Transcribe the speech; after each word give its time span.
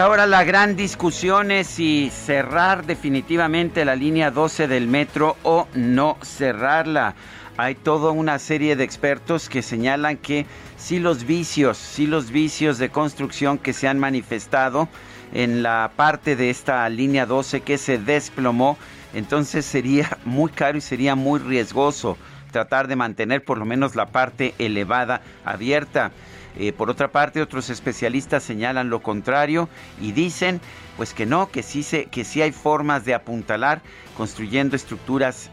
Ahora 0.00 0.26
la 0.26 0.44
gran 0.44 0.76
discusión 0.76 1.50
es 1.50 1.66
si 1.66 2.10
cerrar 2.10 2.86
definitivamente 2.86 3.84
la 3.84 3.94
línea 3.94 4.30
12 4.30 4.66
del 4.66 4.86
metro 4.86 5.36
o 5.42 5.68
no 5.74 6.16
cerrarla. 6.22 7.14
Hay 7.58 7.74
toda 7.74 8.10
una 8.10 8.38
serie 8.38 8.76
de 8.76 8.84
expertos 8.84 9.50
que 9.50 9.60
señalan 9.60 10.16
que 10.16 10.46
si 10.78 10.98
los 10.98 11.24
vicios, 11.24 11.76
si 11.76 12.06
los 12.06 12.30
vicios 12.30 12.78
de 12.78 12.88
construcción 12.88 13.58
que 13.58 13.74
se 13.74 13.88
han 13.88 13.98
manifestado 13.98 14.88
en 15.34 15.62
la 15.62 15.90
parte 15.96 16.34
de 16.34 16.48
esta 16.48 16.88
línea 16.88 17.26
12 17.26 17.60
que 17.60 17.76
se 17.76 17.98
desplomó, 17.98 18.78
entonces 19.12 19.66
sería 19.66 20.18
muy 20.24 20.50
caro 20.50 20.78
y 20.78 20.80
sería 20.80 21.14
muy 21.14 21.40
riesgoso 21.40 22.16
tratar 22.50 22.88
de 22.88 22.96
mantener 22.96 23.44
por 23.44 23.58
lo 23.58 23.66
menos 23.66 23.94
la 23.94 24.06
parte 24.06 24.54
elevada 24.58 25.20
abierta. 25.44 26.10
Eh, 26.58 26.72
por 26.72 26.90
otra 26.90 27.08
parte, 27.08 27.40
otros 27.40 27.70
especialistas 27.70 28.42
señalan 28.42 28.90
lo 28.90 29.00
contrario 29.00 29.68
y 30.00 30.12
dicen 30.12 30.60
pues 30.96 31.14
que 31.14 31.26
no, 31.26 31.50
que 31.50 31.62
sí, 31.62 31.82
se, 31.82 32.06
que 32.06 32.24
sí 32.24 32.42
hay 32.42 32.52
formas 32.52 33.04
de 33.04 33.14
apuntalar 33.14 33.80
construyendo 34.16 34.76
estructuras, 34.76 35.50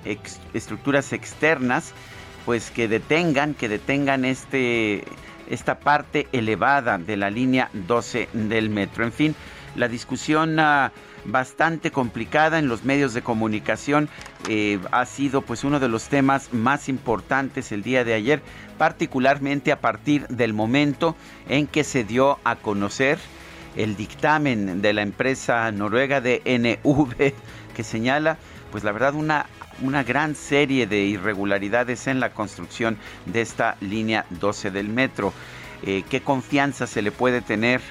estructuras 0.54 1.14
externas 1.14 1.94
pues 2.46 2.72
que 2.72 2.88
detengan, 2.88 3.54
que 3.54 3.70
detengan 3.70 4.26
este, 4.26 5.04
esta 5.50 5.80
parte 5.80 6.28
elevada 6.32 6.98
de 6.98 7.18
la 7.18 7.30
línea 7.30 7.70
12 7.74 8.30
del 8.34 8.70
metro. 8.70 9.04
En 9.04 9.12
fin, 9.12 9.36
la 9.76 9.88
discusión... 9.88 10.60
Ah, 10.60 10.92
bastante 11.28 11.92
complicada 11.92 12.58
en 12.58 12.68
los 12.68 12.84
medios 12.84 13.14
de 13.14 13.22
comunicación. 13.22 14.10
Eh, 14.50 14.80
ha 14.92 15.06
sido 15.06 15.42
pues 15.42 15.64
uno 15.64 15.80
de 15.80 15.88
los 15.88 16.08
temas 16.08 16.54
más 16.54 16.90
importantes 16.90 17.72
el 17.72 17.84
día 17.84 18.04
de 18.04 18.14
ayer, 18.16 18.42
particularmente 18.78 19.72
a 19.72 19.80
partir 19.80 20.28
del 20.28 20.54
momento 20.54 21.16
en 21.48 21.68
que 21.68 21.84
se 21.84 22.04
dio 22.04 22.40
a 22.44 22.56
conocer 22.56 23.20
el 23.76 23.96
dictamen 23.96 24.82
de 24.82 24.94
la 24.94 25.04
empresa 25.04 25.72
noruega 25.72 26.20
de 26.20 26.42
NV 26.46 27.34
que 27.76 27.84
señala 27.84 28.38
pues 28.72 28.84
la 28.84 28.92
verdad 28.92 29.14
una 29.14 29.46
una 29.82 30.04
gran 30.04 30.36
serie 30.36 30.88
de 30.88 31.04
irregularidades 31.04 32.08
en 32.08 32.20
la 32.20 32.32
construcción 32.32 32.98
de 33.26 33.42
esta 33.42 33.78
línea 33.82 34.26
12 34.30 34.72
del 34.72 34.90
metro. 34.90 35.34
Eh, 35.84 36.04
¿Qué 36.10 36.22
confianza 36.22 36.88
se 36.88 37.02
le 37.02 37.12
puede 37.12 37.42
tener 37.42 37.82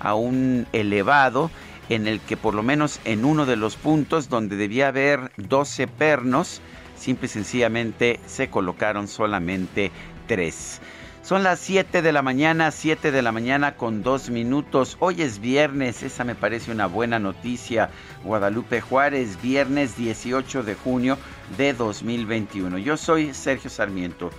a 0.00 0.14
un 0.14 0.66
elevado 0.72 1.50
en 1.88 2.06
el 2.06 2.20
que 2.20 2.36
por 2.36 2.54
lo 2.54 2.62
menos 2.62 3.00
en 3.04 3.24
uno 3.24 3.46
de 3.46 3.56
los 3.56 3.76
puntos 3.76 4.28
donde 4.28 4.56
debía 4.56 4.88
haber 4.88 5.32
12 5.36 5.86
pernos, 5.86 6.60
simple 6.96 7.26
y 7.26 7.30
sencillamente 7.30 8.20
se 8.26 8.48
colocaron 8.48 9.08
solamente 9.08 9.90
3. 10.26 10.80
Son 11.26 11.42
las 11.42 11.58
7 11.58 12.02
de 12.02 12.12
la 12.12 12.22
mañana, 12.22 12.70
7 12.70 13.10
de 13.10 13.20
la 13.20 13.32
mañana 13.32 13.74
con 13.74 14.04
2 14.04 14.30
minutos. 14.30 14.96
Hoy 15.00 15.22
es 15.22 15.40
viernes, 15.40 16.04
esa 16.04 16.22
me 16.22 16.36
parece 16.36 16.70
una 16.70 16.86
buena 16.86 17.18
noticia. 17.18 17.90
Guadalupe 18.22 18.80
Juárez, 18.80 19.42
viernes 19.42 19.96
18 19.96 20.62
de 20.62 20.76
junio 20.76 21.18
de 21.58 21.72
2021. 21.72 22.78
Yo 22.78 22.96
soy 22.96 23.34
Sergio 23.34 23.70
Sarmiento. 23.70 24.30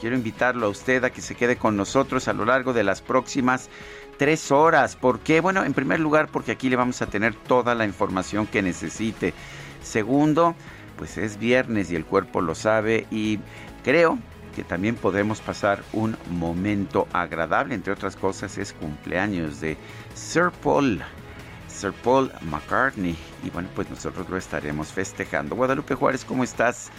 Quiero 0.00 0.14
invitarlo 0.14 0.66
a 0.66 0.68
usted 0.68 1.02
a 1.02 1.10
que 1.10 1.20
se 1.20 1.34
quede 1.34 1.56
con 1.56 1.76
nosotros 1.76 2.28
a 2.28 2.32
lo 2.32 2.44
largo 2.44 2.72
de 2.72 2.84
las 2.84 3.02
próximas 3.02 3.68
tres 4.18 4.50
horas. 4.50 4.96
¿Por 4.96 5.20
qué? 5.20 5.40
Bueno, 5.40 5.64
en 5.64 5.74
primer 5.74 6.00
lugar 6.00 6.28
porque 6.28 6.52
aquí 6.52 6.68
le 6.68 6.76
vamos 6.76 7.02
a 7.02 7.06
tener 7.06 7.34
toda 7.34 7.74
la 7.74 7.84
información 7.84 8.46
que 8.46 8.62
necesite. 8.62 9.34
Segundo, 9.82 10.54
pues 10.96 11.18
es 11.18 11.38
viernes 11.38 11.90
y 11.90 11.96
el 11.96 12.04
cuerpo 12.04 12.40
lo 12.40 12.54
sabe 12.54 13.06
y 13.10 13.38
creo 13.84 14.18
que 14.54 14.64
también 14.64 14.96
podemos 14.96 15.40
pasar 15.40 15.82
un 15.92 16.16
momento 16.30 17.06
agradable. 17.12 17.74
Entre 17.74 17.92
otras 17.92 18.16
cosas 18.16 18.56
es 18.58 18.72
cumpleaños 18.72 19.60
de 19.60 19.76
Sir 20.14 20.50
Paul. 20.62 21.02
Sir 21.68 21.92
Paul 21.92 22.32
McCartney. 22.50 23.14
Y 23.44 23.50
bueno, 23.50 23.68
pues 23.74 23.90
nosotros 23.90 24.28
lo 24.30 24.38
estaremos 24.38 24.88
festejando. 24.88 25.54
Guadalupe 25.54 25.94
Juárez, 25.94 26.24
¿cómo 26.24 26.42
estás? 26.42 26.90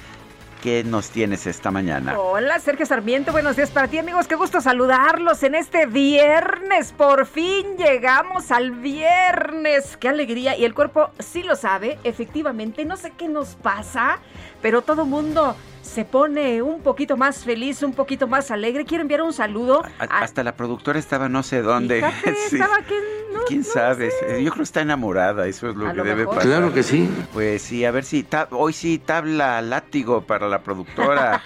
¿Qué 0.62 0.84
nos 0.84 1.09
tienes 1.12 1.45
esta 1.45 1.69
mañana? 1.69 2.19
Hola, 2.19 2.59
Sergio 2.59 2.85
Sarmiento. 2.85 3.31
Buenos 3.31 3.56
días 3.56 3.69
para 3.69 3.88
ti, 3.88 4.00
amigos. 4.00 4.28
Qué 4.28 4.35
gusto 4.35 4.59
saludarlos 4.59 5.44
en 5.44 5.53
este 5.53 5.85
viernes. 5.85 6.94
Por 6.94 7.28
fin 7.28 7.78
llegamos 7.78 8.51
al 8.51 8.72
viernes. 8.72 9.97
Qué 9.97 10.09
alegría. 10.09 10.57
Y 10.57 10.66
el 10.66 10.73
cuerpo 10.73 11.12
sí 11.19 11.44
lo 11.44 11.56
sabe, 11.56 12.00
efectivamente. 12.03 12.85
No 12.85 12.97
sé 12.97 13.13
qué 13.16 13.28
nos 13.28 13.56
pasa, 13.56 14.17
pero 14.62 14.81
todo 14.81 15.06
mundo 15.06 15.56
se 15.87 16.05
pone 16.05 16.61
un 16.61 16.81
poquito 16.81 17.17
más 17.17 17.43
feliz, 17.43 17.81
un 17.83 17.93
poquito 17.93 18.27
más 18.27 18.51
alegre. 18.51 18.85
Quiero 18.85 19.01
enviar 19.01 19.21
un 19.21 19.33
saludo. 19.33 19.83
hasta 19.97 20.43
la 20.43 20.55
productora 20.55 20.99
estaba 20.99 21.29
no 21.29 21.43
sé 21.43 21.61
dónde. 21.61 21.99
estaba 22.25 22.81
que 22.81 23.17
¿Quién 23.47 23.63
sabe? 23.63 24.09
Yo 24.29 24.51
creo 24.51 24.55
que 24.55 24.63
está 24.63 24.81
enamorada, 24.81 25.47
eso 25.47 25.69
es 25.69 25.75
lo 25.75 25.93
que 25.93 26.01
debe 26.01 26.25
pasar. 26.25 26.43
Claro 26.43 26.73
que 26.73 26.83
sí. 26.83 27.09
Pues 27.33 27.61
sí, 27.61 27.85
a 27.85 27.91
ver 27.91 28.03
si 28.03 28.25
hoy 28.51 28.73
sí 28.73 28.97
tabla 28.97 29.61
látigo 29.61 30.21
para 30.21 30.47
la 30.47 30.63
productora. 30.63 31.41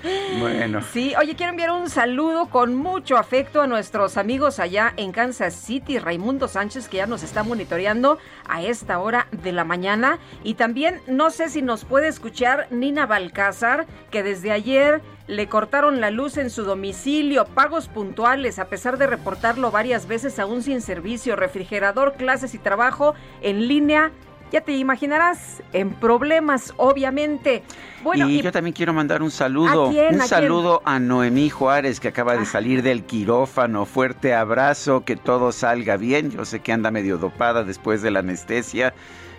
bueno. 0.40 0.80
Sí, 0.92 1.14
oye, 1.18 1.36
quiero 1.36 1.50
enviar 1.50 1.70
un 1.70 1.88
saludo 1.88 2.48
con 2.48 2.74
mucho 2.74 3.16
afecto 3.16 3.60
a 3.60 3.66
nuestros 3.66 4.16
amigos 4.16 4.58
allá 4.58 4.92
en 4.96 5.12
Kansas 5.12 5.54
City, 5.54 5.98
Raimundo 5.98 6.48
Sánchez, 6.48 6.88
que 6.88 6.98
ya 6.98 7.06
nos 7.06 7.22
está 7.22 7.42
monitoreando 7.42 8.18
a 8.48 8.62
esta 8.62 8.98
hora 8.98 9.28
de 9.30 9.52
la 9.52 9.64
mañana. 9.64 10.18
Y 10.42 10.54
también 10.54 11.00
no 11.06 11.30
sé 11.30 11.48
si 11.48 11.62
nos 11.62 11.84
puede 11.84 12.08
escuchar 12.08 12.66
Nina 12.70 13.06
Balcázar, 13.06 13.75
que 14.10 14.22
desde 14.22 14.52
ayer 14.52 15.02
le 15.26 15.48
cortaron 15.48 16.00
la 16.00 16.10
luz 16.10 16.36
en 16.36 16.50
su 16.50 16.62
domicilio, 16.62 17.44
pagos 17.46 17.88
puntuales, 17.88 18.58
a 18.58 18.66
pesar 18.66 18.96
de 18.96 19.06
reportarlo 19.06 19.70
varias 19.70 20.06
veces 20.06 20.38
aún 20.38 20.62
sin 20.62 20.80
servicio, 20.80 21.36
refrigerador, 21.36 22.14
clases 22.14 22.54
y 22.54 22.58
trabajo 22.58 23.14
en 23.42 23.66
línea. 23.66 24.12
Ya 24.52 24.60
te 24.60 24.76
imaginarás, 24.76 25.60
en 25.72 25.90
problemas, 25.90 26.72
obviamente. 26.76 27.64
Bueno, 28.04 28.28
y, 28.28 28.42
yo 28.42 28.52
también 28.52 28.74
quiero 28.74 28.92
mandar 28.92 29.20
un 29.20 29.32
saludo, 29.32 29.88
un 29.88 30.20
saludo 30.20 30.82
a 30.84 31.00
Noemí 31.00 31.50
Juárez 31.50 31.98
que 31.98 32.06
acaba 32.06 32.34
de 32.34 32.42
ah. 32.42 32.44
salir 32.44 32.84
del 32.84 33.02
quirófano. 33.02 33.86
Fuerte 33.86 34.34
abrazo, 34.34 35.04
que 35.04 35.16
todo 35.16 35.50
salga 35.50 35.96
bien. 35.96 36.30
Yo 36.30 36.44
sé 36.44 36.60
que 36.60 36.72
anda 36.72 36.92
medio 36.92 37.18
dopada 37.18 37.64
después 37.64 38.02
de 38.02 38.12
la 38.12 38.20
anestesia, 38.20 38.94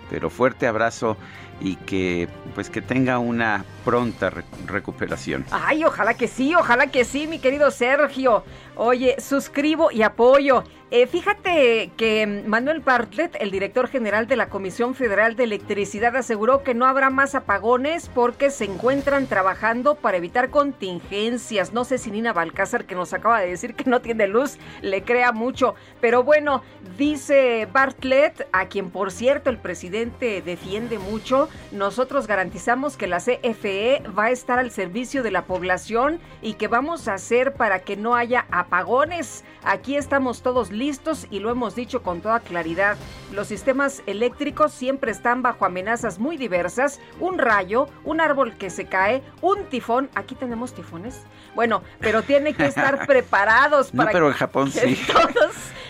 pero 0.10 0.30
fuerte 0.30 0.68
abrazo 0.68 1.16
y 1.60 1.76
que 1.76 2.28
pues 2.56 2.70
que 2.70 2.82
tenga 2.82 3.20
una 3.20 3.66
pronta 3.86 4.32
recuperación. 4.66 5.46
Ay, 5.52 5.84
ojalá 5.84 6.16
que 6.16 6.28
sí, 6.28 6.56
ojalá 6.56 6.88
que 6.88 7.06
sí, 7.06 7.28
mi 7.28 7.40
querido 7.40 7.72
Sergio. 7.72 8.44
Oye, 8.76 9.16
suscribo 9.20 9.92
y 9.92 10.02
apoyo. 10.02 10.64
Eh, 10.90 11.06
fíjate 11.06 11.92
que 11.98 12.44
Manuel 12.48 12.80
Bartlett, 12.80 13.36
el 13.42 13.52
director 13.52 13.90
general 13.90 14.26
de 14.26 14.38
la 14.38 14.48
Comisión 14.48 14.96
Federal 14.96 15.36
de 15.36 15.44
Electricidad, 15.44 16.16
aseguró 16.16 16.64
que 16.64 16.74
no 16.74 16.86
habrá 16.86 17.10
más 17.10 17.36
apagones 17.36 18.10
porque 18.16 18.50
se 18.52 18.64
encuentran 18.64 19.28
trabajando 19.28 19.96
para 19.96 20.16
evitar 20.16 20.50
contingencias. 20.50 21.74
No 21.74 21.84
sé 21.84 21.98
si 21.98 22.10
Nina 22.10 22.32
Balcázar, 22.32 22.86
que 22.86 22.96
nos 22.96 23.14
acaba 23.14 23.42
de 23.42 23.50
decir 23.50 23.74
que 23.74 23.90
no 23.90 24.00
tiene 24.00 24.28
luz, 24.28 24.60
le 24.82 25.04
crea 25.04 25.34
mucho. 25.34 25.76
Pero 26.00 26.24
bueno, 26.24 26.64
dice 26.98 27.68
Bartlett, 27.74 28.48
a 28.54 28.68
quien 28.68 28.90
por 28.90 29.12
cierto 29.12 29.50
el 29.50 29.58
presidente 29.58 30.42
defiende 30.42 31.00
mucho, 31.00 31.47
nosotros 31.72 32.28
garantizamos 32.28 32.98
que 32.98 33.08
la 33.08 33.20
CFE 33.20 34.04
va 34.18 34.26
a 34.26 34.32
estar 34.32 34.60
al 34.60 34.72
servicio 34.72 35.24
de 35.24 35.32
la 35.32 35.46
población 35.46 36.20
y 36.42 36.54
que 36.54 36.68
vamos 36.68 37.08
a 37.08 37.16
hacer 37.16 37.54
para 37.54 37.80
que 37.80 37.98
no 37.98 38.16
haya 38.16 38.46
apagones. 38.52 39.44
Aquí 39.64 39.96
estamos 39.96 40.42
todos 40.42 40.72
listos 40.72 41.28
y 41.30 41.40
lo 41.40 41.50
hemos 41.50 41.76
dicho 41.76 42.02
con 42.02 42.22
toda 42.22 42.40
claridad. 42.40 42.98
Los 43.34 43.48
sistemas 43.48 44.02
eléctricos 44.06 44.72
siempre 44.72 45.12
están 45.12 45.42
bajo 45.42 45.66
amenazas 45.66 46.20
muy 46.20 46.38
diversas. 46.38 47.00
Un 47.20 47.38
rayo, 47.38 47.88
un 48.04 48.22
árbol 48.22 48.58
que 48.58 48.70
se 48.70 48.86
cae, 48.86 49.22
un 49.42 49.66
tifón. 49.66 50.10
Aquí 50.16 50.36
tenemos 50.36 50.74
tifones. 50.74 51.22
Bueno, 51.56 51.82
pero 52.00 52.22
tiene 52.22 52.54
que 52.54 52.66
estar 52.66 53.06
preparados 53.08 53.92
para. 53.92 54.06
No, 54.06 54.12
pero 54.12 54.28
en 54.28 54.34
Japón 54.34 54.72
sí. 54.72 54.98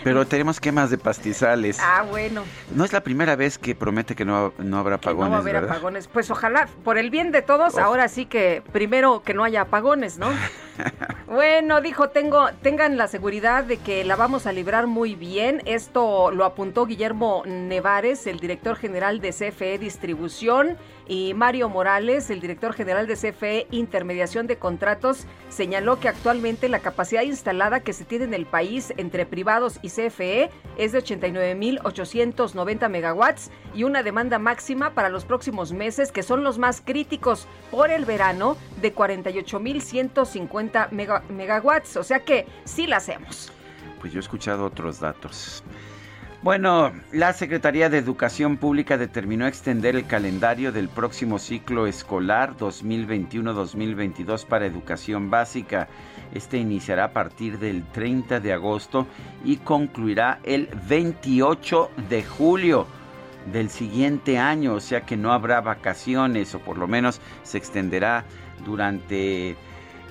Pero 0.04 0.26
tenemos 0.26 0.60
quemas 0.60 0.90
de 0.90 0.98
pastizales. 0.98 1.78
Ah, 1.80 2.04
bueno. 2.08 2.44
No 2.74 2.84
es 2.84 2.92
la 2.92 3.02
primera 3.02 3.36
vez 3.36 3.58
que 3.58 3.74
promete 3.74 4.14
que 4.14 4.24
no, 4.24 4.52
no 4.58 4.78
habrá 4.78 4.94
apagones. 4.96 5.44
Apagones. 5.56 6.08
Pues 6.08 6.30
ojalá, 6.30 6.68
por 6.84 6.98
el 6.98 7.10
bien 7.10 7.32
de 7.32 7.42
todos, 7.42 7.78
ahora 7.78 8.08
sí 8.08 8.26
que 8.26 8.62
primero 8.72 9.22
que 9.22 9.34
no 9.34 9.44
haya 9.44 9.62
apagones, 9.62 10.18
¿no? 10.18 10.28
bueno, 11.26 11.80
dijo, 11.80 12.08
tengo, 12.10 12.48
tengan 12.62 12.96
la 12.96 13.08
seguridad 13.08 13.64
de 13.64 13.78
que 13.78 14.04
la 14.04 14.16
vamos 14.16 14.46
a 14.46 14.52
librar 14.52 14.86
muy 14.86 15.14
bien. 15.14 15.62
Esto 15.64 16.30
lo 16.30 16.44
apuntó 16.44 16.86
Guillermo 16.86 17.42
Nevares, 17.46 18.26
el 18.26 18.40
director 18.40 18.76
general 18.76 19.20
de 19.20 19.30
CFE 19.30 19.78
Distribución, 19.78 20.76
y 21.08 21.32
Mario 21.34 21.68
Morales, 21.70 22.30
el 22.30 22.40
director 22.40 22.72
general 22.74 23.06
de 23.06 23.14
CFE 23.14 23.66
Intermediación 23.70 24.46
de 24.46 24.58
Contratos, 24.58 25.26
señaló 25.48 25.98
que 25.98 26.08
actualmente 26.08 26.68
la 26.68 26.80
capacidad 26.80 27.22
instalada 27.22 27.80
que 27.80 27.94
se 27.94 28.04
tiene 28.04 28.26
en 28.26 28.34
el 28.34 28.44
país 28.46 28.92
entre 28.98 29.24
privados 29.24 29.78
y 29.82 29.88
CFE 29.88 30.50
es 30.76 30.92
de 30.92 31.02
89.890 31.02 32.88
megawatts 32.88 33.50
y 33.74 33.84
una 33.84 34.02
demanda 34.02 34.38
máxima 34.38 34.90
para 34.90 35.08
los 35.08 35.24
próximos 35.24 35.72
meses, 35.72 36.12
que 36.12 36.22
son 36.22 36.44
los 36.44 36.58
más 36.58 36.82
críticos 36.82 37.48
por 37.70 37.90
el 37.90 38.04
verano, 38.04 38.58
de 38.82 38.94
48.150 38.94 40.67
megawatts. 41.30 41.96
O 41.96 42.02
sea 42.02 42.20
que 42.20 42.46
sí 42.64 42.86
la 42.86 42.96
hacemos. 42.96 43.52
Pues 44.00 44.12
yo 44.12 44.18
he 44.18 44.22
escuchado 44.22 44.64
otros 44.64 45.00
datos. 45.00 45.62
Bueno, 46.40 46.92
la 47.12 47.32
Secretaría 47.32 47.90
de 47.90 47.98
Educación 47.98 48.58
Pública 48.58 48.96
determinó 48.96 49.48
extender 49.48 49.96
el 49.96 50.06
calendario 50.06 50.70
del 50.70 50.88
próximo 50.88 51.40
ciclo 51.40 51.88
escolar 51.88 52.56
2021-2022 52.56 54.46
para 54.46 54.66
educación 54.66 55.30
básica. 55.30 55.88
Este 56.32 56.58
iniciará 56.58 57.06
a 57.06 57.12
partir 57.12 57.58
del 57.58 57.84
30 57.86 58.38
de 58.38 58.52
agosto 58.52 59.08
y 59.44 59.56
concluirá 59.56 60.38
el 60.44 60.68
28 60.88 61.90
de 62.08 62.22
julio 62.22 62.86
del 63.52 63.68
siguiente 63.68 64.38
año, 64.38 64.74
o 64.74 64.80
sea 64.80 65.00
que 65.00 65.16
no 65.16 65.32
habrá 65.32 65.60
vacaciones 65.60 66.54
o 66.54 66.60
por 66.60 66.78
lo 66.78 66.86
menos 66.86 67.20
se 67.42 67.58
extenderá 67.58 68.24
durante, 68.64 69.56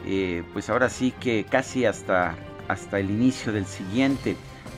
eh, 0.06 0.44
pues 0.54 0.70
ahora 0.70 0.90
sí 0.90 1.12
que 1.20 1.46
casi 1.50 1.86
hasta, 1.86 2.36
hasta 2.68 3.00
el 3.00 3.10
inicio 3.10 3.52
del 3.52 3.66
siguiente 3.66 4.36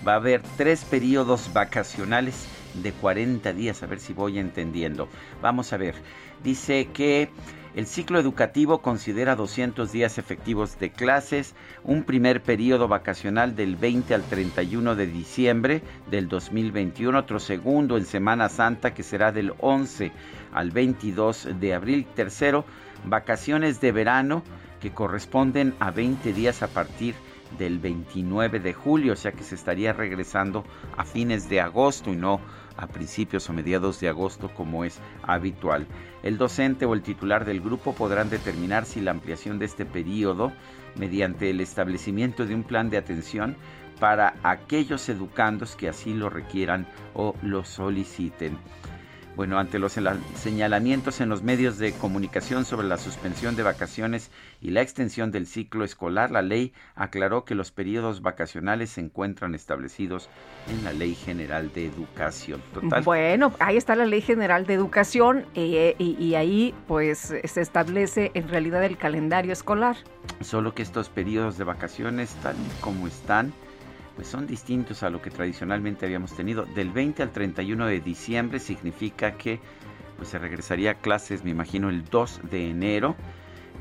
va 0.07 0.13
a 0.13 0.18
haber 0.18 0.42
tres 0.57 0.86
periodos 0.86 1.51
vacacionales 1.54 2.48
de 2.75 2.92
40 2.94 3.54
días, 3.54 3.83
a 3.83 3.88
ver 3.88 4.00
si 4.00 4.13
voy 4.13 4.39
entendiendo. 4.39 5.10
Vamos 5.42 5.74
a 5.74 5.77
ver, 5.77 5.95
dice 6.44 6.89
que 6.94 7.30
el 7.75 7.86
ciclo 7.86 8.19
educativo 8.19 8.81
considera 8.81 9.36
200 9.36 9.92
días 9.92 10.18
efectivos 10.18 10.80
de 10.80 10.92
clases, 10.92 11.54
un 11.83 12.04
primer 12.04 12.42
periodo 12.42 12.88
vacacional 12.88 13.56
del 13.56 13.75
20 13.75 14.15
al 14.15 14.24
31 14.24 14.95
de 14.95 15.06
diciembre 15.06 15.81
del 16.10 16.27
2021, 16.27 17.18
otro 17.18 17.39
segundo 17.39 17.98
en 17.98 18.06
Semana 18.06 18.50
Santa 18.50 18.94
que 18.94 19.04
será 19.04 19.31
del 19.31 19.54
11 19.60 20.12
al 20.51 20.72
22 20.72 21.50
de 21.60 21.74
abril, 21.75 22.07
tercero, 22.15 22.65
vacaciones 23.06 23.80
de 23.81 23.92
verano 23.92 24.44
que 24.80 24.92
corresponden 24.92 25.76
a 25.80 25.92
20 25.92 26.34
días 26.34 26.64
a 26.64 26.68
partir 26.68 27.14
de 27.14 27.40
del 27.58 27.80
29 27.80 28.60
de 28.60 28.74
julio, 28.74 29.14
o 29.14 29.16
sea 29.16 29.31
que 29.31 29.44
se 29.44 29.56
estaría 29.56 29.94
regresando 29.94 30.64
a 30.98 31.06
fines 31.06 31.50
de 31.50 31.62
agosto 31.62 32.12
y 32.12 32.16
no 32.16 32.40
a 32.78 32.88
principios 32.88 33.50
o 33.50 33.54
mediados 33.54 34.00
de 34.00 34.08
agosto 34.08 34.50
como 34.54 34.86
es 34.86 35.00
habitual. 35.24 35.88
El 36.24 36.38
docente 36.38 36.86
o 36.86 36.94
el 36.94 37.02
titular 37.02 37.46
del 37.46 37.62
grupo 37.62 37.94
podrán 37.94 38.30
determinar 38.30 38.86
si 38.86 39.02
la 39.02 39.12
ampliación 39.12 39.60
de 39.60 39.66
este 39.66 39.86
periodo 39.86 40.52
mediante 40.96 41.50
el 41.50 41.62
establecimiento 41.62 42.46
de 42.46 42.56
un 42.56 42.64
plan 42.64 42.90
de 42.90 42.98
atención 42.98 43.56
para 44.00 44.36
aquellos 44.44 45.10
educandos 45.10 45.75
que 45.75 45.90
así 45.90 46.14
lo 46.14 46.30
requieran 46.30 46.88
o 47.14 47.36
lo 47.42 47.66
soliciten. 47.66 48.58
Bueno, 49.36 49.58
ante 49.58 49.80
los 49.80 49.98
señalamientos 50.36 51.22
en 51.22 51.30
los 51.30 51.44
medios 51.44 51.78
de 51.78 51.94
comunicación 51.94 52.66
sobre 52.66 52.88
la 52.88 52.98
suspensión 52.98 53.56
de 53.56 53.64
vacaciones 53.64 54.32
y 54.62 54.72
la 54.72 54.82
extensión 54.82 55.32
del 55.32 55.48
ciclo 55.48 55.84
escolar, 55.84 56.32
la 56.32 56.42
ley 56.42 56.74
aclaró 56.96 57.46
que 57.46 57.56
los 57.56 57.72
periodos 57.72 58.22
vacacionales 58.22 58.92
se 58.92 59.02
encuentran 59.02 59.56
establecidos 59.56 60.30
en 60.70 60.84
la 60.84 60.92
Ley 60.92 61.16
General 61.16 61.72
de 61.74 61.86
Educación. 61.86 62.62
Total. 62.74 63.04
Bueno, 63.04 63.54
ahí 63.60 63.78
está 63.78 63.96
la 63.96 64.06
Ley 64.06 64.22
General 64.22 64.66
de 64.66 64.74
Educación 64.74 65.46
eh, 65.56 65.96
y, 65.98 66.36
ahí 66.36 66.74
pues 66.88 67.34
se 67.44 67.62
establece 67.62 68.32
en 68.34 68.48
realidad 68.48 68.84
el 68.84 68.98
calendario 68.98 69.54
escolar. 69.54 69.98
Solo 70.42 70.74
que 70.74 70.82
estos 70.82 71.10
periodos 71.10 71.58
de 71.58 71.64
vacaciones, 71.64 72.36
tal 72.44 72.56
como 72.82 73.08
están, 73.08 73.54
pues 74.16 74.28
son 74.28 74.48
distintos 74.48 75.04
a 75.04 75.10
lo 75.10 75.22
que 75.22 75.32
tradicionalmente 75.32 76.06
habíamos 76.06 76.36
tenido. 76.36 76.66
Del 76.66 76.92
20 76.92 77.24
al 77.24 77.32
31 77.32 77.86
de 77.88 78.02
diciembre 78.02 78.60
significa 78.60 79.38
que 79.38 79.60
pues 80.18 80.30
se 80.30 80.38
regresaría 80.38 80.92
a 80.92 80.94
clases, 80.96 81.46
me 81.46 81.52
imagino, 81.52 81.90
el 81.90 82.04
2 82.04 82.42
de 82.52 82.70
enero. 82.70 83.16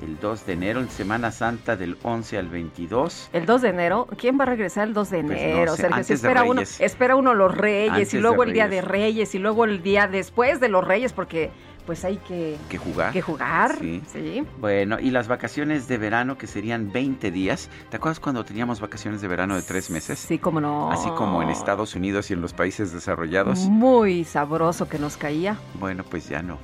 El 0.02 0.18
2 0.20 0.46
de 0.46 0.52
enero, 0.52 0.80
en 0.80 0.88
Semana 0.90 1.30
Santa 1.30 1.76
del 1.76 1.98
11 2.02 2.38
al 2.38 2.48
22. 2.48 3.30
¿El 3.32 3.46
2 3.46 3.62
de 3.62 3.68
enero? 3.68 4.06
¿Quién 4.16 4.38
va 4.38 4.44
a 4.44 4.46
regresar 4.46 4.86
el 4.88 4.94
2 4.94 5.10
de 5.10 5.24
pues 5.24 5.40
enero? 5.40 5.74
espera, 6.08 6.44
uno, 6.44 6.60
espera 6.60 7.16
uno 7.16 7.34
los 7.34 7.56
Reyes 7.56 8.14
y 8.14 8.18
luego 8.18 8.42
el 8.44 8.52
Día 8.52 8.68
de 8.68 8.80
Reyes 8.80 9.34
y 9.34 9.38
luego 9.38 9.64
el 9.64 9.82
día 9.82 10.06
después 10.06 10.60
de 10.60 10.68
los 10.68 10.86
Reyes 10.86 11.12
porque 11.12 11.50
pues 11.88 12.04
hay 12.04 12.18
que, 12.18 12.58
que 12.68 12.76
jugar. 12.76 13.14
Que 13.14 13.22
jugar, 13.22 13.78
sí. 13.78 14.44
Bueno, 14.60 15.00
y 15.00 15.10
las 15.10 15.26
vacaciones 15.26 15.88
de 15.88 15.96
verano 15.96 16.36
que 16.36 16.46
serían 16.46 16.92
20 16.92 17.30
días. 17.30 17.70
¿Te 17.88 17.96
acuerdas 17.96 18.20
cuando 18.20 18.44
teníamos 18.44 18.78
vacaciones 18.78 19.22
de 19.22 19.28
verano 19.28 19.56
de 19.56 19.62
tres 19.62 19.88
meses? 19.88 20.18
Sí, 20.18 20.38
como 20.38 20.60
no. 20.60 20.92
Así 20.92 21.08
como 21.12 21.42
en 21.42 21.48
Estados 21.48 21.94
Unidos 21.94 22.30
y 22.30 22.34
en 22.34 22.42
los 22.42 22.52
países 22.52 22.92
desarrollados. 22.92 23.60
Muy 23.60 24.24
sabroso 24.24 24.86
que 24.86 24.98
nos 24.98 25.16
caía. 25.16 25.56
Bueno, 25.80 26.04
pues 26.04 26.28
ya 26.28 26.42
no. 26.42 26.58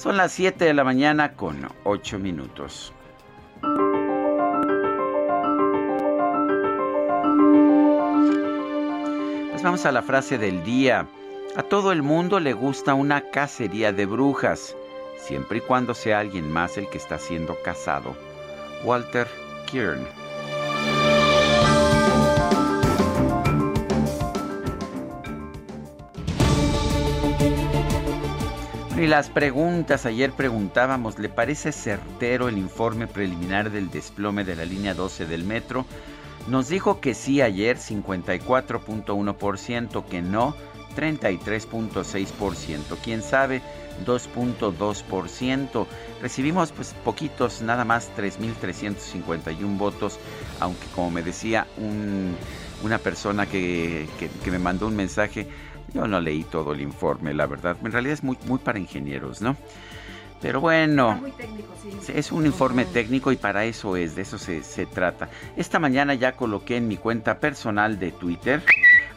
Son 0.00 0.16
las 0.16 0.32
7 0.32 0.64
de 0.64 0.72
la 0.72 0.82
mañana 0.82 1.34
con 1.34 1.68
8 1.84 2.18
minutos. 2.18 2.90
Pues 9.50 9.62
vamos 9.62 9.84
a 9.84 9.92
la 9.92 10.00
frase 10.00 10.38
del 10.38 10.64
día. 10.64 11.06
A 11.54 11.62
todo 11.64 11.92
el 11.92 12.00
mundo 12.00 12.40
le 12.40 12.54
gusta 12.54 12.94
una 12.94 13.28
cacería 13.30 13.92
de 13.92 14.06
brujas, 14.06 14.74
siempre 15.18 15.58
y 15.58 15.60
cuando 15.60 15.92
sea 15.92 16.20
alguien 16.20 16.50
más 16.50 16.78
el 16.78 16.88
que 16.88 16.96
está 16.96 17.18
siendo 17.18 17.58
cazado. 17.62 18.16
Walter 18.84 19.28
Kern. 19.70 20.19
Y 29.00 29.06
las 29.06 29.30
preguntas, 29.30 30.04
ayer 30.04 30.32
preguntábamos, 30.32 31.18
¿le 31.18 31.30
parece 31.30 31.72
certero 31.72 32.50
el 32.50 32.58
informe 32.58 33.06
preliminar 33.06 33.70
del 33.70 33.90
desplome 33.90 34.44
de 34.44 34.56
la 34.56 34.66
línea 34.66 34.92
12 34.92 35.24
del 35.24 35.42
metro? 35.42 35.86
Nos 36.48 36.68
dijo 36.68 37.00
que 37.00 37.14
sí 37.14 37.40
ayer, 37.40 37.78
54.1%, 37.78 40.04
que 40.04 40.20
no, 40.20 40.54
33.6%. 40.94 42.98
¿Quién 43.02 43.22
sabe? 43.22 43.62
2.2%. 44.04 45.86
Recibimos 46.20 46.72
pues 46.72 46.94
poquitos, 47.02 47.62
nada 47.62 47.86
más 47.86 48.10
3.351 48.18 49.78
votos, 49.78 50.18
aunque 50.60 50.86
como 50.94 51.10
me 51.10 51.22
decía 51.22 51.66
una 52.82 52.98
persona 52.98 53.46
que, 53.46 54.06
me 54.44 54.58
mandó 54.58 54.88
un 54.88 54.96
mensaje, 54.96 55.48
Yo 55.94 56.06
no 56.06 56.20
leí 56.20 56.44
todo 56.44 56.72
el 56.72 56.80
informe, 56.80 57.34
la 57.34 57.46
verdad. 57.46 57.76
En 57.82 57.92
realidad 57.92 58.14
es 58.14 58.22
muy, 58.22 58.38
muy 58.46 58.58
para 58.58 58.78
ingenieros, 58.78 59.42
¿no? 59.42 59.56
Pero 60.40 60.60
bueno, 60.60 61.20
es 62.08 62.32
un 62.32 62.46
informe 62.46 62.86
técnico 62.86 63.30
y 63.30 63.36
para 63.36 63.66
eso 63.66 63.96
es, 63.96 64.16
de 64.16 64.22
eso 64.22 64.38
se, 64.38 64.62
se, 64.62 64.86
trata. 64.86 65.28
Esta 65.56 65.78
mañana 65.78 66.14
ya 66.14 66.32
coloqué 66.32 66.78
en 66.78 66.88
mi 66.88 66.96
cuenta 66.96 67.40
personal 67.40 67.98
de 67.98 68.10
Twitter, 68.10 68.62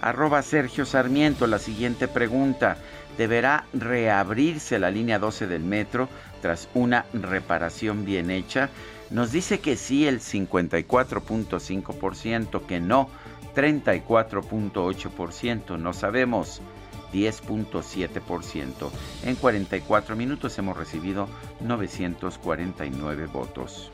arroba 0.02 0.42
Sergio 0.42 0.86
Sarmiento, 0.86 1.48
la 1.48 1.60
siguiente 1.60 2.10
pregunta. 2.10 2.78
¿Deberá 3.18 3.66
reabrirse 3.74 4.78
la 4.80 4.92
línea 4.92 5.20
12 5.20 5.48
del 5.48 5.64
metro 5.64 6.10
tras 6.42 6.68
una 6.74 7.06
reparación 7.14 8.04
bien 8.04 8.30
hecha? 8.30 8.70
Nos 9.10 9.32
dice 9.32 9.60
que 9.60 9.78
sí 9.78 10.06
el 10.08 10.20
54.5%, 10.20 12.66
que 12.66 12.80
no 12.80 13.10
34.8%, 13.56 15.78
no 15.78 15.94
sabemos 15.94 16.62
10.7%. 17.14 18.90
En 19.24 19.36
44 19.36 20.16
minutos 20.16 20.58
hemos 20.58 20.78
recibido 20.78 21.28
949 21.62 23.28
votos. 23.28 23.92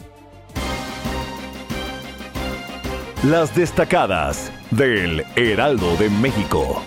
Las 3.24 3.54
destacadas 3.54 4.50
del 4.72 5.26
Heraldo 5.36 5.98
de 5.98 6.10
México. 6.10 6.82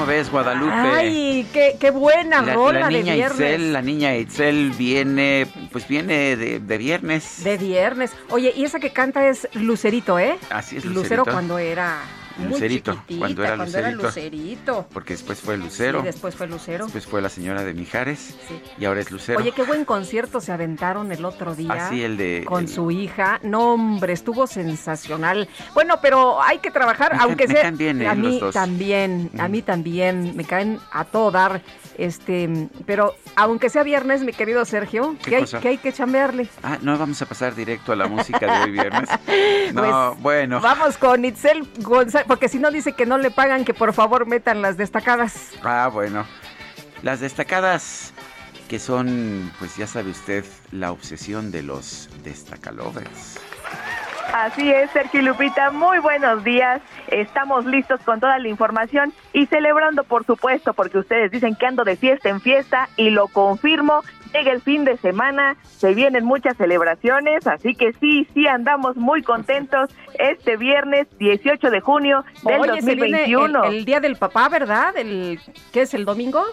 ¿Cómo 0.00 0.12
ves, 0.12 0.30
Guadalupe? 0.30 0.72
Ay, 0.72 1.46
qué, 1.52 1.76
qué 1.78 1.90
buena 1.90 2.40
la, 2.40 2.54
rola 2.54 2.80
la 2.80 2.88
niña 2.88 3.12
de 3.12 3.18
viernes. 3.18 3.40
Itzel, 3.40 3.72
la 3.72 3.82
niña 3.82 4.16
Itzel 4.16 4.70
viene, 4.70 5.46
pues 5.70 5.86
viene 5.86 6.36
de, 6.36 6.58
de, 6.58 6.78
viernes. 6.78 7.44
De 7.44 7.58
viernes. 7.58 8.12
Oye, 8.30 8.52
y 8.56 8.64
esa 8.64 8.80
que 8.80 8.92
canta 8.92 9.28
es 9.28 9.46
Lucerito, 9.52 10.18
¿eh? 10.18 10.38
Así 10.48 10.78
es, 10.78 10.86
Lucero. 10.86 11.24
Cuando 11.24 11.58
era 11.58 11.98
Lucerito, 12.48 13.02
cuando 13.18 13.42
era 13.42 13.56
cuando 13.56 13.64
Lucerito. 13.66 13.88
Era 13.88 13.90
Lucerito. 14.08 14.86
Porque 14.92 15.14
después 15.14 15.40
fue 15.40 15.56
Lucero. 15.56 16.00
Sí, 16.00 16.06
después 16.06 16.34
fue 16.34 16.46
Lucero. 16.46 16.84
Después 16.84 17.06
fue 17.06 17.20
la 17.22 17.28
señora 17.28 17.62
de 17.64 17.74
Mijares. 17.74 18.34
Sí. 18.48 18.60
Y 18.78 18.84
ahora 18.84 19.00
es 19.00 19.10
Lucero. 19.10 19.38
Oye, 19.40 19.52
qué 19.52 19.62
buen 19.62 19.84
concierto 19.84 20.40
se 20.40 20.52
aventaron 20.52 21.12
el 21.12 21.24
otro 21.24 21.54
día. 21.54 21.72
Así 21.86 22.02
el 22.02 22.16
de. 22.16 22.44
Con 22.46 22.64
el- 22.64 22.68
su 22.68 22.90
hija. 22.90 23.40
No, 23.42 23.74
hombre, 23.74 24.12
estuvo 24.12 24.46
sensacional. 24.46 25.48
Bueno, 25.74 25.96
pero 26.00 26.42
hay 26.42 26.58
que 26.58 26.70
trabajar, 26.70 27.14
Me 27.16 27.22
aunque 27.22 27.46
me 27.46 27.54
sea. 27.54 27.62
caen 27.62 27.76
bien, 27.78 28.02
¿eh? 28.02 28.08
a 28.08 28.14
los 28.14 28.26
mí 28.32 28.40
dos. 28.40 28.54
también, 28.54 29.30
a 29.38 29.48
mí 29.48 29.62
también. 29.62 30.36
Me 30.36 30.44
caen 30.44 30.78
a 30.92 31.04
todo 31.04 31.30
dar. 31.30 31.62
Este, 32.00 32.48
pero 32.86 33.14
aunque 33.36 33.68
sea 33.68 33.82
viernes, 33.82 34.22
mi 34.22 34.32
querido 34.32 34.64
Sergio, 34.64 35.16
¿Qué 35.22 35.30
que 35.30 35.36
hay, 35.36 35.44
que 35.44 35.68
hay 35.68 35.76
que 35.76 35.92
chambearle. 35.92 36.48
Ah, 36.62 36.78
no 36.80 36.96
vamos 36.96 37.20
a 37.20 37.26
pasar 37.26 37.54
directo 37.54 37.92
a 37.92 37.96
la 37.96 38.08
música 38.08 38.38
de 38.40 38.64
hoy 38.64 38.70
viernes. 38.70 39.08
No, 39.74 39.82
Pues, 40.14 40.22
bueno. 40.22 40.60
Vamos 40.60 40.96
con 40.96 41.24
Itzel 41.24 41.68
González, 41.82 42.26
porque 42.26 42.48
si 42.48 42.58
no 42.58 42.70
dice 42.70 42.94
que 42.94 43.04
no 43.04 43.18
le 43.18 43.30
pagan, 43.30 43.66
que 43.66 43.74
por 43.74 43.92
favor 43.92 44.26
metan 44.26 44.62
las 44.62 44.78
destacadas. 44.78 45.50
Ah, 45.62 45.90
bueno. 45.92 46.24
Las 47.02 47.20
destacadas 47.20 48.14
que 48.66 48.78
son, 48.78 49.52
pues 49.58 49.76
ya 49.76 49.86
sabe 49.86 50.10
usted, 50.10 50.44
la 50.72 50.92
obsesión 50.92 51.50
de 51.50 51.62
los 51.62 52.08
destacalovers. 52.24 53.38
Así 54.32 54.70
es, 54.70 54.90
Sergio 54.90 55.20
y 55.20 55.24
Lupita, 55.24 55.70
muy 55.70 55.98
buenos 55.98 56.44
días. 56.44 56.80
Estamos 57.08 57.64
listos 57.64 58.00
con 58.00 58.20
toda 58.20 58.38
la 58.38 58.48
información 58.48 59.12
y 59.32 59.46
celebrando, 59.46 60.04
por 60.04 60.24
supuesto, 60.24 60.72
porque 60.72 60.98
ustedes 60.98 61.30
dicen 61.30 61.56
que 61.56 61.66
ando 61.66 61.84
de 61.84 61.96
fiesta 61.96 62.28
en 62.28 62.40
fiesta 62.40 62.88
y 62.96 63.10
lo 63.10 63.26
confirmo. 63.28 64.02
Llega 64.32 64.52
el 64.52 64.62
fin 64.62 64.84
de 64.84 64.96
semana, 64.98 65.56
se 65.64 65.92
vienen 65.94 66.24
muchas 66.24 66.56
celebraciones, 66.56 67.44
así 67.48 67.74
que 67.74 67.92
sí, 67.94 68.28
sí 68.32 68.46
andamos 68.46 68.96
muy 68.96 69.22
contentos 69.22 69.90
este 70.18 70.56
viernes 70.56 71.08
18 71.18 71.68
de 71.68 71.80
junio 71.80 72.24
del 72.44 72.60
Oye, 72.60 72.82
se 72.82 72.94
viene 72.94 73.22
2021. 73.22 73.64
el, 73.64 73.74
el 73.74 73.84
día 73.84 73.98
del 73.98 74.14
papá, 74.14 74.48
¿verdad? 74.48 74.96
El, 74.96 75.40
¿Qué 75.72 75.82
es 75.82 75.94
el 75.94 76.04
domingo? 76.04 76.44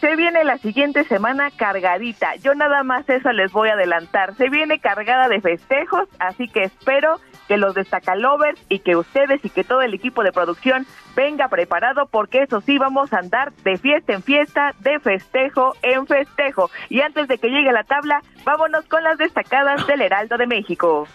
Se 0.00 0.16
viene 0.16 0.44
la 0.44 0.58
siguiente 0.58 1.04
semana 1.04 1.50
cargadita. 1.50 2.36
Yo 2.36 2.54
nada 2.54 2.82
más 2.82 3.08
eso 3.08 3.32
les 3.32 3.50
voy 3.52 3.70
a 3.70 3.72
adelantar. 3.72 4.34
Se 4.34 4.50
viene 4.50 4.80
cargada 4.80 5.28
de 5.28 5.40
festejos, 5.40 6.08
así 6.18 6.46
que 6.46 6.64
espero 6.64 7.18
que 7.48 7.56
los 7.56 7.74
destacalovers 7.74 8.60
y 8.68 8.80
que 8.80 8.96
ustedes 8.96 9.42
y 9.42 9.48
que 9.48 9.64
todo 9.64 9.80
el 9.80 9.94
equipo 9.94 10.22
de 10.22 10.32
producción 10.32 10.86
venga 11.16 11.48
preparado 11.48 12.06
porque 12.06 12.42
eso 12.42 12.60
sí 12.60 12.76
vamos 12.78 13.12
a 13.12 13.18
andar 13.18 13.52
de 13.64 13.78
fiesta 13.78 14.12
en 14.12 14.22
fiesta, 14.22 14.74
de 14.80 15.00
festejo 15.00 15.74
en 15.82 16.06
festejo. 16.06 16.70
Y 16.90 17.00
antes 17.00 17.26
de 17.26 17.38
que 17.38 17.48
llegue 17.48 17.72
la 17.72 17.84
tabla, 17.84 18.22
vámonos 18.44 18.84
con 18.84 19.02
las 19.02 19.16
destacadas 19.16 19.86
del 19.86 20.02
Heraldo 20.02 20.36
de 20.36 20.46
México. 20.46 21.08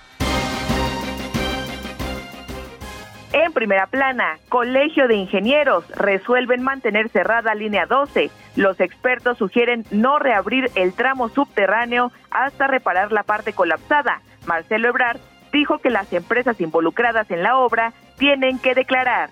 En 3.34 3.52
primera 3.52 3.88
plana, 3.88 4.38
Colegio 4.48 5.08
de 5.08 5.16
Ingenieros 5.16 5.90
resuelven 5.96 6.62
mantener 6.62 7.10
cerrada 7.10 7.56
línea 7.56 7.88
12. 7.88 8.30
Los 8.56 8.80
expertos 8.80 9.40
sugieren 9.40 9.86
no 9.90 10.20
reabrir 10.20 10.70
el 10.75 10.94
tramo 10.94 11.30
subterráneo 11.30 12.12
hasta 12.30 12.68
reparar 12.68 13.12
la 13.12 13.24
parte 13.24 13.54
colapsada. 13.54 14.22
Marcelo 14.46 14.90
Ebrard 14.90 15.20
dijo 15.52 15.80
que 15.80 15.90
las 15.90 16.13
empresas 16.13 16.62
involucradas 16.62 17.32
en 17.32 17.42
la 17.42 17.58
obra 17.58 17.94
tienen 18.20 18.60
que 18.60 18.75
declarar. 18.75 19.32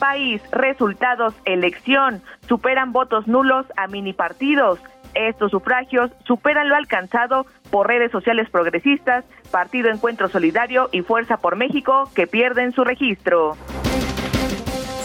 País, 0.00 0.42
resultados, 0.50 1.34
elección, 1.44 2.20
superan 2.48 2.90
votos 2.90 3.28
nulos 3.28 3.66
a 3.76 3.86
mini 3.86 4.12
partidos. 4.12 4.80
Estos 5.14 5.50
sufragios 5.50 6.10
superan 6.26 6.68
lo 6.68 6.76
alcanzado 6.76 7.46
por 7.70 7.88
redes 7.88 8.10
sociales 8.10 8.48
progresistas, 8.50 9.24
Partido 9.50 9.90
Encuentro 9.90 10.28
Solidario 10.28 10.88
y 10.92 11.02
Fuerza 11.02 11.36
por 11.36 11.56
México, 11.56 12.10
que 12.14 12.26
pierden 12.26 12.72
su 12.72 12.84
registro. 12.84 13.56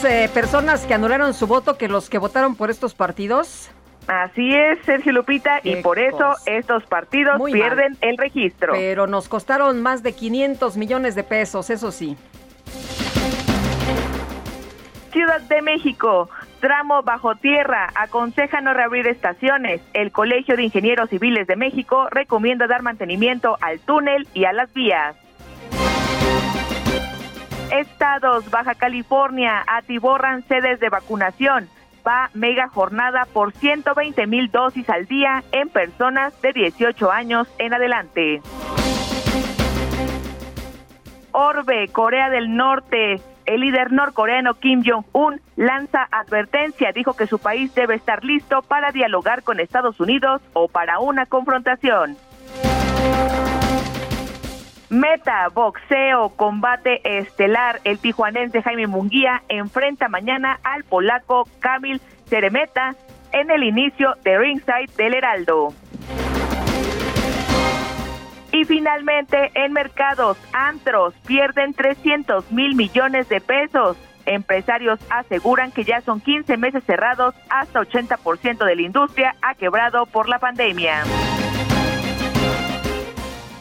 Eh, 0.08 0.30
personas 0.34 0.86
que 0.86 0.94
anularon 0.94 1.34
su 1.34 1.48
voto 1.48 1.78
que 1.78 1.88
los 1.88 2.10
que 2.10 2.18
votaron 2.20 2.56
por 2.56 2.70
estos 2.70 2.94
partidos. 2.94 3.72
Así 4.08 4.54
es, 4.54 4.80
Sergio 4.86 5.12
Lupita, 5.12 5.60
y 5.64 5.78
por 5.78 6.00
eso 6.00 6.18
cosa. 6.18 6.42
estos 6.46 6.86
partidos 6.86 7.38
Muy 7.38 7.52
pierden 7.52 7.98
el 8.00 8.18
registro. 8.18 8.72
Pero 8.74 9.06
nos 9.06 9.28
costaron 9.28 9.82
más 9.82 10.02
de 10.04 10.14
500 10.14 10.78
millones 10.78 11.16
de 11.16 11.24
pesos, 11.24 11.70
eso 11.70 11.92
sí. 11.92 12.16
Ciudad 15.18 15.42
de 15.42 15.64
México, 15.64 16.30
tramo 16.60 17.02
bajo 17.02 17.34
tierra, 17.34 17.90
aconseja 17.96 18.62
no 18.62 18.76
reabrir 18.76 19.08
estaciones. 19.08 19.82
El 19.96 20.12
Colegio 20.12 20.56
de 20.56 20.62
Ingenieros 20.62 21.10
Civiles 21.10 21.48
de 21.48 21.56
México 21.56 22.08
recomienda 22.12 22.68
dar 22.68 22.84
mantenimiento 22.84 23.58
al 23.62 23.80
túnel 23.80 24.28
y 24.36 24.46
a 24.46 24.54
las 24.54 24.72
vías. 24.74 25.16
Estados, 27.72 28.52
Baja 28.52 28.76
California, 28.76 29.64
atiborran 29.66 30.48
sedes 30.48 30.80
de 30.80 30.90
vacunación. 30.90 31.68
Va 32.08 32.30
mega 32.36 32.68
jornada 32.68 33.26
por 33.34 33.54
120 33.54 34.28
mil 34.28 34.52
dosis 34.52 34.88
al 34.88 35.08
día 35.08 35.44
en 35.52 35.70
personas 35.70 36.40
de 36.44 36.54
18 36.54 37.12
años 37.12 37.48
en 37.58 37.74
adelante. 37.74 38.44
Orbe, 41.32 41.88
Corea 41.88 42.30
del 42.30 42.56
Norte. 42.56 43.20
El 43.48 43.62
líder 43.62 43.94
norcoreano 43.94 44.56
Kim 44.56 44.84
Jong-un 44.86 45.40
lanza 45.56 46.06
advertencia, 46.12 46.92
dijo 46.92 47.16
que 47.16 47.28
su 47.28 47.40
país 47.40 47.74
debe 47.74 47.96
estar 47.96 48.26
listo 48.26 48.62
para 48.62 48.92
dialogar 48.92 49.42
con 49.42 49.62
Estados 49.62 50.02
Unidos 50.02 50.42
o 50.52 50.68
para 50.68 51.00
una 51.00 51.26
confrontación. 51.26 52.18
Meta, 54.90 55.48
boxeo, 55.54 56.30
combate 56.36 57.20
estelar. 57.20 57.80
El 57.86 58.00
tijuanense 58.00 58.62
Jaime 58.62 58.88
Munguía 58.88 59.42
enfrenta 59.48 60.10
mañana 60.10 60.60
al 60.64 60.84
polaco 60.84 61.48
Kamil 61.60 62.02
Ceremeta 62.26 62.96
en 63.32 63.50
el 63.50 63.64
inicio 63.64 64.16
de 64.26 64.38
Ringside 64.38 64.92
del 64.98 65.14
Heraldo. 65.14 65.74
Y 68.58 68.66
finalmente, 68.66 69.52
en 69.54 69.72
mercados, 69.72 70.36
antros 70.52 71.14
pierden 71.28 71.76
300 71.76 72.52
mil 72.52 72.74
millones 72.74 73.30
de 73.30 73.40
pesos. 73.40 73.96
Empresarios 74.26 75.00
aseguran 75.12 75.72
que 75.72 75.84
ya 75.84 76.02
son 76.02 76.20
15 76.20 76.58
meses 76.58 76.84
cerrados, 76.84 77.36
hasta 77.52 77.82
80% 77.82 78.66
de 78.66 78.76
la 78.76 78.82
industria 78.82 79.36
ha 79.44 79.54
quebrado 79.54 80.08
por 80.08 80.28
la 80.28 80.40
pandemia. 80.40 81.04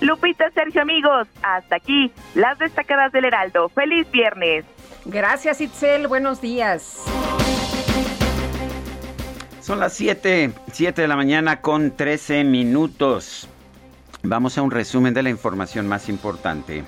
Lupita, 0.00 0.50
Sergio, 0.52 0.80
amigos, 0.80 1.28
hasta 1.42 1.76
aquí 1.76 2.10
las 2.34 2.58
destacadas 2.58 3.12
del 3.12 3.26
Heraldo. 3.26 3.68
Feliz 3.68 4.10
viernes. 4.10 4.64
Gracias, 5.04 5.60
Itzel. 5.60 6.08
Buenos 6.08 6.40
días. 6.40 7.04
Son 9.60 9.78
las 9.78 9.92
7, 9.92 10.52
7 10.72 11.02
de 11.02 11.08
la 11.08 11.16
mañana 11.16 11.60
con 11.60 11.94
13 11.94 12.44
minutos. 12.44 13.50
Vamos 14.22 14.58
a 14.58 14.62
un 14.62 14.70
resumen 14.70 15.14
de 15.14 15.22
la 15.22 15.30
información 15.30 15.86
más 15.86 16.08
importante. 16.08 16.84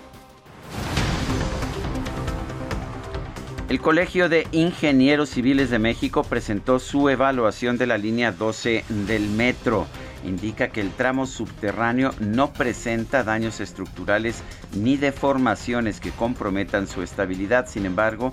El 3.68 3.80
Colegio 3.82 4.30
de 4.30 4.46
Ingenieros 4.50 5.28
Civiles 5.28 5.68
de 5.68 5.78
México 5.78 6.24
presentó 6.24 6.78
su 6.78 7.10
evaluación 7.10 7.76
de 7.76 7.86
la 7.86 7.98
línea 7.98 8.32
12 8.32 8.84
del 9.06 9.28
metro. 9.28 9.86
indica 10.24 10.68
que 10.68 10.80
el 10.80 10.90
tramo 10.90 11.26
subterráneo 11.26 12.12
no 12.18 12.52
presenta 12.52 13.22
daños 13.22 13.60
estructurales 13.60 14.42
ni 14.74 14.96
deformaciones 14.96 16.00
que 16.00 16.10
comprometan 16.10 16.88
su 16.88 17.02
estabilidad. 17.02 17.68
Sin 17.68 17.84
embargo, 17.84 18.32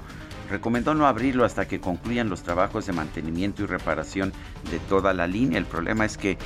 recomendó 0.50 0.94
no 0.96 1.06
abrirlo 1.06 1.46
hasta 1.46 1.68
que 1.68 1.80
concluyan 1.80 2.30
los 2.30 2.42
trabajos 2.42 2.86
de 2.86 2.94
mantenimiento 2.94 3.62
y 3.62 3.66
reparación 3.66 4.32
de 4.72 4.80
toda 4.80 5.14
la 5.14 5.28
línea. 5.28 5.60
El 5.60 5.66
problema 5.66 6.06
es 6.06 6.18
que 6.18 6.38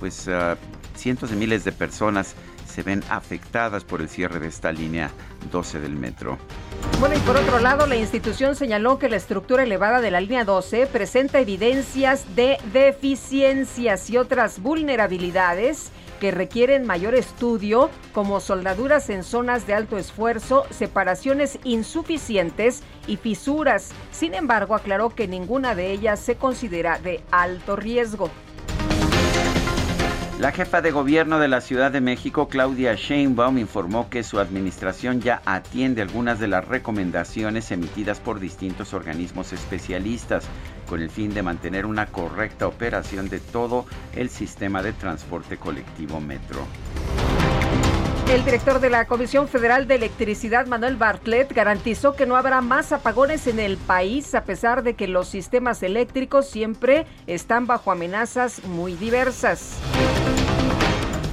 pues 0.00 0.26
ah, 0.28 0.56
cientos 0.98 1.30
de 1.30 1.36
miles 1.36 1.64
de 1.64 1.72
personas 1.72 2.34
se 2.66 2.82
ven 2.82 3.02
afectadas 3.08 3.84
por 3.84 4.00
el 4.00 4.08
cierre 4.08 4.40
de 4.40 4.48
esta 4.48 4.72
línea 4.72 5.10
12 5.50 5.80
del 5.80 5.96
metro. 5.96 6.38
Bueno, 7.00 7.16
y 7.16 7.20
por 7.20 7.36
otro 7.36 7.58
lado, 7.58 7.86
la 7.86 7.96
institución 7.96 8.54
señaló 8.54 8.98
que 8.98 9.08
la 9.08 9.16
estructura 9.16 9.62
elevada 9.62 10.00
de 10.00 10.10
la 10.10 10.20
línea 10.20 10.44
12 10.44 10.86
presenta 10.86 11.40
evidencias 11.40 12.36
de 12.36 12.58
deficiencias 12.72 14.10
y 14.10 14.16
otras 14.16 14.60
vulnerabilidades 14.60 15.90
que 16.20 16.30
requieren 16.30 16.86
mayor 16.86 17.14
estudio, 17.14 17.90
como 18.12 18.40
soldaduras 18.40 19.08
en 19.10 19.22
zonas 19.22 19.66
de 19.66 19.74
alto 19.74 19.98
esfuerzo, 19.98 20.64
separaciones 20.70 21.58
insuficientes 21.64 22.82
y 23.06 23.16
fisuras. 23.16 23.90
Sin 24.10 24.34
embargo, 24.34 24.74
aclaró 24.74 25.10
que 25.10 25.28
ninguna 25.28 25.74
de 25.74 25.92
ellas 25.92 26.18
se 26.20 26.36
considera 26.36 26.98
de 26.98 27.22
alto 27.30 27.76
riesgo. 27.76 28.30
La 30.38 30.52
jefa 30.52 30.80
de 30.80 30.92
gobierno 30.92 31.40
de 31.40 31.48
la 31.48 31.60
Ciudad 31.60 31.90
de 31.90 32.00
México, 32.00 32.48
Claudia 32.48 32.94
Sheinbaum, 32.94 33.58
informó 33.58 34.08
que 34.08 34.22
su 34.22 34.38
administración 34.38 35.20
ya 35.20 35.42
atiende 35.44 36.00
algunas 36.00 36.38
de 36.38 36.46
las 36.46 36.64
recomendaciones 36.64 37.72
emitidas 37.72 38.20
por 38.20 38.38
distintos 38.38 38.94
organismos 38.94 39.52
especialistas 39.52 40.44
con 40.88 41.02
el 41.02 41.10
fin 41.10 41.34
de 41.34 41.42
mantener 41.42 41.86
una 41.86 42.06
correcta 42.06 42.68
operación 42.68 43.28
de 43.28 43.40
todo 43.40 43.84
el 44.14 44.30
sistema 44.30 44.80
de 44.80 44.92
transporte 44.92 45.56
colectivo 45.56 46.20
metro. 46.20 46.60
El 48.30 48.44
director 48.44 48.78
de 48.78 48.90
la 48.90 49.06
Comisión 49.06 49.48
Federal 49.48 49.86
de 49.86 49.94
Electricidad, 49.94 50.66
Manuel 50.66 50.96
Bartlett, 50.96 51.50
garantizó 51.54 52.14
que 52.14 52.26
no 52.26 52.36
habrá 52.36 52.60
más 52.60 52.92
apagones 52.92 53.46
en 53.46 53.58
el 53.58 53.78
país 53.78 54.34
a 54.34 54.44
pesar 54.44 54.82
de 54.82 54.92
que 54.92 55.08
los 55.08 55.28
sistemas 55.28 55.82
eléctricos 55.82 56.46
siempre 56.46 57.06
están 57.26 57.66
bajo 57.66 57.90
amenazas 57.90 58.62
muy 58.64 58.92
diversas. 58.92 59.78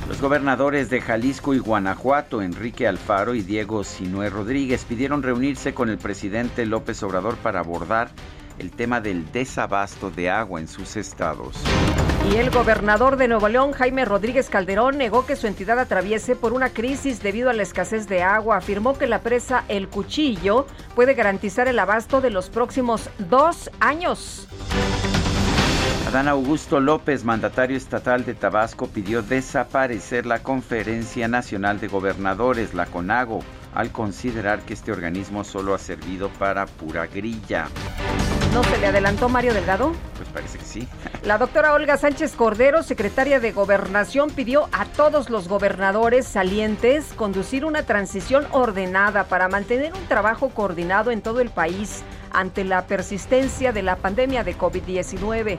Los 0.07 0.21
gobernadores 0.21 0.89
de 0.89 1.01
Jalisco 1.01 1.53
y 1.53 1.59
Guanajuato, 1.59 2.41
Enrique 2.41 2.87
Alfaro 2.87 3.35
y 3.35 3.41
Diego 3.41 3.83
Sinué 3.83 4.29
Rodríguez, 4.29 4.85
pidieron 4.85 5.21
reunirse 5.21 5.73
con 5.73 5.89
el 5.89 5.97
presidente 5.97 6.65
López 6.65 7.03
Obrador 7.03 7.35
para 7.35 7.59
abordar 7.59 8.07
el 8.57 8.71
tema 8.71 9.01
del 9.01 9.29
desabasto 9.33 10.11
de 10.11 10.29
agua 10.29 10.61
en 10.61 10.69
sus 10.69 10.95
estados. 10.95 11.57
Y 12.31 12.37
el 12.37 12.49
gobernador 12.49 13.17
de 13.17 13.27
Nuevo 13.27 13.47
León, 13.47 13.71
Jaime 13.71 14.03
Rodríguez 14.03 14.49
Calderón, 14.49 14.97
negó 14.97 15.25
que 15.25 15.35
su 15.35 15.47
entidad 15.47 15.79
atraviese 15.79 16.35
por 16.35 16.53
una 16.53 16.69
crisis 16.69 17.21
debido 17.21 17.49
a 17.49 17.53
la 17.53 17.63
escasez 17.63 18.07
de 18.07 18.23
agua. 18.23 18.57
Afirmó 18.57 18.97
que 18.97 19.07
la 19.07 19.21
presa 19.21 19.63
El 19.67 19.87
Cuchillo 19.89 20.65
puede 20.95 21.13
garantizar 21.13 21.67
el 21.67 21.77
abasto 21.77 22.21
de 22.21 22.31
los 22.31 22.49
próximos 22.49 23.09
dos 23.19 23.69
años. 23.79 24.47
Adán 26.07 26.27
Augusto 26.27 26.79
López, 26.79 27.23
mandatario 27.23 27.77
estatal 27.77 28.25
de 28.25 28.33
Tabasco, 28.33 28.87
pidió 28.87 29.21
desaparecer 29.21 30.25
la 30.25 30.39
Conferencia 30.39 31.27
Nacional 31.27 31.79
de 31.79 31.87
Gobernadores, 31.87 32.73
la 32.73 32.85
CONAGO, 32.85 33.39
al 33.73 33.91
considerar 33.91 34.61
que 34.61 34.73
este 34.73 34.91
organismo 34.91 35.43
solo 35.43 35.73
ha 35.73 35.79
servido 35.79 36.29
para 36.29 36.65
pura 36.65 37.05
grilla. 37.07 37.67
¿No 38.55 38.63
se 38.63 38.77
le 38.77 38.87
adelantó 38.87 39.27
Mario 39.27 39.53
Delgado? 39.53 39.91
Pues 40.15 40.29
parece 40.29 40.57
que 40.57 40.63
sí. 40.63 40.87
La 41.23 41.37
doctora 41.37 41.73
Olga 41.73 41.97
Sánchez 41.97 42.35
Cordero, 42.37 42.83
secretaria 42.83 43.41
de 43.41 43.51
Gobernación, 43.51 44.29
pidió 44.29 44.69
a 44.71 44.85
todos 44.85 45.29
los 45.29 45.49
gobernadores 45.49 46.25
salientes 46.25 47.11
conducir 47.17 47.65
una 47.65 47.83
transición 47.83 48.47
ordenada 48.51 49.25
para 49.25 49.49
mantener 49.49 49.91
un 49.91 50.05
trabajo 50.07 50.51
coordinado 50.51 51.11
en 51.11 51.21
todo 51.21 51.41
el 51.41 51.49
país 51.49 52.03
ante 52.31 52.63
la 52.63 52.87
persistencia 52.87 53.73
de 53.73 53.83
la 53.83 53.97
pandemia 53.97 54.45
de 54.45 54.57
COVID-19. 54.57 55.57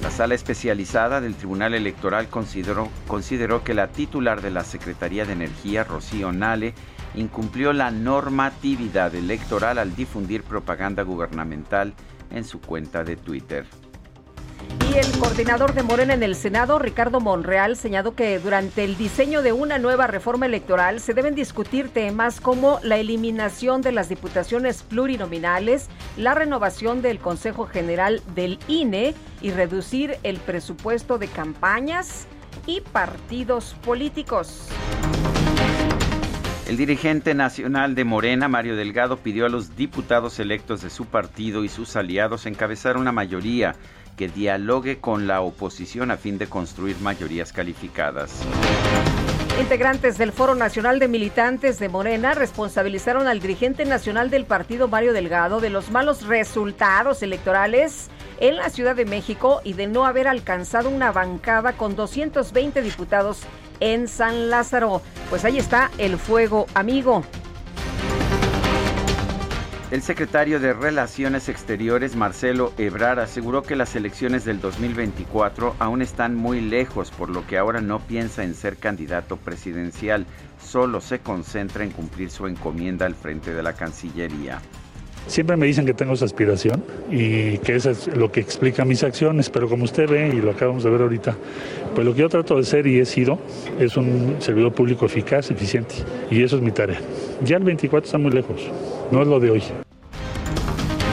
La 0.00 0.10
sala 0.10 0.34
especializada 0.34 1.20
del 1.20 1.34
Tribunal 1.34 1.74
Electoral 1.74 2.28
consideró, 2.28 2.88
consideró 3.06 3.64
que 3.64 3.74
la 3.74 3.88
titular 3.88 4.40
de 4.40 4.50
la 4.50 4.64
Secretaría 4.64 5.26
de 5.26 5.34
Energía, 5.34 5.84
Rocío 5.84 6.32
Nale, 6.32 6.72
incumplió 7.14 7.72
la 7.72 7.90
normatividad 7.90 9.14
electoral 9.14 9.78
al 9.78 9.94
difundir 9.94 10.42
propaganda 10.42 11.02
gubernamental 11.02 11.94
en 12.30 12.44
su 12.44 12.60
cuenta 12.60 13.04
de 13.04 13.16
Twitter. 13.16 13.66
Y 14.92 14.98
el 14.98 15.18
coordinador 15.18 15.72
de 15.72 15.82
Morena 15.82 16.14
en 16.14 16.22
el 16.22 16.34
Senado, 16.34 16.78
Ricardo 16.78 17.20
Monreal, 17.20 17.76
señaló 17.76 18.14
que 18.14 18.38
durante 18.38 18.84
el 18.84 18.96
diseño 18.96 19.42
de 19.42 19.52
una 19.52 19.78
nueva 19.78 20.06
reforma 20.06 20.46
electoral 20.46 21.00
se 21.00 21.14
deben 21.14 21.34
discutir 21.34 21.90
temas 21.90 22.40
como 22.40 22.80
la 22.82 22.96
eliminación 22.96 23.82
de 23.82 23.92
las 23.92 24.08
diputaciones 24.08 24.82
plurinominales, 24.82 25.88
la 26.16 26.34
renovación 26.34 27.02
del 27.02 27.18
Consejo 27.20 27.66
General 27.66 28.20
del 28.34 28.58
INE 28.66 29.14
y 29.40 29.52
reducir 29.52 30.18
el 30.24 30.38
presupuesto 30.38 31.18
de 31.18 31.28
campañas 31.28 32.26
y 32.66 32.80
partidos 32.80 33.76
políticos. 33.84 34.68
El 36.70 36.76
dirigente 36.76 37.34
nacional 37.34 37.96
de 37.96 38.04
Morena, 38.04 38.46
Mario 38.46 38.76
Delgado, 38.76 39.16
pidió 39.16 39.44
a 39.44 39.48
los 39.48 39.74
diputados 39.74 40.38
electos 40.38 40.82
de 40.82 40.88
su 40.88 41.04
partido 41.06 41.64
y 41.64 41.68
sus 41.68 41.96
aliados 41.96 42.46
encabezar 42.46 42.96
una 42.96 43.10
mayoría 43.10 43.74
que 44.16 44.28
dialogue 44.28 45.00
con 45.00 45.26
la 45.26 45.40
oposición 45.40 46.12
a 46.12 46.16
fin 46.16 46.38
de 46.38 46.46
construir 46.46 46.96
mayorías 47.00 47.52
calificadas. 47.52 48.42
Integrantes 49.60 50.16
del 50.16 50.30
Foro 50.30 50.54
Nacional 50.54 51.00
de 51.00 51.08
Militantes 51.08 51.80
de 51.80 51.88
Morena 51.88 52.34
responsabilizaron 52.34 53.26
al 53.26 53.40
dirigente 53.40 53.84
nacional 53.84 54.30
del 54.30 54.44
partido 54.44 54.86
Mario 54.86 55.12
Delgado 55.12 55.58
de 55.58 55.70
los 55.70 55.90
malos 55.90 56.24
resultados 56.28 57.24
electorales 57.24 58.10
en 58.38 58.54
la 58.54 58.70
Ciudad 58.70 58.94
de 58.94 59.06
México 59.06 59.60
y 59.64 59.72
de 59.72 59.88
no 59.88 60.06
haber 60.06 60.28
alcanzado 60.28 60.88
una 60.88 61.10
bancada 61.10 61.72
con 61.72 61.96
220 61.96 62.80
diputados 62.80 63.40
en 63.80 64.08
San 64.08 64.50
Lázaro. 64.50 65.02
Pues 65.28 65.44
ahí 65.44 65.58
está 65.58 65.90
el 65.98 66.18
fuego 66.18 66.66
amigo. 66.74 67.24
El 69.90 70.02
secretario 70.02 70.60
de 70.60 70.72
Relaciones 70.72 71.48
Exteriores, 71.48 72.14
Marcelo 72.14 72.72
Ebrar, 72.78 73.18
aseguró 73.18 73.64
que 73.64 73.74
las 73.74 73.96
elecciones 73.96 74.44
del 74.44 74.60
2024 74.60 75.74
aún 75.80 76.00
están 76.00 76.36
muy 76.36 76.60
lejos, 76.60 77.10
por 77.10 77.28
lo 77.28 77.44
que 77.48 77.58
ahora 77.58 77.80
no 77.80 77.98
piensa 77.98 78.44
en 78.44 78.54
ser 78.54 78.76
candidato 78.76 79.36
presidencial, 79.36 80.26
solo 80.64 81.00
se 81.00 81.18
concentra 81.18 81.82
en 81.82 81.90
cumplir 81.90 82.30
su 82.30 82.46
encomienda 82.46 83.04
al 83.04 83.16
frente 83.16 83.52
de 83.52 83.64
la 83.64 83.72
Cancillería. 83.72 84.62
Siempre 85.26 85.56
me 85.56 85.66
dicen 85.66 85.86
que 85.86 85.94
tengo 85.94 86.14
esa 86.14 86.24
aspiración 86.24 86.82
y 87.10 87.58
que 87.58 87.76
eso 87.76 87.90
es 87.90 88.08
lo 88.08 88.32
que 88.32 88.40
explica 88.40 88.84
mis 88.84 89.04
acciones, 89.04 89.48
pero 89.48 89.68
como 89.68 89.84
usted 89.84 90.08
ve 90.08 90.28
y 90.34 90.40
lo 90.40 90.50
acabamos 90.50 90.82
de 90.82 90.90
ver 90.90 91.02
ahorita, 91.02 91.36
pues 91.94 92.06
lo 92.06 92.14
que 92.14 92.20
yo 92.20 92.28
trato 92.28 92.56
de 92.56 92.64
ser 92.64 92.86
y 92.86 92.98
he 92.98 93.04
sido 93.04 93.38
es 93.78 93.96
un 93.96 94.36
servidor 94.40 94.72
público 94.72 95.06
eficaz, 95.06 95.50
eficiente 95.50 95.94
y 96.30 96.42
eso 96.42 96.56
es 96.56 96.62
mi 96.62 96.72
tarea. 96.72 97.00
Ya 97.44 97.56
el 97.56 97.64
24 97.64 98.06
está 98.06 98.18
muy 98.18 98.32
lejos, 98.32 98.60
no 99.12 99.22
es 99.22 99.28
lo 99.28 99.38
de 99.38 99.50
hoy. 99.50 99.62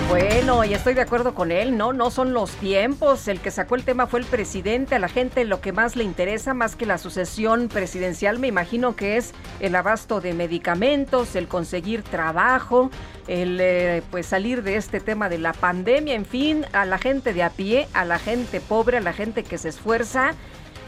Bueno, 0.10 0.64
y 0.64 0.74
estoy 0.74 0.94
de 0.94 1.02
acuerdo 1.02 1.36
con 1.36 1.52
él, 1.52 1.76
¿no? 1.76 1.92
No 1.92 2.12
son 2.12 2.32
los 2.32 2.52
tiempos. 2.52 3.28
El 3.28 3.42
que 3.42 3.52
sacó 3.52 3.76
el 3.76 3.84
tema 3.84 4.08
fue 4.08 4.22
el 4.22 4.26
presidente. 4.26 4.96
A 4.96 5.00
la 5.00 5.10
gente 5.10 5.44
lo 5.44 5.60
que 5.60 5.74
más 5.74 5.98
le 5.98 6.06
interesa, 6.06 6.54
más 6.54 6.78
que 6.78 6.86
la 6.86 6.98
sucesión 6.98 7.68
presidencial, 7.68 8.40
me 8.40 8.48
imagino 8.48 8.96
que 8.96 9.18
es 9.18 9.34
el 9.60 9.76
abasto 9.76 10.22
de 10.22 10.34
medicamentos, 10.34 11.36
el 11.36 11.50
conseguir 11.50 12.04
trabajo, 12.04 12.90
el 13.28 13.60
eh, 13.60 14.02
pues 14.10 14.28
salir 14.28 14.64
de 14.64 14.78
este 14.78 15.02
tema 15.02 15.28
de 15.28 15.40
la 15.40 15.52
pandemia, 15.52 16.16
en 16.16 16.26
fin, 16.26 16.66
a 16.72 16.86
la 16.86 17.00
gente 17.00 17.34
de 17.34 17.44
a 17.44 17.50
pie, 17.50 17.90
a 17.94 18.06
la 18.06 18.18
gente 18.18 18.62
pobre, 18.62 19.00
a 19.00 19.02
la 19.02 19.12
gente 19.12 19.44
que 19.44 19.58
se 19.58 19.68
esfuerza. 19.68 20.36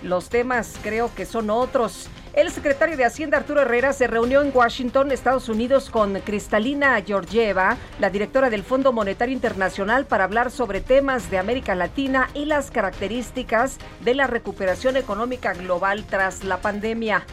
Los 0.01 0.29
temas 0.29 0.77
creo 0.81 1.13
que 1.13 1.25
son 1.25 1.49
otros. 1.49 2.07
El 2.33 2.51
secretario 2.51 2.95
de 2.95 3.05
Hacienda 3.05 3.37
Arturo 3.37 3.61
Herrera 3.61 3.91
se 3.91 4.05
reunió 4.05 4.43
en 4.43 4.51
Washington, 4.53 5.11
Estados 5.11 5.49
Unidos, 5.49 5.89
con 5.89 6.13
Cristalina 6.19 7.01
Georgieva, 7.01 7.77
la 7.99 8.11
directora 8.11 8.51
del 8.51 8.63
Fondo 8.63 8.93
Monetario 8.93 9.33
Internacional, 9.33 10.05
para 10.05 10.25
hablar 10.25 10.51
sobre 10.51 10.79
temas 10.79 11.31
de 11.31 11.39
América 11.39 11.73
Latina 11.73 12.29
y 12.35 12.45
las 12.45 12.69
características 12.69 13.79
de 14.05 14.13
la 14.13 14.27
recuperación 14.27 14.95
económica 14.95 15.53
global 15.53 16.05
tras 16.07 16.43
la 16.43 16.61
pandemia. 16.61 17.25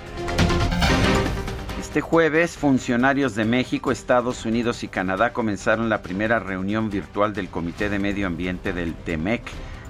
Este 1.78 2.00
jueves, 2.00 2.56
funcionarios 2.56 3.34
de 3.34 3.44
México, 3.44 3.92
Estados 3.92 4.46
Unidos 4.46 4.82
y 4.82 4.88
Canadá 4.88 5.34
comenzaron 5.34 5.90
la 5.90 6.00
primera 6.00 6.38
reunión 6.38 6.88
virtual 6.88 7.34
del 7.34 7.48
Comité 7.50 7.90
de 7.90 7.98
Medio 7.98 8.26
Ambiente 8.26 8.72
del 8.72 8.94
TEMEC 8.94 9.42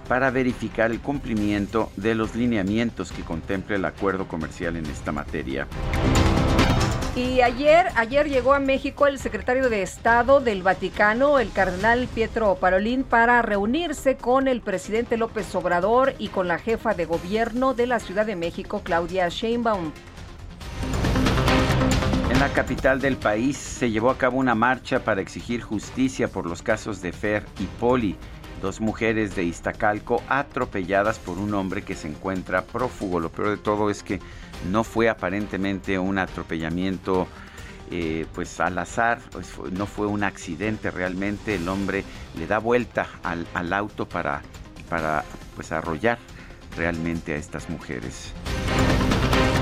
para 0.09 0.31
verificar 0.31 0.91
el 0.91 1.01
cumplimiento 1.01 1.91
de 1.97 2.15
los 2.15 2.35
lineamientos 2.35 3.13
que 3.13 3.23
contempla 3.23 3.77
el 3.77 3.85
acuerdo 3.85 4.29
comercial 4.29 4.77
en 4.77 4.87
esta 4.87 5.13
materia. 5.13 5.67
Y 7.17 7.41
ayer, 7.41 7.87
ayer 7.95 8.29
llegó 8.29 8.53
a 8.53 8.59
México 8.59 9.07
el 9.07 9.19
secretario 9.19 9.71
de 9.71 9.81
Estado 9.81 10.41
del 10.41 10.63
Vaticano, 10.63 11.39
el 11.39 11.51
cardenal 11.51 12.09
Pietro 12.15 12.57
Parolín, 12.57 13.05
para 13.05 13.41
reunirse 13.41 14.19
con 14.19 14.49
el 14.49 14.61
presidente 14.61 15.17
López 15.17 15.55
Obrador 15.55 16.13
y 16.19 16.29
con 16.29 16.47
la 16.47 16.59
jefa 16.59 16.93
de 16.93 17.07
gobierno 17.07 17.73
de 17.73 17.87
la 17.87 18.01
Ciudad 18.01 18.27
de 18.27 18.37
México, 18.37 18.83
Claudia 18.85 19.31
Sheinbaum. 19.31 19.93
En 22.31 22.41
la 22.41 22.51
capital 22.51 23.01
del 23.01 23.17
país 23.17 23.57
se 23.57 23.91
llevó 23.91 24.11
a 24.11 24.19
cabo 24.19 24.37
una 24.37 24.55
marcha 24.55 25.03
para 25.03 25.23
exigir 25.23 25.63
justicia 25.63 26.29
por 26.29 26.45
los 26.45 26.61
casos 26.61 27.01
de 27.01 27.13
Fer 27.13 27.47
y 27.59 27.65
Poli, 27.81 28.15
dos 28.67 28.81
mujeres 28.81 29.37
de 29.37 29.45
Iztacalco 29.45 30.21
atropelladas 30.29 31.21
por 31.21 31.39
un 31.39 31.55
hombre 31.55 31.83
que 31.83 31.95
se 31.95 32.09
encuentra 32.09 32.63
prófugo. 32.63 33.21
Lo 33.21 33.31
peor 33.31 33.51
de 33.51 33.59
todo 33.59 33.91
es 33.91 34.03
que 34.03 34.19
no 34.73 34.83
fue 34.83 35.09
aparentemente 35.09 36.01
un 36.01 36.19
atropellamiento 36.19 37.29
eh, 37.93 38.27
pues 38.35 38.59
al 38.59 38.77
azar, 38.79 39.21
pues, 39.31 39.57
no 39.71 39.87
fue 39.87 40.09
un 40.09 40.25
accidente 40.25 40.91
realmente, 40.91 41.55
el 41.55 41.69
hombre 41.69 42.03
le 42.37 42.49
da 42.49 42.59
vuelta 42.59 43.07
al, 43.23 43.47
al 43.55 43.73
auto 43.73 44.09
para, 44.09 44.43
para 44.89 45.23
pues 45.55 45.71
arrollar 45.71 46.19
realmente 46.77 47.35
a 47.35 47.37
estas 47.37 47.71
mujeres. 47.71 48.33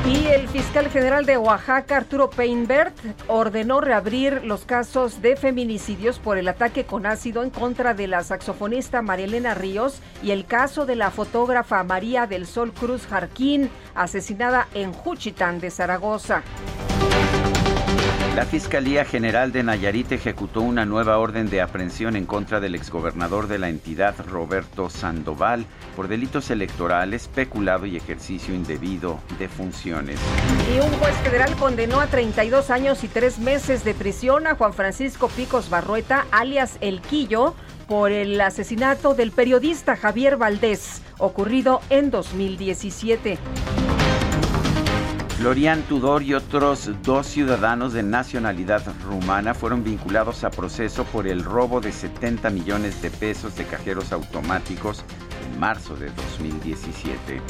Y 0.07 0.27
el 0.27 0.49
fiscal 0.49 0.91
general 0.91 1.25
de 1.25 1.39
Oaxaca, 1.39 1.97
Arturo 1.97 2.29
Peinbert, 2.29 2.95
ordenó 3.27 3.81
reabrir 3.81 4.45
los 4.45 4.67
casos 4.67 5.23
de 5.23 5.35
feminicidios 5.35 6.19
por 6.19 6.37
el 6.37 6.47
ataque 6.49 6.85
con 6.85 7.07
ácido 7.07 7.43
en 7.43 7.49
contra 7.49 7.95
de 7.95 8.07
la 8.07 8.23
saxofonista 8.23 9.01
Marielena 9.01 9.55
Ríos 9.55 10.01
y 10.23 10.33
el 10.33 10.45
caso 10.45 10.85
de 10.85 10.97
la 10.97 11.11
fotógrafa 11.11 11.83
María 11.85 12.27
del 12.27 12.47
Sol 12.47 12.73
Cruz 12.73 13.07
Jarquín, 13.07 13.71
asesinada 13.95 14.69
en 14.75 14.93
Juchitán 14.93 15.59
de 15.59 15.71
Zaragoza. 15.71 16.43
La 18.35 18.47
Fiscalía 18.47 19.05
General 19.05 19.53
de 19.53 19.63
Nayarit 19.63 20.11
ejecutó 20.11 20.61
una 20.61 20.85
nueva 20.85 21.19
orden 21.19 21.49
de 21.49 21.61
aprehensión 21.61 22.17
en 22.17 22.27
contra 22.27 22.59
del 22.59 22.75
exgobernador 22.75 23.47
de 23.47 23.61
la 23.61 23.69
entidad, 23.69 24.17
Roberto 24.29 24.91
Sandoval, 24.91 25.67
por 25.95 26.09
delitos 26.09 26.51
electorales, 26.51 27.29
peculado 27.29 27.87
y 27.87 27.97
ejercicio 27.97 28.53
indebido 28.53 29.21
de 29.39 29.49
funciones. 29.49 30.19
Y 30.75 30.81
un 30.81 30.91
juez 30.99 31.15
federal 31.19 31.55
condenó 31.55 32.01
a 32.01 32.09
32 32.09 32.71
años 32.71 33.05
y 33.05 33.09
3 33.09 33.39
meses 33.39 33.85
de 33.85 33.95
prisión 33.95 34.49
a 34.49 34.57
Juan 34.57 34.75
Francisco 34.75 35.29
Picos 35.29 35.71
Barrueta, 35.71 36.27
alias 36.33 36.79
El 36.81 37.03
Quillo, 37.03 37.55
por 37.87 38.11
el 38.11 38.41
asesinato 38.41 39.15
del 39.15 39.31
periodista 39.31 39.95
Javier 39.95 40.37
Valdés, 40.37 41.03
ocurrido 41.19 41.83
en 41.89 42.11
2017. 42.11 43.39
Florian 45.45 45.83
Tudor 45.83 46.23
y 46.23 46.33
otros 46.33 46.91
dos 47.03 47.27
ciudadanos 47.27 47.93
de 47.93 48.03
nacionalidad 48.03 48.83
rumana 49.05 49.53
fueron 49.53 49.85
vinculados 49.85 50.43
a 50.43 50.49
proceso 50.49 51.05
por 51.05 51.29
el 51.29 51.45
robo 51.45 51.83
de 51.83 51.93
70 51.93 52.49
millones 52.49 53.03
de 53.03 53.11
pesos 53.11 53.55
de 53.55 53.67
cajeros 53.67 54.11
automáticos 54.13 55.05
en 55.45 55.61
marzo 55.61 55.97
de 55.97 56.07
2017. 56.07 57.43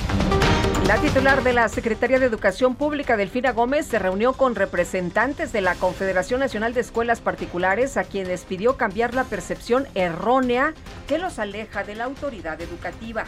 La 0.88 0.96
titular 0.96 1.44
de 1.44 1.52
la 1.52 1.68
Secretaría 1.68 2.18
de 2.18 2.26
Educación 2.26 2.74
Pública, 2.74 3.16
Delfina 3.16 3.52
Gómez, 3.52 3.86
se 3.86 4.00
reunió 4.00 4.32
con 4.32 4.56
representantes 4.56 5.52
de 5.52 5.60
la 5.60 5.76
Confederación 5.76 6.40
Nacional 6.40 6.74
de 6.74 6.80
Escuelas 6.80 7.20
Particulares, 7.20 7.96
a 7.96 8.02
quienes 8.02 8.42
pidió 8.42 8.76
cambiar 8.76 9.14
la 9.14 9.22
percepción 9.22 9.86
errónea 9.94 10.74
que 11.06 11.18
los 11.18 11.38
aleja 11.38 11.84
de 11.84 11.94
la 11.94 12.06
autoridad 12.06 12.60
educativa. 12.60 13.26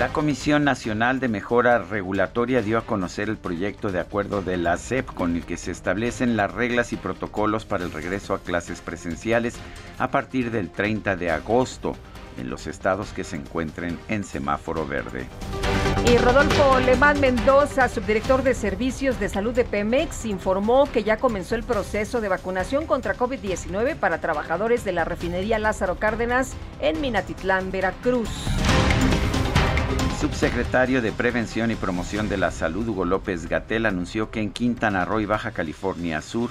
La 0.00 0.14
Comisión 0.14 0.64
Nacional 0.64 1.20
de 1.20 1.28
Mejora 1.28 1.76
Regulatoria 1.76 2.62
dio 2.62 2.78
a 2.78 2.86
conocer 2.86 3.28
el 3.28 3.36
proyecto 3.36 3.92
de 3.92 4.00
acuerdo 4.00 4.40
de 4.40 4.56
la 4.56 4.78
SEP 4.78 5.04
con 5.12 5.36
el 5.36 5.44
que 5.44 5.58
se 5.58 5.72
establecen 5.72 6.38
las 6.38 6.50
reglas 6.50 6.94
y 6.94 6.96
protocolos 6.96 7.66
para 7.66 7.84
el 7.84 7.92
regreso 7.92 8.32
a 8.32 8.38
clases 8.38 8.80
presenciales 8.80 9.56
a 9.98 10.10
partir 10.10 10.52
del 10.52 10.70
30 10.70 11.16
de 11.16 11.30
agosto 11.30 11.92
en 12.38 12.48
los 12.48 12.66
estados 12.66 13.12
que 13.12 13.24
se 13.24 13.36
encuentren 13.36 13.98
en 14.08 14.24
semáforo 14.24 14.86
verde. 14.86 15.26
Y 16.10 16.16
Rodolfo 16.16 16.80
Lemán 16.80 17.20
Mendoza, 17.20 17.90
subdirector 17.90 18.42
de 18.42 18.54
Servicios 18.54 19.20
de 19.20 19.28
Salud 19.28 19.52
de 19.52 19.66
Pemex, 19.66 20.24
informó 20.24 20.90
que 20.90 21.04
ya 21.04 21.18
comenzó 21.18 21.56
el 21.56 21.62
proceso 21.62 22.22
de 22.22 22.30
vacunación 22.30 22.86
contra 22.86 23.18
COVID-19 23.18 23.96
para 23.96 24.18
trabajadores 24.18 24.82
de 24.82 24.92
la 24.92 25.04
refinería 25.04 25.58
Lázaro 25.58 25.96
Cárdenas 25.96 26.54
en 26.80 27.02
Minatitlán, 27.02 27.70
Veracruz 27.70 28.30
subsecretario 30.20 31.00
de 31.00 31.12
Prevención 31.12 31.70
y 31.70 31.76
Promoción 31.76 32.28
de 32.28 32.36
la 32.36 32.50
Salud, 32.50 32.86
Hugo 32.86 33.06
López 33.06 33.48
Gatel, 33.48 33.86
anunció 33.86 34.30
que 34.30 34.42
en 34.42 34.50
Quintana 34.50 35.06
Roo 35.06 35.20
y 35.20 35.24
Baja 35.24 35.52
California 35.52 36.20
Sur 36.20 36.50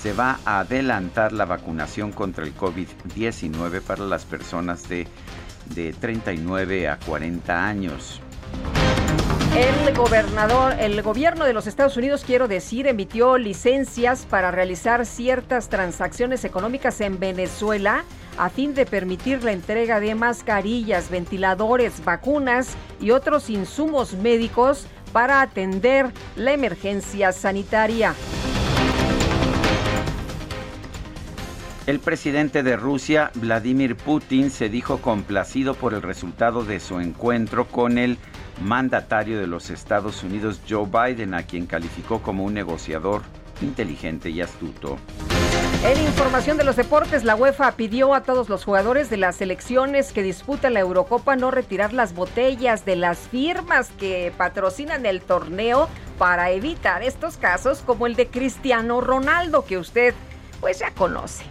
se 0.00 0.12
va 0.12 0.38
a 0.44 0.60
adelantar 0.60 1.32
la 1.32 1.44
vacunación 1.44 2.12
contra 2.12 2.44
el 2.44 2.54
COVID-19 2.54 3.80
para 3.80 4.04
las 4.04 4.24
personas 4.24 4.88
de, 4.88 5.08
de 5.74 5.92
39 5.94 6.86
a 6.86 6.96
40 7.00 7.66
años. 7.66 8.20
El 9.56 9.94
gobernador, 9.94 10.74
el 10.78 11.02
gobierno 11.02 11.44
de 11.44 11.52
los 11.52 11.66
Estados 11.66 11.96
Unidos, 11.96 12.22
quiero 12.24 12.48
decir, 12.48 12.86
emitió 12.86 13.38
licencias 13.38 14.26
para 14.28 14.50
realizar 14.50 15.06
ciertas 15.06 15.68
transacciones 15.68 16.44
económicas 16.44 17.00
en 17.00 17.18
Venezuela 17.18 18.04
a 18.36 18.50
fin 18.50 18.74
de 18.74 18.86
permitir 18.86 19.42
la 19.42 19.52
entrega 19.52 20.00
de 20.00 20.14
mascarillas, 20.14 21.10
ventiladores, 21.10 22.04
vacunas 22.04 22.76
y 23.00 23.10
otros 23.10 23.50
insumos 23.50 24.14
médicos 24.14 24.86
para 25.12 25.40
atender 25.40 26.12
la 26.36 26.52
emergencia 26.52 27.32
sanitaria. 27.32 28.14
El 31.88 32.00
presidente 32.00 32.62
de 32.62 32.76
Rusia, 32.76 33.30
Vladimir 33.34 33.96
Putin, 33.96 34.50
se 34.50 34.68
dijo 34.68 34.98
complacido 34.98 35.72
por 35.72 35.94
el 35.94 36.02
resultado 36.02 36.62
de 36.62 36.80
su 36.80 37.00
encuentro 37.00 37.66
con 37.66 37.96
el 37.96 38.18
mandatario 38.60 39.38
de 39.40 39.46
los 39.46 39.70
Estados 39.70 40.22
Unidos, 40.22 40.60
Joe 40.68 40.86
Biden, 40.86 41.34
a 41.34 41.42
quien 41.44 41.66
calificó 41.66 42.20
como 42.20 42.44
un 42.44 42.54
negociador 42.54 43.22
inteligente 43.60 44.30
y 44.30 44.40
astuto. 44.40 44.98
En 45.84 46.00
información 46.04 46.56
de 46.56 46.64
los 46.64 46.76
deportes, 46.76 47.22
la 47.22 47.36
UEFA 47.36 47.72
pidió 47.72 48.14
a 48.14 48.22
todos 48.22 48.48
los 48.48 48.64
jugadores 48.64 49.10
de 49.10 49.16
las 49.16 49.36
selecciones 49.36 50.12
que 50.12 50.22
disputan 50.22 50.74
la 50.74 50.80
Eurocopa 50.80 51.36
no 51.36 51.50
retirar 51.50 51.92
las 51.92 52.14
botellas 52.14 52.84
de 52.84 52.96
las 52.96 53.18
firmas 53.18 53.90
que 53.98 54.32
patrocinan 54.36 55.06
el 55.06 55.20
torneo 55.20 55.88
para 56.18 56.50
evitar 56.50 57.04
estos 57.04 57.36
casos 57.36 57.82
como 57.86 58.06
el 58.06 58.16
de 58.16 58.26
Cristiano 58.26 59.00
Ronaldo 59.00 59.64
que 59.64 59.78
usted 59.78 60.14
pues 60.60 60.80
ya 60.80 60.90
conoce. 60.90 61.44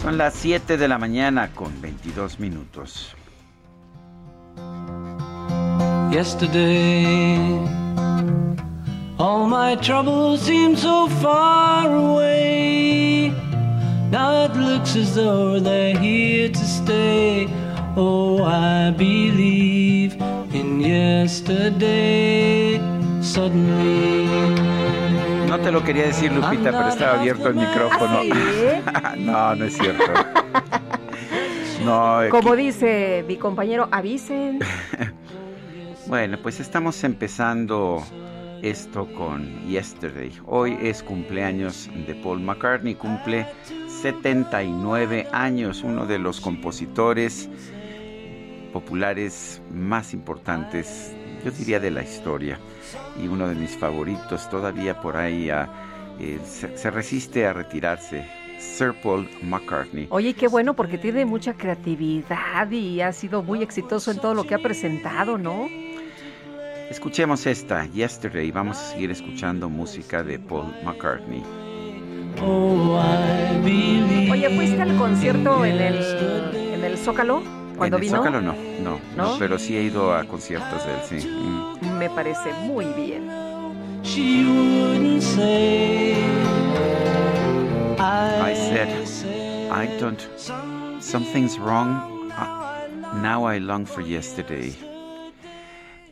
Son 0.00 0.16
las 0.16 0.34
7 0.34 0.78
de 0.78 0.88
la 0.88 0.96
mañana 0.96 1.50
con 1.54 1.82
22 1.82 2.40
minutos. 2.40 3.14
Yesterday 6.10 7.36
All 9.18 9.46
my 9.46 9.76
troubles 9.76 10.40
seem 10.42 10.74
so 10.76 11.08
far 11.20 11.92
away. 11.94 13.30
Now 14.10 14.44
it 14.44 14.56
looks 14.56 14.96
as 14.96 15.14
though 15.14 15.60
they're 15.60 15.96
here 15.98 16.48
to 16.48 16.64
stay. 16.64 17.46
Oh, 17.96 18.42
I 18.44 18.90
believe 18.90 20.14
in 20.54 20.80
yesterday. 20.80 22.80
Suddenly. 23.20 24.26
No 25.46 25.58
te 25.58 25.70
lo 25.72 25.82
quería 25.82 26.04
decir, 26.06 26.32
Lupita, 26.32 26.70
pero 26.70 26.88
estaba 26.88 27.18
abierto 27.20 27.48
el 27.48 27.54
micrófono. 27.56 28.20
¿Ah, 28.86 29.14
no, 29.18 29.54
no 29.56 29.64
es 29.64 29.76
cierto. 29.76 30.04
No, 31.84 32.20
Como 32.30 32.56
dice 32.56 33.24
mi 33.26 33.36
compañero, 33.36 33.88
avisen. 33.92 34.58
bueno, 36.08 36.38
pues 36.42 36.58
estamos 36.58 37.04
empezando 37.04 38.02
esto 38.62 39.06
con 39.12 39.68
Yesterday. 39.68 40.32
Hoy 40.46 40.76
es 40.80 41.02
cumpleaños 41.02 41.90
de 42.06 42.14
Paul 42.14 42.40
McCartney, 42.40 42.94
cumple 42.94 43.46
79 44.00 45.28
años, 45.32 45.82
uno 45.82 46.06
de 46.06 46.18
los 46.18 46.40
compositores 46.40 47.50
populares 48.72 49.60
más 49.70 50.14
importantes, 50.14 51.14
yo 51.44 51.50
diría, 51.50 51.78
de 51.78 51.90
la 51.90 52.02
historia, 52.02 52.58
y 53.22 53.28
uno 53.28 53.46
de 53.46 53.54
mis 53.54 53.76
favoritos, 53.76 54.48
todavía 54.48 55.00
por 55.00 55.16
ahí 55.18 55.50
eh, 56.18 56.38
se, 56.44 56.90
resiste 56.90 57.46
a 57.46 57.52
retirarse. 57.52 58.26
Sir 58.58 58.92
Paul 59.04 59.28
McCartney. 59.40 60.08
Oye, 60.10 60.34
qué 60.34 60.48
bueno 60.48 60.74
porque 60.74 60.98
tiene 60.98 61.24
mucha 61.24 61.54
creatividad 61.54 62.68
y 62.72 63.00
ha 63.00 63.12
sido 63.12 63.44
muy 63.44 63.62
exitoso 63.62 64.10
en 64.10 64.18
todo 64.18 64.34
lo 64.34 64.42
que 64.42 64.56
ha 64.56 64.58
presentado, 64.58 65.38
¿no? 65.38 65.68
Escuchemos 66.90 67.46
esta, 67.46 67.84
Yesterday, 67.86 68.50
vamos 68.50 68.78
a 68.78 68.92
seguir 68.92 69.10
escuchando 69.10 69.68
música 69.68 70.22
de 70.22 70.38
Paul 70.38 70.74
McCartney. 70.84 71.42
Oye, 74.30 74.48
¿fuiste 74.56 74.80
al 74.80 74.96
concierto 74.96 75.64
en 75.66 75.80
el, 75.80 75.96
en 76.74 76.84
el 76.84 76.96
Zócalo? 76.96 77.42
Cuando 77.76 77.98
en 77.98 78.02
el 78.04 78.08
Zócalo 78.08 78.40
no, 78.40 78.54
no, 78.82 78.98
no, 79.16 79.38
pero 79.38 79.58
sí 79.58 79.76
he 79.76 79.82
ido 79.82 80.14
a 80.14 80.24
conciertos 80.24 80.82
de 80.86 81.18
él, 81.18 81.22
sí. 81.22 81.28
Me 81.98 82.08
parece 82.08 82.54
muy 82.64 82.86
bien. 82.86 83.28
I 88.00 88.54
said, 88.54 88.88
I 89.70 89.86
don't. 90.00 90.20
Something's 91.00 91.58
wrong. 91.58 92.30
Now 93.22 93.44
I 93.44 93.58
long 93.58 93.84
for 93.84 94.00
yesterday. 94.00 94.74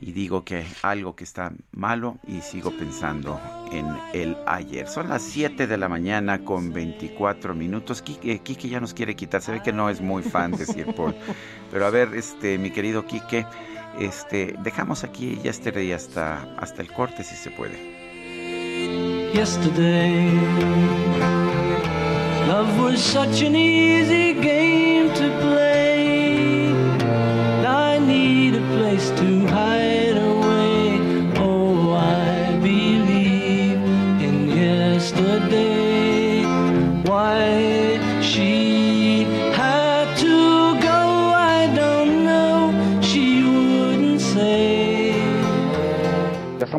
Y 0.00 0.12
digo 0.12 0.44
que 0.44 0.66
algo 0.82 1.16
que 1.16 1.24
está 1.24 1.52
malo 1.72 2.18
y 2.26 2.40
sigo 2.40 2.70
pensando 2.70 3.40
en 3.72 3.86
el 4.12 4.36
ayer. 4.46 4.88
Son 4.88 5.08
las 5.08 5.22
7 5.22 5.66
de 5.66 5.76
la 5.78 5.88
mañana 5.88 6.44
con 6.44 6.72
24 6.72 7.54
minutos. 7.54 8.02
Quique, 8.02 8.40
Quique 8.40 8.68
ya 8.68 8.80
nos 8.80 8.94
quiere 8.94 9.16
quitar. 9.16 9.40
Se 9.40 9.52
ve 9.52 9.62
que 9.62 9.72
no 9.72 9.88
es 9.88 10.00
muy 10.00 10.22
fan 10.22 10.52
de 10.52 10.66
Sir 10.66 10.94
Paul. 10.94 11.14
Pero 11.70 11.86
a 11.86 11.90
ver, 11.90 12.14
este, 12.14 12.58
mi 12.58 12.70
querido 12.70 13.06
Quique, 13.06 13.46
este, 13.98 14.54
dejamos 14.62 15.04
aquí 15.04 15.38
yesterday 15.42 15.92
hasta, 15.92 16.42
hasta 16.58 16.82
el 16.82 16.92
corte 16.92 17.24
si 17.24 17.36
se 17.36 17.50
puede. 17.50 17.96
Yesterday, 19.32 20.30
love 22.46 22.78
was 22.80 23.00
such 23.00 23.42
an 23.42 23.54
easy 23.56 24.34
game 24.34 25.12
to 25.14 25.30
play. 25.40 25.75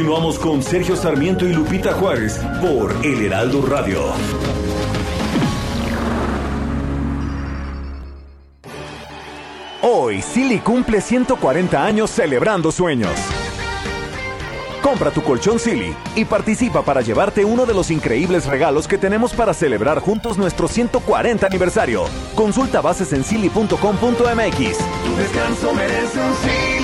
Continuamos 0.00 0.38
con 0.38 0.62
Sergio 0.62 0.96
Sarmiento 0.96 1.46
y 1.46 1.52
Lupita 1.52 1.92
Juárez 1.92 2.40
por 2.62 3.04
El 3.04 3.26
Heraldo 3.26 3.60
Radio. 3.60 4.00
Hoy, 9.82 10.22
Silly 10.22 10.60
cumple 10.60 11.02
140 11.02 11.84
años 11.84 12.08
celebrando 12.08 12.72
sueños. 12.72 13.12
Compra 14.82 15.10
tu 15.10 15.22
colchón 15.22 15.58
Silly 15.58 15.94
y 16.16 16.24
participa 16.24 16.80
para 16.82 17.02
llevarte 17.02 17.44
uno 17.44 17.66
de 17.66 17.74
los 17.74 17.90
increíbles 17.90 18.46
regalos 18.46 18.88
que 18.88 18.96
tenemos 18.96 19.34
para 19.34 19.52
celebrar 19.52 20.00
juntos 20.00 20.38
nuestro 20.38 20.66
140 20.66 21.46
aniversario. 21.46 22.04
Consulta 22.34 22.80
bases 22.80 23.12
en 23.12 23.22
silly.com.mx. 23.22 23.76
Tu 23.76 25.16
descanso 25.16 25.74
merece 25.74 26.20
un 26.20 26.34
Silly. 26.36 26.79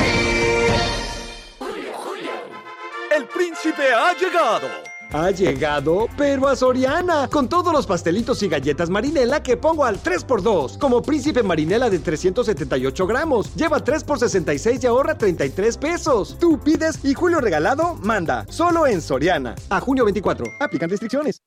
Ha 3.94 4.12
llegado. 4.14 4.68
Ha 5.12 5.30
llegado, 5.30 6.08
pero 6.16 6.48
a 6.48 6.56
Soriana, 6.56 7.28
con 7.28 7.48
todos 7.48 7.72
los 7.72 7.86
pastelitos 7.86 8.42
y 8.42 8.48
galletas 8.48 8.90
Marinela 8.90 9.42
que 9.42 9.56
pongo 9.56 9.84
al 9.84 10.02
3x2, 10.02 10.78
como 10.78 11.00
Príncipe 11.00 11.42
Marinela 11.42 11.88
de 11.88 12.00
378 12.00 13.06
gramos. 13.06 13.54
Lleva 13.54 13.82
3 13.82 14.04
por 14.04 14.18
66 14.18 14.82
y 14.82 14.86
ahorra 14.86 15.16
33 15.16 15.78
pesos. 15.78 16.36
Tú 16.40 16.58
pides 16.58 17.04
y 17.04 17.14
Julio 17.14 17.40
Regalado 17.40 17.94
manda, 18.02 18.46
solo 18.48 18.86
en 18.86 19.00
Soriana. 19.00 19.54
A 19.70 19.80
junio 19.80 20.04
24, 20.04 20.44
aplican 20.60 20.90
restricciones. 20.90 21.40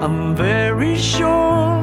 I'm 0.00 0.36
very 0.36 0.96
sure 0.96 1.77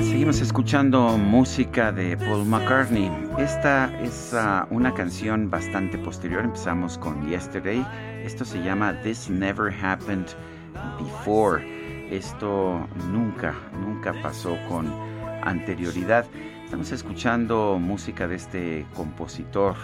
Seguimos 0.00 0.40
escuchando 0.40 1.18
música 1.18 1.92
de 1.92 2.16
Paul 2.16 2.46
McCartney. 2.46 3.10
Esta 3.38 3.90
es 4.00 4.32
ah, 4.32 4.66
una 4.70 4.94
canción 4.94 5.50
bastante 5.50 5.98
posterior. 5.98 6.44
Empezamos 6.44 6.96
con 6.96 7.28
Yesterday. 7.28 7.84
Esto 8.24 8.44
se 8.44 8.62
llama 8.62 8.94
This 9.02 9.28
Never 9.28 9.72
Happened 9.72 10.28
Before. 10.98 11.60
Esto 12.10 12.86
nunca, 13.10 13.54
nunca 13.80 14.14
pasó 14.22 14.56
con 14.68 14.86
anterioridad. 15.42 16.24
Estamos 16.64 16.92
escuchando 16.92 17.78
música 17.80 18.28
de 18.28 18.36
este 18.36 18.86
compositor 18.94 19.74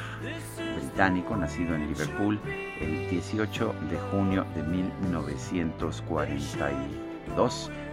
británico 0.81 1.37
nacido 1.37 1.75
en 1.75 1.89
Liverpool 1.89 2.39
el 2.81 3.11
18 3.11 3.75
de 3.91 3.99
junio 4.11 4.47
de 4.55 4.63
1942 4.63 7.09
o 7.37 7.51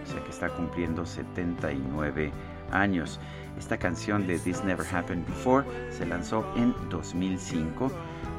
sea 0.08 0.22
que 0.22 0.30
está 0.30 0.48
cumpliendo 0.48 1.04
79 1.04 2.32
años. 2.70 3.20
Esta 3.58 3.76
canción 3.78 4.26
de 4.26 4.38
This 4.38 4.62
Never 4.64 4.86
Happened 4.94 5.26
Before 5.26 5.66
se 5.90 6.06
lanzó 6.06 6.46
en 6.56 6.74
2005. 6.90 7.90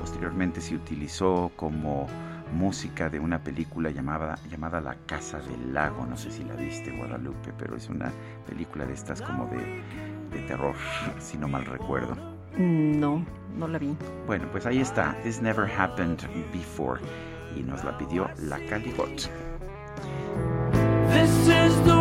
Posteriormente 0.07 0.61
se 0.61 0.73
utilizó 0.73 1.51
como 1.57 2.07
música 2.53 3.09
de 3.09 3.19
una 3.19 3.43
película 3.43 3.89
llamada, 3.89 4.39
llamada 4.49 4.79
La 4.79 4.95
Casa 5.05 5.39
del 5.39 5.73
Lago. 5.73 6.05
No 6.05 6.15
sé 6.15 6.31
si 6.31 6.45
la 6.45 6.55
viste, 6.55 6.91
Guadalupe, 6.91 7.51
pero 7.57 7.75
es 7.75 7.89
una 7.89 8.09
película 8.47 8.85
de 8.85 8.93
estas 8.93 9.21
como 9.21 9.47
de, 9.47 9.83
de 10.31 10.47
terror, 10.47 10.75
si 11.19 11.37
no 11.37 11.49
mal 11.49 11.65
recuerdo. 11.65 12.15
No, 12.57 13.25
no 13.57 13.67
la 13.67 13.79
vi. 13.79 13.97
Bueno, 14.25 14.47
pues 14.49 14.65
ahí 14.65 14.79
está, 14.79 15.13
This 15.23 15.41
Never 15.41 15.69
Happened 15.69 16.21
Before. 16.53 17.01
Y 17.57 17.63
nos 17.63 17.83
la 17.83 17.97
pidió 17.97 18.29
la 18.43 18.59
Caligot. 18.69 19.29
This 21.11 21.49
is 21.49 21.75
the 21.83 21.96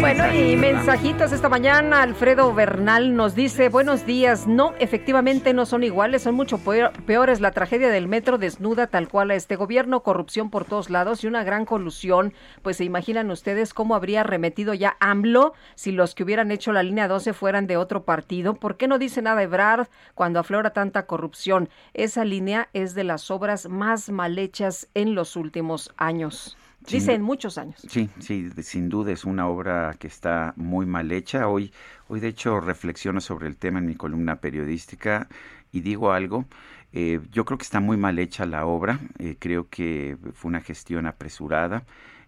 Bueno, 0.00 0.34
y 0.34 0.54
mensajitos 0.54 1.32
esta 1.32 1.48
mañana. 1.48 2.02
Alfredo 2.02 2.52
Bernal 2.52 3.16
nos 3.16 3.34
dice, 3.34 3.70
buenos 3.70 4.04
días. 4.04 4.46
No, 4.46 4.74
efectivamente 4.78 5.54
no 5.54 5.64
son 5.64 5.82
iguales, 5.82 6.22
son 6.22 6.34
mucho 6.34 6.58
peor- 6.58 6.92
peores. 7.06 7.40
La 7.40 7.50
tragedia 7.52 7.88
del 7.88 8.06
metro 8.06 8.36
desnuda 8.36 8.86
tal 8.86 9.08
cual 9.08 9.30
a 9.30 9.34
este 9.34 9.56
gobierno, 9.56 10.02
corrupción 10.02 10.50
por 10.50 10.66
todos 10.66 10.90
lados 10.90 11.24
y 11.24 11.26
una 11.26 11.42
gran 11.42 11.64
colusión. 11.64 12.34
Pues 12.60 12.76
se 12.76 12.84
imaginan 12.84 13.30
ustedes 13.30 13.72
cómo 13.72 13.94
habría 13.94 14.24
remetido 14.24 14.74
ya 14.74 14.96
AMLO 15.00 15.54
si 15.74 15.90
los 15.92 16.14
que 16.14 16.22
hubieran 16.24 16.50
hecho 16.50 16.72
la 16.74 16.82
línea 16.82 17.08
12 17.08 17.32
fueran 17.32 17.66
de 17.66 17.78
otro 17.78 18.04
partido. 18.04 18.52
¿Por 18.54 18.76
qué 18.76 18.88
no 18.88 18.98
dice 18.98 19.22
nada 19.22 19.42
Ebrard 19.42 19.86
cuando 20.14 20.38
aflora 20.38 20.74
tanta 20.74 21.06
corrupción? 21.06 21.70
Esa 21.94 22.26
línea 22.26 22.68
es 22.74 22.94
de 22.94 23.04
las 23.04 23.30
obras 23.30 23.68
más 23.70 24.10
mal 24.10 24.38
hechas 24.38 24.88
en 24.92 25.14
los 25.14 25.36
últimos 25.36 25.94
años. 25.96 26.58
Dice 26.86 27.14
en 27.14 27.22
muchos 27.22 27.58
años. 27.58 27.80
Sí, 27.88 28.10
sí, 28.20 28.50
sin 28.62 28.88
duda 28.88 29.12
es 29.12 29.24
una 29.24 29.46
obra 29.48 29.94
que 29.98 30.06
está 30.06 30.52
muy 30.56 30.86
mal 30.86 31.10
hecha. 31.12 31.48
Hoy, 31.48 31.72
hoy 32.08 32.20
de 32.20 32.28
hecho 32.28 32.60
reflexiono 32.60 33.20
sobre 33.20 33.46
el 33.48 33.56
tema 33.56 33.78
en 33.78 33.86
mi 33.86 33.94
columna 33.94 34.36
periodística 34.36 35.28
y 35.72 35.80
digo 35.80 36.12
algo. 36.12 36.44
eh, 36.92 37.20
yo 37.32 37.44
creo 37.44 37.58
que 37.58 37.64
está 37.64 37.80
muy 37.80 37.96
mal 37.96 38.18
hecha 38.18 38.46
la 38.46 38.66
obra. 38.66 39.00
eh, 39.18 39.36
creo 39.38 39.68
que 39.68 40.16
fue 40.34 40.48
una 40.48 40.60
gestión 40.60 41.06
apresurada. 41.06 41.84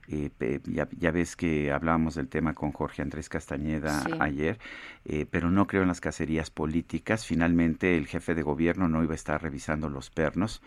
Eh, 0.08 0.30
ya, 0.64 0.88
ya 0.98 1.10
ves 1.10 1.36
que 1.36 1.72
hablábamos 1.72 2.14
del 2.14 2.28
tema 2.28 2.54
con 2.54 2.72
Jorge 2.72 3.02
Andrés 3.02 3.28
Castañeda 3.28 4.02
Sí. 4.02 4.12
ayer, 4.20 4.58
eh, 5.04 5.26
pero 5.30 5.50
no 5.50 5.66
creo 5.66 5.82
en 5.82 5.88
las 5.88 6.00
cacerías 6.00 6.50
políticas. 6.50 7.26
Finalmente 7.26 7.96
el 7.96 8.06
jefe 8.06 8.34
de 8.34 8.42
gobierno 8.42 8.88
no 8.88 9.02
iba 9.02 9.12
a 9.12 9.16
estar 9.16 9.42
revisando 9.42 9.88
los 9.88 10.10
pernos 10.10 10.62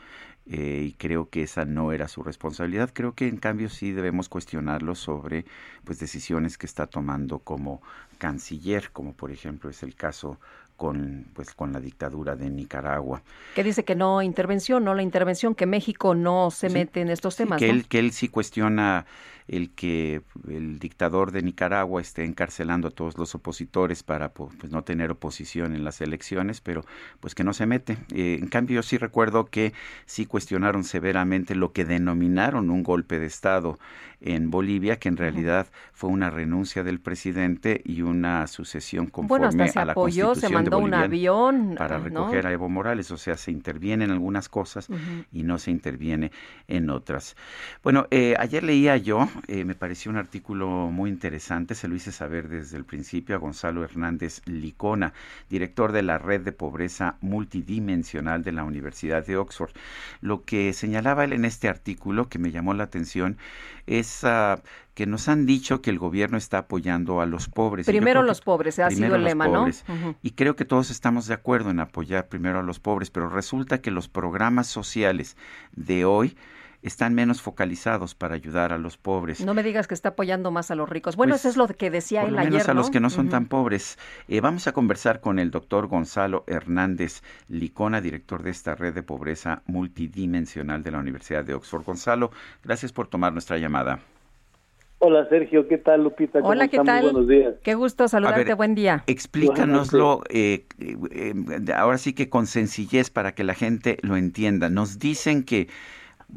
eh, 0.45 0.83
y 0.87 0.93
creo 0.93 1.29
que 1.29 1.43
esa 1.43 1.65
no 1.65 1.91
era 1.91 2.07
su 2.07 2.23
responsabilidad. 2.23 2.89
Creo 2.93 3.13
que 3.13 3.27
en 3.27 3.37
cambio 3.37 3.69
sí 3.69 3.91
debemos 3.91 4.29
cuestionarlo 4.29 4.95
sobre 4.95 5.45
pues 5.83 5.99
decisiones 5.99 6.57
que 6.57 6.65
está 6.65 6.87
tomando 6.87 7.39
como 7.39 7.81
canciller, 8.17 8.91
como 8.91 9.13
por 9.13 9.31
ejemplo 9.31 9.69
es 9.69 9.83
el 9.83 9.95
caso 9.95 10.39
con 10.79 11.25
pues 11.33 11.53
con 11.53 11.73
la 11.73 11.79
dictadura 11.79 12.35
de 12.35 12.49
Nicaragua. 12.49 13.21
Que 13.53 13.63
dice 13.63 13.83
que 13.83 13.95
no 13.95 14.23
intervención, 14.23 14.83
no 14.83 14.95
la 14.95 15.03
intervención, 15.03 15.53
que 15.53 15.67
México 15.67 16.15
no 16.15 16.49
se 16.49 16.69
mete 16.69 17.01
en 17.01 17.09
estos 17.09 17.35
temas. 17.35 17.59
que 17.59 17.69
él 17.69 17.85
que 17.87 17.99
él 17.99 18.11
sí 18.11 18.29
cuestiona 18.29 19.05
el 19.49 19.71
que 19.71 20.21
el 20.47 20.77
dictador 20.77 21.31
de 21.31 21.41
Nicaragua 21.41 22.01
esté 22.01 22.23
encarcelando 22.23 22.89
a 22.89 22.91
todos 22.91 23.17
los 23.17 23.33
opositores 23.33 24.03
para 24.03 24.31
pues, 24.31 24.69
no 24.69 24.83
tener 24.83 25.09
oposición 25.09 25.75
en 25.75 25.83
las 25.83 26.01
elecciones, 26.01 26.61
pero 26.61 26.85
pues 27.19 27.33
que 27.33 27.43
no 27.43 27.53
se 27.53 27.65
mete. 27.65 27.97
Eh, 28.13 28.37
en 28.39 28.47
cambio, 28.47 28.75
yo 28.75 28.83
sí 28.83 28.97
recuerdo 28.97 29.47
que 29.47 29.73
sí 30.05 30.27
cuestionaron 30.27 30.83
severamente 30.83 31.55
lo 31.55 31.73
que 31.73 31.83
denominaron 31.83 32.69
un 32.69 32.83
golpe 32.83 33.19
de 33.19 33.25
Estado 33.25 33.79
en 34.21 34.51
Bolivia, 34.51 34.97
que 34.97 35.09
en 35.09 35.17
realidad 35.17 35.67
fue 35.93 36.09
una 36.09 36.29
renuncia 36.29 36.83
del 36.83 36.99
presidente 36.99 37.81
y 37.85 38.01
una 38.01 38.47
sucesión 38.47 39.07
conforme 39.07 39.47
bueno, 39.47 39.63
hasta 39.63 39.73
se 39.73 39.79
a 39.79 39.85
la 39.85 39.91
apoyó, 39.93 40.27
constitución 40.27 40.49
se 40.49 40.53
mandó 40.53 40.77
de 40.77 40.83
un 40.83 40.93
avión 40.93 41.75
para 41.77 41.97
¿no? 41.97 42.03
recoger 42.03 42.47
a 42.47 42.51
Evo 42.51 42.69
Morales, 42.69 43.11
o 43.11 43.17
sea, 43.17 43.37
se 43.37 43.51
interviene 43.51 44.05
en 44.05 44.11
algunas 44.11 44.49
cosas 44.49 44.87
y 45.31 45.43
no 45.43 45.57
se 45.57 45.71
interviene 45.71 46.31
en 46.67 46.89
otras. 46.89 47.35
Bueno, 47.83 48.07
eh, 48.11 48.35
ayer 48.37 48.63
leía 48.63 48.97
yo, 48.97 49.29
eh, 49.47 49.63
me 49.63 49.75
pareció 49.75 50.11
un 50.11 50.17
artículo 50.17 50.67
muy 50.91 51.09
interesante, 51.09 51.75
se 51.75 51.87
lo 51.87 51.95
hice 51.95 52.11
saber 52.11 52.49
desde 52.49 52.77
el 52.77 52.85
principio 52.85 53.35
a 53.35 53.39
Gonzalo 53.39 53.83
Hernández 53.83 54.41
Licona, 54.45 55.13
director 55.49 55.91
de 55.91 56.03
la 56.03 56.17
Red 56.17 56.41
de 56.41 56.51
Pobreza 56.51 57.15
Multidimensional 57.21 58.43
de 58.43 58.51
la 58.51 58.63
Universidad 58.63 59.25
de 59.25 59.37
Oxford. 59.37 59.71
Lo 60.21 60.43
que 60.43 60.73
señalaba 60.73 61.23
él 61.23 61.33
en 61.33 61.45
este 61.45 61.69
artículo 61.69 62.29
que 62.29 62.39
me 62.39 62.51
llamó 62.51 62.73
la 62.73 62.83
atención 62.83 63.37
es 63.89 64.23
que 64.93 65.05
nos 65.07 65.27
han 65.27 65.47
dicho 65.47 65.81
que 65.81 65.89
el 65.89 65.97
gobierno 65.97 66.37
está 66.37 66.59
apoyando 66.59 67.21
a 67.21 67.25
los 67.25 67.49
pobres. 67.49 67.87
Primero 67.87 68.21
que 68.21 68.27
los 68.27 68.41
pobres, 68.41 68.77
ha 68.77 68.87
primero 68.87 69.07
sido 69.07 69.15
el 69.15 69.23
lema, 69.23 69.47
¿no? 69.47 69.67
Y 70.21 70.31
creo 70.31 70.55
que 70.55 70.63
todos 70.63 70.91
estamos 70.91 71.25
de 71.25 71.33
acuerdo 71.33 71.71
en 71.71 71.79
apoyar 71.79 72.27
primero 72.27 72.59
a 72.59 72.63
los 72.63 72.79
pobres, 72.79 73.09
pero 73.09 73.29
resulta 73.29 73.81
que 73.81 73.89
los 73.89 74.07
programas 74.07 74.67
sociales 74.67 75.35
de 75.71 76.05
hoy 76.05 76.37
están 76.81 77.13
menos 77.13 77.41
focalizados 77.41 78.15
para 78.15 78.35
ayudar 78.35 78.71
a 78.71 78.77
los 78.77 78.97
pobres. 78.97 79.43
No 79.43 79.53
me 79.53 79.63
digas 79.63 79.87
que 79.87 79.93
está 79.93 80.09
apoyando 80.09 80.51
más 80.51 80.71
a 80.71 80.75
los 80.75 80.87
ricos. 80.87 81.15
Bueno, 81.15 81.31
Pues, 81.31 81.41
eso 81.41 81.49
es 81.49 81.57
lo 81.57 81.67
que 81.67 81.89
decía 81.89 82.21
Por 82.21 82.29
él 82.29 82.35
lo 82.35 82.41
menos 82.41 82.61
ayer, 82.61 82.71
a 82.71 82.73
los 82.73 82.89
que 82.89 82.99
no 82.99 83.09
son 83.09 83.29
tan 83.29 83.47
pobres. 83.47 83.97
Eh, 84.27 84.41
vamos 84.41 84.67
a 84.67 84.71
conversar 84.71 85.19
con 85.19 85.39
el 85.39 85.51
doctor 85.51 85.87
Gonzalo 85.87 86.43
Hernández 86.47 87.21
Licona, 87.47 88.01
director 88.01 88.43
de 88.43 88.51
esta 88.51 88.75
red 88.75 88.93
de 88.93 89.03
pobreza 89.03 89.61
multidimensional 89.65 90.83
de 90.83 90.91
la 90.91 90.99
Universidad 90.99 91.43
de 91.43 91.53
Oxford. 91.53 91.83
Gonzalo, 91.83 92.31
gracias 92.63 92.91
por 92.91 93.07
tomar 93.07 93.33
nuestra 93.33 93.57
llamada. 93.57 93.99
Hola 95.01 95.27
Sergio, 95.29 95.65
¿qué 95.69 95.77
tal 95.77 96.03
Lupita? 96.03 96.39
¿Cómo 96.39 96.51
Hola, 96.51 96.67
¿qué 96.67 96.75
están? 96.75 96.95
Muy 96.97 97.03
tal? 97.05 97.13
buenos 97.13 97.29
días. 97.29 97.55
Qué 97.63 97.73
gusto 97.73 98.09
saludarte, 98.09 98.43
ver, 98.43 98.55
buen 98.55 98.75
día. 98.75 99.03
Explícanoslo, 99.07 100.23
eh, 100.29 100.65
eh, 100.77 101.33
ahora 101.73 101.97
sí 101.97 102.11
que 102.11 102.29
con 102.29 102.47
sencillez 102.47 103.09
para 103.09 103.33
que 103.33 103.45
la 103.45 103.53
gente 103.53 103.97
lo 104.01 104.17
entienda. 104.17 104.69
Nos 104.69 104.99
dicen 104.99 105.43
que, 105.43 105.69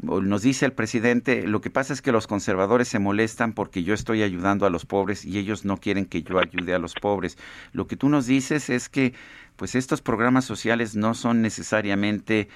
nos 0.01 0.41
dice 0.41 0.65
el 0.65 0.73
presidente, 0.73 1.47
lo 1.47 1.61
que 1.61 1.69
pasa 1.69 1.93
es 1.93 2.01
que 2.01 2.11
los 2.11 2.27
conservadores 2.27 2.87
se 2.87 2.99
molestan 2.99 3.53
porque 3.53 3.83
yo 3.83 3.93
estoy 3.93 4.23
ayudando 4.23 4.65
a 4.65 4.69
los 4.69 4.85
pobres 4.85 5.23
y 5.23 5.37
ellos 5.37 5.65
no 5.65 5.77
quieren 5.77 6.05
que 6.05 6.23
yo 6.23 6.39
ayude 6.39 6.73
a 6.73 6.79
los 6.79 6.95
pobres. 6.95 7.37
Lo 7.73 7.87
que 7.87 7.95
tú 7.95 8.09
nos 8.09 8.25
dices 8.25 8.69
es 8.69 8.89
que, 8.89 9.13
pues 9.55 9.75
estos 9.75 10.01
programas 10.01 10.45
sociales 10.45 10.95
no 10.95 11.13
son 11.13 11.41
necesariamente, 11.41 12.47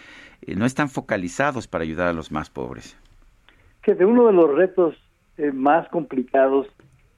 eh, 0.41 0.55
no 0.55 0.65
están 0.65 0.89
focalizados 0.89 1.67
para 1.67 1.83
ayudar 1.83 2.07
a 2.07 2.13
los 2.13 2.31
más 2.31 2.49
pobres. 2.49 2.97
Que 3.83 3.93
de 3.93 4.05
uno 4.05 4.27
de 4.27 4.33
los 4.33 4.53
retos 4.53 4.95
eh, 5.37 5.51
más 5.51 5.87
complicados 5.89 6.67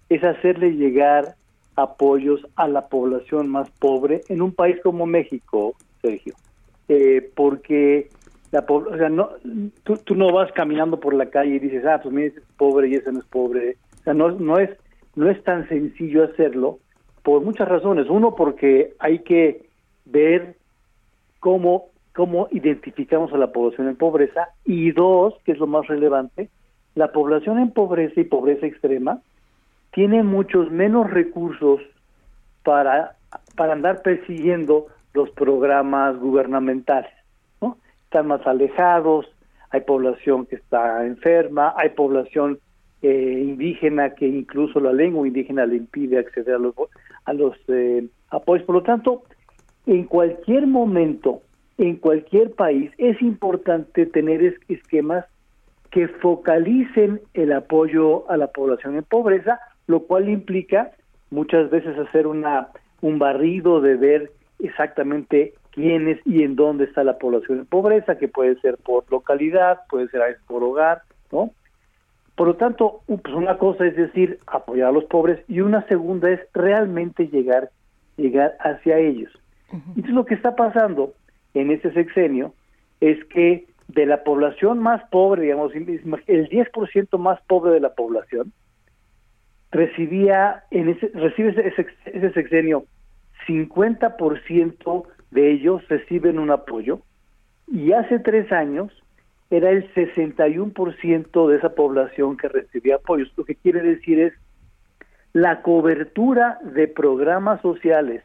es 0.09 0.23
hacerle 0.23 0.71
llegar 0.71 1.35
apoyos 1.75 2.45
a 2.55 2.67
la 2.67 2.87
población 2.87 3.47
más 3.47 3.69
pobre 3.69 4.21
en 4.27 4.41
un 4.41 4.53
país 4.53 4.77
como 4.83 5.05
México, 5.05 5.75
Sergio. 6.01 6.35
Eh, 6.89 7.31
porque 7.35 8.09
la 8.51 8.65
o 8.67 8.97
sea, 8.97 9.09
no, 9.09 9.29
tú, 9.83 9.97
tú 9.97 10.15
no 10.15 10.31
vas 10.31 10.51
caminando 10.53 10.99
por 10.99 11.13
la 11.13 11.27
calle 11.29 11.55
y 11.55 11.59
dices, 11.59 11.85
ah, 11.85 11.99
pues 12.01 12.13
mira, 12.13 12.27
ese 12.27 12.39
es 12.39 12.45
pobre 12.57 12.87
y 12.89 12.95
ese 12.95 13.11
no 13.11 13.19
es 13.19 13.25
pobre. 13.25 13.77
O 13.99 14.03
sea, 14.03 14.13
no, 14.13 14.31
no, 14.31 14.57
es, 14.57 14.71
no 15.15 15.29
es 15.29 15.43
tan 15.43 15.67
sencillo 15.69 16.23
hacerlo 16.23 16.79
por 17.23 17.41
muchas 17.41 17.67
razones. 17.67 18.07
Uno, 18.09 18.35
porque 18.35 18.93
hay 18.99 19.19
que 19.19 19.67
ver 20.05 20.55
cómo, 21.39 21.85
cómo 22.15 22.47
identificamos 22.51 23.31
a 23.33 23.37
la 23.37 23.51
población 23.51 23.87
en 23.87 23.95
pobreza 23.95 24.49
y 24.65 24.91
dos, 24.91 25.35
que 25.45 25.51
es 25.51 25.59
lo 25.59 25.67
más 25.67 25.87
relevante, 25.87 26.49
la 26.95 27.11
población 27.11 27.59
en 27.59 27.71
pobreza 27.71 28.19
y 28.19 28.23
pobreza 28.23 28.65
extrema 28.65 29.21
tiene 29.91 30.23
muchos 30.23 30.71
menos 30.71 31.09
recursos 31.09 31.81
para, 32.63 33.15
para 33.55 33.73
andar 33.73 34.01
persiguiendo 34.01 34.87
los 35.13 35.29
programas 35.31 36.17
gubernamentales. 36.17 37.11
Están 38.09 38.25
más 38.25 38.45
alejados, 38.47 39.27
hay 39.69 39.81
población 39.81 40.47
que 40.47 40.55
está 40.55 41.05
enferma, 41.05 41.75
hay 41.77 41.89
población 41.89 42.57
eh, 43.03 43.39
indígena 43.45 44.15
que 44.15 44.27
incluso 44.27 44.79
la 44.79 44.91
lengua 44.91 45.27
indígena 45.27 45.67
le 45.67 45.75
impide 45.75 46.17
acceder 46.17 46.55
a 46.55 46.57
los 46.57 46.73
a 47.25 47.33
los 47.33 47.55
eh, 47.67 48.07
apoyos. 48.31 48.65
Por 48.65 48.73
lo 48.77 48.81
tanto, 48.81 49.21
en 49.85 50.05
cualquier 50.05 50.65
momento, 50.65 51.43
en 51.77 51.97
cualquier 51.97 52.51
país, 52.55 52.89
es 52.97 53.21
importante 53.21 54.07
tener 54.07 54.41
es- 54.43 54.59
esquemas 54.67 55.23
que 55.91 56.07
focalicen 56.07 57.21
el 57.35 57.51
apoyo 57.51 58.27
a 58.31 58.37
la 58.37 58.47
población 58.47 58.95
en 58.95 59.03
pobreza, 59.03 59.59
lo 59.85 59.99
cual 59.99 60.29
implica 60.29 60.89
muchas 61.29 61.69
veces 61.69 61.95
hacer 61.95 62.25
una 62.25 62.69
un 63.01 63.19
barrido 63.19 63.81
de 63.81 63.95
ver 63.97 64.31
exactamente 64.57 65.53
quién 65.71 66.07
es 66.07 66.19
y 66.25 66.43
en 66.43 66.55
dónde 66.55 66.85
está 66.85 67.03
la 67.03 67.17
población 67.17 67.59
en 67.59 67.65
pobreza, 67.65 68.17
que 68.17 68.27
puede 68.27 68.59
ser 68.61 68.77
por 68.77 69.09
localidad, 69.11 69.79
puede 69.89 70.07
ser 70.09 70.21
a 70.21 70.25
veces 70.27 70.41
por 70.47 70.63
hogar, 70.63 71.01
¿no? 71.31 71.51
Por 72.35 72.47
lo 72.47 72.55
tanto, 72.55 73.01
pues 73.07 73.35
una 73.35 73.57
cosa 73.57 73.85
es 73.85 73.95
decir, 73.97 74.39
apoyar 74.47 74.89
a 74.89 74.91
los 74.93 75.03
pobres 75.05 75.43
y 75.47 75.59
una 75.61 75.85
segunda 75.87 76.29
es 76.31 76.39
realmente 76.53 77.27
llegar 77.27 77.69
llegar 78.17 78.55
hacia 78.59 78.97
ellos. 78.97 79.31
Entonces 79.71 80.11
lo 80.13 80.25
que 80.25 80.33
está 80.35 80.55
pasando 80.55 81.13
en 81.53 81.71
este 81.71 81.93
sexenio 81.93 82.53
es 82.99 83.23
que 83.25 83.65
de 83.87 84.05
la 84.05 84.23
población 84.23 84.79
más 84.79 85.01
pobre, 85.09 85.43
digamos, 85.43 85.73
el 85.73 86.49
10% 86.49 87.17
más 87.17 87.39
pobre 87.47 87.71
de 87.71 87.79
la 87.79 87.93
población 87.93 88.51
recibía 89.71 90.63
en 90.71 90.89
ese 90.89 91.11
recibe 91.13 91.49
ese, 91.51 91.67
ese- 91.67 91.87
ese 92.05 92.31
sexenio 92.33 92.85
50% 93.47 95.03
de 95.31 95.51
ellos 95.51 95.87
reciben 95.87 96.39
un 96.39 96.51
apoyo 96.51 97.01
y 97.67 97.91
hace 97.91 98.19
tres 98.19 98.51
años 98.51 98.91
era 99.49 99.71
el 99.71 99.91
61% 99.93 101.47
de 101.47 101.57
esa 101.57 101.69
población 101.69 102.37
que 102.37 102.47
recibía 102.47 102.95
apoyos. 102.95 103.31
Lo 103.35 103.45
que 103.45 103.55
quiere 103.55 103.81
decir 103.81 104.19
es 104.19 104.33
la 105.33 105.61
cobertura 105.61 106.59
de 106.63 106.87
programas 106.87 107.61
sociales 107.61 108.23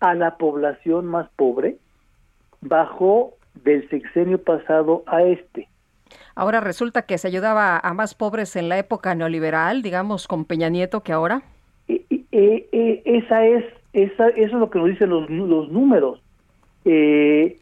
a 0.00 0.14
la 0.14 0.36
población 0.36 1.06
más 1.06 1.28
pobre 1.36 1.76
bajó 2.60 3.34
del 3.64 3.88
sexenio 3.88 4.42
pasado 4.42 5.02
a 5.06 5.22
este. 5.22 5.68
Ahora 6.34 6.60
resulta 6.60 7.02
que 7.02 7.18
se 7.18 7.28
ayudaba 7.28 7.78
a 7.78 7.94
más 7.94 8.14
pobres 8.14 8.56
en 8.56 8.68
la 8.68 8.78
época 8.78 9.14
neoliberal, 9.14 9.82
digamos, 9.82 10.26
con 10.26 10.44
Peña 10.44 10.68
Nieto 10.68 11.02
que 11.02 11.12
ahora. 11.12 11.42
Eh, 11.88 12.04
eh, 12.30 13.02
esa 13.04 13.44
es 13.44 13.64
esa, 13.92 14.28
eso 14.28 14.54
es 14.56 14.60
lo 14.60 14.70
que 14.70 14.78
nos 14.78 14.88
dicen 14.88 15.10
los 15.10 15.28
números. 15.28 16.20
Eh, 16.84 17.58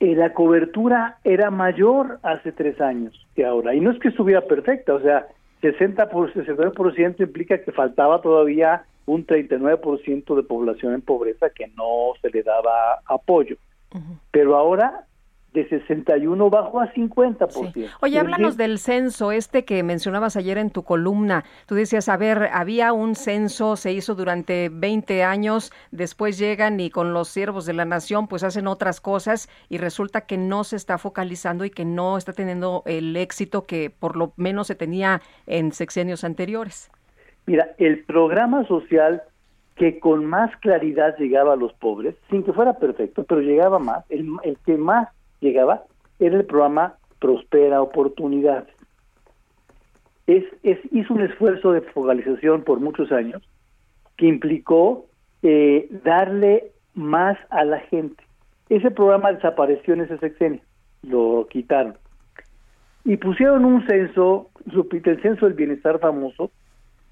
eh, 0.00 0.14
la 0.14 0.32
cobertura 0.32 1.18
era 1.24 1.50
mayor 1.50 2.20
hace 2.22 2.52
tres 2.52 2.80
años 2.80 3.26
que 3.34 3.44
ahora. 3.44 3.74
Y 3.74 3.80
no 3.80 3.90
es 3.90 3.98
que 3.98 4.08
estuviera 4.08 4.42
perfecta, 4.42 4.94
o 4.94 5.00
sea, 5.00 5.26
60 5.60 6.08
por 6.10 6.32
69% 6.32 7.20
implica 7.20 7.58
que 7.58 7.72
faltaba 7.72 8.20
todavía 8.20 8.84
un 9.06 9.26
39% 9.26 10.36
de 10.36 10.42
población 10.42 10.94
en 10.94 11.02
pobreza 11.02 11.50
que 11.50 11.66
no 11.68 12.12
se 12.20 12.30
le 12.30 12.42
daba 12.42 13.00
apoyo. 13.06 13.56
Pero 14.30 14.56
ahora 14.56 15.07
de 15.52 15.68
61 15.68 16.50
bajó 16.50 16.80
a 16.80 16.92
50%. 16.92 17.90
Oye, 18.00 18.14
Es 18.16 18.20
háblanos 18.20 18.56
decir, 18.56 18.70
del 18.70 18.78
censo, 18.78 19.32
este 19.32 19.64
que 19.64 19.82
mencionabas 19.82 20.36
ayer 20.36 20.58
en 20.58 20.70
tu 20.70 20.82
columna. 20.82 21.44
Tú 21.66 21.74
decías, 21.74 22.08
a 22.08 22.16
ver, 22.16 22.50
había 22.52 22.92
un 22.92 23.14
censo, 23.14 23.76
se 23.76 23.92
hizo 23.92 24.14
durante 24.14 24.68
20 24.70 25.24
años, 25.24 25.72
después 25.90 26.38
llegan 26.38 26.80
y 26.80 26.90
con 26.90 27.12
los 27.12 27.28
siervos 27.28 27.66
de 27.66 27.72
la 27.72 27.84
nación 27.84 28.28
pues 28.28 28.44
hacen 28.44 28.66
otras 28.66 29.00
cosas 29.00 29.48
y 29.68 29.78
resulta 29.78 30.22
que 30.22 30.36
no 30.36 30.64
se 30.64 30.76
está 30.76 30.98
focalizando 30.98 31.64
y 31.64 31.70
que 31.70 31.84
no 31.84 32.18
está 32.18 32.32
teniendo 32.32 32.82
el 32.86 33.16
éxito 33.16 33.66
que 33.66 33.90
por 33.90 34.16
lo 34.16 34.32
menos 34.36 34.66
se 34.66 34.74
tenía 34.74 35.22
en 35.46 35.72
sexenios 35.72 36.24
anteriores. 36.24 36.90
Mira, 37.46 37.70
el 37.78 38.04
programa 38.04 38.66
social 38.66 39.22
que 39.76 40.00
con 40.00 40.26
más 40.26 40.54
claridad 40.56 41.16
llegaba 41.18 41.54
a 41.54 41.56
los 41.56 41.72
pobres, 41.74 42.16
sin 42.28 42.42
que 42.42 42.52
fuera 42.52 42.74
perfecto, 42.74 43.24
pero 43.24 43.40
llegaba 43.40 43.78
más, 43.78 44.04
el, 44.10 44.28
el 44.42 44.58
que 44.66 44.76
más 44.76 45.08
llegaba 45.40 45.84
era 46.18 46.36
el 46.36 46.44
programa 46.44 46.94
Prospera 47.20 47.82
Oportunidades. 47.82 48.74
Es, 50.26 50.44
es, 50.62 50.78
hizo 50.92 51.14
un 51.14 51.22
esfuerzo 51.22 51.72
de 51.72 51.80
focalización 51.80 52.62
por 52.62 52.80
muchos 52.80 53.10
años 53.12 53.42
que 54.16 54.26
implicó 54.26 55.06
eh, 55.42 55.88
darle 56.04 56.72
más 56.94 57.38
a 57.50 57.64
la 57.64 57.78
gente. 57.80 58.22
Ese 58.68 58.90
programa 58.90 59.32
desapareció 59.32 59.94
en 59.94 60.02
ese 60.02 60.18
sexenio, 60.18 60.60
lo 61.02 61.46
quitaron. 61.48 61.96
Y 63.04 63.16
pusieron 63.16 63.64
un 63.64 63.86
censo, 63.86 64.50
el 64.66 65.22
censo 65.22 65.46
del 65.46 65.54
bienestar 65.54 65.98
famoso, 65.98 66.50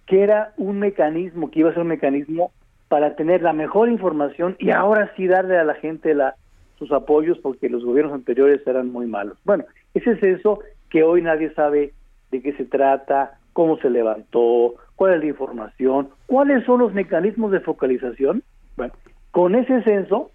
que 0.06 0.22
era 0.22 0.52
un 0.58 0.78
mecanismo, 0.78 1.50
que 1.50 1.60
iba 1.60 1.70
a 1.70 1.72
ser 1.72 1.82
un 1.82 1.88
mecanismo 1.88 2.52
para 2.88 3.16
tener 3.16 3.42
la 3.42 3.52
mejor 3.52 3.88
información 3.88 4.56
y 4.58 4.70
ahora 4.70 5.10
sí 5.16 5.26
darle 5.26 5.56
a 5.56 5.64
la 5.64 5.74
gente 5.74 6.14
la, 6.14 6.36
sus 6.78 6.92
apoyos 6.92 7.38
porque 7.38 7.68
los 7.68 7.84
gobiernos 7.84 8.14
anteriores 8.14 8.66
eran 8.66 8.92
muy 8.92 9.06
malos. 9.06 9.38
Bueno, 9.44 9.64
ese 9.94 10.12
es 10.12 10.22
eso 10.22 10.60
que 10.90 11.02
hoy 11.02 11.22
nadie 11.22 11.52
sabe 11.54 11.92
de 12.30 12.42
qué 12.42 12.52
se 12.54 12.64
trata, 12.64 13.38
cómo 13.52 13.78
se 13.78 13.90
levantó, 13.90 14.74
cuál 14.96 15.14
es 15.14 15.20
la 15.20 15.26
información, 15.26 16.10
cuáles 16.26 16.64
son 16.64 16.80
los 16.80 16.92
mecanismos 16.92 17.52
de 17.52 17.60
focalización. 17.60 18.42
Bueno, 18.76 18.92
con 19.30 19.54
ese 19.54 19.82
censo, 19.82 20.30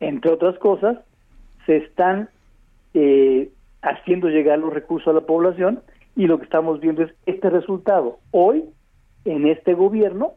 entre 0.00 0.32
otras 0.32 0.58
cosas, 0.58 0.98
se 1.66 1.76
están 1.76 2.28
eh, 2.94 3.50
haciendo 3.82 4.28
llegar 4.28 4.58
los 4.58 4.72
recursos 4.72 5.08
a 5.08 5.12
la 5.12 5.26
población 5.26 5.80
y 6.16 6.26
lo 6.26 6.38
que 6.38 6.44
estamos 6.44 6.80
viendo 6.80 7.02
es 7.02 7.12
este 7.26 7.50
resultado. 7.50 8.18
Hoy, 8.30 8.64
en 9.24 9.46
este 9.46 9.74
gobierno, 9.74 10.32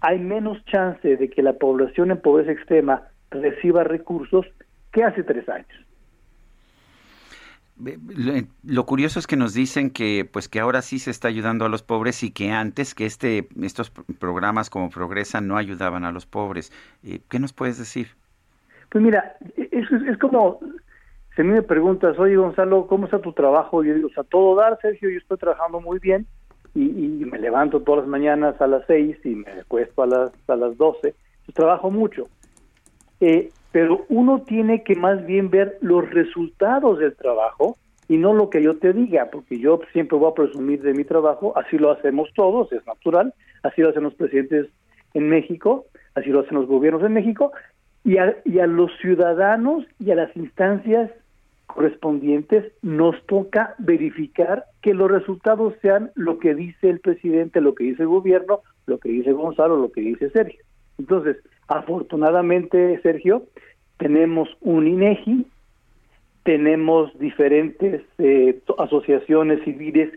hay 0.00 0.18
menos 0.18 0.64
chance 0.66 1.16
de 1.16 1.30
que 1.30 1.42
la 1.42 1.54
población 1.54 2.10
en 2.10 2.20
pobreza 2.20 2.52
extrema 2.52 3.04
reciba 3.30 3.84
recursos 3.84 4.46
que 4.92 5.04
hace 5.04 5.22
tres 5.22 5.48
años. 5.48 5.68
Lo 8.62 8.84
curioso 8.84 9.18
es 9.18 9.26
que 9.26 9.36
nos 9.36 9.54
dicen 9.54 9.90
que 9.90 10.28
pues 10.30 10.48
que 10.48 10.60
ahora 10.60 10.82
sí 10.82 10.98
se 10.98 11.10
está 11.10 11.28
ayudando 11.28 11.64
a 11.64 11.70
los 11.70 11.82
pobres 11.82 12.22
y 12.22 12.30
que 12.30 12.50
antes 12.50 12.94
que 12.94 13.06
este 13.06 13.48
estos 13.62 13.90
programas 14.18 14.68
como 14.68 14.90
Progresa 14.90 15.40
no 15.40 15.56
ayudaban 15.56 16.04
a 16.04 16.12
los 16.12 16.26
pobres. 16.26 16.72
Eh, 17.02 17.20
¿Qué 17.30 17.38
nos 17.38 17.54
puedes 17.54 17.78
decir? 17.78 18.08
Pues 18.90 19.02
mira, 19.02 19.34
es, 19.56 19.90
es 19.90 20.18
como 20.18 20.60
si 21.34 21.40
a 21.40 21.44
mí 21.44 21.52
me 21.52 21.62
preguntas, 21.62 22.18
oye 22.18 22.36
Gonzalo, 22.36 22.86
¿cómo 22.86 23.06
está 23.06 23.20
tu 23.20 23.32
trabajo? 23.32 23.82
Yo 23.82 23.94
digo, 23.94 24.08
o 24.08 24.12
sea, 24.12 24.24
todo 24.24 24.56
dar, 24.56 24.78
Sergio, 24.82 25.08
yo 25.08 25.18
estoy 25.18 25.38
trabajando 25.38 25.80
muy 25.80 25.98
bien 26.00 26.26
y, 26.74 26.82
y 26.82 27.24
me 27.24 27.38
levanto 27.38 27.80
todas 27.80 28.00
las 28.00 28.08
mañanas 28.08 28.60
a 28.60 28.66
las 28.66 28.84
seis 28.86 29.16
y 29.24 29.36
me 29.36 29.50
acuesto 29.52 30.02
a 30.02 30.06
las, 30.06 30.32
a 30.48 30.56
las 30.56 30.76
doce. 30.76 31.14
trabajo 31.54 31.90
mucho. 31.90 32.28
Eh, 33.20 33.50
pero 33.72 34.04
uno 34.08 34.42
tiene 34.42 34.82
que 34.82 34.96
más 34.96 35.24
bien 35.26 35.50
ver 35.50 35.78
los 35.80 36.08
resultados 36.10 36.98
del 36.98 37.14
trabajo 37.14 37.76
y 38.08 38.16
no 38.16 38.34
lo 38.34 38.50
que 38.50 38.62
yo 38.62 38.76
te 38.76 38.92
diga, 38.92 39.30
porque 39.30 39.58
yo 39.58 39.80
siempre 39.92 40.18
voy 40.18 40.30
a 40.30 40.34
presumir 40.34 40.82
de 40.82 40.94
mi 40.94 41.04
trabajo, 41.04 41.56
así 41.56 41.78
lo 41.78 41.92
hacemos 41.92 42.28
todos, 42.34 42.72
es 42.72 42.84
natural, 42.86 43.32
así 43.62 43.82
lo 43.82 43.90
hacen 43.90 44.02
los 44.02 44.14
presidentes 44.14 44.66
en 45.14 45.28
México, 45.28 45.86
así 46.16 46.30
lo 46.30 46.40
hacen 46.40 46.56
los 46.58 46.66
gobiernos 46.66 47.04
en 47.04 47.12
México, 47.12 47.52
y 48.02 48.18
a, 48.18 48.36
y 48.44 48.58
a 48.58 48.66
los 48.66 48.90
ciudadanos 49.00 49.84
y 50.00 50.10
a 50.10 50.16
las 50.16 50.36
instancias 50.36 51.10
correspondientes 51.66 52.72
nos 52.82 53.14
toca 53.26 53.76
verificar 53.78 54.64
que 54.82 54.92
los 54.92 55.08
resultados 55.08 55.74
sean 55.80 56.10
lo 56.16 56.38
que 56.38 56.54
dice 56.54 56.90
el 56.90 56.98
presidente, 56.98 57.60
lo 57.60 57.76
que 57.76 57.84
dice 57.84 58.02
el 58.02 58.08
gobierno, 58.08 58.60
lo 58.86 58.98
que 58.98 59.10
dice 59.10 59.32
Gonzalo, 59.32 59.76
lo 59.76 59.92
que 59.92 60.00
dice 60.00 60.30
Sergio. 60.30 60.64
Entonces, 60.98 61.36
afortunadamente, 61.70 63.00
Sergio, 63.00 63.44
tenemos 63.96 64.48
un 64.60 64.88
INEGI, 64.88 65.46
tenemos 66.42 67.16
diferentes 67.18 68.02
eh, 68.18 68.60
asociaciones 68.78 69.62
civiles 69.64 70.10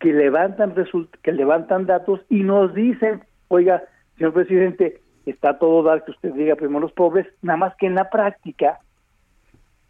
que 0.00 0.12
levantan 0.12 0.74
que 1.22 1.32
levantan 1.32 1.86
datos 1.86 2.20
y 2.28 2.42
nos 2.42 2.74
dicen, 2.74 3.22
oiga, 3.48 3.84
señor 4.16 4.32
presidente, 4.32 5.00
está 5.24 5.58
todo 5.58 5.82
dar 5.84 6.04
que 6.04 6.10
usted 6.10 6.32
diga 6.34 6.56
primero 6.56 6.80
los 6.80 6.92
pobres, 6.92 7.26
nada 7.42 7.58
más 7.58 7.76
que 7.76 7.86
en 7.86 7.94
la 7.94 8.10
práctica 8.10 8.80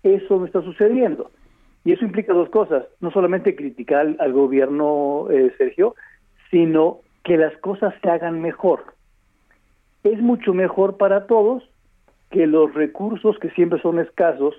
eso 0.03 0.39
no 0.39 0.45
está 0.45 0.61
sucediendo. 0.63 1.31
Y 1.85 1.93
eso 1.93 2.05
implica 2.05 2.35
dos 2.35 2.51
cosas, 2.51 2.85
no 3.01 3.11
solamente 3.11 3.57
criticar 3.57 4.15
al, 4.19 4.33
gobierno, 4.33 5.29
eh, 5.31 5.55
Sergio, 5.57 5.95
sino 6.51 6.99
que 7.25 7.39
las 7.39 7.57
cosas 7.59 7.95
se 8.03 8.11
hagan 8.11 8.43
mejor. 8.43 8.98
Es 10.09 10.23
mucho 10.23 10.55
mejor 10.55 10.97
para 10.97 11.27
todos 11.27 11.69
que 12.31 12.47
los 12.47 12.73
recursos 12.73 13.39
que 13.39 13.51
siempre 13.51 13.79
son 13.83 13.99
escasos 13.99 14.55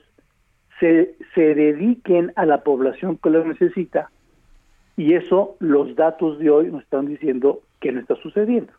se, 0.79 1.15
se 1.33 1.55
dediquen 1.55 2.31
a 2.35 2.45
la 2.45 2.63
población 2.63 3.17
que 3.17 3.31
los 3.31 3.47
necesita 3.47 4.11
y 4.95 5.13
eso 5.13 5.55
los 5.59 5.95
datos 5.95 6.37
de 6.37 6.51
hoy 6.51 6.71
nos 6.71 6.83
están 6.83 7.07
diciendo 7.07 7.61
que 7.79 7.91
no 7.91 7.99
está 7.99 8.15
sucediendo. 8.17 8.73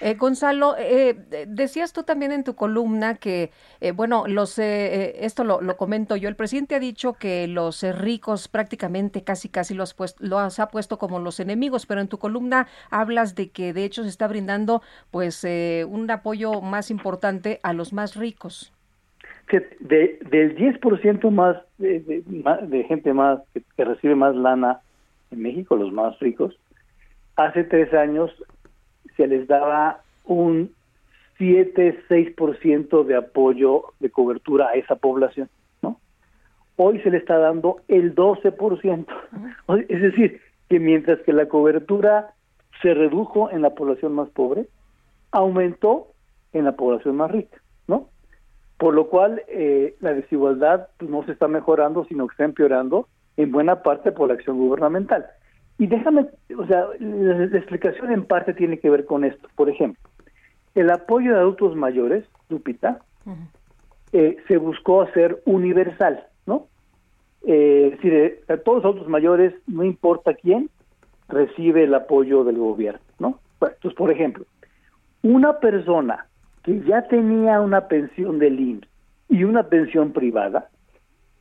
Eh, 0.00 0.14
Gonzalo, 0.14 0.76
eh, 0.78 1.14
decías 1.46 1.92
tú 1.92 2.02
también 2.02 2.32
en 2.32 2.44
tu 2.44 2.54
columna 2.54 3.16
que, 3.16 3.50
eh, 3.80 3.92
bueno, 3.92 4.24
los 4.26 4.58
esto 4.58 5.44
lo, 5.44 5.60
lo, 5.60 5.76
comento 5.76 6.16
yo, 6.16 6.28
el 6.28 6.36
presidente 6.36 6.74
ha 6.74 6.80
dicho 6.80 7.14
que 7.14 7.46
los 7.46 7.82
ricos 7.82 8.48
prácticamente 8.48 9.22
casi 9.22 9.48
casi 9.48 9.74
los, 9.74 9.94
pues, 9.94 10.16
los 10.18 10.58
ha 10.58 10.68
puesto 10.68 10.98
como 10.98 11.18
los 11.18 11.40
enemigos, 11.40 11.86
pero 11.86 12.00
en 12.00 12.08
tu 12.08 12.18
columna 12.18 12.66
hablas 12.90 13.34
de 13.34 13.50
que 13.50 13.72
de 13.72 13.84
hecho 13.84 14.02
se 14.02 14.08
está 14.08 14.26
brindando 14.28 14.82
pues 15.10 15.44
un 15.44 16.10
apoyo 16.10 16.60
más 16.60 16.90
importante 16.90 17.60
a 17.62 17.72
los 17.72 17.92
más 17.92 18.16
ricos. 18.16 18.72
De, 19.50 20.18
del 20.30 20.56
10% 20.56 21.30
más 21.30 21.56
de, 21.78 22.84
gente 22.88 23.12
más 23.12 23.40
que 23.76 23.84
recibe 23.84 24.14
más 24.14 24.34
lana 24.36 24.80
en 25.30 25.42
México, 25.42 25.76
los 25.76 25.92
más 25.92 26.18
ricos, 26.20 26.56
hace 27.36 27.64
tres 27.64 27.92
años 27.92 28.30
se 29.20 29.26
les 29.26 29.46
daba 29.46 30.00
un 30.24 30.72
7-6% 31.38 33.04
de 33.04 33.16
apoyo 33.16 33.92
de 33.98 34.08
cobertura 34.08 34.68
a 34.68 34.74
esa 34.76 34.96
población, 34.96 35.50
¿no? 35.82 36.00
Hoy 36.76 37.00
se 37.00 37.10
le 37.10 37.18
está 37.18 37.36
dando 37.36 37.82
el 37.88 38.14
12%. 38.14 39.06
Es 39.88 40.00
decir, 40.00 40.40
que 40.70 40.80
mientras 40.80 41.20
que 41.20 41.34
la 41.34 41.48
cobertura 41.48 42.32
se 42.80 42.94
redujo 42.94 43.50
en 43.50 43.60
la 43.60 43.74
población 43.74 44.14
más 44.14 44.30
pobre, 44.30 44.68
aumentó 45.32 46.06
en 46.54 46.64
la 46.64 46.72
población 46.72 47.16
más 47.16 47.30
rica, 47.30 47.60
¿no? 47.86 48.08
Por 48.78 48.94
lo 48.94 49.08
cual 49.08 49.42
eh, 49.48 49.96
la 50.00 50.14
desigualdad 50.14 50.88
pues, 50.96 51.10
no 51.10 51.24
se 51.24 51.32
está 51.32 51.46
mejorando, 51.46 52.06
sino 52.06 52.26
que 52.26 52.32
está 52.32 52.44
empeorando 52.44 53.06
en 53.36 53.52
buena 53.52 53.82
parte 53.82 54.12
por 54.12 54.28
la 54.28 54.34
acción 54.34 54.56
gubernamental. 54.56 55.26
Y 55.80 55.86
déjame, 55.86 56.26
o 56.58 56.66
sea, 56.66 56.88
la, 56.98 57.44
explicación 57.56 58.12
en 58.12 58.26
parte 58.26 58.52
tiene 58.52 58.78
que 58.78 58.90
ver 58.90 59.06
con 59.06 59.24
esto. 59.24 59.48
Por 59.56 59.70
ejemplo, 59.70 60.10
el 60.74 60.90
apoyo 60.90 61.32
de 61.32 61.40
adultos 61.40 61.74
mayores, 61.74 62.26
Lupita, 62.50 63.00
eh, 64.12 64.36
se 64.46 64.58
buscó 64.58 65.00
hacer 65.00 65.40
universal, 65.46 66.26
¿no? 66.44 66.66
Eh, 67.46 67.84
es 67.86 67.90
decir, 67.92 68.12
eh, 68.12 68.40
a 68.52 68.58
todos 68.58 68.76
los 68.76 68.84
adultos 68.84 69.08
mayores, 69.08 69.54
no 69.66 69.82
importa 69.82 70.34
quién, 70.34 70.68
recibe 71.28 71.84
el 71.84 71.94
apoyo 71.94 72.44
del 72.44 72.58
gobierno, 72.58 73.00
¿no? 73.18 73.40
entonces, 73.62 73.94
por 73.96 74.10
ejemplo, 74.10 74.44
una 75.22 75.60
persona 75.60 76.26
que 76.62 76.82
ya 76.82 77.08
tenía 77.08 77.62
una 77.62 77.88
pensión 77.88 78.38
del 78.38 78.60
IMSS 78.60 78.88
y 79.30 79.44
una 79.44 79.62
pensión 79.62 80.12
privada, 80.12 80.68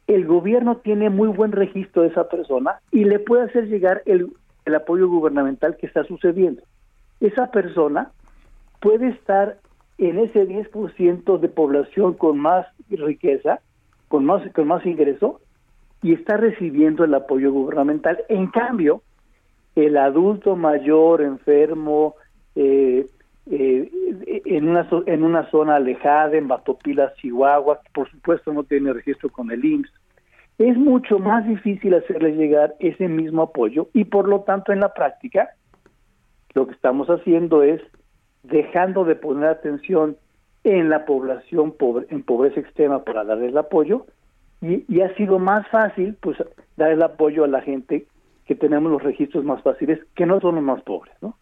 el 0.09 0.25
gobierno 0.25 0.77
tiene 0.77 1.11
muy 1.11 1.27
buen 1.27 1.51
registro 1.51 2.01
de 2.01 2.07
esa 2.07 2.27
persona 2.27 2.79
y 2.91 3.03
le 3.03 3.19
puede 3.19 3.43
hacer 3.43 3.67
llegar 3.67 4.01
el, 4.05 4.33
apoyo 4.75 5.07
gubernamental 5.07 5.77
que 5.77 5.85
está 5.85 6.03
sucediendo. 6.03 6.63
Esa 7.19 7.51
persona 7.51 8.11
puede 8.79 9.09
estar 9.09 9.57
en 9.99 10.17
ese 10.17 10.47
10% 10.47 11.39
de 11.39 11.49
población 11.49 12.13
con 12.13 12.39
más 12.39 12.65
riqueza, 12.89 13.59
con 14.07 14.25
más, 14.25 14.41
con 14.53 14.67
más 14.67 14.83
ingreso, 14.85 15.41
y 16.01 16.13
está 16.13 16.37
recibiendo 16.37 17.03
el 17.03 17.13
apoyo 17.13 17.51
gubernamental. 17.51 18.19
En 18.29 18.47
cambio, 18.47 19.03
el 19.75 19.97
adulto 19.97 20.55
mayor, 20.55 21.21
enfermo, 21.21 22.15
eh, 22.55 23.05
eh, 23.51 23.89
en, 24.45 24.69
una, 24.69 24.87
en 25.07 25.23
una 25.23 25.49
zona 25.49 25.77
alejada, 25.77 26.37
en 26.37 26.47
Batopilas, 26.47 27.15
Chihuahua, 27.15 27.81
que 27.81 27.89
por 27.91 28.09
supuesto 28.11 28.53
no 28.53 28.63
tiene 28.63 28.93
registro 28.93 29.29
con 29.29 29.49
el 29.51 29.65
IMSS, 29.65 29.91
es 30.59 30.77
mucho 30.77 31.19
más 31.19 31.47
difícil 31.47 31.95
hacerle 31.95 32.33
llegar 32.33 32.75
ese 32.79 33.07
mismo 33.07 33.43
apoyo 33.43 33.87
y 33.93 34.03
por 34.03 34.27
lo 34.27 34.41
tanto 34.41 34.71
en 34.73 34.81
la 34.81 34.93
práctica 34.93 35.49
lo 36.53 36.67
que 36.67 36.73
estamos 36.73 37.07
haciendo 37.07 37.63
es 37.63 37.81
dejando 38.43 39.05
de 39.05 39.15
poner 39.15 39.49
atención 39.49 40.17
en 40.63 40.89
la 40.89 41.05
población 41.05 41.71
pobre, 41.71 42.07
en 42.09 42.23
pobreza 42.23 42.59
extrema 42.59 43.03
para 43.03 43.23
darle 43.23 43.47
el 43.47 43.57
apoyo 43.57 44.05
y, 44.61 44.83
y 44.93 45.01
ha 45.01 45.15
sido 45.15 45.39
más 45.39 45.65
fácil 45.69 46.17
pues 46.21 46.37
dar 46.75 46.91
el 46.91 47.01
apoyo 47.01 47.45
a 47.45 47.47
la 47.47 47.61
gente 47.61 48.05
que 48.45 48.55
tenemos 48.55 48.91
los 48.91 49.01
registros 49.01 49.45
más 49.45 49.61
fáciles 49.63 49.99
que 50.13 50.25
no 50.25 50.41
son 50.41 50.55
los 50.55 50.63
más 50.63 50.81
pobres, 50.83 51.15
¿no? 51.21 51.35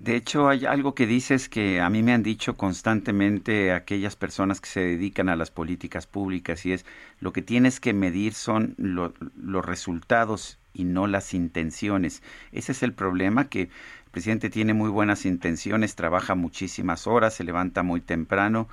De 0.00 0.16
hecho, 0.16 0.48
hay 0.48 0.64
algo 0.64 0.94
que 0.94 1.06
dices 1.06 1.50
que 1.50 1.78
a 1.82 1.90
mí 1.90 2.02
me 2.02 2.14
han 2.14 2.22
dicho 2.22 2.56
constantemente 2.56 3.70
aquellas 3.70 4.16
personas 4.16 4.58
que 4.62 4.68
se 4.70 4.80
dedican 4.80 5.28
a 5.28 5.36
las 5.36 5.50
políticas 5.50 6.06
públicas 6.06 6.64
y 6.64 6.72
es 6.72 6.86
lo 7.20 7.34
que 7.34 7.42
tienes 7.42 7.80
que 7.80 7.92
medir 7.92 8.32
son 8.32 8.74
los 8.78 9.66
resultados 9.66 10.58
y 10.72 10.84
no 10.84 11.06
las 11.06 11.34
intenciones. 11.34 12.22
Ese 12.50 12.72
es 12.72 12.82
el 12.82 12.94
problema 12.94 13.50
que 13.50 13.64
El 13.64 14.10
presidente 14.10 14.48
tiene 14.48 14.72
muy 14.72 14.88
buenas 14.88 15.26
intenciones, 15.26 15.96
trabaja 15.96 16.34
muchísimas 16.34 17.06
horas, 17.06 17.34
se 17.34 17.44
levanta 17.44 17.82
muy 17.82 18.00
temprano, 18.00 18.68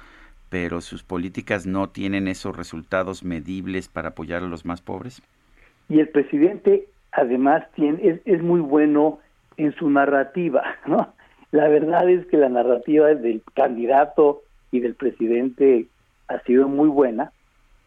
pero 0.47 0.80
sus 0.80 1.03
políticas 1.03 1.65
no 1.65 1.89
tienen 1.89 2.30
esos 2.30 2.55
resultados 2.55 3.25
medibles 3.25 3.89
para 3.89 4.09
apoyar 4.09 4.43
a 4.43 4.47
los 4.47 4.63
más 4.63 4.80
pobres. 4.80 5.21
Y 5.89 5.99
el 5.99 6.07
presidente 6.07 6.88
además 7.11 7.65
tiene, 7.75 8.07
es, 8.07 8.21
es 8.23 8.41
muy 8.41 8.61
bueno 8.61 9.19
en 9.57 9.75
su 9.75 9.89
narrativa, 9.89 10.63
¿no? 10.88 11.16
La 11.51 11.67
verdad 11.69 12.09
es 12.09 12.25
que 12.27 12.37
la 12.37 12.49
narrativa 12.49 13.07
del 13.13 13.41
candidato 13.55 14.41
y 14.71 14.79
del 14.81 14.95
presidente 14.95 15.87
ha 16.27 16.39
sido 16.41 16.67
muy 16.67 16.89
buena 16.89 17.31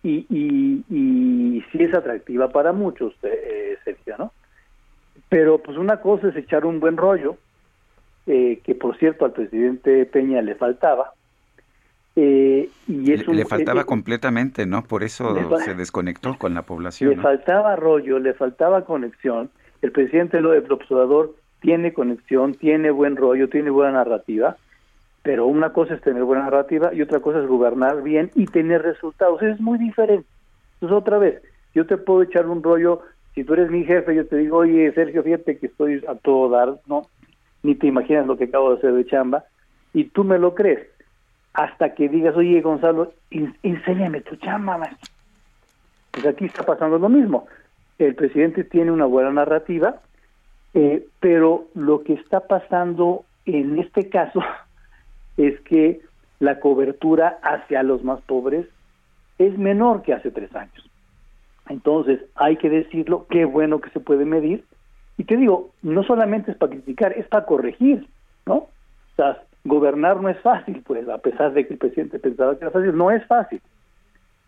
y, 0.03 0.25
y, 0.31 0.83
y 0.89 1.63
sí 1.71 1.83
es 1.83 1.95
atractiva 1.95 2.49
para 2.49 2.73
muchos, 2.73 3.13
eh, 3.23 3.77
Sergio, 3.85 4.15
¿no? 4.19 4.33
Pero 5.29 5.59
pues 5.59 5.77
una 5.77 6.01
cosa 6.01 6.29
es 6.29 6.37
echar 6.37 6.65
un 6.65 6.81
buen 6.81 6.97
rollo, 6.97 7.37
eh, 8.27 8.61
que 8.65 8.75
por 8.75 8.97
cierto 8.99 9.27
al 9.27 9.33
presidente 9.33 10.07
Peña 10.07 10.41
le 10.41 10.55
faltaba, 10.55 11.13
eh, 12.17 12.69
y 12.89 13.13
es 13.13 13.25
le, 13.25 13.31
un- 13.31 13.37
le 13.37 13.45
faltaba 13.45 13.83
eh, 13.83 13.85
completamente, 13.85 14.67
¿no? 14.67 14.83
Por 14.85 15.03
eso 15.05 15.35
se 15.61 15.75
desconectó 15.75 16.37
con 16.39 16.55
la 16.55 16.63
población. 16.63 17.11
le 17.11 17.17
¿no? 17.17 17.23
faltaba 17.23 17.77
rollo, 17.77 18.19
le 18.19 18.33
faltaba 18.35 18.85
conexión. 18.85 19.51
El 19.83 19.93
presidente 19.93 20.41
López 20.41 20.91
Obrador 20.91 21.35
tiene 21.61 21.93
conexión, 21.93 22.55
tiene 22.55 22.91
buen 22.91 23.17
rollo, 23.17 23.49
tiene 23.49 23.71
buena 23.71 23.93
narrativa, 23.93 24.57
pero 25.23 25.47
una 25.47 25.73
cosa 25.73 25.95
es 25.95 26.01
tener 26.01 26.25
buena 26.25 26.45
narrativa 26.45 26.93
y 26.95 27.03
otra 27.03 27.21
cosa 27.21 27.41
es 27.41 27.47
gobernar 27.47 28.03
bien 28.03 28.31
y 28.35 28.47
tener 28.47 28.83
resultados. 28.83 29.43
Es 29.43 29.61
muy 29.61 29.79
diferente. 29.79 30.27
Entonces, 30.75 30.97
otra 30.97 31.19
vez, 31.19 31.43
yo 31.75 31.87
te 31.87 31.99
puedo 31.99 32.23
echar 32.23 32.47
un 32.47 32.63
rollo, 32.63 33.03
si 33.35 33.45
tú 33.45 33.53
eres 33.53 33.71
mi 33.71 33.85
jefe, 33.85 34.15
yo 34.15 34.27
te 34.27 34.37
digo, 34.37 34.59
oye, 34.59 34.91
Sergio, 34.93 35.23
fíjate 35.23 35.59
que 35.59 35.67
estoy 35.67 36.03
a 36.09 36.15
todo 36.15 36.49
dar, 36.49 36.81
¿no? 36.87 37.07
Ni 37.63 37.75
te 37.75 37.87
imaginas 37.87 38.27
lo 38.27 38.37
que 38.39 38.45
acabo 38.45 38.71
de 38.71 38.79
hacer 38.79 38.95
de 38.95 39.05
chamba, 39.07 39.45
y 39.93 40.05
tú 40.05 40.25
me 40.25 40.39
lo 40.39 40.55
crees. 40.55 40.89
Hasta 41.53 41.95
que 41.95 42.09
digas, 42.09 42.35
oye, 42.37 42.61
Gonzalo, 42.63 43.13
en- 43.31 43.55
enséñame 43.63 44.23
tu 44.23 44.37
chamba, 44.37 44.79
maestro. 44.79 45.09
Pues 46.13 46.27
aquí 46.27 46.47
está 46.47 46.65
pasando 46.65 46.99
lo 46.99 47.09
mismo. 47.09 47.47
El 47.99 48.15
presidente 48.15 48.65
tiene 48.65 48.91
una 48.91 49.05
buena 49.05 49.31
narrativa, 49.31 50.01
eh, 50.75 51.07
pero 51.21 51.67
lo 51.75 52.03
que 52.05 52.15
está 52.15 52.41
pasando 52.41 53.25
en 53.47 53.79
este 53.79 54.09
caso 54.09 54.41
es 55.37 55.61
que 55.61 56.01
la 56.39 56.61
cobertura 56.61 57.39
hacia 57.43 57.83
los 57.83 58.03
más 58.03 58.21
pobres 58.23 58.67
es 59.39 59.57
menor 59.59 60.03
que 60.03 60.13
hace 60.13 60.31
tres 60.31 60.55
años. 60.55 60.89
Entonces, 61.69 62.21
hay 62.35 62.57
que 62.57 62.69
decirlo, 62.69 63.27
qué 63.31 63.45
bueno 63.45 63.81
que 63.81 63.91
se 63.91 64.01
puede 64.01 64.25
medir. 64.25 64.65
Y 65.17 65.25
te 65.25 65.37
digo, 65.37 65.71
no 65.83 66.03
solamente 66.03 66.51
es 66.51 66.57
para 66.57 66.73
criticar, 66.73 67.13
es 67.13 67.27
para 67.29 67.47
corregir, 67.47 68.09
¿no? 68.47 68.55
O 68.55 68.69
sea, 69.17 69.43
gobernar 69.65 70.21
no 70.21 70.29
es 70.29 70.39
fácil, 70.41 70.83
pues, 70.87 71.09
a 71.09 71.19
pesar 71.19 71.53
de 71.53 71.67
que 71.67 71.75
el 71.75 71.79
presidente 71.79 72.19
pensaba 72.19 72.57
que 72.57 72.65
era 72.65 72.71
fácil, 72.71 72.97
no 72.97 73.11
es 73.11 73.25
fácil. 73.27 73.61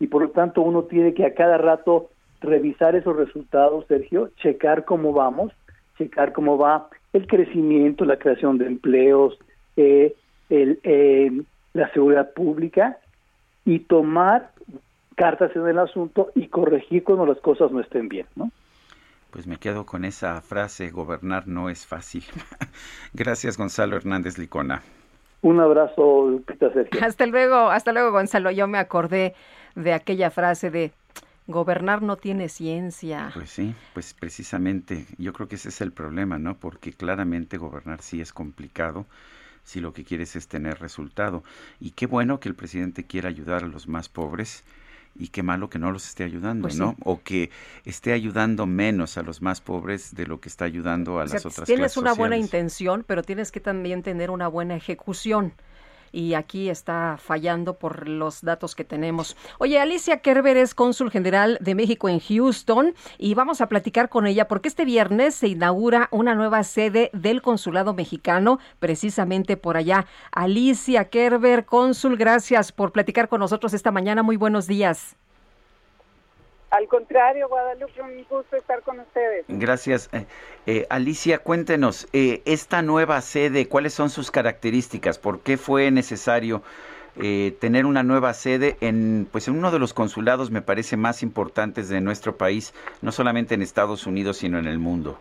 Y 0.01 0.09
por 0.09 0.23
lo 0.23 0.31
tanto, 0.31 0.63
uno 0.63 0.85
tiene 0.85 1.15
que 1.15 1.25
a 1.25 1.35
cada 1.35 1.59
rato 1.59 2.09
revisar 2.41 2.97
esos 2.97 3.15
resultados, 3.15 3.87
Sergio, 3.87 4.31
checar 4.37 4.85
cómo 4.85 5.13
vamos, 5.13 5.53
checar 6.03 6.33
cómo 6.33 6.59
va 6.59 6.89
el 7.13 7.27
crecimiento, 7.27 8.05
la 8.05 8.19
creación 8.19 8.59
de 8.59 8.67
empleos, 8.67 9.39
eh, 9.77 10.15
el, 10.51 10.81
eh, 10.83 11.43
la 11.75 11.91
seguridad 11.93 12.33
pública 12.33 12.99
y 13.65 13.81
tomar 13.81 14.51
cartas 15.17 15.55
en 15.55 15.67
el 15.67 15.79
asunto 15.79 16.31
y 16.35 16.49
corregir 16.49 17.05
cuando 17.05 17.27
las 17.27 17.39
cosas 17.39 17.71
no 17.71 17.81
estén 17.81 18.09
bien, 18.09 18.27
¿no? 18.35 18.51
Pues 19.31 19.47
me 19.47 19.57
quedo 19.57 19.87
con 19.87 20.05
esa 20.05 20.41
frase, 20.43 20.91
gobernar 20.91 21.49
no 21.49 21.71
es 21.71 21.87
fácil. 21.87 22.23
Gracias, 23.15 23.57
Gonzalo 23.57 23.97
Hernández 23.97 24.37
Licona. 24.37 24.83
Un 25.41 25.59
abrazo, 25.59 26.29
Lupita 26.29 26.73
Sergio. 26.73 27.01
Hasta 27.03 27.27
luego, 27.27 27.71
hasta 27.71 27.93
luego, 27.93 28.13
Gonzalo. 28.13 28.51
Yo 28.51 28.69
me 28.69 28.79
acordé 28.79 29.35
de 29.75 29.93
aquella 29.95 30.31
frase 30.31 30.71
de 30.71 30.93
gobernar 31.47 32.03
no 32.03 32.17
tiene 32.17 32.49
ciencia. 32.49 33.31
Pues 33.35 33.51
sí, 33.51 33.75
pues 33.95 34.15
precisamente 34.15 35.07
yo 35.19 35.33
creo 35.33 35.49
que 35.49 35.57
ese 35.57 35.71
es 35.71 35.81
el 35.81 35.93
problema, 35.93 36.39
¿no? 36.39 36.57
Porque 36.59 36.93
claramente 36.93 37.59
gobernar 37.59 38.03
sí 38.03 38.21
es 38.21 38.33
complicado 38.33 39.07
si 39.65 39.81
lo 39.81 39.93
que 39.93 40.05
quieres 40.05 40.37
es 40.37 40.49
tener 40.49 40.81
resultado. 40.81 41.43
Y 41.81 41.91
qué 41.91 42.07
bueno 42.07 42.41
que 42.41 42.49
el 42.49 42.55
presidente 42.55 43.05
quiera 43.05 43.29
ayudar 43.29 43.65
a 43.65 43.69
los 43.69 43.89
más 43.89 44.09
pobres 44.09 44.65
y 45.15 45.29
qué 45.29 45.43
malo 45.43 45.69
que 45.69 45.79
no 45.79 45.93
los 45.93 46.07
esté 46.07 46.25
ayudando, 46.25 46.63
Pues 46.63 46.75
sí. 46.75 46.81
¿no? 46.81 46.97
O 47.05 47.23
que 47.23 47.51
esté 47.85 48.13
ayudando 48.13 48.67
menos 48.67 49.19
a 49.19 49.23
los 49.23 49.43
más 49.43 49.61
pobres 49.61 50.15
de 50.15 50.27
lo 50.27 50.41
que 50.41 50.49
está 50.49 50.65
ayudando 50.65 51.21
a 51.21 51.25
O 51.25 51.29
sea, 51.29 51.35
las 51.35 51.47
otras 51.47 51.67
tienes 51.67 51.93
clases 51.93 51.97
una 51.99 52.15
buena 52.15 52.37
intención, 52.37 53.05
pero 53.07 53.23
tienes 53.23 53.53
que 53.53 53.61
también 53.61 54.03
tener 54.03 54.31
una 54.31 54.49
buena 54.49 54.75
ejecución. 54.75 55.53
Y 56.13 56.35
aquí 56.35 56.69
está 56.69 57.17
fallando 57.19 57.79
por 57.79 58.07
los 58.09 58.43
datos 58.43 58.75
que 58.75 58.85
tenemos. 58.85 59.37
Oye, 59.59 59.81
Alicia 59.81 60.21
Kerber 60.21 60.57
es 60.57 60.75
cónsul 60.75 61.11
general 61.11 61.59
de 61.61 61.75
México 61.75 62.09
en 62.09 62.21
Houston 62.21 62.95
y 63.19 63.35
vamos 63.35 63.61
a 63.61 63.69
platicar 63.69 64.09
con 64.09 64.27
ella 64.27 64.47
porque 64.47 64.69
este 64.69 64.85
viernes 64.85 65.35
se 65.35 65.49
inaugura 65.49 66.09
una 66.11 66.35
nueva 66.35 66.63
sede 66.63 67.11
del 67.13 67.43
consulado 67.43 67.95
mexicano 67.95 68.59
precisamente 68.79 69.57
por 69.57 69.77
allá. 69.77 70.07
Alicia 70.31 71.09
Kerber, 71.09 71.65
cónsul, 71.65 72.17
gracias 72.17 72.73
por 72.73 72.93
platicar 72.93 73.29
con 73.29 73.41
nosotros 73.41 73.73
esta 73.73 73.91
mañana. 73.91 74.23
Muy 74.23 74.37
buenos 74.37 74.67
días. 74.67 75.17
Al 76.73 76.89
contrario, 76.89 77.49
Guadalupe, 77.49 78.01
un 78.01 78.25
gusto 78.31 78.57
estar 78.57 78.81
con 78.81 78.99
ustedes. 78.99 79.45
Gracias. 79.47 80.09
Eh, 80.15 80.25
eh, 80.67 80.87
Alicia, 80.89 81.39
cuéntenos, 81.39 82.09
eh, 82.15 82.41
esta 82.47 82.81
nueva 82.81 83.21
sede, 83.21 83.69
¿cuáles 83.69 83.93
son 83.93 84.09
sus 84.09 84.31
características? 84.31 85.19
¿Por 85.19 85.41
qué 85.41 85.59
fue 85.59 85.91
necesario 85.91 86.63
eh, 87.21 87.55
tener 87.61 87.85
una 87.85 88.03
nueva 88.03 88.33
sede 88.33 88.79
en, 88.81 89.29
pues, 89.31 89.49
en 89.49 89.59
uno 89.59 89.71
de 89.71 89.79
los 89.79 89.93
consulados, 89.93 90.51
me 90.51 90.63
parece, 90.63 90.97
más 90.97 91.23
importantes 91.23 91.91
de 91.91 92.01
nuestro 92.01 92.39
país, 92.39 92.73
no 93.03 93.13
solamente 93.13 93.55
en 93.55 93.61
Estados 93.61 94.07
Unidos, 94.07 94.39
sino 94.39 94.59
en 94.59 94.67
el 94.67 94.79
mundo? 94.79 95.21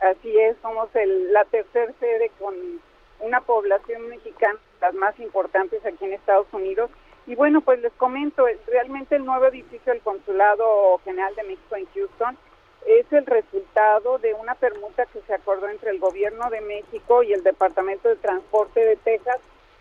Así 0.00 0.38
es, 0.38 0.56
somos 0.62 0.88
el- 0.94 1.34
la 1.34 1.44
tercera 1.44 1.92
sede 2.00 2.30
con 2.38 2.54
una 3.20 3.42
población 3.42 4.08
mexicana, 4.08 4.58
las 4.80 4.94
más 4.94 5.20
importantes 5.20 5.84
aquí 5.84 6.06
en 6.06 6.14
Estados 6.14 6.46
Unidos. 6.52 6.90
Y 7.26 7.34
bueno, 7.34 7.60
pues 7.60 7.80
les 7.80 7.92
comento, 7.94 8.46
es- 8.46 8.64
realmente 8.66 9.16
el 9.16 9.24
nuevo 9.24 9.46
edificio 9.46 9.92
del 9.92 10.02
Consulado 10.02 10.98
General 11.04 11.34
de 11.34 11.42
México 11.44 11.76
en 11.76 11.86
Houston 11.94 12.38
es 12.86 13.12
el 13.12 13.26
resultado 13.26 14.18
de 14.18 14.32
una 14.34 14.54
permuta 14.54 15.06
que 15.06 15.20
se 15.22 15.34
acordó 15.34 15.68
entre 15.68 15.90
el 15.90 15.98
Gobierno 15.98 16.48
de 16.50 16.60
México 16.60 17.22
y 17.24 17.32
el 17.32 17.42
Departamento 17.42 18.08
de 18.08 18.16
Transporte 18.16 18.84
de 18.84 18.96
Texas, 18.96 19.38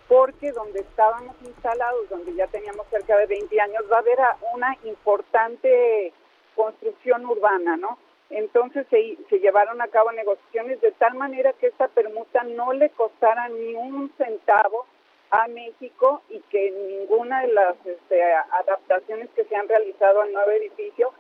porque 0.08 0.52
donde 0.52 0.80
estábamos 0.80 1.36
instalados, 1.44 2.10
donde 2.10 2.34
ya 2.34 2.48
teníamos 2.48 2.88
cerca 2.90 3.16
de 3.18 3.28
20 3.28 3.62
años, 3.62 3.84
va 3.92 3.98
a 3.98 4.00
haber 4.00 4.18
una 4.56 4.76
importante 4.84 6.14
construcción 6.56 7.26
urbana, 7.26 7.78
¿no? 7.78 7.98
Entonces 8.32 8.88
se, 8.90 9.18
se 9.30 9.40
llevaron 9.40 9.82
a 9.82 9.88
cabo 9.88 10.12
negociaciones 10.12 10.82
de 10.82 10.92
tal 10.94 11.14
manera 11.16 11.54
que 11.54 11.68
esta 11.68 11.88
permuta 11.90 12.44
no 12.44 12.74
le 12.74 12.90
costara 12.92 13.50
ni 13.50 13.76
un 13.76 14.12
centavo 14.18 14.88
a 15.32 15.48
México 15.48 16.22
y 16.30 16.40
que 16.50 16.72
ninguna 16.72 17.42
de 17.42 17.54
las 17.54 17.76
este, 17.86 18.24
adaptaciones 18.24 19.30
que 19.36 19.46
se 19.46 19.56
han 19.56 19.68
realizado 19.68 20.22
al 20.22 20.32
nuevo 20.32 20.52
edificio 20.52 21.14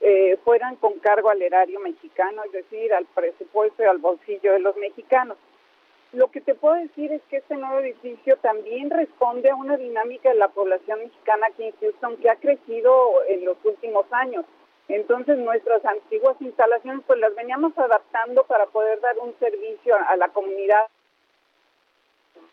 eh, 0.00 0.36
fueran 0.44 0.76
con 0.76 0.98
cargo 0.98 1.30
al 1.30 1.40
erario 1.40 1.78
mexicano, 1.80 2.42
es 2.44 2.52
decir, 2.52 2.92
al 2.92 3.06
presupuesto 3.06 3.82
y 3.82 3.86
al 3.86 3.98
bolsillo 3.98 4.52
de 4.52 4.58
los 4.58 4.76
mexicanos. 4.76 5.36
Lo 6.12 6.30
que 6.30 6.40
te 6.40 6.54
puedo 6.54 6.74
decir 6.74 7.12
es 7.12 7.22
que 7.30 7.38
este 7.38 7.56
nuevo 7.56 7.78
edificio 7.78 8.36
también 8.38 8.90
responde 8.90 9.48
a 9.48 9.54
una 9.54 9.76
dinámica 9.76 10.28
de 10.28 10.34
la 10.34 10.48
población 10.48 10.98
mexicana 10.98 11.46
aquí 11.46 11.64
en 11.64 11.74
Houston 11.80 12.16
que 12.18 12.28
ha 12.28 12.36
crecido 12.36 13.24
en 13.28 13.44
los 13.44 13.56
últimos 13.64 14.04
años. 14.10 14.44
Entonces 14.88 15.38
nuestras 15.38 15.82
antiguas 15.86 16.36
instalaciones 16.40 17.02
pues 17.06 17.18
las 17.18 17.34
veníamos 17.34 17.72
adaptando 17.78 18.44
para 18.44 18.66
poder 18.66 19.00
dar 19.00 19.18
un 19.20 19.34
servicio 19.38 19.96
a 20.06 20.16
la 20.16 20.28
comunidad 20.28 20.82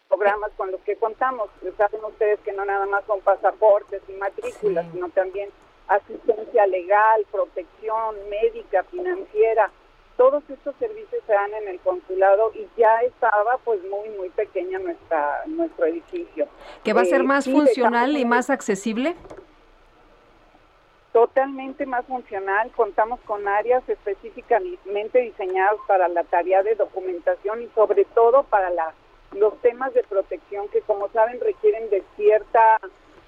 programas 0.10 0.52
con 0.58 0.72
los 0.72 0.82
que 0.82 0.98
contamos. 0.98 1.50
Saben 1.78 2.04
ustedes 2.04 2.40
que 2.42 2.52
no 2.52 2.66
nada 2.66 2.86
más 2.88 3.06
son 3.06 3.22
pasaportes 3.22 4.02
y 4.10 4.14
matrículas, 4.14 4.86
sino 4.92 5.08
también 5.10 5.50
asistencia 5.88 6.66
legal, 6.68 7.26
protección 7.32 8.16
médica, 8.30 8.84
financiera. 8.86 9.72
Todos 10.18 10.44
estos 10.50 10.76
servicios 10.80 11.24
se 11.26 11.32
dan 11.32 11.54
en 11.54 11.70
el 11.70 11.80
consulado 11.80 12.52
y 12.54 12.68
ya 12.76 13.02
estaba 13.04 13.58
pues 13.64 13.80
muy 13.86 14.10
muy 14.18 14.30
pequeña 14.30 14.80
nuestra 14.80 15.44
nuestro 15.46 15.86
edificio. 15.86 16.48
¿Que 16.84 16.92
va 16.92 17.02
a 17.02 17.06
ser 17.06 17.22
Eh, 17.22 17.24
más 17.24 17.46
funcional 17.46 18.18
y 18.18 18.26
más 18.26 18.50
accesible? 18.50 19.16
totalmente 21.12 21.86
más 21.86 22.06
funcional. 22.06 22.72
Contamos 22.76 23.20
con 23.22 23.48
áreas 23.48 23.84
específicamente 23.90 25.20
diseñadas 25.20 25.76
para 25.88 26.08
la 26.08 26.24
tarea 26.24 26.62
de 26.64 26.76
documentación 26.76 27.64
y 27.64 27.68
sobre 27.74 28.06
todo 28.06 28.44
para 28.44 28.70
la, 28.70 28.94
los 29.32 29.60
temas 29.62 29.94
de 29.94 30.04
protección 30.04 30.68
que 30.70 30.82
como 30.82 31.10
saben 31.10 31.40
requieren 31.40 31.90
de 31.90 32.04
cierta 32.16 32.80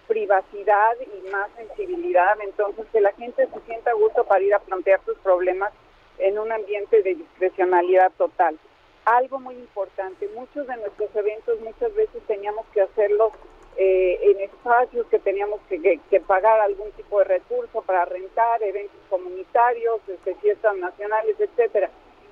privacidad 0.07 0.97
y 0.99 1.29
más 1.29 1.49
sensibilidad. 1.55 2.37
Entonces 2.43 2.85
que 2.91 3.01
la 3.01 3.13
gente 3.13 3.47
se 3.47 3.59
sienta 3.61 3.91
a 3.91 3.95
gusto 3.95 4.23
para 4.25 4.43
ir 4.43 4.53
a 4.53 4.59
plantear 4.59 4.99
sus 5.05 5.17
problemas 5.19 5.71
en 6.17 6.37
un 6.37 6.51
ambiente 6.51 7.01
de 7.01 7.15
discrecionalidad 7.15 8.11
total. 8.17 8.57
algo 9.05 9.39
muy 9.39 9.55
importante, 9.55 10.29
muchos 10.35 10.67
de 10.67 10.77
nuestros 10.77 11.09
eventos 11.15 11.59
muchas 11.61 11.91
veces 11.95 12.21
teníamos 12.27 12.67
que 12.71 12.81
hacerlos 12.81 13.33
eh, 13.77 14.19
en 14.21 14.41
espacios 14.41 15.07
que 15.07 15.17
teníamos 15.17 15.59
que, 15.67 16.19
pagar 16.27 16.59
algún 16.59 16.91
tipo 16.91 17.17
de 17.19 17.25
recurso 17.25 17.81
para 17.81 18.05
rentar, 18.05 18.61
eventos 18.61 18.99
comunitarios, 19.09 20.01
este, 20.07 20.35
fiestas 20.35 20.75
nacionales, 20.77 21.35
etcétera. 21.39 21.89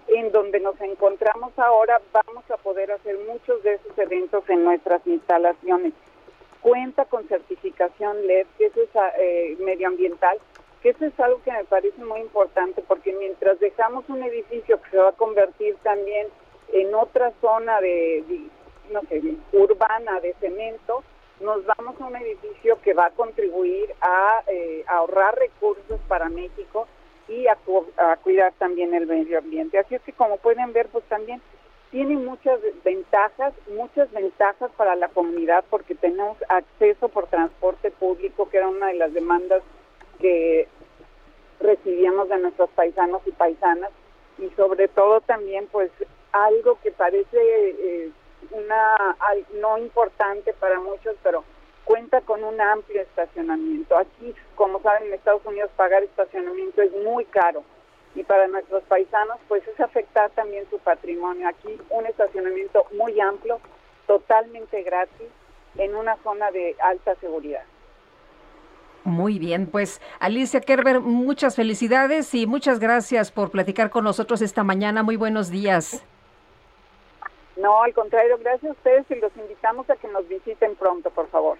En 0.09 0.31
donde 0.31 0.59
nos 0.59 0.79
encontramos 0.81 1.57
ahora, 1.57 2.01
vamos 2.11 2.43
a 2.49 2.57
poder 2.57 2.91
hacer 2.91 3.17
muchos 3.27 3.61
de 3.63 3.75
esos 3.75 3.97
eventos 3.97 4.43
en 4.49 4.63
nuestras 4.63 5.05
instalaciones. 5.05 5.93
Cuenta 6.61 7.05
con 7.05 7.27
certificación 7.27 8.25
LED, 8.25 8.47
que 8.57 8.65
eso 8.65 8.81
es 8.81 8.89
eh, 9.19 9.57
medioambiental, 9.59 10.39
que 10.81 10.89
eso 10.89 11.05
es 11.05 11.19
algo 11.19 11.41
que 11.43 11.51
me 11.51 11.63
parece 11.65 12.03
muy 12.03 12.21
importante, 12.21 12.83
porque 12.87 13.13
mientras 13.13 13.59
dejamos 13.59 14.07
un 14.09 14.23
edificio 14.23 14.81
que 14.81 14.89
se 14.89 14.97
va 14.97 15.09
a 15.09 15.13
convertir 15.13 15.75
también 15.83 16.27
en 16.73 16.93
otra 16.95 17.31
zona 17.39 17.79
de, 17.79 18.23
no 18.91 19.01
sé, 19.09 19.21
urbana 19.53 20.19
de 20.21 20.33
cemento, 20.39 21.03
nos 21.39 21.65
vamos 21.65 21.99
a 22.01 22.05
un 22.05 22.15
edificio 22.15 22.81
que 22.81 22.93
va 22.93 23.07
a 23.07 23.11
contribuir 23.11 23.93
a, 24.01 24.43
eh, 24.47 24.83
ahorrar 24.87 25.37
recursos 25.37 25.99
para 26.07 26.29
México 26.29 26.87
y 27.29 27.47
a, 27.47 27.57
cuidar 28.23 28.53
también 28.57 28.93
el 28.93 29.07
medio 29.07 29.37
ambiente. 29.37 29.77
Así 29.77 29.95
es 29.95 30.01
que 30.01 30.13
como 30.13 30.37
pueden 30.37 30.73
ver, 30.73 30.87
pues 30.87 31.03
también 31.05 31.41
tiene 31.91 32.15
muchas 32.15 32.59
ventajas, 32.83 33.53
muchas 33.75 34.11
ventajas 34.11 34.71
para 34.77 34.95
la 34.95 35.07
comunidad 35.09 35.63
porque 35.69 35.95
tenemos 35.95 36.37
acceso 36.49 37.09
por 37.09 37.27
transporte 37.27 37.91
público, 37.91 38.49
que 38.49 38.57
era 38.57 38.67
una 38.67 38.87
de 38.87 38.95
las 38.95 39.13
demandas 39.13 39.61
que 40.19 40.67
recibíamos 41.59 42.29
de 42.29 42.39
nuestros 42.39 42.69
paisanos 42.71 43.21
y 43.25 43.31
paisanas, 43.31 43.91
y 44.37 44.49
sobre 44.55 44.87
todo 44.87 45.21
también 45.21 45.67
pues 45.71 45.91
algo 46.31 46.79
que 46.81 46.91
parece 46.91 47.37
eh, 47.37 48.11
una 48.51 49.15
no 49.59 49.77
importante 49.77 50.53
para 50.53 50.79
muchos, 50.79 51.15
pero 51.23 51.43
cuenta 51.89 52.21
con 52.21 52.43
un 52.43 52.61
amplio 52.61 53.01
estacionamiento. 53.01 53.97
Aquí, 53.97 54.35
como 54.53 54.79
saben, 54.79 55.07
en 55.07 55.13
Estados 55.15 55.43
Unidos 55.43 55.71
pagar 55.75 56.03
estacionamiento 56.03 56.83
es 56.83 56.91
muy 57.03 57.25
caro 57.25 57.63
y 58.13 58.23
para 58.23 58.47
nuestros 58.47 58.83
paisanos 58.83 59.39
pues 59.47 59.67
es 59.67 59.79
afectar 59.79 60.29
también 60.31 60.69
su 60.69 60.77
patrimonio. 60.77 61.47
Aquí 61.47 61.81
un 61.89 62.05
estacionamiento 62.05 62.85
muy 62.95 63.19
amplio, 63.19 63.59
totalmente 64.05 64.83
gratis, 64.83 65.29
en 65.77 65.95
una 65.95 66.15
zona 66.17 66.51
de 66.51 66.75
alta 66.79 67.15
seguridad. 67.15 67.63
Muy 69.03 69.39
bien, 69.39 69.65
pues 69.65 69.99
Alicia 70.19 70.61
Kerber, 70.61 70.99
muchas 70.99 71.55
felicidades 71.55 72.35
y 72.35 72.45
muchas 72.45 72.79
gracias 72.79 73.31
por 73.31 73.49
platicar 73.49 73.89
con 73.89 74.03
nosotros 74.03 74.43
esta 74.43 74.63
mañana. 74.63 75.01
Muy 75.01 75.15
buenos 75.15 75.49
días. 75.49 76.05
No, 77.57 77.81
al 77.81 77.95
contrario, 77.95 78.37
gracias 78.37 78.69
a 78.69 78.73
ustedes 78.73 79.05
y 79.09 79.15
los 79.15 79.35
invitamos 79.35 79.89
a 79.89 79.95
que 79.95 80.07
nos 80.07 80.27
visiten 80.27 80.75
pronto, 80.75 81.09
por 81.09 81.27
favor. 81.29 81.57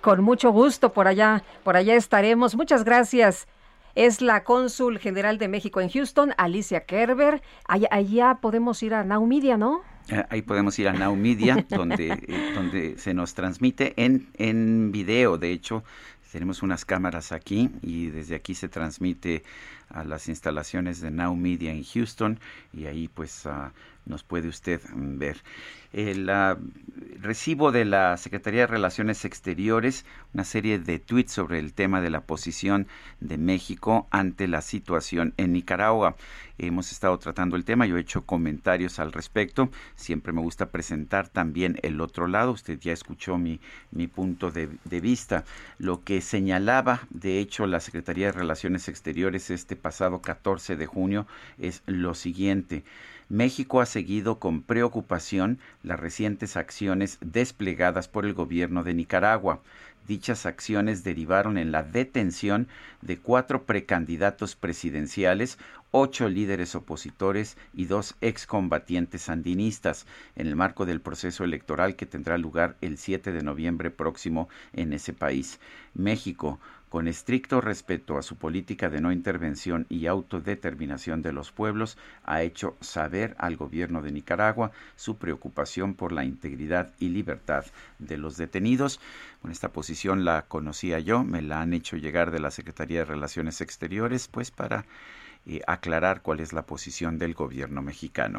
Con 0.00 0.22
mucho 0.22 0.50
gusto, 0.50 0.92
por 0.92 1.08
allá, 1.08 1.42
por 1.64 1.76
allá 1.76 1.94
estaremos. 1.94 2.54
Muchas 2.54 2.84
gracias. 2.84 3.48
Es 3.94 4.20
la 4.20 4.44
cónsul 4.44 4.98
general 4.98 5.38
de 5.38 5.48
México 5.48 5.80
en 5.80 5.90
Houston, 5.90 6.32
Alicia 6.38 6.84
Kerber. 6.84 7.42
Allá, 7.66 7.88
allá 7.90 8.38
podemos 8.40 8.82
ir 8.82 8.94
a 8.94 9.02
Now 9.02 9.26
Media, 9.26 9.56
¿no? 9.56 9.82
Eh, 10.08 10.24
ahí 10.30 10.42
podemos 10.42 10.78
ir 10.78 10.88
a 10.88 10.92
Now 10.92 11.16
Media, 11.16 11.66
donde, 11.68 12.12
eh, 12.12 12.52
donde 12.54 12.96
se 12.96 13.12
nos 13.12 13.34
transmite 13.34 13.94
en, 13.96 14.28
en 14.34 14.92
video. 14.92 15.36
De 15.36 15.50
hecho, 15.50 15.82
tenemos 16.30 16.62
unas 16.62 16.84
cámaras 16.84 17.32
aquí 17.32 17.70
y 17.82 18.08
desde 18.08 18.34
aquí 18.34 18.54
se 18.54 18.68
transmite 18.68 19.42
a 19.88 20.04
las 20.04 20.28
instalaciones 20.28 21.00
de 21.00 21.10
Now 21.10 21.34
Media 21.34 21.72
en 21.72 21.82
Houston 21.82 22.38
y 22.72 22.86
ahí 22.86 23.08
pues 23.08 23.46
uh, 23.46 23.70
nos 24.08 24.24
puede 24.24 24.48
usted 24.48 24.80
mm, 24.92 25.18
ver. 25.18 25.38
El 25.92 26.30
recibo 27.20 27.72
de 27.72 27.86
la 27.86 28.16
Secretaría 28.18 28.62
de 28.62 28.66
Relaciones 28.66 29.24
Exteriores 29.24 30.04
una 30.34 30.44
serie 30.44 30.78
de 30.78 30.98
tweets 30.98 31.32
sobre 31.32 31.58
el 31.58 31.72
tema 31.72 32.02
de 32.02 32.10
la 32.10 32.20
posición 32.20 32.86
de 33.20 33.38
México 33.38 34.06
ante 34.10 34.46
la 34.48 34.60
situación 34.60 35.32
en 35.38 35.52
Nicaragua. 35.52 36.16
Hemos 36.58 36.92
estado 36.92 37.18
tratando 37.18 37.56
el 37.56 37.64
tema, 37.64 37.86
yo 37.86 37.96
he 37.96 38.00
hecho 38.00 38.26
comentarios 38.26 38.98
al 38.98 39.12
respecto. 39.12 39.70
Siempre 39.94 40.32
me 40.32 40.42
gusta 40.42 40.70
presentar 40.70 41.28
también 41.28 41.78
el 41.82 42.00
otro 42.00 42.26
lado. 42.26 42.52
Usted 42.52 42.78
ya 42.78 42.92
escuchó 42.92 43.38
mi, 43.38 43.60
mi 43.90 44.08
punto 44.08 44.50
de, 44.50 44.68
de 44.84 45.00
vista. 45.00 45.44
Lo 45.78 46.02
que 46.04 46.20
señalaba, 46.20 47.00
de 47.10 47.38
hecho, 47.38 47.66
la 47.66 47.80
Secretaría 47.80 48.26
de 48.26 48.32
Relaciones 48.32 48.88
Exteriores 48.88 49.50
este 49.50 49.76
pasado 49.76 50.20
14 50.20 50.76
de 50.76 50.86
junio 50.86 51.26
es 51.58 51.82
lo 51.86 52.14
siguiente. 52.14 52.84
México 53.28 53.82
ha 53.82 53.86
seguido 53.86 54.38
con 54.38 54.62
preocupación 54.62 55.58
las 55.82 56.00
recientes 56.00 56.56
acciones 56.56 57.18
desplegadas 57.20 58.08
por 58.08 58.24
el 58.24 58.32
gobierno 58.32 58.84
de 58.84 58.94
Nicaragua. 58.94 59.60
Dichas 60.06 60.46
acciones 60.46 61.04
derivaron 61.04 61.58
en 61.58 61.70
la 61.70 61.82
detención 61.82 62.68
de 63.02 63.18
cuatro 63.18 63.64
precandidatos 63.64 64.56
presidenciales, 64.56 65.58
ocho 65.90 66.30
líderes 66.30 66.74
opositores 66.74 67.58
y 67.74 67.84
dos 67.84 68.14
excombatientes 68.22 69.22
sandinistas 69.22 70.06
en 70.34 70.46
el 70.46 70.56
marco 70.56 70.86
del 70.86 71.02
proceso 71.02 71.44
electoral 71.44 71.96
que 71.96 72.06
tendrá 72.06 72.38
lugar 72.38 72.76
el 72.80 72.96
7 72.96 73.32
de 73.32 73.42
noviembre 73.42 73.90
próximo 73.90 74.48
en 74.72 74.94
ese 74.94 75.12
país. 75.12 75.60
México 75.92 76.58
con 76.88 77.08
estricto 77.08 77.60
respeto 77.60 78.18
a 78.18 78.22
su 78.22 78.36
política 78.36 78.88
de 78.88 79.00
no 79.00 79.12
intervención 79.12 79.86
y 79.88 80.06
autodeterminación 80.06 81.22
de 81.22 81.32
los 81.32 81.52
pueblos, 81.52 81.98
ha 82.24 82.42
hecho 82.42 82.76
saber 82.80 83.34
al 83.38 83.56
gobierno 83.56 84.02
de 84.02 84.12
Nicaragua 84.12 84.70
su 84.96 85.16
preocupación 85.16 85.94
por 85.94 86.12
la 86.12 86.24
integridad 86.24 86.92
y 86.98 87.08
libertad 87.10 87.66
de 87.98 88.16
los 88.16 88.36
detenidos. 88.36 89.00
Bueno, 89.42 89.52
esta 89.52 89.72
posición 89.72 90.24
la 90.24 90.42
conocía 90.42 90.98
yo, 90.98 91.24
me 91.24 91.42
la 91.42 91.60
han 91.60 91.74
hecho 91.74 91.96
llegar 91.96 92.30
de 92.30 92.40
la 92.40 92.50
Secretaría 92.50 93.00
de 93.00 93.04
Relaciones 93.04 93.60
Exteriores, 93.60 94.28
pues 94.28 94.50
para 94.50 94.84
aclarar 95.66 96.22
cuál 96.22 96.40
es 96.40 96.52
la 96.52 96.66
posición 96.66 97.18
del 97.18 97.34
gobierno 97.34 97.82
mexicano. 97.82 98.38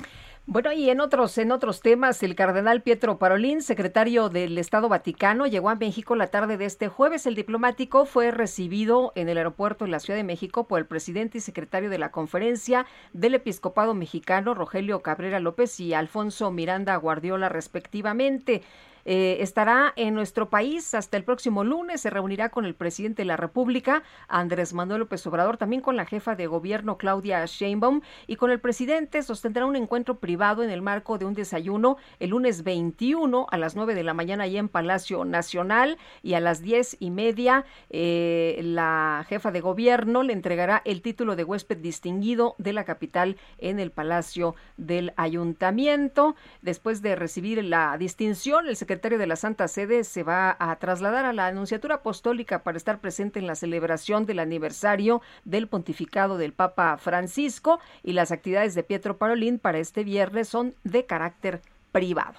Bueno, 0.52 0.72
y 0.72 0.90
en 0.90 1.00
otros, 1.00 1.38
en 1.38 1.52
otros 1.52 1.82
temas, 1.82 2.24
el 2.24 2.34
cardenal 2.34 2.82
Pietro 2.82 3.20
Parolín, 3.20 3.62
secretario 3.62 4.30
del 4.30 4.58
Estado 4.58 4.90
Vaticano, 4.90 5.46
llegó 5.46 5.70
a 5.70 5.76
México 5.76 6.16
la 6.16 6.26
tarde 6.26 6.58
de 6.58 6.66
este 6.66 6.88
jueves. 6.88 7.28
El 7.28 7.36
diplomático 7.36 8.06
fue 8.06 8.32
recibido 8.32 9.12
en 9.14 9.30
el 9.30 9.38
aeropuerto 9.38 9.86
de 9.86 9.92
la 9.92 10.00
Ciudad 10.00 10.18
de 10.18 10.24
México 10.24 10.68
por 10.68 10.80
el 10.80 10.88
presidente 10.88 11.38
y 11.38 11.42
secretario 11.42 11.92
de 11.92 12.00
la 12.00 12.10
Conferencia 12.10 12.88
del 13.14 13.36
Episcopado 13.36 13.94
Mexicano, 13.94 14.56
Rogelio 14.56 15.04
Cabrera 15.04 15.40
López 15.40 15.80
y 15.80 15.94
Alfonso 15.94 16.50
Miranda 16.50 16.96
Guardiola, 16.96 17.48
respectivamente. 17.50 18.64
Eh, 19.06 19.38
estará 19.42 19.94
en 19.96 20.14
nuestro 20.14 20.50
país 20.50 20.94
hasta 20.94 21.18
el 21.18 21.24
próximo 21.24 21.64
lunes. 21.64 22.02
Se 22.02 22.10
reunirá 22.10 22.50
con 22.50 22.66
el 22.66 22.76
presidente 22.76 23.22
de 23.22 23.26
la 23.26 23.38
República, 23.38 24.04
Andrés 24.28 24.74
Manuel 24.74 25.00
López 25.00 25.26
Obrador, 25.28 25.58
también 25.58 25.82
con 25.82 25.96
la 25.96 26.06
jefa 26.06 26.36
de 26.36 26.48
gobierno, 26.48 26.98
Claudia 26.98 27.46
Sheinbaum, 27.46 28.02
y 28.28 28.36
con 28.36 28.52
el 28.52 28.60
presidente 28.60 29.24
sostendrá 29.24 29.66
un 29.66 29.76
encuentro 29.76 30.20
privado 30.20 30.64
en 30.64 30.70
el 30.70 30.82
marco 30.82 31.18
de 31.18 31.26
un 31.26 31.34
desayuno 31.34 31.98
el 32.20 32.32
lunes 32.32 32.64
21 32.64 33.48
a 33.50 33.58
las 33.58 33.76
9 33.76 33.96
de 33.96 34.04
la 34.04 34.14
mañana 34.14 34.44
allá 34.44 34.60
en 34.60 34.70
Palacio 34.70 35.26
Nacional 35.26 35.98
y 36.24 36.34
a 36.34 36.40
las 36.40 36.62
diez 36.62 36.98
y 37.00 37.12
media 37.12 37.66
eh, 37.90 38.60
la 38.64 39.26
jefa 39.28 39.52
de 39.52 39.62
gobierno 39.62 40.24
le 40.24 40.34
entregará 40.34 40.82
el 40.86 41.02
título 41.02 41.36
de 41.36 41.44
huésped 41.44 41.78
distinguido 41.78 42.56
de 42.58 42.74
la 42.74 42.84
capital 42.84 43.38
en 43.58 43.80
el 43.80 43.92
Palacio 43.92 44.56
del 44.78 45.14
Ayuntamiento. 45.16 46.36
Después 46.62 47.02
de 47.02 47.16
recibir 47.16 47.64
la 47.64 47.98
distinción, 47.98 48.68
el 48.68 48.76
secretario 48.76 48.89
de 48.90 49.28
la 49.28 49.36
Santa 49.36 49.68
Sede 49.68 50.04
se 50.04 50.24
va 50.24 50.58
a 50.60 50.76
trasladar 50.78 51.24
a 51.24 51.32
la 51.32 51.46
Anunciatura 51.46 51.96
Apostólica 51.96 52.64
para 52.64 52.76
estar 52.76 52.98
presente 52.98 53.38
en 53.38 53.46
la 53.46 53.54
celebración 53.54 54.26
del 54.26 54.40
aniversario 54.40 55.22
del 55.46 55.68
pontificado 55.68 56.40
del 56.40 56.54
Papa 56.54 56.98
Francisco 56.98 57.80
y 58.04 58.14
las 58.14 58.32
actividades 58.32 58.74
de 58.74 58.82
Pietro 58.82 59.18
Parolín 59.18 59.60
para 59.60 59.78
este 59.78 60.04
viernes 60.04 60.48
son 60.48 60.74
de 60.84 61.06
carácter 61.06 61.62
privado. 61.92 62.34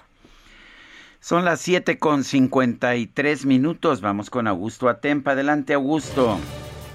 Son 1.21 1.45
las 1.45 1.61
7 1.61 1.97
con 1.99 2.25
53 2.25 3.45
minutos. 3.45 4.01
Vamos 4.01 4.29
con 4.29 4.45
Augusto 4.47 4.89
Atempa. 4.89 5.31
Adelante, 5.31 5.73
Augusto. 5.73 6.37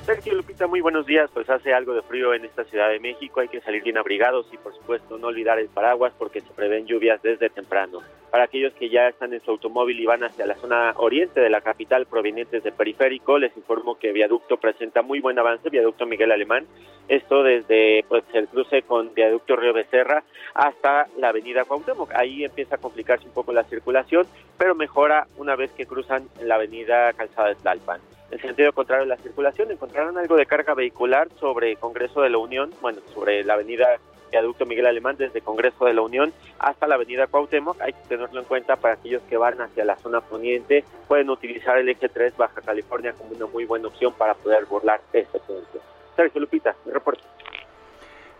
Sergio 0.04 0.35
Lupita, 0.56 0.68
muy 0.68 0.80
buenos 0.80 1.04
días. 1.04 1.30
Pues 1.34 1.50
hace 1.50 1.74
algo 1.74 1.92
de 1.92 2.00
frío 2.00 2.32
en 2.32 2.46
esta 2.46 2.64
Ciudad 2.64 2.88
de 2.88 2.98
México. 2.98 3.40
Hay 3.40 3.48
que 3.48 3.60
salir 3.60 3.82
bien 3.82 3.98
abrigados 3.98 4.46
y, 4.50 4.56
por 4.56 4.74
supuesto, 4.74 5.18
no 5.18 5.26
olvidar 5.26 5.58
el 5.58 5.68
paraguas 5.68 6.14
porque 6.18 6.40
se 6.40 6.50
prevén 6.54 6.86
lluvias 6.86 7.20
desde 7.20 7.50
temprano. 7.50 8.00
Para 8.30 8.44
aquellos 8.44 8.72
que 8.72 8.88
ya 8.88 9.06
están 9.06 9.34
en 9.34 9.42
su 9.42 9.50
automóvil 9.50 10.00
y 10.00 10.06
van 10.06 10.24
hacia 10.24 10.46
la 10.46 10.54
zona 10.54 10.94
oriente 10.96 11.40
de 11.40 11.50
la 11.50 11.60
capital 11.60 12.06
provenientes 12.06 12.64
del 12.64 12.72
periférico, 12.72 13.38
les 13.38 13.54
informo 13.54 13.98
que 13.98 14.12
Viaducto 14.12 14.56
presenta 14.56 15.02
muy 15.02 15.20
buen 15.20 15.38
avance, 15.38 15.68
Viaducto 15.68 16.06
Miguel 16.06 16.32
Alemán. 16.32 16.66
Esto 17.06 17.42
desde 17.42 18.06
pues, 18.08 18.24
el 18.32 18.48
cruce 18.48 18.80
con 18.80 19.12
Viaducto 19.12 19.56
Río 19.56 19.74
Becerra 19.74 20.24
hasta 20.54 21.06
la 21.18 21.28
avenida 21.28 21.64
Cuauhtémoc. 21.64 22.12
Ahí 22.14 22.44
empieza 22.44 22.76
a 22.76 22.78
complicarse 22.78 23.26
un 23.26 23.34
poco 23.34 23.52
la 23.52 23.64
circulación, 23.64 24.26
pero 24.56 24.74
mejora 24.74 25.26
una 25.36 25.54
vez 25.54 25.70
que 25.72 25.84
cruzan 25.84 26.28
la 26.40 26.54
avenida 26.54 27.12
Calzada 27.12 27.48
de 27.48 27.56
Tlalpan. 27.56 28.15
En 28.30 28.40
sentido 28.40 28.72
contrario 28.72 29.04
de 29.04 29.10
la 29.10 29.16
circulación, 29.16 29.70
encontraron 29.70 30.18
algo 30.18 30.36
de 30.36 30.46
carga 30.46 30.74
vehicular 30.74 31.28
sobre 31.38 31.76
Congreso 31.76 32.22
de 32.22 32.30
la 32.30 32.38
Unión, 32.38 32.70
bueno, 32.80 33.00
sobre 33.14 33.44
la 33.44 33.54
avenida 33.54 33.98
viaducto 34.30 34.66
Miguel 34.66 34.86
Alemán 34.86 35.16
desde 35.16 35.40
Congreso 35.40 35.84
de 35.84 35.94
la 35.94 36.02
Unión 36.02 36.32
hasta 36.58 36.86
la 36.86 36.96
avenida 36.96 37.26
Cuauhtémoc. 37.28 37.80
Hay 37.80 37.92
que 37.92 38.08
tenerlo 38.08 38.40
en 38.40 38.46
cuenta 38.46 38.76
para 38.76 38.94
aquellos 38.94 39.22
que 39.28 39.36
van 39.36 39.60
hacia 39.60 39.84
la 39.84 39.96
zona 39.98 40.20
poniente. 40.20 40.84
Pueden 41.06 41.30
utilizar 41.30 41.78
el 41.78 41.88
eje 41.88 42.08
3 42.08 42.36
Baja 42.36 42.60
California 42.60 43.12
como 43.12 43.30
una 43.30 43.46
muy 43.46 43.64
buena 43.64 43.88
opción 43.88 44.12
para 44.12 44.34
poder 44.34 44.64
burlar 44.66 45.00
este 45.12 45.38
puente. 45.40 45.78
Sergio 46.16 46.40
Lupita, 46.40 46.74
mi 46.84 46.92
reporte. 46.92 47.22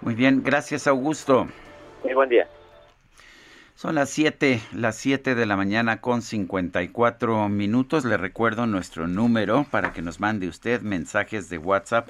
Muy 0.00 0.14
bien, 0.14 0.42
gracias 0.42 0.86
Augusto. 0.86 1.46
Muy 2.02 2.14
buen 2.14 2.28
día. 2.28 2.48
Son 3.76 3.94
las 3.94 4.08
7, 4.08 4.62
las 4.72 4.96
7 4.96 5.34
de 5.34 5.44
la 5.44 5.54
mañana 5.54 6.00
con 6.00 6.22
54 6.22 7.50
minutos. 7.50 8.06
Le 8.06 8.16
recuerdo 8.16 8.66
nuestro 8.66 9.06
número 9.06 9.66
para 9.70 9.92
que 9.92 10.00
nos 10.00 10.18
mande 10.18 10.48
usted 10.48 10.80
mensajes 10.80 11.50
de 11.50 11.58
WhatsApp. 11.58 12.08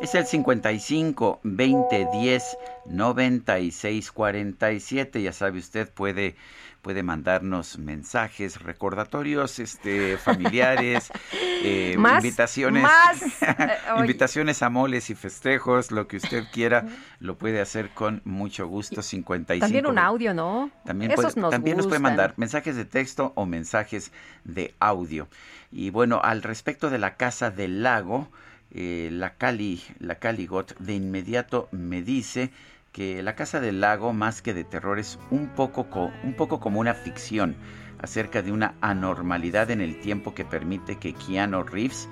Es 0.00 0.14
el 0.14 0.24
55 0.24 1.40
20 1.42 2.08
10 2.10 2.56
96 2.86 4.12
47. 4.12 5.20
Ya 5.20 5.34
sabe 5.34 5.58
usted, 5.58 5.92
puede 5.92 6.36
puede 6.84 7.02
mandarnos 7.02 7.78
mensajes, 7.78 8.60
recordatorios, 8.60 9.58
este, 9.58 10.18
familiares, 10.18 11.10
eh, 11.32 11.96
invitaciones, 11.96 12.84
eh, 13.40 13.68
invitaciones 13.98 14.62
a 14.62 14.68
moles 14.68 15.08
y 15.08 15.14
festejos, 15.14 15.90
lo 15.90 16.06
que 16.06 16.18
usted 16.18 16.44
quiera, 16.52 16.86
lo 17.20 17.36
puede 17.38 17.60
hacer 17.60 17.90
con 17.90 18.20
mucho 18.24 18.68
gusto. 18.68 19.02
55. 19.02 19.64
También 19.64 19.86
un 19.86 19.98
audio, 19.98 20.34
¿no? 20.34 20.70
También, 20.84 21.12
puede, 21.12 21.32
nos, 21.34 21.50
también 21.50 21.78
nos 21.78 21.86
puede 21.86 22.00
mandar 22.00 22.34
mensajes 22.36 22.76
de 22.76 22.84
texto 22.84 23.32
o 23.34 23.46
mensajes 23.46 24.12
de 24.44 24.74
audio. 24.78 25.26
Y 25.72 25.88
bueno, 25.88 26.20
al 26.22 26.42
respecto 26.42 26.90
de 26.90 26.98
la 26.98 27.16
casa 27.16 27.50
del 27.50 27.82
lago, 27.82 28.28
eh, 28.70 29.08
la 29.10 29.34
Cali, 29.36 29.82
la 30.00 30.16
Caligot, 30.16 30.76
de 30.78 30.94
inmediato 30.94 31.68
me 31.72 32.02
dice 32.02 32.50
que 32.94 33.24
La 33.24 33.34
Casa 33.34 33.60
del 33.60 33.80
Lago, 33.80 34.12
más 34.12 34.40
que 34.40 34.54
de 34.54 34.62
terror, 34.62 35.00
es 35.00 35.18
un 35.30 35.48
poco, 35.48 35.84
un 36.22 36.34
poco 36.34 36.60
como 36.60 36.78
una 36.78 36.94
ficción 36.94 37.56
acerca 38.00 38.40
de 38.40 38.52
una 38.52 38.76
anormalidad 38.80 39.72
en 39.72 39.80
el 39.80 40.00
tiempo 40.00 40.32
que 40.32 40.44
permite 40.44 40.96
que 40.96 41.12
Keanu 41.12 41.64
Reeves 41.64 42.08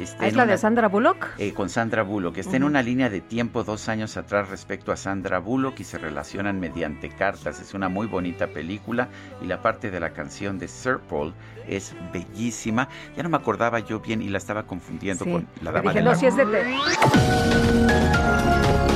esté 0.00 0.28
¿Es 0.28 0.34
la 0.34 0.46
de 0.46 0.56
Sandra 0.56 0.88
Bullock? 0.88 1.28
Eh, 1.36 1.52
con 1.52 1.68
Sandra 1.68 2.02
Bullock. 2.02 2.38
Está 2.38 2.56
en 2.56 2.64
una 2.64 2.82
línea 2.82 3.10
de 3.10 3.20
tiempo 3.20 3.62
dos 3.62 3.90
años 3.90 4.16
atrás 4.16 4.48
respecto 4.48 4.90
a 4.90 4.96
Sandra 4.96 5.38
Bullock 5.38 5.78
y 5.80 5.84
se 5.84 5.98
relacionan 5.98 6.58
mediante 6.58 7.10
cartas. 7.10 7.60
Es 7.60 7.74
una 7.74 7.90
muy 7.90 8.06
bonita 8.06 8.46
película 8.46 9.08
y 9.42 9.46
la 9.46 9.60
parte 9.60 9.90
de 9.90 10.00
la 10.00 10.14
canción 10.14 10.58
de 10.58 10.66
Sir 10.66 11.00
Paul 11.10 11.34
es 11.68 11.94
bellísima. 12.10 12.88
Ya 13.14 13.22
no 13.22 13.28
me 13.28 13.36
acordaba 13.36 13.80
yo 13.80 14.00
bien 14.00 14.22
y 14.22 14.30
la 14.30 14.38
estaba 14.38 14.62
confundiendo 14.62 15.26
con 15.26 15.46
la 15.60 15.72
dama 15.72 15.92
de 15.92 16.14
si 16.14 16.24
es 16.24 16.36
de 16.36 16.46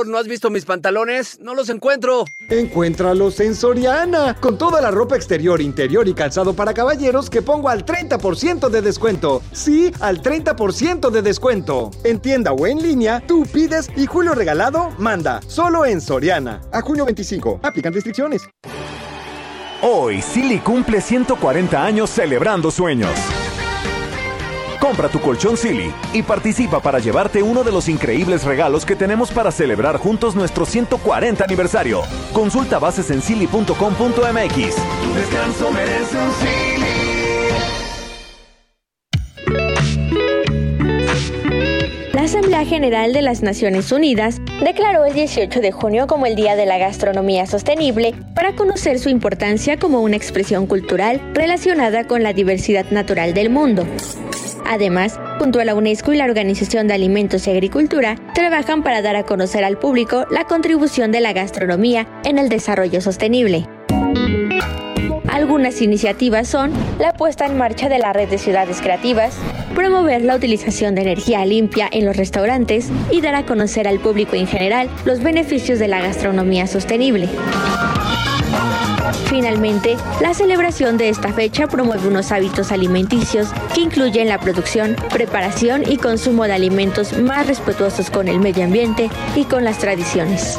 Amor, 0.00 0.08
¿no 0.08 0.16
has 0.16 0.28
visto 0.28 0.48
mis 0.48 0.64
pantalones? 0.64 1.38
No 1.42 1.54
los 1.54 1.68
encuentro. 1.68 2.24
Encuéntralos 2.48 3.38
en 3.40 3.54
Soriana, 3.54 4.34
con 4.40 4.56
toda 4.56 4.80
la 4.80 4.90
ropa 4.90 5.14
exterior, 5.14 5.60
interior 5.60 6.08
y 6.08 6.14
calzado 6.14 6.54
para 6.54 6.72
caballeros 6.72 7.28
que 7.28 7.42
pongo 7.42 7.68
al 7.68 7.84
30% 7.84 8.70
de 8.70 8.80
descuento. 8.80 9.42
Sí, 9.52 9.92
al 10.00 10.22
30% 10.22 11.10
de 11.10 11.20
descuento. 11.20 11.90
En 12.02 12.18
tienda 12.18 12.52
o 12.52 12.66
en 12.66 12.82
línea, 12.82 13.22
tú 13.26 13.44
pides 13.44 13.90
y 13.94 14.06
Julio 14.06 14.34
Regalado 14.34 14.88
manda. 14.96 15.42
Solo 15.46 15.84
en 15.84 16.00
Soriana. 16.00 16.62
A 16.72 16.80
junio 16.80 17.04
25. 17.04 17.60
Aplican 17.62 17.92
restricciones. 17.92 18.48
Hoy, 19.82 20.22
Silly 20.22 20.60
cumple 20.60 21.02
140 21.02 21.84
años 21.84 22.08
celebrando 22.08 22.70
sueños. 22.70 23.10
Compra 24.80 25.08
tu 25.08 25.20
colchón 25.20 25.56
Silly 25.56 25.92
y 26.12 26.22
participa 26.22 26.80
para 26.80 26.98
llevarte 26.98 27.42
uno 27.42 27.62
de 27.62 27.70
los 27.70 27.88
increíbles 27.88 28.44
regalos 28.44 28.86
que 28.86 28.96
tenemos 28.96 29.30
para 29.30 29.52
celebrar 29.52 29.98
juntos 29.98 30.34
nuestro 30.34 30.64
140 30.64 31.44
aniversario. 31.44 32.02
Consulta 32.32 32.78
bases. 32.78 33.10
Tu 35.02 35.14
descanso 35.14 35.70
merece 35.72 36.16
un 36.16 36.32
Silly. 36.32 36.79
Asamblea 42.30 42.64
General 42.64 43.12
de 43.12 43.22
las 43.22 43.42
Naciones 43.42 43.90
Unidas 43.90 44.40
declaró 44.64 45.04
el 45.04 45.14
18 45.14 45.60
de 45.60 45.72
junio 45.72 46.06
como 46.06 46.26
el 46.26 46.36
Día 46.36 46.54
de 46.54 46.64
la 46.64 46.78
Gastronomía 46.78 47.44
Sostenible 47.44 48.14
para 48.36 48.54
conocer 48.54 49.00
su 49.00 49.08
importancia 49.08 49.80
como 49.80 50.00
una 50.00 50.14
expresión 50.14 50.68
cultural 50.68 51.20
relacionada 51.34 52.06
con 52.06 52.22
la 52.22 52.32
diversidad 52.32 52.88
natural 52.92 53.34
del 53.34 53.50
mundo. 53.50 53.84
Además, 54.64 55.18
junto 55.40 55.58
a 55.58 55.64
la 55.64 55.74
UNESCO 55.74 56.12
y 56.12 56.18
la 56.18 56.26
Organización 56.26 56.86
de 56.86 56.94
Alimentos 56.94 57.48
y 57.48 57.50
Agricultura, 57.50 58.14
trabajan 58.32 58.84
para 58.84 59.02
dar 59.02 59.16
a 59.16 59.24
conocer 59.24 59.64
al 59.64 59.76
público 59.76 60.24
la 60.30 60.44
contribución 60.44 61.10
de 61.10 61.22
la 61.22 61.32
gastronomía 61.32 62.06
en 62.22 62.38
el 62.38 62.48
desarrollo 62.48 63.00
sostenible. 63.00 63.66
Algunas 65.30 65.80
iniciativas 65.80 66.48
son 66.48 66.72
la 66.98 67.12
puesta 67.12 67.46
en 67.46 67.56
marcha 67.56 67.88
de 67.88 67.98
la 67.98 68.12
red 68.12 68.28
de 68.28 68.38
ciudades 68.38 68.80
creativas, 68.80 69.36
promover 69.74 70.22
la 70.22 70.34
utilización 70.34 70.96
de 70.96 71.02
energía 71.02 71.44
limpia 71.44 71.88
en 71.90 72.04
los 72.04 72.16
restaurantes 72.16 72.88
y 73.12 73.20
dar 73.20 73.36
a 73.36 73.46
conocer 73.46 73.86
al 73.86 74.00
público 74.00 74.34
en 74.34 74.48
general 74.48 74.90
los 75.04 75.22
beneficios 75.22 75.78
de 75.78 75.86
la 75.86 76.00
gastronomía 76.00 76.66
sostenible. 76.66 77.28
Finalmente, 79.26 79.96
la 80.20 80.34
celebración 80.34 80.98
de 80.98 81.08
esta 81.08 81.32
fecha 81.32 81.68
promueve 81.68 82.08
unos 82.08 82.32
hábitos 82.32 82.72
alimenticios 82.72 83.48
que 83.72 83.82
incluyen 83.82 84.28
la 84.28 84.40
producción, 84.40 84.96
preparación 85.12 85.84
y 85.88 85.98
consumo 85.98 86.44
de 86.44 86.54
alimentos 86.54 87.16
más 87.16 87.46
respetuosos 87.46 88.10
con 88.10 88.26
el 88.26 88.40
medio 88.40 88.64
ambiente 88.64 89.08
y 89.36 89.44
con 89.44 89.64
las 89.64 89.78
tradiciones. 89.78 90.58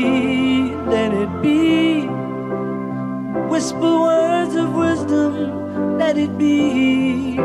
Whisper 3.51 3.99
words 3.99 4.55
of 4.55 4.73
wisdom. 4.73 5.97
Let 5.97 6.17
it 6.17 6.37
be. 6.37 7.35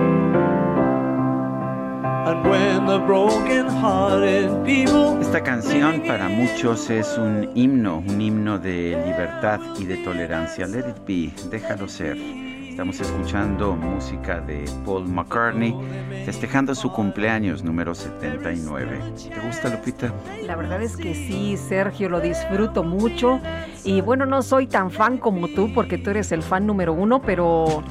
Esta 5.21 5.43
canción 5.43 6.03
para 6.07 6.29
muchos 6.29 6.91
es 6.91 7.19
un 7.19 7.51
himno, 7.57 8.05
un 8.07 8.21
himno 8.21 8.57
de 8.61 9.03
libertad 9.05 9.59
y 9.81 9.85
de 9.85 9.97
tolerancia. 9.97 10.69
Let 10.69 10.91
it 10.91 11.07
be, 11.07 11.33
déjalo 11.51 11.89
ser. 11.89 12.17
Estamos 12.77 13.01
escuchando 13.01 13.75
música 13.75 14.39
de 14.39 14.63
Paul 14.85 15.09
McCartney 15.09 15.75
festejando 16.27 16.75
su 16.75 16.93
cumpleaños 16.93 17.65
número 17.65 17.95
79. 17.95 19.01
¿Te 19.33 19.41
gusta, 19.41 19.71
Lupita? 19.71 20.13
La 20.43 20.57
verdad 20.57 20.83
es 20.83 20.95
que 20.95 21.15
sí, 21.15 21.57
Sergio, 21.57 22.11
lo 22.11 22.21
disfruto 22.21 22.83
mucho. 22.83 23.41
Y 23.83 24.03
bueno, 24.03 24.27
no 24.27 24.43
soy 24.43 24.67
tan 24.67 24.91
fan 24.91 25.17
como 25.17 25.49
tú 25.49 25.73
porque 25.73 25.97
tú 25.97 26.11
eres 26.11 26.33
el 26.33 26.43
fan 26.43 26.67
número 26.67 26.93
uno, 26.93 27.23
pero 27.23 27.83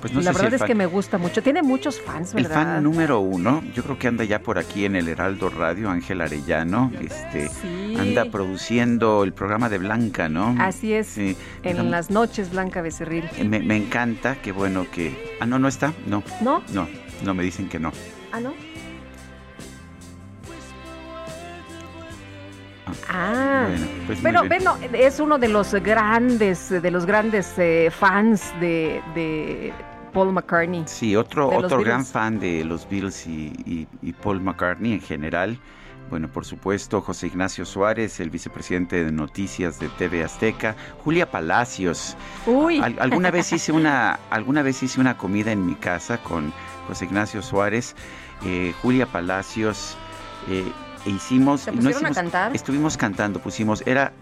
Pues 0.00 0.12
no 0.12 0.20
la 0.20 0.32
sé 0.32 0.38
verdad 0.38 0.54
el 0.54 0.60
es 0.60 0.66
que 0.66 0.74
me 0.74 0.86
gusta 0.86 1.18
mucho. 1.18 1.42
Tiene 1.42 1.62
muchos 1.62 2.00
fans, 2.00 2.34
El 2.34 2.44
¿verdad? 2.44 2.54
fan 2.74 2.84
número 2.84 3.20
uno, 3.20 3.62
yo 3.74 3.82
creo 3.82 3.98
que 3.98 4.08
anda 4.08 4.24
ya 4.24 4.40
por 4.40 4.58
aquí 4.58 4.84
en 4.84 4.96
el 4.96 5.08
Heraldo 5.08 5.48
Radio, 5.48 5.90
Ángel 5.90 6.20
Arellano, 6.20 6.92
este, 7.00 7.48
Sí. 7.48 7.96
anda 7.98 8.26
produciendo 8.26 9.24
el 9.24 9.32
programa 9.32 9.68
de 9.68 9.78
Blanca, 9.78 10.28
¿no? 10.28 10.54
Así 10.58 10.92
es. 10.92 11.06
Sí. 11.06 11.36
En 11.62 11.90
las 11.90 12.10
noches, 12.10 12.50
Blanca 12.50 12.82
Becerril. 12.82 13.24
Me, 13.44 13.60
me 13.60 13.76
encanta, 13.76 14.36
qué 14.42 14.52
bueno 14.52 14.86
que... 14.90 15.36
Ah, 15.40 15.46
no, 15.46 15.58
no 15.58 15.68
está, 15.68 15.92
no. 16.06 16.22
¿No? 16.40 16.62
No, 16.72 16.88
no, 17.24 17.34
me 17.34 17.42
dicen 17.42 17.68
que 17.68 17.78
no. 17.78 17.92
Ah, 18.32 18.40
¿no? 18.40 18.52
Ah, 23.08 23.66
Bueno, 23.68 23.86
pues 24.06 24.18
pero 24.22 24.40
bien. 24.42 24.48
ven, 24.50 24.64
no, 24.64 24.76
es 24.92 25.20
uno 25.20 25.38
de 25.38 25.48
los 25.48 25.72
grandes, 25.74 26.68
de 26.70 26.90
los 26.90 27.06
grandes 27.06 27.52
eh, 27.58 27.90
fans 27.90 28.52
de, 28.60 29.02
de 29.14 29.72
Paul 30.12 30.32
McCartney. 30.32 30.84
Sí, 30.86 31.16
otro, 31.16 31.48
otro 31.48 31.78
gran 31.80 32.04
fan 32.06 32.38
de 32.38 32.64
los 32.64 32.88
Beatles 32.88 33.26
y, 33.26 33.52
y- 33.66 33.88
y 34.02 34.12
Paul 34.12 34.40
McCartney 34.40 34.92
en 34.94 35.00
general. 35.00 35.58
Bueno, 36.08 36.28
por 36.28 36.44
supuesto, 36.44 37.00
José 37.00 37.26
Ignacio 37.26 37.64
Suárez, 37.64 38.20
el 38.20 38.30
vicepresidente 38.30 39.04
de 39.04 39.10
Noticias 39.10 39.80
de 39.80 39.88
TV 39.88 40.22
Azteca, 40.22 40.76
Julia 41.02 41.28
Palacios. 41.28 42.16
Uy. 42.46 42.80
Al- 42.80 42.94
alguna 43.00 43.32
vez 43.32 43.52
hice 43.52 43.72
una, 43.72 44.20
alguna 44.30 44.62
vez 44.62 44.80
hice 44.84 45.00
una 45.00 45.16
comida 45.18 45.50
en 45.50 45.66
mi 45.66 45.74
casa 45.74 46.18
con 46.18 46.52
José 46.86 47.06
Ignacio 47.06 47.42
Suárez, 47.42 47.96
eh, 48.44 48.72
Julia 48.82 49.06
Palacios. 49.06 49.96
eh, 50.48 50.64
e 51.06 51.10
hicimos, 51.10 51.62
¿Se 51.62 51.70
y 51.70 51.74
no 51.76 51.80
pusieron 51.82 52.06
a 52.06 52.10
hicimos- 52.10 52.14
cantar? 52.16 52.54
estuvimos 52.54 52.96
cantando, 52.96 53.40
pusimos, 53.40 53.82
era 53.86 54.12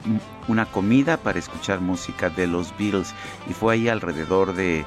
una 0.48 0.66
comida 0.66 1.16
para 1.16 1.38
escuchar 1.38 1.80
música 1.80 2.30
de 2.30 2.46
los 2.46 2.76
Beatles 2.78 3.14
y 3.50 3.54
fue 3.54 3.74
ahí 3.74 3.88
alrededor 3.88 4.54
de, 4.54 4.84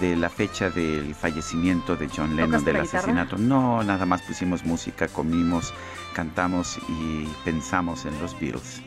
de 0.00 0.16
la 0.16 0.28
fecha 0.30 0.70
del 0.70 1.14
fallecimiento 1.14 1.94
de 1.96 2.08
John 2.08 2.30
Lennon, 2.36 2.50
¿Tocaste 2.62 2.72
del 2.72 2.82
guitarra? 2.82 2.98
asesinato. 3.00 3.38
No, 3.38 3.82
nada 3.84 4.06
más 4.06 4.22
pusimos 4.22 4.64
música, 4.64 5.06
comimos, 5.08 5.72
cantamos 6.14 6.78
y 6.88 7.28
pensamos 7.44 8.04
en 8.06 8.18
los 8.20 8.38
Beatles. 8.40 8.80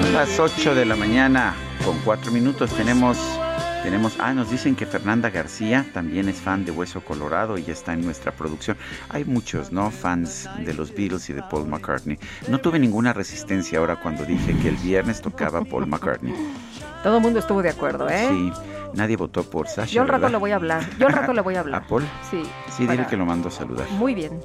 Son 0.00 0.12
las 0.12 0.38
8 0.38 0.74
de 0.74 0.84
la 0.84 0.96
mañana 0.96 1.54
con 1.84 1.98
4 2.00 2.30
minutos. 2.32 2.70
Tenemos, 2.72 3.16
tenemos, 3.84 4.16
ah, 4.18 4.32
nos 4.32 4.50
dicen 4.50 4.74
que 4.76 4.86
Fernanda 4.86 5.28
García 5.28 5.84
también 5.92 6.26
es 6.30 6.36
fan 6.36 6.64
de 6.64 6.72
Hueso 6.72 7.02
Colorado 7.02 7.58
y 7.58 7.64
ya 7.64 7.74
está 7.74 7.92
en 7.92 8.02
nuestra 8.02 8.32
producción. 8.32 8.78
Hay 9.10 9.26
muchos, 9.26 9.72
¿no? 9.72 9.90
Fans 9.90 10.48
de 10.64 10.72
los 10.72 10.94
Beatles 10.94 11.28
y 11.28 11.34
de 11.34 11.42
Paul 11.42 11.68
McCartney. 11.68 12.18
No 12.48 12.58
tuve 12.60 12.78
ninguna 12.78 13.12
resistencia 13.12 13.78
ahora 13.78 13.96
cuando 13.96 14.24
dije 14.24 14.56
que 14.58 14.70
el 14.70 14.76
viernes 14.76 15.20
tocaba 15.20 15.62
Paul 15.62 15.86
McCartney. 15.86 16.34
Todo 17.02 17.18
el 17.18 17.22
mundo 17.22 17.40
estuvo 17.40 17.62
de 17.62 17.68
acuerdo, 17.68 18.08
¿eh? 18.08 18.26
Sí, 18.30 18.52
nadie 18.94 19.16
votó 19.16 19.44
por 19.44 19.68
Sasha. 19.68 19.92
Yo 19.92 20.00
al 20.00 20.08
rato 20.08 20.22
¿verdad? 20.22 20.32
le 20.32 20.38
voy 20.38 20.50
a 20.52 20.56
hablar. 20.56 20.82
Yo 20.98 21.06
al 21.06 21.12
rato 21.12 21.34
le 21.34 21.42
voy 21.42 21.54
a 21.56 21.60
hablar. 21.60 21.82
¿A 21.84 21.86
Paul? 21.86 22.04
Sí. 22.30 22.42
Sí, 22.74 22.86
dile 22.86 23.06
que 23.06 23.18
lo 23.18 23.26
mando 23.26 23.48
a 23.48 23.52
saludar. 23.52 23.86
Muy 23.90 24.14
bien. 24.14 24.40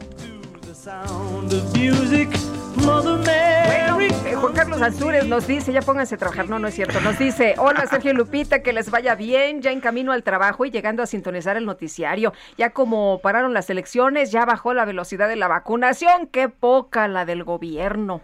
Eh, 2.80 4.36
Juan 4.36 4.54
Carlos 4.54 4.82
Ansúrez 4.82 5.28
nos 5.28 5.48
dice, 5.48 5.74
ya 5.74 5.82
pónganse 5.82 6.16
a 6.16 6.18
trabajar, 6.18 6.48
no, 6.50 6.60
no 6.60 6.70
es 6.70 6.76
cierto, 6.76 7.02
nos 7.02 7.20
dice, 7.20 7.56
hola 7.58 7.86
Sergio 7.88 8.12
y 8.12 8.14
Lupita, 8.14 8.64
que 8.64 8.72
les 8.72 8.90
vaya 8.90 9.16
bien, 9.16 9.62
ya 9.62 9.72
en 9.72 9.82
camino 9.82 10.14
al 10.14 10.24
trabajo 10.24 10.66
y 10.66 10.72
llegando 10.72 11.04
a 11.04 11.06
sintonizar 11.06 11.58
el 11.58 11.66
noticiario, 11.66 12.34
ya 12.58 12.70
como 12.72 13.20
pararon 13.22 13.54
las 13.54 13.70
elecciones, 13.70 14.32
ya 14.32 14.46
bajó 14.46 14.74
la 14.74 14.86
velocidad 14.86 15.28
de 15.28 15.36
la 15.36 15.48
vacunación, 15.48 16.28
qué 16.28 16.48
poca 16.48 17.08
la 17.08 17.26
del 17.26 17.44
gobierno. 17.44 18.22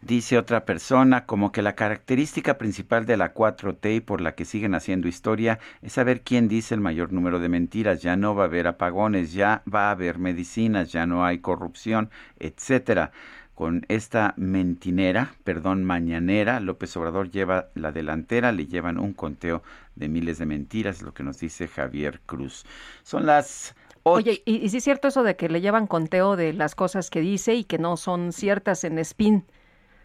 Dice 0.00 0.38
otra 0.38 0.64
persona, 0.64 1.26
como 1.26 1.50
que 1.50 1.60
la 1.60 1.74
característica 1.74 2.56
principal 2.56 3.04
de 3.04 3.16
la 3.16 3.34
4T 3.34 3.96
y 3.96 4.00
por 4.00 4.20
la 4.20 4.36
que 4.36 4.44
siguen 4.44 4.76
haciendo 4.76 5.08
historia 5.08 5.58
es 5.82 5.94
saber 5.94 6.22
quién 6.22 6.46
dice 6.46 6.76
el 6.76 6.80
mayor 6.80 7.12
número 7.12 7.40
de 7.40 7.48
mentiras. 7.48 8.00
Ya 8.00 8.16
no 8.16 8.36
va 8.36 8.44
a 8.44 8.46
haber 8.46 8.68
apagones, 8.68 9.32
ya 9.32 9.62
va 9.72 9.88
a 9.88 9.90
haber 9.90 10.20
medicinas, 10.20 10.92
ya 10.92 11.04
no 11.04 11.24
hay 11.24 11.40
corrupción, 11.40 12.10
etcétera. 12.38 13.10
Con 13.58 13.84
esta 13.88 14.34
mentinera, 14.36 15.34
perdón, 15.42 15.82
mañanera, 15.82 16.60
López 16.60 16.96
Obrador 16.96 17.28
lleva 17.28 17.70
la 17.74 17.90
delantera, 17.90 18.52
le 18.52 18.68
llevan 18.68 19.00
un 19.00 19.12
conteo 19.12 19.64
de 19.96 20.08
miles 20.08 20.38
de 20.38 20.46
mentiras, 20.46 21.02
lo 21.02 21.12
que 21.12 21.24
nos 21.24 21.40
dice 21.40 21.66
Javier 21.66 22.20
Cruz. 22.24 22.64
Son 23.02 23.26
las 23.26 23.74
Oye, 24.04 24.44
¿y, 24.46 24.64
y 24.64 24.68
sí 24.68 24.76
es 24.76 24.84
cierto 24.84 25.08
eso 25.08 25.24
de 25.24 25.34
que 25.34 25.48
le 25.48 25.60
llevan 25.60 25.88
conteo 25.88 26.36
de 26.36 26.52
las 26.52 26.76
cosas 26.76 27.10
que 27.10 27.20
dice 27.20 27.56
y 27.56 27.64
que 27.64 27.78
no 27.78 27.96
son 27.96 28.32
ciertas 28.32 28.84
en 28.84 28.96
spin? 29.00 29.44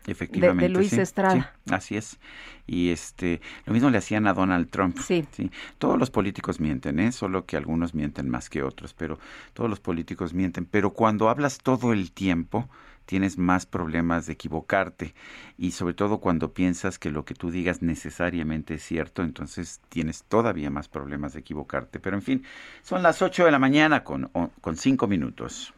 Efectivamente. 0.07 0.69
Luis 0.69 0.89
sí, 0.89 0.99
Estrada. 0.99 1.53
sí, 1.63 1.73
así 1.75 1.97
es. 1.97 2.19
Y 2.65 2.89
este, 2.89 3.39
lo 3.65 3.73
mismo 3.73 3.91
le 3.91 3.99
hacían 3.99 4.25
a 4.25 4.33
Donald 4.33 4.71
Trump. 4.71 4.97
Sí. 4.97 5.27
Todos 5.77 5.99
los 5.99 6.09
políticos 6.09 6.59
mienten, 6.59 6.99
¿eh? 6.99 7.11
Solo 7.11 7.45
que 7.45 7.55
algunos 7.55 7.93
mienten 7.93 8.29
más 8.29 8.49
que 8.49 8.63
otros, 8.63 8.95
pero 8.95 9.19
todos 9.53 9.69
los 9.69 9.79
políticos 9.79 10.33
mienten. 10.33 10.65
Pero 10.65 10.89
cuando 10.89 11.29
hablas 11.29 11.59
todo 11.59 11.93
el 11.93 12.11
tiempo, 12.11 12.67
tienes 13.05 13.37
más 13.37 13.65
problemas 13.65 14.25
de 14.25 14.33
equivocarte. 14.33 15.13
Y 15.57 15.71
sobre 15.71 15.93
todo 15.93 16.19
cuando 16.19 16.53
piensas 16.53 16.99
que 16.99 17.11
lo 17.11 17.25
que 17.25 17.33
tú 17.33 17.51
digas 17.51 17.81
necesariamente 17.81 18.75
es 18.75 18.83
cierto, 18.83 19.23
entonces 19.23 19.81
tienes 19.89 20.23
todavía 20.23 20.69
más 20.69 20.87
problemas 20.87 21.33
de 21.33 21.39
equivocarte. 21.39 21.99
Pero 21.99 22.15
en 22.15 22.21
fin, 22.21 22.43
son 22.81 23.03
las 23.03 23.21
8 23.21 23.45
de 23.45 23.51
la 23.51 23.59
mañana 23.59 24.03
con, 24.03 24.29
con 24.61 24.75
5 24.75 25.07
minutos. 25.07 25.73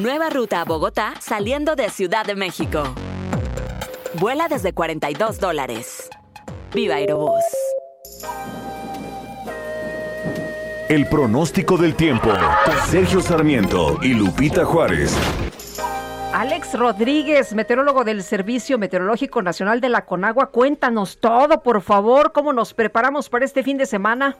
Nueva 0.00 0.28
ruta 0.28 0.60
a 0.60 0.64
Bogotá 0.64 1.14
saliendo 1.20 1.74
de 1.74 1.88
Ciudad 1.88 2.26
de 2.26 2.34
México. 2.34 2.82
Vuela 4.14 4.46
desde 4.48 4.72
42 4.72 5.40
dólares. 5.40 6.10
Viva 6.74 6.96
Aerobús. 6.96 7.44
El 10.88 11.04
pronóstico 11.06 11.76
del 11.76 11.96
tiempo. 11.96 12.28
Sergio 12.84 13.20
Sarmiento 13.20 13.98
y 14.02 14.14
Lupita 14.14 14.64
Juárez. 14.64 15.18
Alex 16.32 16.78
Rodríguez, 16.78 17.56
meteorólogo 17.56 18.04
del 18.04 18.22
Servicio 18.22 18.78
Meteorológico 18.78 19.42
Nacional 19.42 19.80
de 19.80 19.88
la 19.88 20.04
Conagua, 20.04 20.52
cuéntanos 20.52 21.20
todo, 21.20 21.64
por 21.64 21.80
favor, 21.80 22.30
cómo 22.32 22.52
nos 22.52 22.72
preparamos 22.72 23.28
para 23.28 23.44
este 23.44 23.64
fin 23.64 23.78
de 23.78 23.86
semana. 23.86 24.36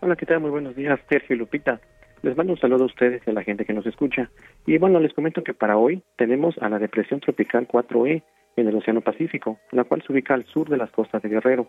Hola, 0.00 0.16
¿qué 0.16 0.24
tal? 0.24 0.40
Muy 0.40 0.50
buenos 0.50 0.74
días, 0.74 0.98
Sergio 1.10 1.36
y 1.36 1.38
Lupita. 1.40 1.78
Les 2.22 2.34
mando 2.38 2.54
un 2.54 2.58
saludo 2.58 2.84
a 2.84 2.86
ustedes 2.86 3.20
y 3.26 3.30
a 3.30 3.34
la 3.34 3.42
gente 3.42 3.66
que 3.66 3.74
nos 3.74 3.84
escucha. 3.84 4.30
Y 4.64 4.78
bueno, 4.78 4.98
les 4.98 5.12
comento 5.12 5.44
que 5.44 5.52
para 5.52 5.76
hoy 5.76 6.02
tenemos 6.16 6.56
a 6.62 6.70
la 6.70 6.78
depresión 6.78 7.20
tropical 7.20 7.68
4E 7.68 8.22
en 8.56 8.66
el 8.66 8.76
Océano 8.76 9.02
Pacífico, 9.02 9.58
la 9.72 9.84
cual 9.84 10.02
se 10.06 10.10
ubica 10.10 10.32
al 10.32 10.46
sur 10.46 10.70
de 10.70 10.78
las 10.78 10.90
costas 10.90 11.20
de 11.20 11.28
Guerrero 11.28 11.66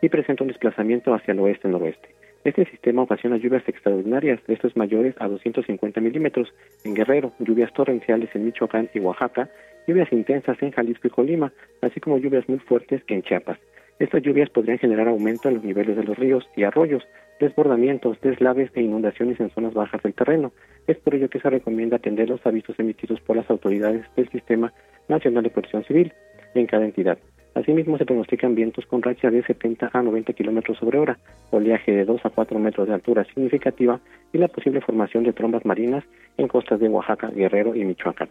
y 0.00 0.08
presenta 0.10 0.44
un 0.44 0.48
desplazamiento 0.48 1.12
hacia 1.12 1.32
el 1.32 1.40
oeste-noroeste. 1.40 2.21
Este 2.44 2.64
sistema 2.64 3.02
ocasiona 3.02 3.36
lluvias 3.36 3.62
extraordinarias, 3.68 4.40
estos 4.48 4.76
mayores 4.76 5.14
a 5.20 5.28
250 5.28 6.00
milímetros 6.00 6.52
en 6.84 6.94
Guerrero, 6.94 7.32
lluvias 7.38 7.72
torrenciales 7.72 8.34
en 8.34 8.44
Michoacán 8.46 8.90
y 8.92 8.98
Oaxaca, 8.98 9.48
lluvias 9.86 10.12
intensas 10.12 10.60
en 10.60 10.72
Jalisco 10.72 11.06
y 11.06 11.10
Colima, 11.10 11.52
así 11.82 12.00
como 12.00 12.18
lluvias 12.18 12.48
muy 12.48 12.58
fuertes 12.58 13.02
en 13.06 13.22
Chiapas. 13.22 13.58
Estas 14.00 14.22
lluvias 14.22 14.50
podrían 14.50 14.78
generar 14.78 15.06
aumento 15.06 15.48
en 15.48 15.54
los 15.54 15.64
niveles 15.64 15.96
de 15.96 16.02
los 16.02 16.18
ríos 16.18 16.44
y 16.56 16.64
arroyos, 16.64 17.04
desbordamientos, 17.38 18.20
deslaves 18.20 18.72
e 18.74 18.82
inundaciones 18.82 19.38
en 19.38 19.50
zonas 19.50 19.74
bajas 19.74 20.02
del 20.02 20.14
terreno. 20.14 20.52
Es 20.88 20.96
por 20.98 21.14
ello 21.14 21.30
que 21.30 21.38
se 21.38 21.48
recomienda 21.48 21.98
atender 21.98 22.28
los 22.28 22.44
avisos 22.44 22.76
emitidos 22.80 23.20
por 23.20 23.36
las 23.36 23.48
autoridades 23.48 24.04
del 24.16 24.28
Sistema 24.30 24.72
Nacional 25.08 25.44
de 25.44 25.50
Protección 25.50 25.84
Civil 25.84 26.12
en 26.54 26.66
cada 26.66 26.84
entidad. 26.84 27.18
Asimismo, 27.54 27.98
se 27.98 28.06
pronostican 28.06 28.54
vientos 28.54 28.86
con 28.86 29.02
racha 29.02 29.30
de 29.30 29.42
70 29.42 29.90
a 29.92 30.02
90 30.02 30.32
kilómetros 30.32 30.78
sobre 30.78 30.98
hora, 30.98 31.18
oleaje 31.50 31.92
de 31.92 32.04
2 32.04 32.24
a 32.24 32.30
4 32.30 32.58
metros 32.58 32.88
de 32.88 32.94
altura 32.94 33.24
significativa 33.24 34.00
y 34.32 34.38
la 34.38 34.48
posible 34.48 34.80
formación 34.80 35.24
de 35.24 35.34
trombas 35.34 35.64
marinas 35.66 36.02
en 36.38 36.48
costas 36.48 36.80
de 36.80 36.88
Oaxaca, 36.88 37.28
Guerrero 37.28 37.74
y 37.74 37.84
Michoacán. 37.84 38.30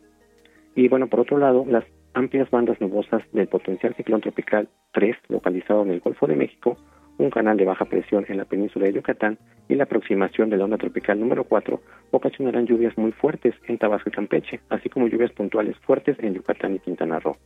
Y 0.75 0.87
bueno, 0.87 1.07
por 1.07 1.19
otro 1.19 1.37
lado, 1.37 1.65
las 1.67 1.83
amplias 2.13 2.49
bandas 2.49 2.81
nubosas 2.81 3.21
del 3.31 3.47
potencial 3.47 3.93
ciclón 3.95 4.21
tropical 4.21 4.67
3, 4.93 5.15
localizado 5.29 5.83
en 5.83 5.91
el 5.91 5.99
Golfo 5.99 6.25
de 6.25 6.35
México, 6.35 6.77
un 7.17 7.29
canal 7.29 7.57
de 7.57 7.65
baja 7.65 7.85
presión 7.85 8.25
en 8.27 8.37
la 8.37 8.45
península 8.45 8.87
de 8.87 8.93
Yucatán 8.93 9.37
y 9.69 9.75
la 9.75 9.83
aproximación 9.83 10.49
de 10.49 10.57
la 10.57 10.63
onda 10.63 10.77
tropical 10.77 11.19
número 11.19 11.43
4 11.43 11.79
ocasionarán 12.11 12.65
lluvias 12.65 12.97
muy 12.97 13.11
fuertes 13.11 13.53
en 13.67 13.77
Tabasco 13.77 14.09
y 14.09 14.11
Campeche, 14.13 14.59
así 14.69 14.89
como 14.89 15.07
lluvias 15.07 15.31
puntuales 15.31 15.77
fuertes 15.77 16.17
en 16.19 16.33
Yucatán 16.33 16.75
y 16.75 16.79
Quintana 16.79 17.19
Roo. 17.19 17.37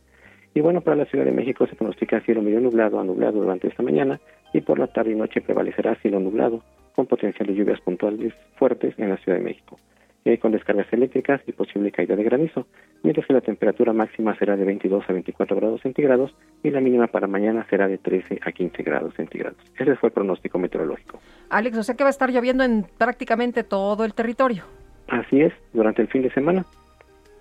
Y 0.56 0.62
bueno, 0.62 0.80
para 0.80 0.96
la 0.96 1.04
Ciudad 1.04 1.26
de 1.26 1.32
México 1.32 1.66
se 1.66 1.76
pronostica 1.76 2.22
cielo 2.22 2.40
medio 2.40 2.62
nublado 2.62 2.98
a 2.98 3.04
nublado 3.04 3.40
durante 3.40 3.68
esta 3.68 3.82
mañana 3.82 4.18
y 4.54 4.62
por 4.62 4.78
la 4.78 4.86
tarde 4.86 5.12
y 5.12 5.14
noche 5.14 5.42
prevalecerá 5.42 5.96
cielo 5.96 6.18
nublado 6.18 6.62
con 6.94 7.04
potencial 7.04 7.46
de 7.46 7.54
lluvias 7.54 7.78
puntuales 7.82 8.32
fuertes 8.58 8.94
en 8.96 9.10
la 9.10 9.18
Ciudad 9.18 9.36
de 9.36 9.44
México, 9.44 9.78
eh, 10.24 10.38
con 10.38 10.52
descargas 10.52 10.90
eléctricas 10.94 11.42
y 11.46 11.52
posible 11.52 11.92
caída 11.92 12.16
de 12.16 12.24
granizo, 12.24 12.66
mientras 13.02 13.26
que 13.26 13.34
la 13.34 13.42
temperatura 13.42 13.92
máxima 13.92 14.34
será 14.38 14.56
de 14.56 14.64
22 14.64 15.04
a 15.06 15.12
24 15.12 15.56
grados 15.56 15.82
centígrados 15.82 16.34
y 16.62 16.70
la 16.70 16.80
mínima 16.80 17.08
para 17.08 17.26
mañana 17.26 17.66
será 17.68 17.86
de 17.86 17.98
13 17.98 18.40
a 18.42 18.50
15 18.50 18.82
grados 18.82 19.12
centígrados. 19.14 19.58
Ese 19.78 19.94
fue 19.96 20.08
el 20.08 20.14
pronóstico 20.14 20.58
meteorológico. 20.58 21.20
Alex, 21.50 21.76
o 21.76 21.82
sea 21.82 21.96
que 21.96 22.02
va 22.02 22.08
a 22.08 22.16
estar 22.16 22.30
lloviendo 22.30 22.64
en 22.64 22.86
prácticamente 22.96 23.62
todo 23.62 24.06
el 24.06 24.14
territorio. 24.14 24.62
Así 25.08 25.38
es, 25.42 25.52
durante 25.74 26.00
el 26.00 26.08
fin 26.08 26.22
de 26.22 26.30
semana. 26.30 26.64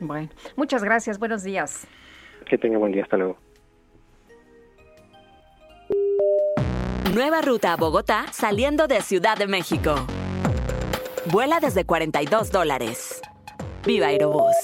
Bueno, 0.01 0.27
muchas 0.57 0.83
gracias, 0.83 1.17
buenos 1.17 1.43
días. 1.45 1.87
Que 2.45 2.57
tenga 2.57 2.77
buen 2.77 2.91
día, 2.91 3.03
hasta 3.03 3.17
luego. 3.17 3.37
Nueva 7.13 7.41
ruta 7.41 7.73
a 7.73 7.77
Bogotá 7.77 8.25
saliendo 8.31 8.87
de 8.87 9.01
Ciudad 9.01 9.37
de 9.37 9.47
México. 9.47 9.95
Vuela 11.31 11.59
desde 11.59 11.85
42 11.85 12.51
dólares. 12.51 13.21
Viva 13.85 14.07
Aerobús. 14.07 14.55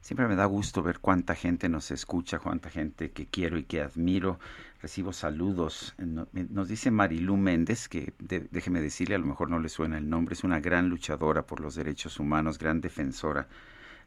Siempre 0.00 0.28
me 0.28 0.36
da 0.36 0.44
gusto 0.44 0.82
ver 0.82 0.98
cuánta 0.98 1.34
gente 1.34 1.68
nos 1.70 1.90
escucha, 1.90 2.38
cuánta 2.38 2.68
gente 2.68 3.12
que 3.12 3.26
quiero 3.26 3.56
y 3.56 3.64
que 3.64 3.80
admiro. 3.80 4.38
Recibo 4.82 5.14
saludos. 5.14 5.94
Nos 5.96 6.68
dice 6.68 6.90
Marilú 6.90 7.38
Méndez, 7.38 7.88
que 7.88 8.12
déjeme 8.18 8.82
decirle, 8.82 9.14
a 9.14 9.18
lo 9.18 9.24
mejor 9.24 9.48
no 9.48 9.60
le 9.60 9.70
suena 9.70 9.96
el 9.96 10.10
nombre, 10.10 10.34
es 10.34 10.44
una 10.44 10.60
gran 10.60 10.90
luchadora 10.90 11.46
por 11.46 11.60
los 11.60 11.74
derechos 11.74 12.20
humanos, 12.20 12.58
gran 12.58 12.82
defensora 12.82 13.48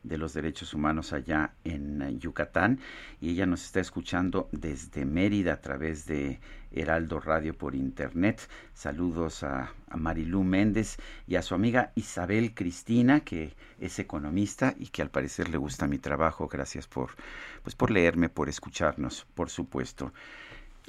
de 0.03 0.17
los 0.17 0.33
Derechos 0.33 0.73
Humanos 0.73 1.13
allá 1.13 1.53
en 1.63 2.01
eh, 2.01 2.17
Yucatán 2.17 2.79
y 3.21 3.31
ella 3.31 3.45
nos 3.45 3.63
está 3.63 3.79
escuchando 3.79 4.49
desde 4.51 5.05
Mérida 5.05 5.53
a 5.53 5.61
través 5.61 6.05
de 6.05 6.39
Heraldo 6.71 7.19
Radio 7.19 7.57
por 7.57 7.75
Internet. 7.75 8.47
Saludos 8.73 9.43
a, 9.43 9.73
Marilú 9.95 10.43
Méndez 10.43 10.97
y 11.27 11.35
a 11.35 11.41
su 11.41 11.55
amiga 11.55 11.93
Isabel 11.95 12.53
Cristina, 12.53 13.21
que 13.21 13.55
es 13.79 13.99
economista 13.99 14.73
y 14.77 14.87
que 14.87 15.01
al 15.01 15.09
parecer 15.09 15.47
le 15.47 15.57
gusta 15.57 15.87
mi 15.87 15.97
trabajo. 15.97 16.47
Gracias 16.47 16.87
por, 16.87 17.11
pues 17.63 17.75
por 17.75 17.89
leerme, 17.89 18.27
por 18.27 18.49
escucharnos, 18.49 19.25
por 19.33 19.49
supuesto. 19.49 20.11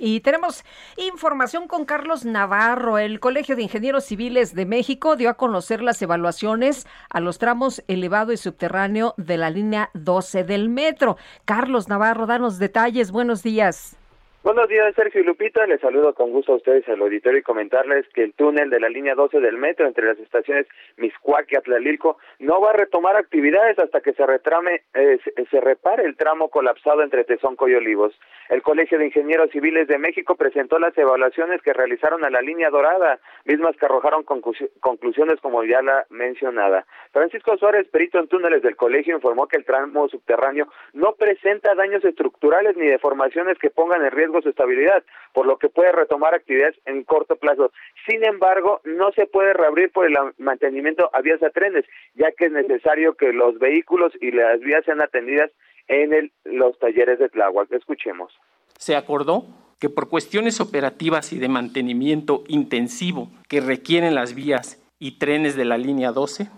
Y 0.01 0.21
tenemos 0.21 0.65
información 0.97 1.67
con 1.67 1.85
Carlos 1.85 2.25
Navarro. 2.25 2.99
El 2.99 3.19
Colegio 3.19 3.57
de 3.57 3.63
Ingenieros 3.63 4.05
Civiles 4.05 4.55
de 4.55 4.65
México 4.65 5.17
dio 5.17 5.29
a 5.29 5.35
conocer 5.35 5.83
las 5.83 6.01
evaluaciones 6.01 6.87
a 7.11 7.19
los 7.19 7.39
tramos 7.39 7.83
elevado 7.89 8.33
y 8.33 8.37
subterráneo 8.37 9.15
de 9.17 9.37
la 9.37 9.51
línea 9.51 9.91
12 9.95 10.45
del 10.45 10.69
metro. 10.69 11.17
Carlos 11.45 11.89
Navarro, 11.89 12.27
danos 12.27 12.61
detalles. 12.61 13.11
Buenos 13.11 13.43
días. 13.43 13.97
Buenos 14.45 14.69
días, 14.69 14.95
Sergio 14.95 15.21
y 15.21 15.25
Lupita. 15.25 15.67
Les 15.67 15.81
saludo 15.81 16.15
con 16.15 16.31
gusto 16.31 16.53
a 16.53 16.57
ustedes 16.57 16.89
al 16.89 17.01
auditorio 17.01 17.41
y 17.41 17.43
comentarles 17.43 18.07
que 18.15 18.23
el 18.23 18.35
túnel 18.35 18.71
de 18.71 18.79
la 18.79 18.89
línea 18.89 19.17
12 19.17 19.41
del 19.41 19.59
metro 19.59 19.85
entre 19.89 20.07
las 20.07 20.19
estaciones 20.21 20.69
Miscuac 20.97 21.51
y 21.51 21.57
Atlalilco 21.57 22.19
no 22.39 22.61
va 22.61 22.71
a 22.71 22.75
retomar 22.75 23.17
actividades 23.17 23.81
hasta 23.81 24.01
que 24.01 24.13
se 24.13 24.25
retrame, 24.25 24.83
eh, 24.95 25.19
se 25.51 25.61
repare 25.61 26.05
el 26.05 26.17
tramo 26.17 26.51
colapsado 26.51 27.03
entre 27.03 27.25
Tezonco 27.25 27.69
y 27.69 27.75
Olivos. 27.75 28.15
El 28.49 28.63
Colegio 28.63 28.97
de 28.99 29.07
Ingenieros 29.07 29.51
Civiles 29.51 29.89
de 29.89 29.99
México 29.99 30.37
presentó 30.37 30.79
las 30.79 30.97
evaluaciones 30.97 31.61
que 31.61 31.73
realizaron 31.73 32.25
a 32.25 32.31
la 32.31 32.41
línea 32.41 32.71
dorada, 32.71 33.19
mismas 33.45 33.77
que 33.77 33.87
arrojaron 33.87 34.23
conclusiones 34.23 35.41
como 35.43 35.65
ya 35.65 35.83
la 35.83 36.07
mencionada. 36.11 36.87
Francisco 37.13 37.57
Suárez, 37.59 37.89
perito 37.89 38.21
en 38.21 38.29
túneles 38.29 38.63
del 38.63 38.77
colegio, 38.77 39.17
informó 39.17 39.49
que 39.49 39.57
el 39.57 39.65
tramo 39.65 40.09
subterráneo 40.09 40.69
no 40.93 41.15
presenta 41.15 41.75
daños 41.75 42.05
estructurales 42.05 42.77
ni 42.77 42.87
deformaciones 42.87 43.59
que 43.59 43.71
pongan 43.71 44.05
en 44.05 44.13
riesgo 44.13 44.28
su 44.43 44.51
estabilidad, 44.51 45.05
por 45.33 45.47
lo 45.47 45.59
que 45.59 45.69
puede 45.69 45.93
retomar 45.93 46.35
actividades 46.35 46.77
en 46.87 47.05
corto 47.05 47.37
plazo. 47.37 47.73
Sin 48.07 48.25
embargo, 48.25 48.81
no 48.85 49.13
se 49.13 49.27
puede 49.27 49.53
reabrir 49.53 49.91
por 49.91 50.07
el 50.07 50.17
mantenimiento 50.39 51.11
a 51.13 51.21
vías 51.21 51.43
a 51.43 51.51
trenes, 51.51 51.85
ya 52.15 52.33
que 52.33 52.47
es 52.47 52.53
necesario 52.53 53.15
que 53.15 53.33
los 53.33 53.59
vehículos 53.59 54.13
y 54.21 54.31
las 54.31 54.61
vías 54.61 54.85
sean 54.85 55.01
atendidas 55.01 55.51
en 55.89 56.31
los 56.45 56.79
talleres 56.79 57.19
de 57.19 57.29
Tláhuac. 57.29 57.73
Escuchemos. 57.73 58.33
Se 58.79 58.95
acordó 58.95 59.45
que 59.81 59.89
por 59.89 60.09
cuestiones 60.09 60.61
operativas 60.61 61.33
y 61.33 61.39
de 61.39 61.49
mantenimiento 61.49 62.45
intensivo 62.49 63.31
que 63.49 63.61
requieren 63.61 64.15
las 64.15 64.35
vías 64.35 64.83
y 64.99 65.19
trenes 65.19 65.57
de 65.57 65.65
la 65.65 65.79
línea 65.79 66.13
12, 66.13 66.49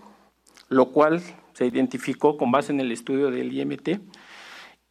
lo 0.69 0.91
cual 0.91 1.21
se 1.53 1.65
identificó 1.65 2.37
con 2.37 2.51
base 2.51 2.71
en 2.71 2.79
el 2.79 2.91
estudio 2.91 3.29
del 3.29 3.53
IMT, 3.53 3.99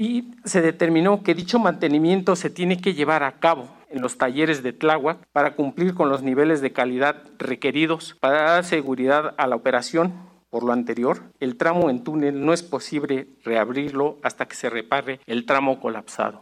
y 0.01 0.25
se 0.47 0.63
determinó 0.63 1.23
que 1.23 1.35
dicho 1.35 1.59
mantenimiento 1.59 2.35
se 2.35 2.49
tiene 2.49 2.81
que 2.81 2.95
llevar 2.95 3.23
a 3.23 3.33
cabo 3.33 3.69
en 3.91 4.01
los 4.01 4.17
talleres 4.17 4.63
de 4.63 4.73
Tláhuac 4.73 5.19
para 5.31 5.51
cumplir 5.51 5.93
con 5.93 6.09
los 6.09 6.23
niveles 6.23 6.63
de 6.63 6.73
calidad 6.73 7.17
requeridos 7.39 8.17
para 8.19 8.45
dar 8.45 8.65
seguridad 8.65 9.35
a 9.37 9.47
la 9.47 9.57
operación. 9.57 10.15
Por 10.49 10.65
lo 10.65 10.73
anterior, 10.73 11.19
el 11.39 11.59
tramo 11.59 11.91
en 11.91 12.03
túnel 12.03 12.47
no 12.47 12.55
es 12.55 12.63
posible 12.63 13.27
reabrirlo 13.45 14.17
hasta 14.23 14.47
que 14.47 14.55
se 14.55 14.71
repare 14.71 15.21
el 15.27 15.45
tramo 15.45 15.81
colapsado. 15.81 16.41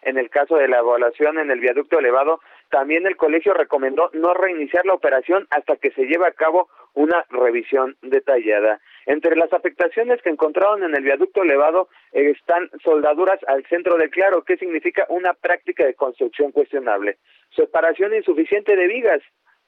En 0.00 0.16
el 0.16 0.30
caso 0.30 0.56
de 0.56 0.66
la 0.66 0.78
evaluación 0.78 1.38
en 1.38 1.50
el 1.50 1.60
viaducto 1.60 1.98
elevado, 1.98 2.40
también 2.70 3.06
el 3.06 3.18
colegio 3.18 3.52
recomendó 3.52 4.08
no 4.14 4.32
reiniciar 4.32 4.86
la 4.86 4.94
operación 4.94 5.46
hasta 5.50 5.76
que 5.76 5.90
se 5.90 6.06
lleve 6.06 6.26
a 6.26 6.32
cabo 6.32 6.70
una 6.94 7.26
revisión 7.28 7.96
detallada. 8.00 8.80
Entre 9.06 9.36
las 9.36 9.52
afectaciones 9.52 10.22
que 10.22 10.30
encontraron 10.30 10.82
en 10.84 10.94
el 10.94 11.02
viaducto 11.02 11.42
elevado 11.42 11.88
están 12.12 12.70
soldaduras 12.84 13.40
al 13.48 13.64
centro 13.66 13.96
del 13.96 14.10
claro, 14.10 14.44
que 14.44 14.56
significa 14.56 15.06
una 15.08 15.34
práctica 15.34 15.84
de 15.84 15.94
construcción 15.94 16.52
cuestionable, 16.52 17.18
separación 17.56 18.14
insuficiente 18.14 18.76
de 18.76 18.86
vigas, 18.86 19.20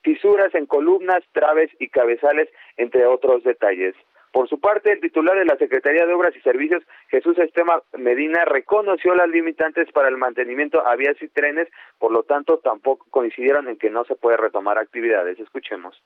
fisuras 0.02 0.54
en 0.54 0.66
columnas, 0.66 1.24
traves 1.32 1.70
y 1.78 1.88
cabezales, 1.88 2.48
entre 2.76 3.06
otros 3.06 3.42
detalles. 3.42 3.94
Por 4.32 4.48
su 4.48 4.58
parte, 4.58 4.90
el 4.90 5.00
titular 5.00 5.38
de 5.38 5.44
la 5.44 5.56
Secretaría 5.56 6.06
de 6.06 6.12
Obras 6.12 6.34
y 6.36 6.40
Servicios, 6.40 6.82
Jesús 7.08 7.38
Estema 7.38 7.80
Medina, 7.96 8.44
reconoció 8.44 9.14
las 9.14 9.28
limitantes 9.28 9.90
para 9.92 10.08
el 10.08 10.16
mantenimiento 10.16 10.84
a 10.84 10.96
vías 10.96 11.16
y 11.22 11.28
trenes, 11.28 11.68
por 11.98 12.10
lo 12.10 12.24
tanto, 12.24 12.58
tampoco 12.58 13.06
coincidieron 13.10 13.68
en 13.68 13.76
que 13.76 13.90
no 13.90 14.04
se 14.04 14.16
puede 14.16 14.36
retomar 14.36 14.76
actividades. 14.76 15.38
Escuchemos. 15.38 16.02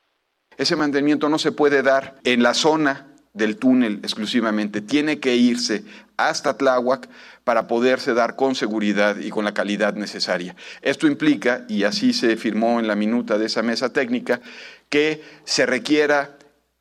Ese 0.59 0.77
mantenimiento 0.77 1.31
no 1.31 1.39
se 1.39 1.53
puede 1.53 1.83
dar 1.83 2.17
en 2.25 2.43
la 2.43 2.53
zona 2.53 3.15
del 3.35 3.57
túnel 3.57 4.01
exclusivamente, 4.03 4.81
tiene 4.81 5.21
que 5.21 5.37
irse 5.37 5.85
hasta 6.17 6.57
Tláhuac 6.57 7.09
para 7.45 7.67
poderse 7.67 8.15
dar 8.15 8.37
con 8.37 8.55
seguridad 8.55 9.19
y 9.19 9.31
con 9.31 9.45
la 9.45 9.55
calidad 9.55 9.95
necesaria. 9.95 10.57
Esto 10.83 11.07
implica, 11.07 11.65
y 11.69 11.85
así 11.85 12.13
se 12.13 12.37
firmó 12.37 12.81
en 12.81 12.87
la 12.87 12.95
minuta 12.95 13.39
de 13.39 13.47
esa 13.47 13.63
mesa 13.63 13.93
técnica, 13.93 14.41
que 14.89 15.23
se 15.45 15.67
requiera 15.67 16.38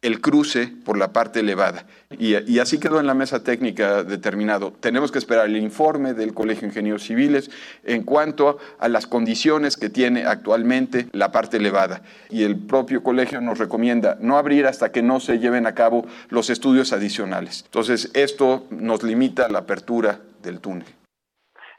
el 0.07 0.21
cruce 0.21 0.73
por 0.85 0.97
la 0.97 1.13
parte 1.13 1.41
elevada. 1.41 1.85
Y, 2.17 2.59
así 2.59 2.79
quedó 2.79 2.99
en 2.99 3.05
la 3.05 3.13
mesa 3.13 3.43
técnica 3.43 4.03
determinado. 4.03 4.71
Tenemos 4.79 5.11
que 5.11 5.19
esperar 5.19 5.45
el 5.45 5.57
informe 5.57 6.13
del 6.13 6.33
Colegio 6.33 6.61
de 6.61 6.67
Ingenieros 6.67 7.03
Civiles 7.03 7.51
en 7.83 8.03
cuanto 8.03 8.57
a 8.79 8.87
las 8.87 9.05
condiciones 9.05 9.75
que 9.75 9.89
tiene 9.89 10.25
actualmente 10.25 11.07
la 11.11 11.31
parte 11.31 11.57
elevada. 11.57 12.01
Y 12.29 12.43
el 12.43 12.55
propio 12.55 13.03
colegio 13.03 13.41
nos 13.41 13.59
recomienda 13.59 14.17
no 14.21 14.37
abrir 14.37 14.65
hasta 14.65 14.91
que 14.91 15.03
no 15.03 15.19
se 15.19 15.39
lleven 15.39 15.67
a 15.67 15.75
cabo 15.75 16.07
los 16.29 16.49
estudios 16.49 16.93
adicionales. 16.93 17.63
Entonces, 17.65 18.09
esto 18.13 18.65
nos 18.69 19.03
limita 19.03 19.49
la 19.49 19.59
apertura 19.59 20.21
del 20.41 20.59
túnel 20.59 20.96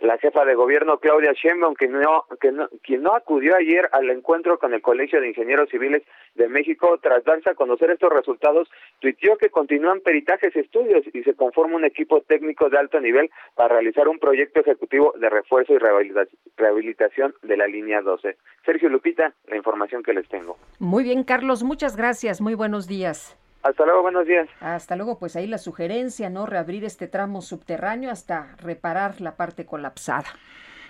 la 0.01 0.18
jefa 0.18 0.44
de 0.44 0.55
gobierno 0.55 0.99
Claudia 0.99 1.32
Sheinbaum, 1.32 1.74
no, 1.90 2.24
que 2.40 2.53
no, 2.53 2.68
quien 2.82 3.03
no 3.03 3.14
acudió 3.14 3.57
ayer 3.57 3.88
al 3.92 4.11
encuentro 4.11 4.59
con 4.59 4.74
el 4.74 4.80
Colegio 4.80 5.20
de 5.20 5.28
Ingenieros 5.28 5.68
Civiles 5.70 6.03
de 6.34 6.49
México 6.49 6.99
tras 7.03 7.24
darse 7.24 7.51
a 7.51 7.55
conocer 7.55 7.90
estos 7.90 8.12
resultados, 8.12 8.68
tuiteó 9.01 9.36
que 9.36 9.51
continúan 9.51 10.01
peritajes 10.01 10.55
y 10.55 10.61
estudios 10.61 11.03
y 11.12 11.22
se 11.22 11.34
conforma 11.34 11.76
un 11.76 11.84
equipo 11.84 12.20
técnico 12.22 12.68
de 12.68 12.78
alto 12.78 13.01
nivel 13.01 13.30
para 13.55 13.74
realizar 13.74 14.09
un 14.09 14.18
proyecto 14.18 14.61
ejecutivo 14.61 15.14
de 15.18 15.28
refuerzo 15.30 15.74
y 15.74 15.78
rehabilitación 16.57 17.34
de 17.42 17.57
la 17.57 17.66
línea 17.66 18.01
12. 18.01 18.36
Sergio 18.64 18.88
Lupita, 18.88 19.34
la 19.46 19.57
información 19.57 20.03
que 20.03 20.14
les 20.14 20.28
tengo. 20.28 20.57
Muy 20.78 21.03
bien, 21.05 21.24
Carlos, 21.24 21.62
muchas 21.64 21.96
gracias. 21.96 22.40
Muy 22.40 22.55
buenos 22.55 22.86
días. 22.86 23.36
Hasta 23.63 23.85
luego, 23.85 24.03
buenos 24.03 24.27
días. 24.27 24.49
Hasta 24.61 24.97
luego, 24.97 25.19
pues 25.19 25.37
ahí 25.37 25.47
la 25.47 25.59
sugerencia, 25.59 26.31
¿no? 26.31 26.47
Reabrir 26.47 26.85
este 26.85 27.09
tramo 27.09 27.43
subterráneo 27.43 28.11
hasta 28.11 28.55
reparar 28.59 29.21
la 29.21 29.37
parte 29.37 29.67
colapsada. 29.67 30.27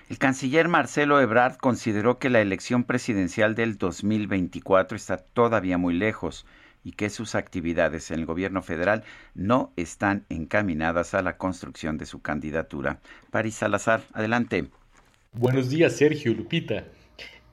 El 0.09 0.19
canciller 0.19 0.69
Marcelo 0.69 1.21
Ebrard 1.21 1.57
consideró 1.57 2.19
que 2.19 2.31
la 2.31 2.41
elección 2.41 2.85
presidencial 2.85 3.55
del 3.55 3.77
2024 3.77 4.97
está 4.97 5.19
todavía 5.19 5.77
muy 5.77 5.95
lejos 5.95 6.47
y 6.83 6.93
que 6.93 7.11
sus 7.11 7.35
actividades 7.35 8.11
en 8.11 8.21
el 8.21 8.27
gobierno 8.27 8.63
federal 8.63 9.05
no 9.35 9.73
están 9.77 10.25
encaminadas 10.31 11.13
a 11.13 11.21
la 11.21 11.37
construcción 11.37 11.99
de 11.99 12.07
su 12.07 12.23
candidatura. 12.23 13.01
París 13.31 13.57
Salazar, 13.57 14.01
adelante. 14.15 14.69
Buenos 15.33 15.69
días, 15.69 15.95
Sergio 15.97 16.33
Lupita. 16.33 16.85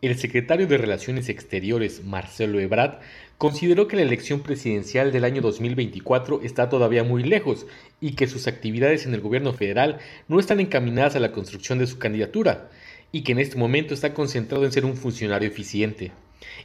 El 0.01 0.17
secretario 0.17 0.67
de 0.67 0.77
Relaciones 0.77 1.29
Exteriores, 1.29 2.03
Marcelo 2.03 2.59
Ebrard, 2.59 2.99
consideró 3.37 3.87
que 3.87 3.95
la 3.95 4.01
elección 4.01 4.41
presidencial 4.41 5.11
del 5.11 5.25
año 5.25 5.41
2024 5.41 6.41
está 6.43 6.69
todavía 6.69 7.03
muy 7.03 7.23
lejos 7.23 7.65
y 7.99 8.13
que 8.13 8.27
sus 8.27 8.47
actividades 8.47 9.05
en 9.05 9.13
el 9.13 9.21
gobierno 9.21 9.53
federal 9.53 9.99
no 10.27 10.39
están 10.39 10.59
encaminadas 10.59 11.15
a 11.15 11.19
la 11.19 11.31
construcción 11.31 11.79
de 11.79 11.87
su 11.87 11.97
candidatura 11.97 12.69
y 13.11 13.21
que 13.21 13.33
en 13.33 13.39
este 13.39 13.57
momento 13.57 13.93
está 13.93 14.13
concentrado 14.13 14.65
en 14.65 14.71
ser 14.71 14.85
un 14.85 14.95
funcionario 14.95 15.47
eficiente. 15.47 16.11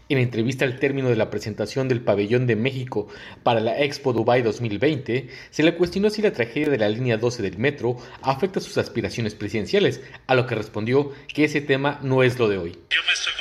En 0.09 0.19
entrevista 0.19 0.65
al 0.65 0.79
término 0.79 1.09
de 1.09 1.17
la 1.17 1.31
presentación 1.31 1.89
del 1.89 2.01
pabellón 2.01 2.47
de 2.47 2.57
México 2.57 3.09
para 3.43 3.61
la 3.61 3.81
Expo 3.81 4.13
Dubai 4.13 4.43
2020, 4.43 5.29
se 5.51 5.63
le 5.63 5.77
cuestionó 5.77 6.11
si 6.11 6.23
la 6.23 6.33
tragedia 6.33 6.69
de 6.69 6.79
la 6.79 6.89
línea 6.89 7.17
12 7.17 7.43
del 7.43 7.59
metro 7.59 7.97
afecta 8.23 8.61
sus 8.61 8.79
aspiraciones 8.79 9.35
presidenciales, 9.35 10.03
a 10.27 10.35
lo 10.35 10.47
que 10.47 10.57
respondió 10.57 11.13
que 11.33 11.45
ese 11.45 11.61
tema 11.61 12.01
no 12.03 12.23
es 12.23 12.39
lo 12.39 12.49
de 12.49 12.59
hoy. 12.59 12.73
Yo 12.91 13.01
me 13.07 13.13
estoy 13.13 13.33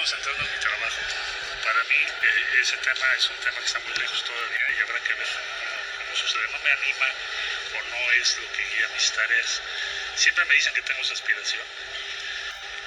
Siempre 10.20 10.44
me 10.52 10.54
dicen 10.54 10.74
que 10.74 10.82
tengo 10.82 11.00
esa 11.00 11.14
aspiración 11.14 11.64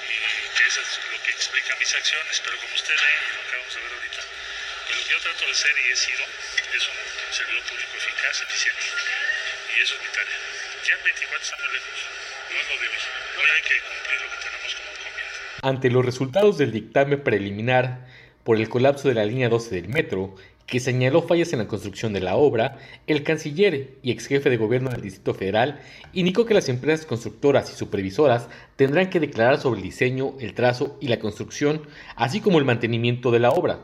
y 0.05 0.17
que 0.53 0.67
eso 0.69 0.81
es 0.81 0.99
lo 1.09 1.17
que 1.25 1.31
explica 1.31 1.73
mis 1.79 1.89
acciones, 1.95 2.39
pero 2.45 2.61
como 2.61 2.75
usted 2.75 2.93
ve 2.93 3.09
y 3.09 3.33
lo 3.33 3.41
acabamos 3.41 3.73
de 3.73 3.81
ver 3.81 3.93
ahorita, 3.93 4.21
pues 4.85 4.99
lo 4.99 5.03
que 5.03 5.09
yo 5.09 5.19
trato 5.19 5.41
de 5.47 5.55
ser 5.55 5.73
y 5.73 5.91
he 5.91 5.95
sido 5.95 6.21
es 6.77 6.83
un 6.85 7.33
servidor 7.33 7.63
público 7.65 7.89
eficaz, 7.97 8.37
eficiente, 8.45 8.85
y 8.85 9.81
eso 9.81 9.95
es 9.97 10.01
mi 10.05 10.09
tarea. 10.13 10.39
Ya 10.85 10.93
el 10.93 11.03
24 11.09 11.41
está 11.41 11.57
muy 11.57 11.73
lejos, 11.73 11.97
no 12.53 12.59
es 12.61 12.67
lo 12.69 12.75
de 12.77 12.87
hoy. 12.93 13.01
Hoy 13.41 13.49
hay 13.49 13.61
que 13.65 13.77
cumplir 13.81 14.21
lo 14.21 14.29
que 14.29 14.37
tenemos 14.37 14.69
como 14.77 14.89
encomienda. 14.93 15.37
Ante 15.65 15.89
los 15.89 16.05
resultados 16.05 16.57
del 16.59 16.71
dictamen 16.71 17.23
preliminar 17.23 18.05
por 18.43 18.61
el 18.61 18.69
colapso 18.69 19.07
de 19.09 19.15
la 19.15 19.25
línea 19.25 19.49
12 19.49 19.73
del 19.73 19.89
metro, 19.89 20.37
que 20.65 20.79
señaló 20.79 21.21
fallas 21.21 21.53
en 21.53 21.59
la 21.59 21.67
construcción 21.67 22.13
de 22.13 22.21
la 22.21 22.35
obra, 22.35 22.77
el 23.07 23.23
canciller 23.23 23.97
y 24.01 24.11
ex 24.11 24.27
jefe 24.27 24.49
de 24.49 24.57
gobierno 24.57 24.89
del 24.89 25.01
Distrito 25.01 25.33
Federal 25.33 25.79
indicó 26.13 26.45
que 26.45 26.53
las 26.53 26.69
empresas 26.69 27.05
constructoras 27.05 27.71
y 27.71 27.75
supervisoras 27.75 28.47
tendrán 28.75 29.09
que 29.09 29.19
declarar 29.19 29.59
sobre 29.59 29.79
el 29.79 29.83
diseño, 29.83 30.35
el 30.39 30.53
trazo 30.53 30.97
y 30.99 31.07
la 31.07 31.19
construcción, 31.19 31.81
así 32.15 32.39
como 32.39 32.59
el 32.59 32.65
mantenimiento 32.65 33.31
de 33.31 33.39
la 33.39 33.51
obra. 33.51 33.79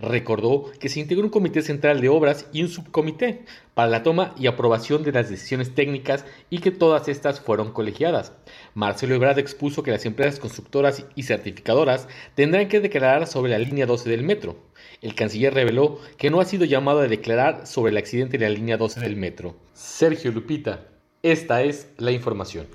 Recordó 0.00 0.70
que 0.78 0.88
se 0.88 1.00
integró 1.00 1.24
un 1.24 1.30
comité 1.30 1.60
central 1.60 2.00
de 2.00 2.08
obras 2.08 2.46
y 2.52 2.62
un 2.62 2.68
subcomité 2.68 3.44
para 3.74 3.90
la 3.90 4.04
toma 4.04 4.32
y 4.38 4.46
aprobación 4.46 5.02
de 5.02 5.10
las 5.10 5.28
decisiones 5.28 5.74
técnicas 5.74 6.24
y 6.50 6.58
que 6.58 6.70
todas 6.70 7.08
estas 7.08 7.40
fueron 7.40 7.72
colegiadas. 7.72 8.32
Marcelo 8.74 9.16
Ebrard 9.16 9.40
expuso 9.40 9.82
que 9.82 9.90
las 9.90 10.06
empresas 10.06 10.38
constructoras 10.38 11.04
y 11.16 11.24
certificadoras 11.24 12.06
tendrán 12.36 12.68
que 12.68 12.80
declarar 12.80 13.26
sobre 13.26 13.50
la 13.50 13.58
línea 13.58 13.86
12 13.86 14.08
del 14.08 14.22
metro. 14.22 14.56
El 15.00 15.14
canciller 15.14 15.54
reveló 15.54 15.98
que 16.16 16.30
no 16.30 16.40
ha 16.40 16.44
sido 16.44 16.64
llamado 16.64 17.00
a 17.00 17.08
declarar 17.08 17.66
sobre 17.66 17.92
el 17.92 17.96
accidente 17.98 18.36
de 18.36 18.48
la 18.48 18.54
línea 18.54 18.76
12 18.76 19.00
del 19.00 19.16
metro. 19.16 19.54
Sergio 19.72 20.32
Lupita, 20.32 20.86
esta 21.22 21.62
es 21.62 21.92
la 21.98 22.10
información. 22.10 22.66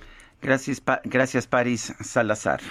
Gracias, 0.41 0.81
gracias 1.03 1.47
Paris 1.47 1.93
Salazar. 2.01 2.61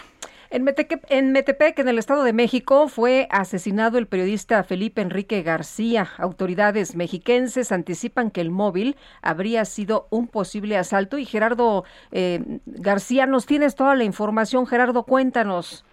En, 0.50 0.66
en 1.08 1.32
Metepec, 1.32 1.78
en 1.78 1.88
el 1.88 1.98
Estado 1.98 2.24
de 2.24 2.34
México, 2.34 2.88
fue 2.88 3.26
asesinado 3.30 3.96
el 3.96 4.06
periodista 4.06 4.62
Felipe 4.64 5.00
Enrique 5.00 5.42
García. 5.42 6.08
Autoridades 6.18 6.94
mexiquenses 6.94 7.72
anticipan 7.72 8.30
que 8.30 8.42
el 8.42 8.50
móvil 8.50 8.96
habría 9.22 9.64
sido 9.64 10.08
un 10.10 10.28
posible 10.28 10.76
asalto. 10.76 11.16
Y 11.16 11.24
Gerardo 11.24 11.84
eh, 12.10 12.40
García, 12.66 13.24
nos 13.24 13.46
tienes 13.46 13.74
toda 13.74 13.94
la 13.94 14.04
información. 14.04 14.66
Gerardo, 14.66 15.04
cuéntanos. 15.04 15.86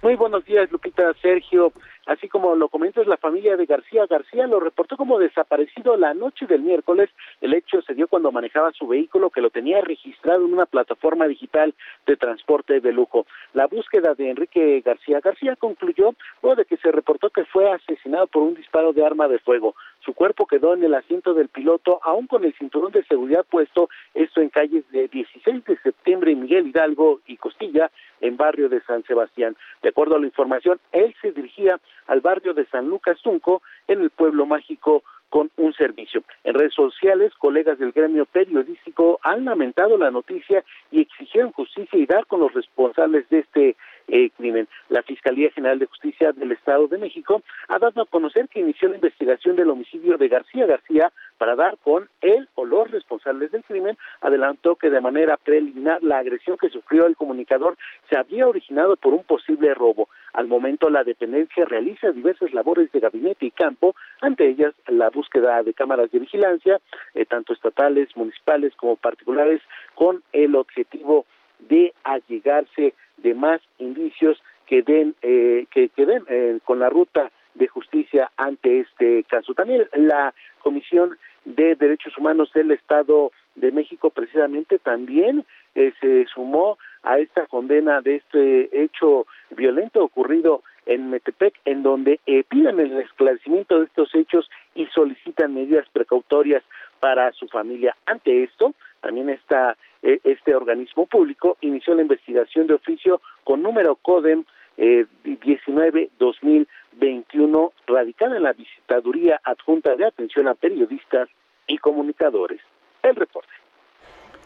Muy 0.00 0.14
buenos 0.14 0.44
días, 0.44 0.70
Lupita, 0.70 1.12
Sergio. 1.20 1.72
Así 2.06 2.28
como 2.28 2.56
lo 2.56 2.68
comentas, 2.68 3.06
la 3.06 3.16
familia 3.16 3.56
de 3.56 3.66
García 3.66 4.06
García 4.06 4.46
lo 4.46 4.58
reportó 4.58 4.96
como 4.96 5.18
desaparecido 5.18 5.96
la 5.96 6.14
noche 6.14 6.46
del 6.46 6.62
miércoles. 6.62 7.10
El 7.40 7.54
hecho 7.54 7.80
se 7.82 7.94
dio 7.94 8.08
cuando 8.08 8.32
manejaba 8.32 8.72
su 8.72 8.88
vehículo 8.88 9.30
que 9.30 9.40
lo 9.40 9.50
tenía 9.50 9.80
registrado 9.80 10.44
en 10.44 10.52
una 10.52 10.66
plataforma 10.66 11.28
digital 11.28 11.74
de 12.06 12.16
transporte 12.16 12.80
de 12.80 12.92
lujo. 12.92 13.26
La 13.54 13.66
búsqueda 13.66 14.14
de 14.14 14.30
Enrique 14.30 14.82
García 14.84 15.20
García 15.20 15.54
concluyó 15.56 16.14
luego 16.42 16.56
de 16.56 16.64
que 16.64 16.76
se 16.78 16.90
reportó 16.90 17.30
que 17.30 17.44
fue 17.44 17.70
asesinado 17.70 18.26
por 18.26 18.42
un 18.42 18.54
disparo 18.54 18.92
de 18.92 19.06
arma 19.06 19.28
de 19.28 19.38
fuego. 19.38 19.74
Su 20.04 20.14
cuerpo 20.14 20.46
quedó 20.46 20.74
en 20.74 20.82
el 20.82 20.94
asiento 20.94 21.34
del 21.34 21.48
piloto, 21.48 22.00
aún 22.02 22.26
con 22.26 22.44
el 22.44 22.52
cinturón 22.54 22.90
de 22.90 23.04
seguridad 23.04 23.46
puesto, 23.48 23.88
esto 24.14 24.40
en 24.40 24.48
calles 24.48 24.84
de 24.90 25.06
16 25.06 25.64
de 25.64 25.76
septiembre 25.78 26.34
Miguel 26.34 26.66
Hidalgo 26.66 27.20
y 27.26 27.36
Costilla, 27.36 27.90
en 28.22 28.38
barrio 28.38 28.70
de 28.70 28.80
San 28.82 29.04
Sebastián. 29.04 29.54
De 29.82 29.90
acuerdo 29.90 30.16
a 30.16 30.20
la 30.20 30.26
información, 30.26 30.80
él 30.92 31.14
se 31.20 31.32
dirigía 31.32 31.78
al 32.06 32.22
barrio 32.22 32.54
de 32.54 32.64
San 32.66 32.88
Lucas 32.88 33.20
Tunco, 33.22 33.62
en 33.88 34.00
el 34.00 34.10
pueblo 34.10 34.46
mágico 34.46 35.02
con 35.28 35.50
un 35.56 35.72
servicio. 35.72 36.22
En 36.44 36.52
redes 36.52 36.74
sociales, 36.74 37.32
colegas 37.38 37.78
del 37.78 37.92
gremio 37.92 38.26
periodístico 38.26 39.18
han 39.22 39.46
lamentado 39.46 39.96
la 39.96 40.10
noticia 40.10 40.62
y 40.90 41.00
exigieron 41.00 41.52
justicia 41.52 41.98
y 41.98 42.04
dar 42.04 42.26
con 42.26 42.40
los 42.40 42.52
responsables 42.52 43.26
de 43.30 43.38
este 43.38 43.76
eh, 44.08 44.30
crimen. 44.36 44.68
La 44.88 45.02
Fiscalía 45.02 45.50
General 45.50 45.78
de 45.78 45.86
Justicia 45.86 46.32
del 46.32 46.52
Estado 46.52 46.88
de 46.88 46.98
México 46.98 47.42
ha 47.68 47.78
dado 47.78 48.02
a 48.02 48.06
conocer 48.06 48.48
que 48.48 48.60
inició 48.60 48.88
la 48.88 48.96
investigación 48.96 49.56
del 49.56 49.70
homicidio 49.70 50.18
de 50.18 50.28
García 50.28 50.66
García 50.66 51.12
para 51.38 51.56
dar 51.56 51.76
con 51.78 52.08
él 52.20 52.48
o 52.54 52.64
los 52.64 52.90
responsables 52.90 53.50
del 53.50 53.64
crimen. 53.64 53.96
Adelantó 54.20 54.76
que 54.76 54.90
de 54.90 55.00
manera 55.00 55.36
preliminar 55.36 56.02
la 56.02 56.18
agresión 56.18 56.56
que 56.56 56.68
sufrió 56.68 57.06
el 57.06 57.16
comunicador 57.16 57.76
se 58.08 58.18
habría 58.18 58.46
originado 58.46 58.96
por 58.96 59.14
un 59.14 59.24
posible 59.24 59.74
robo. 59.74 60.08
Al 60.32 60.48
momento 60.48 60.88
la 60.88 61.04
dependencia 61.04 61.64
realiza 61.64 62.12
diversas 62.12 62.52
labores 62.54 62.90
de 62.92 63.00
gabinete 63.00 63.46
y 63.46 63.50
campo, 63.50 63.94
ante 64.20 64.48
ellas 64.48 64.74
la 64.86 65.10
búsqueda 65.10 65.62
de 65.62 65.74
cámaras 65.74 66.10
de 66.10 66.20
vigilancia, 66.20 66.80
eh, 67.14 67.26
tanto 67.26 67.52
estatales, 67.52 68.16
municipales 68.16 68.72
como 68.76 68.96
particulares, 68.96 69.60
con 69.94 70.22
el 70.32 70.54
objetivo 70.56 71.26
de 71.68 71.92
allegarse 72.04 72.94
de 73.18 73.34
más 73.34 73.60
indicios 73.78 74.42
que 74.66 74.82
den 74.82 75.14
eh, 75.22 75.66
que, 75.70 75.90
den 75.96 76.24
eh, 76.28 76.58
con 76.64 76.78
la 76.78 76.88
ruta 76.88 77.30
de 77.54 77.68
justicia 77.68 78.30
ante 78.36 78.80
este 78.80 79.24
caso. 79.24 79.54
También 79.54 79.86
la 79.94 80.34
Comisión 80.62 81.18
de 81.44 81.74
Derechos 81.74 82.16
Humanos 82.16 82.50
del 82.54 82.70
Estado 82.70 83.32
de 83.54 83.72
México 83.72 84.10
precisamente 84.10 84.78
también 84.78 85.44
eh, 85.74 85.92
se 86.00 86.24
sumó 86.26 86.78
a 87.02 87.18
esta 87.18 87.46
condena 87.46 88.00
de 88.00 88.16
este 88.16 88.82
hecho 88.82 89.26
violento 89.50 90.02
ocurrido 90.02 90.62
en 90.86 91.10
Metepec, 91.10 91.54
en 91.64 91.82
donde 91.82 92.18
piden 92.48 92.80
el 92.80 92.98
esclarecimiento 92.98 93.78
de 93.78 93.86
estos 93.86 94.14
hechos 94.14 94.50
y 94.74 94.86
solicitan 94.86 95.54
medidas 95.54 95.86
precautorias 95.92 96.64
para 96.98 97.32
su 97.32 97.46
familia. 97.48 97.96
Ante 98.06 98.44
esto, 98.44 98.74
también 99.00 99.28
está 99.28 99.76
eh, 100.02 100.20
este 100.24 100.54
organismo 100.54 101.06
público 101.06 101.56
inició 101.60 101.94
la 101.94 102.02
investigación 102.02 102.66
de 102.66 102.74
oficio 102.74 103.22
con 103.44 103.62
número 103.62 103.96
CODEM 103.96 104.44
eh, 104.76 105.06
19-2021, 105.24 107.72
radicada 107.86 108.36
en 108.36 108.42
la 108.42 108.52
Visitaduría 108.52 109.40
Adjunta 109.44 109.96
de 109.96 110.04
Atención 110.06 110.48
a 110.48 110.54
Periodistas 110.54 111.30
y 111.66 111.78
Comunicadores. 111.78 112.60
El 113.02 113.16
reporte. 113.16 113.48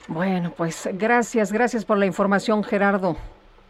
Bueno, 0.08 0.52
pues 0.56 0.88
gracias, 0.94 1.52
gracias 1.52 1.84
por 1.84 1.98
la 1.98 2.06
información, 2.06 2.62
Gerardo. 2.62 3.16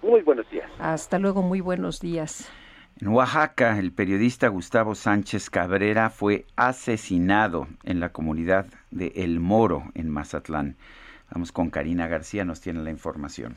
Muy 0.03 0.21
buenos 0.23 0.49
días. 0.51 0.71
Hasta 0.79 1.19
luego, 1.19 1.41
muy 1.43 1.61
buenos 1.61 2.01
días. 2.01 2.53
En 3.01 3.09
Oaxaca, 3.09 3.79
el 3.79 3.93
periodista 3.93 4.49
Gustavo 4.49 4.95
Sánchez 4.95 5.51
Cabrera 5.51 6.11
fue 6.11 6.47
asesinado 6.57 7.67
en 7.85 8.01
la 8.01 8.11
comunidad 8.11 8.67
de 8.91 9.13
El 9.17 9.41
Moro, 9.41 9.85
en 9.95 10.09
Mazatlán. 10.09 10.77
Vamos 11.33 11.53
con 11.53 11.71
Karina 11.71 12.09
García, 12.09 12.45
nos 12.45 12.61
tiene 12.61 12.81
la 12.83 12.91
información. 12.91 13.57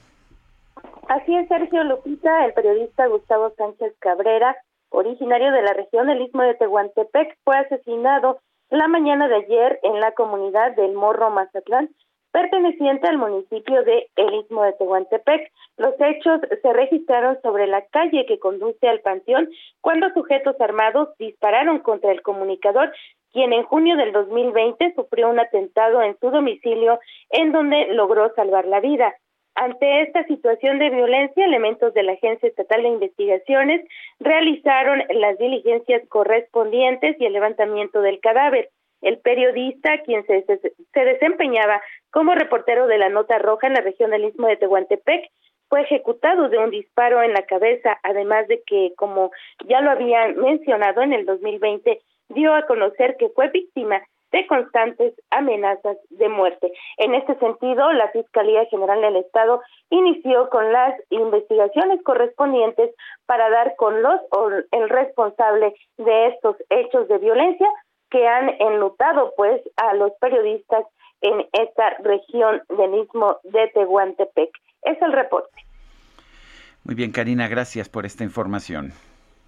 Así 1.08 1.36
es, 1.36 1.48
Sergio 1.48 1.84
Lupita, 1.84 2.46
el 2.46 2.54
periodista 2.54 3.08
Gustavo 3.08 3.52
Sánchez 3.58 3.96
Cabrera, 4.00 4.56
originario 4.90 5.52
de 5.52 5.62
la 5.62 5.74
región 5.74 6.08
del 6.08 6.22
Istmo 6.22 6.44
de 6.44 6.56
Tehuantepec, 6.56 7.38
fue 7.44 7.58
asesinado 7.58 8.40
la 8.70 8.88
mañana 8.88 9.28
de 9.28 9.36
ayer 9.36 9.80
en 9.84 10.00
la 10.00 10.12
comunidad 10.12 10.76
del 10.76 10.94
Morro 10.94 11.32
Mazatlán, 11.32 11.90
perteneciente 12.32 13.08
al 13.08 13.18
municipio 13.18 13.84
de 13.84 14.08
El 14.16 14.34
Istmo 14.36 14.64
de 14.64 14.74
Tehuantepec. 14.74 15.52
Los 15.78 15.96
hechos 16.00 16.42
se 16.62 16.74
registraron 16.74 17.40
sobre 17.42 17.66
la 17.66 17.84
calle 17.88 18.26
que 18.28 18.40
conduce 18.40 18.88
al 18.88 19.00
panteón 19.00 19.50
cuando 19.82 20.14
sujetos 20.14 20.60
armados 20.62 21.10
dispararon 21.18 21.80
contra 21.80 22.12
el 22.12 22.22
comunicador 22.22 22.92
quien 23.32 23.54
en 23.54 23.64
junio 23.64 23.96
del 23.96 24.12
2020 24.12 24.94
sufrió 24.96 25.30
un 25.30 25.40
atentado 25.40 26.02
en 26.02 26.18
su 26.20 26.30
domicilio 26.32 27.00
en 27.30 27.52
donde 27.52 27.88
logró 27.94 28.34
salvar 28.36 28.66
la 28.66 28.80
vida. 28.80 29.14
Ante 29.56 30.04
esta 30.04 30.24
situación 30.26 30.80
de 30.80 30.90
violencia, 30.90 31.46
elementos 31.46 31.94
de 31.94 32.04
la 32.04 32.14
Agencia 32.14 32.48
Estatal 32.48 32.82
de 32.82 32.90
Investigaciones 32.90 33.86
realizaron 34.20 35.04
las 35.10 35.38
diligencias 35.38 36.02
correspondientes 36.08 37.20
y 37.20 37.26
el 37.26 37.34
levantamiento 37.34 38.02
del 38.02 38.20
cadáver. 38.22 38.70
El 39.02 39.18
periodista, 39.20 40.02
quien 40.04 40.26
se, 40.26 40.46
se, 40.46 41.00
desempeñaba 41.06 41.82
como 42.12 42.36
reportero 42.36 42.88
de 42.88 42.98
la 42.98 43.10
Nota 43.10 43.38
Roja 43.38 43.68
en 43.68 43.74
la 43.74 43.82
región 43.82 44.12
del 44.12 44.26
Istmo 44.26 44.48
de 44.48 44.58
Tehuantepec, 44.58 45.30
fue 45.68 45.82
ejecutado 45.82 46.50
de 46.50 46.58
un 46.58 46.72
disparo 46.72 47.22
en 47.22 47.34
la 47.34 47.44
cabeza, 47.44 47.98
además 48.04 48.48
de 48.48 48.62
que, 48.66 48.94
como 48.98 49.32
ya 49.66 49.82
lo 49.82 49.92
habían 49.92 50.38
mencionado 50.38 51.02
en 51.02 51.14
el 51.14 51.26
2020, 51.26 52.00
dio 52.30 52.54
a 52.54 52.66
conocer 52.66 53.18
que 53.18 53.30
fue 53.30 53.50
víctima 53.50 54.02
de 54.32 54.46
constantes 54.48 55.14
amenazas 55.32 55.98
de 56.10 56.30
muerte. 56.30 56.72
En 56.98 57.16
este 57.16 57.36
sentido, 57.40 57.92
la 57.94 58.10
Fiscalía 58.12 58.66
General 58.66 59.02
del 59.02 59.18
Estado 59.18 59.62
inició 59.90 60.50
con 60.50 60.72
las 60.72 60.94
investigaciones 61.10 62.02
correspondientes 62.04 62.92
para 63.26 63.50
dar 63.50 63.76
con 63.76 64.02
los 64.02 64.22
o 64.32 64.50
el 64.50 64.90
responsable 64.90 65.74
de 65.98 66.28
estos 66.28 66.56
hechos 66.70 67.08
de 67.08 67.18
violencia 67.18 67.68
que 68.12 68.28
han 68.28 68.50
enlutado 68.60 69.34
pues 69.36 69.62
a 69.78 69.94
los 69.94 70.12
periodistas 70.20 70.86
en 71.22 71.46
esta 71.52 71.92
región 72.00 72.62
del 72.70 73.04
Istmo 73.04 73.38
de 73.44 73.68
Tehuantepec. 73.74 74.50
Es 74.84 75.02
el 75.02 75.12
reporte. 75.12 75.52
Muy 76.84 76.96
bien, 76.96 77.12
Karina, 77.12 77.48
gracias 77.48 77.90
por 77.90 78.06
esta 78.06 78.24
información. 78.24 78.94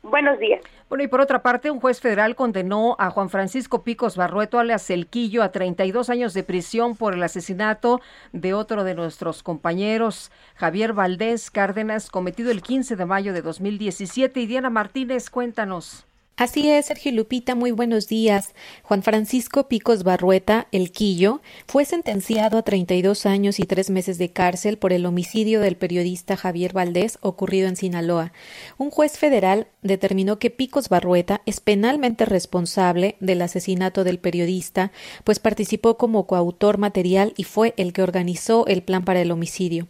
Buenos 0.03 0.39
días. 0.39 0.61
Bueno, 0.89 1.03
y 1.03 1.07
por 1.07 1.21
otra 1.21 1.43
parte, 1.43 1.69
un 1.69 1.79
juez 1.79 2.01
federal 2.01 2.35
condenó 2.35 2.95
a 2.99 3.11
Juan 3.11 3.29
Francisco 3.29 3.83
Picos 3.83 4.17
Barrueto, 4.17 4.59
alias 4.59 4.85
Celquillo, 4.85 5.43
a 5.43 5.51
32 5.51 6.09
años 6.09 6.33
de 6.33 6.43
prisión 6.43 6.97
por 6.97 7.13
el 7.13 7.21
asesinato 7.21 8.01
de 8.33 8.53
otro 8.53 8.83
de 8.83 8.95
nuestros 8.95 9.43
compañeros, 9.43 10.31
Javier 10.55 10.93
Valdés 10.93 11.51
Cárdenas, 11.51 12.09
cometido 12.09 12.49
el 12.51 12.63
15 12.63 12.95
de 12.95 13.05
mayo 13.05 13.31
de 13.31 13.41
2017. 13.43 14.39
Y 14.39 14.47
Diana 14.47 14.69
Martínez, 14.71 15.29
cuéntanos. 15.29 16.07
Así 16.37 16.71
es, 16.71 16.87
Sergio 16.87 17.11
Lupita, 17.11 17.53
muy 17.53 17.71
buenos 17.71 18.07
días. 18.07 18.55
Juan 18.81 19.03
Francisco 19.03 19.67
Picos 19.67 20.03
Barrueta, 20.03 20.67
el 20.71 20.91
Quillo, 20.91 21.41
fue 21.67 21.85
sentenciado 21.85 22.57
a 22.57 22.63
32 22.63 23.27
años 23.27 23.59
y 23.59 23.63
tres 23.63 23.91
meses 23.91 24.17
de 24.17 24.31
cárcel 24.31 24.77
por 24.79 24.91
el 24.91 25.05
homicidio 25.05 25.59
del 25.59 25.75
periodista 25.75 26.37
Javier 26.37 26.73
Valdés 26.73 27.19
ocurrido 27.21 27.67
en 27.67 27.75
Sinaloa. 27.75 28.33
Un 28.79 28.89
juez 28.89 29.19
federal 29.19 29.67
determinó 29.83 30.39
que 30.39 30.49
Picos 30.49 30.89
Barrueta 30.89 31.41
es 31.45 31.59
penalmente 31.59 32.25
responsable 32.25 33.17
del 33.19 33.43
asesinato 33.43 34.03
del 34.03 34.17
periodista, 34.17 34.91
pues 35.23 35.37
participó 35.37 35.97
como 35.97 36.25
coautor 36.25 36.79
material 36.79 37.33
y 37.37 37.43
fue 37.43 37.75
el 37.77 37.93
que 37.93 38.01
organizó 38.01 38.65
el 38.65 38.81
plan 38.81 39.05
para 39.05 39.21
el 39.21 39.29
homicidio. 39.31 39.87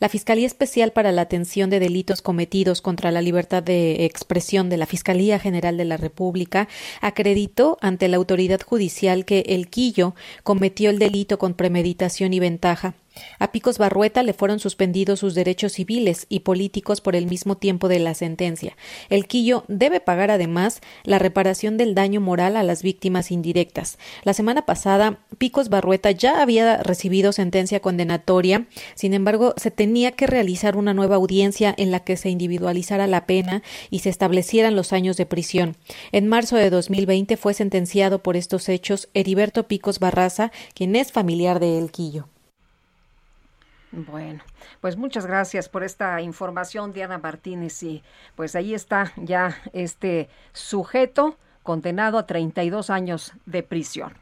La 0.00 0.08
Fiscalía 0.08 0.46
Especial 0.46 0.92
para 0.92 1.12
la 1.12 1.22
Atención 1.22 1.70
de 1.70 1.80
Delitos 1.80 2.22
Cometidos 2.22 2.80
contra 2.80 3.10
la 3.10 3.22
Libertad 3.22 3.62
de 3.62 4.04
Expresión 4.04 4.68
de 4.68 4.76
la 4.76 4.86
Fiscalía 4.86 5.38
General 5.38 5.76
de 5.76 5.84
la 5.84 5.96
República 5.96 6.68
acreditó 7.00 7.78
ante 7.80 8.08
la 8.08 8.16
autoridad 8.16 8.60
judicial 8.60 9.24
que 9.24 9.40
el 9.48 9.68
Quillo 9.68 10.14
cometió 10.42 10.90
el 10.90 10.98
delito 10.98 11.38
con 11.38 11.54
premeditación 11.54 12.32
y 12.34 12.40
ventaja. 12.40 12.94
A 13.38 13.52
Picos 13.52 13.78
Barrueta 13.78 14.22
le 14.22 14.32
fueron 14.32 14.58
suspendidos 14.58 15.20
sus 15.20 15.34
derechos 15.34 15.72
civiles 15.72 16.26
y 16.28 16.40
políticos 16.40 17.00
por 17.00 17.14
el 17.16 17.26
mismo 17.26 17.56
tiempo 17.56 17.88
de 17.88 17.98
la 17.98 18.14
sentencia. 18.14 18.76
El 19.08 19.26
Quillo 19.26 19.64
debe 19.68 20.00
pagar 20.00 20.30
además 20.30 20.80
la 21.04 21.18
reparación 21.18 21.76
del 21.76 21.94
daño 21.94 22.20
moral 22.20 22.56
a 22.56 22.62
las 22.62 22.82
víctimas 22.82 23.30
indirectas. 23.30 23.98
La 24.22 24.34
semana 24.34 24.66
pasada, 24.66 25.18
Picos 25.38 25.68
Barrueta 25.68 26.10
ya 26.10 26.42
había 26.42 26.82
recibido 26.82 27.32
sentencia 27.32 27.80
condenatoria, 27.80 28.66
sin 28.94 29.14
embargo, 29.14 29.54
se 29.56 29.70
tenía 29.70 30.12
que 30.12 30.26
realizar 30.26 30.76
una 30.76 30.94
nueva 30.94 31.16
audiencia 31.16 31.74
en 31.76 31.90
la 31.90 32.00
que 32.00 32.16
se 32.16 32.30
individualizara 32.30 33.06
la 33.06 33.26
pena 33.26 33.62
y 33.90 34.00
se 34.00 34.10
establecieran 34.10 34.76
los 34.76 34.92
años 34.92 35.16
de 35.16 35.26
prisión. 35.26 35.76
En 36.12 36.28
marzo 36.28 36.56
de 36.56 36.70
2020 36.70 37.36
fue 37.36 37.54
sentenciado 37.54 38.22
por 38.22 38.36
estos 38.36 38.68
hechos 38.68 39.08
Heriberto 39.14 39.68
Picos 39.68 39.98
Barraza, 39.98 40.52
quien 40.74 40.96
es 40.96 41.12
familiar 41.12 41.60
de 41.60 41.78
El 41.78 41.90
Quillo. 41.90 42.28
Bueno, 43.96 44.42
pues 44.80 44.96
muchas 44.96 45.24
gracias 45.24 45.68
por 45.68 45.84
esta 45.84 46.20
información, 46.20 46.92
Diana 46.92 47.18
Martínez. 47.18 47.80
Y 47.84 48.02
pues 48.34 48.56
ahí 48.56 48.74
está 48.74 49.12
ya 49.16 49.56
este 49.72 50.28
sujeto 50.52 51.38
condenado 51.62 52.18
a 52.18 52.26
32 52.26 52.90
años 52.90 53.32
de 53.46 53.62
prisión. 53.62 54.14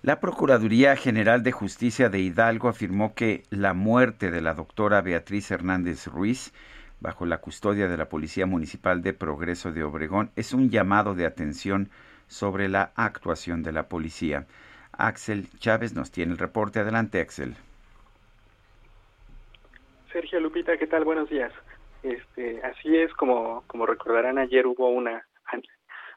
La 0.00 0.18
Procuraduría 0.18 0.96
General 0.96 1.42
de 1.42 1.52
Justicia 1.52 2.08
de 2.08 2.20
Hidalgo 2.20 2.68
afirmó 2.68 3.14
que 3.14 3.42
la 3.50 3.74
muerte 3.74 4.30
de 4.30 4.40
la 4.40 4.54
doctora 4.54 5.02
Beatriz 5.02 5.50
Hernández 5.50 6.06
Ruiz, 6.06 6.54
bajo 7.00 7.26
la 7.26 7.38
custodia 7.38 7.88
de 7.88 7.96
la 7.98 8.08
Policía 8.08 8.46
Municipal 8.46 9.02
de 9.02 9.12
Progreso 9.12 9.72
de 9.72 9.84
Obregón, 9.84 10.30
es 10.36 10.54
un 10.54 10.70
llamado 10.70 11.14
de 11.14 11.26
atención 11.26 11.90
sobre 12.28 12.68
la 12.68 12.92
actuación 12.94 13.62
de 13.62 13.72
la 13.72 13.88
policía. 13.88 14.46
Axel 14.92 15.50
Chávez 15.58 15.92
nos 15.92 16.10
tiene 16.10 16.32
el 16.32 16.38
reporte. 16.38 16.80
Adelante, 16.80 17.20
Axel. 17.20 17.56
Sergio 20.16 20.40
Lupita, 20.40 20.78
¿qué 20.78 20.86
tal? 20.86 21.04
Buenos 21.04 21.28
días. 21.28 21.52
Este, 22.02 22.58
así 22.64 22.96
es 22.96 23.12
como 23.12 23.64
como 23.66 23.84
recordarán 23.84 24.38
ayer 24.38 24.66
hubo 24.66 24.88
una 24.88 25.26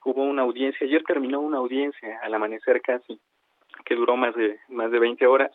hubo 0.05 0.23
una 0.23 0.43
audiencia, 0.43 0.87
ayer 0.87 1.03
terminó 1.03 1.41
una 1.41 1.57
audiencia 1.57 2.17
al 2.23 2.33
amanecer 2.33 2.81
casi 2.81 3.19
que 3.83 3.95
duró 3.95 4.15
más 4.15 4.33
de 4.35 4.57
más 4.69 4.89
de 4.89 4.99
20 4.99 5.27
horas 5.27 5.51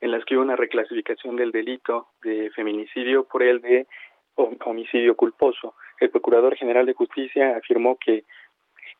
en 0.00 0.10
las 0.10 0.24
que 0.24 0.36
hubo 0.36 0.42
una 0.42 0.56
reclasificación 0.56 1.36
del 1.36 1.52
delito 1.52 2.08
de 2.22 2.50
feminicidio 2.52 3.24
por 3.24 3.42
el 3.42 3.60
de 3.60 3.86
homicidio 4.36 5.14
culposo. 5.14 5.74
El 6.00 6.08
Procurador 6.08 6.56
General 6.56 6.86
de 6.86 6.94
Justicia 6.94 7.58
afirmó 7.58 7.98
que 7.98 8.24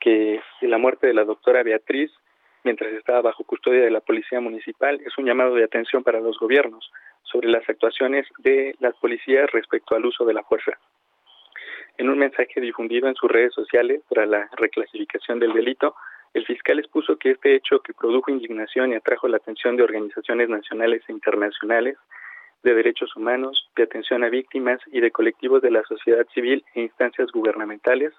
que 0.01 0.43
la 0.61 0.77
muerte 0.77 1.07
de 1.07 1.15
la 1.15 1.25
doctora 1.25 1.63
Beatriz 1.63 2.13
mientras 2.67 2.93
estaba 2.95 3.23
bajo 3.23 3.45
custodia 3.45 3.83
de 3.83 3.93
la 3.93 4.01
Policía 4.01 4.41
Municipal 4.41 5.01
es 5.07 5.17
un 5.19 5.25
llamado 5.25 5.55
de 5.55 5.63
atención 5.63 6.03
para 6.03 6.19
los 6.21 6.37
gobiernos 6.37 6.91
sobre 7.23 7.49
las 7.49 7.67
actuaciones 7.69 8.27
de 8.39 8.75
las 8.81 8.93
policías 8.97 9.49
respecto 9.53 9.95
al 9.95 10.05
uso 10.05 10.25
de 10.25 10.35
la 10.35 10.43
fuerza. 10.43 10.73
En 11.97 12.11
un 12.11 12.19
mensaje 12.19 12.61
difundido 12.61 13.07
en 13.09 13.15
sus 13.15 13.31
redes 13.31 13.55
sociales 13.55 14.03
para 14.09 14.27
la 14.27 14.51
reclasificación 14.57 15.39
del 15.39 15.53
delito, 15.53 15.95
el 16.35 16.45
fiscal 16.45 16.81
expuso 16.81 17.17
que 17.17 17.31
este 17.31 17.55
hecho 17.55 17.79
que 17.79 17.95
produjo 17.95 18.33
indignación 18.33 18.91
y 18.91 18.97
atrajo 18.97 19.29
la 19.29 19.37
atención 19.37 19.77
de 19.77 19.85
organizaciones 19.85 20.49
nacionales 20.49 21.03
e 21.07 21.13
internacionales 21.13 21.97
de 22.65 22.75
derechos 22.75 23.15
humanos, 23.15 23.71
de 23.77 23.85
atención 23.85 24.25
a 24.25 24.29
víctimas 24.29 24.81
y 24.91 25.01
de 25.01 25.13
colectivos 25.13 25.63
de 25.63 25.71
la 25.71 25.85
sociedad 25.85 26.27
civil 26.35 26.65
e 26.75 26.81
instancias 26.81 27.31
gubernamentales, 27.31 28.13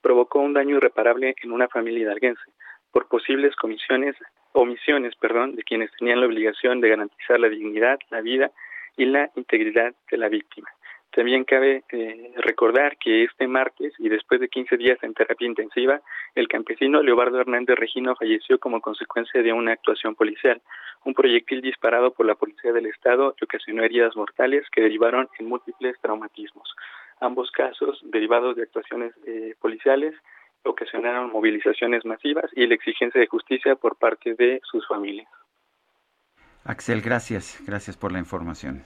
provocó 0.00 0.38
un 0.38 0.54
daño 0.54 0.76
irreparable 0.76 1.34
en 1.42 1.50
una 1.50 1.66
familia 1.66 2.04
hidalguense 2.04 2.48
por 2.92 3.08
posibles 3.08 3.54
comisiones 3.56 4.16
omisiones, 4.52 5.14
perdón, 5.16 5.56
de 5.56 5.62
quienes 5.62 5.90
tenían 5.98 6.20
la 6.20 6.26
obligación 6.26 6.80
de 6.80 6.88
garantizar 6.88 7.38
la 7.38 7.48
dignidad, 7.48 7.98
la 8.10 8.20
vida 8.20 8.50
y 8.96 9.04
la 9.04 9.30
integridad 9.36 9.94
de 10.10 10.16
la 10.16 10.28
víctima. 10.28 10.68
También 11.10 11.44
cabe 11.44 11.84
eh, 11.90 12.32
recordar 12.36 12.96
que 12.98 13.24
este 13.24 13.48
martes 13.48 13.94
y 13.98 14.08
después 14.08 14.40
de 14.40 14.48
15 14.48 14.76
días 14.76 14.98
en 15.02 15.14
terapia 15.14 15.46
intensiva, 15.46 16.02
el 16.34 16.48
campesino 16.48 17.02
Leobardo 17.02 17.40
Hernández 17.40 17.76
Regino 17.78 18.14
falleció 18.14 18.58
como 18.58 18.80
consecuencia 18.80 19.42
de 19.42 19.52
una 19.52 19.72
actuación 19.72 20.14
policial. 20.14 20.60
Un 21.04 21.14
proyectil 21.14 21.62
disparado 21.62 22.12
por 22.12 22.26
la 22.26 22.34
Policía 22.34 22.72
del 22.72 22.86
Estado 22.86 23.34
que 23.34 23.46
ocasionó 23.46 23.82
heridas 23.82 24.16
mortales 24.16 24.66
que 24.70 24.82
derivaron 24.82 25.28
en 25.38 25.48
múltiples 25.48 25.96
traumatismos. 26.02 26.74
Ambos 27.20 27.50
casos, 27.52 28.00
derivados 28.04 28.56
de 28.56 28.64
actuaciones 28.64 29.14
eh, 29.26 29.54
policiales, 29.60 30.14
ocasionaron 30.68 31.30
movilizaciones 31.32 32.04
masivas 32.04 32.50
y 32.54 32.66
la 32.66 32.74
exigencia 32.74 33.20
de 33.20 33.26
justicia 33.26 33.76
por 33.76 33.96
parte 33.96 34.34
de 34.34 34.60
sus 34.70 34.86
familias. 34.86 35.28
Axel, 36.64 37.00
gracias, 37.00 37.62
gracias 37.66 37.96
por 37.96 38.12
la 38.12 38.18
información. 38.18 38.84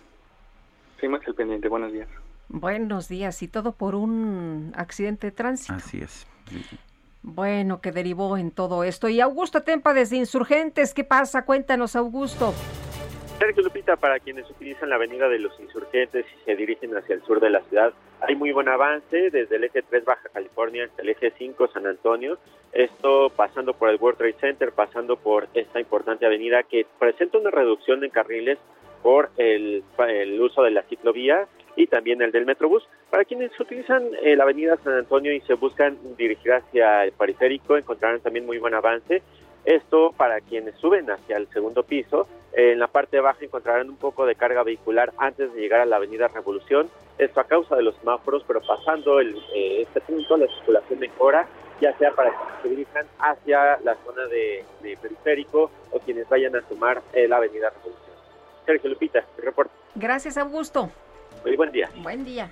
Seguimos 0.96 1.26
el 1.26 1.34
pendiente, 1.34 1.68
buenos 1.68 1.92
días. 1.92 2.08
Buenos 2.48 3.08
días, 3.08 3.42
y 3.42 3.48
todo 3.48 3.72
por 3.72 3.94
un 3.94 4.72
accidente 4.76 5.28
de 5.28 5.32
tránsito. 5.32 5.74
Así 5.74 6.00
es. 6.00 6.26
Bueno, 7.22 7.80
que 7.80 7.92
derivó 7.92 8.36
en 8.36 8.50
todo 8.50 8.84
esto. 8.84 9.08
Y 9.08 9.20
Augusto 9.20 9.62
Tempa 9.62 9.94
desde 9.94 10.16
Insurgentes, 10.16 10.92
¿qué 10.92 11.04
pasa? 11.04 11.44
Cuéntanos, 11.44 11.96
Augusto. 11.96 12.52
Sergio 13.38 13.62
Lupita, 13.62 13.96
para 13.96 14.20
quienes 14.20 14.48
utilizan 14.50 14.88
la 14.90 14.96
avenida 14.96 15.28
de 15.28 15.38
los 15.38 15.58
insurgentes 15.60 16.24
y 16.26 16.44
se 16.44 16.56
dirigen 16.56 16.96
hacia 16.96 17.14
el 17.14 17.22
sur 17.22 17.40
de 17.40 17.50
la 17.50 17.60
ciudad, 17.62 17.92
hay 18.20 18.36
muy 18.36 18.52
buen 18.52 18.68
avance 18.68 19.30
desde 19.30 19.56
el 19.56 19.64
eje 19.64 19.82
3 19.82 20.04
Baja 20.04 20.28
California 20.32 20.84
hasta 20.84 21.02
el 21.02 21.08
eje 21.08 21.32
5 21.36 21.68
San 21.68 21.86
Antonio. 21.86 22.38
Esto 22.72 23.30
pasando 23.34 23.74
por 23.74 23.90
el 23.90 23.96
World 23.96 24.18
Trade 24.18 24.36
Center, 24.40 24.72
pasando 24.72 25.16
por 25.16 25.48
esta 25.54 25.80
importante 25.80 26.24
avenida 26.24 26.62
que 26.62 26.86
presenta 26.98 27.38
una 27.38 27.50
reducción 27.50 28.00
de 28.00 28.10
carriles 28.10 28.58
por 29.02 29.30
el, 29.36 29.82
el 30.08 30.40
uso 30.40 30.62
de 30.62 30.70
la 30.70 30.82
ciclovía 30.84 31.48
y 31.76 31.86
también 31.86 32.22
el 32.22 32.32
del 32.32 32.46
Metrobús. 32.46 32.86
Para 33.10 33.24
quienes 33.24 33.58
utilizan 33.58 34.10
eh, 34.22 34.36
la 34.36 34.44
avenida 34.44 34.78
San 34.84 34.94
Antonio 34.94 35.32
y 35.32 35.40
se 35.42 35.54
buscan 35.54 35.98
dirigir 36.16 36.52
hacia 36.52 37.04
el 37.04 37.12
periférico, 37.12 37.76
encontrarán 37.76 38.20
también 38.20 38.46
muy 38.46 38.58
buen 38.58 38.74
avance. 38.74 39.22
Esto 39.64 40.12
para 40.16 40.40
quienes 40.40 40.74
suben 40.76 41.10
hacia 41.10 41.36
el 41.36 41.48
segundo 41.48 41.84
piso. 41.84 42.26
En 42.52 42.78
la 42.78 42.88
parte 42.88 43.20
baja 43.20 43.44
encontrarán 43.44 43.88
un 43.88 43.96
poco 43.96 44.26
de 44.26 44.34
carga 44.34 44.62
vehicular 44.62 45.12
antes 45.18 45.52
de 45.54 45.60
llegar 45.60 45.80
a 45.80 45.86
la 45.86 45.96
avenida 45.96 46.28
Revolución. 46.28 46.90
Esto 47.18 47.40
a 47.40 47.44
causa 47.44 47.76
de 47.76 47.82
los 47.82 47.96
semáforos, 47.96 48.42
pero 48.46 48.60
pasando 48.60 49.20
el, 49.20 49.36
eh, 49.54 49.82
este 49.82 50.00
punto 50.00 50.36
la 50.36 50.46
circulación 50.48 50.98
mejora, 50.98 51.46
ya 51.80 51.96
sea 51.98 52.10
para 52.12 52.30
quienes 52.30 52.62
se 52.62 52.68
dirijan 52.68 53.06
hacia 53.18 53.78
la 53.80 53.96
zona 54.04 54.26
de, 54.26 54.64
periférico 55.00 55.70
o 55.92 55.98
quienes 56.00 56.28
vayan 56.28 56.56
a 56.56 56.68
sumar 56.68 57.00
eh, 57.12 57.28
la 57.28 57.36
avenida 57.36 57.70
Revolución. 57.70 58.16
Sergio 58.66 58.90
Lupita, 58.90 59.24
reporte. 59.38 59.72
Gracias, 59.94 60.36
Augusto. 60.36 60.90
Muy 61.44 61.56
buen 61.56 61.72
día. 61.72 61.90
Buen 62.02 62.24
día. 62.24 62.50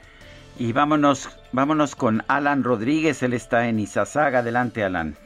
Y 0.58 0.72
vámonos, 0.72 1.28
vámonos 1.52 1.94
con 1.94 2.22
Alan 2.28 2.64
Rodríguez, 2.64 3.22
él 3.22 3.32
está 3.32 3.68
en 3.68 3.80
Izazaga. 3.80 4.40
Adelante, 4.40 4.84
Alan. 4.84 5.16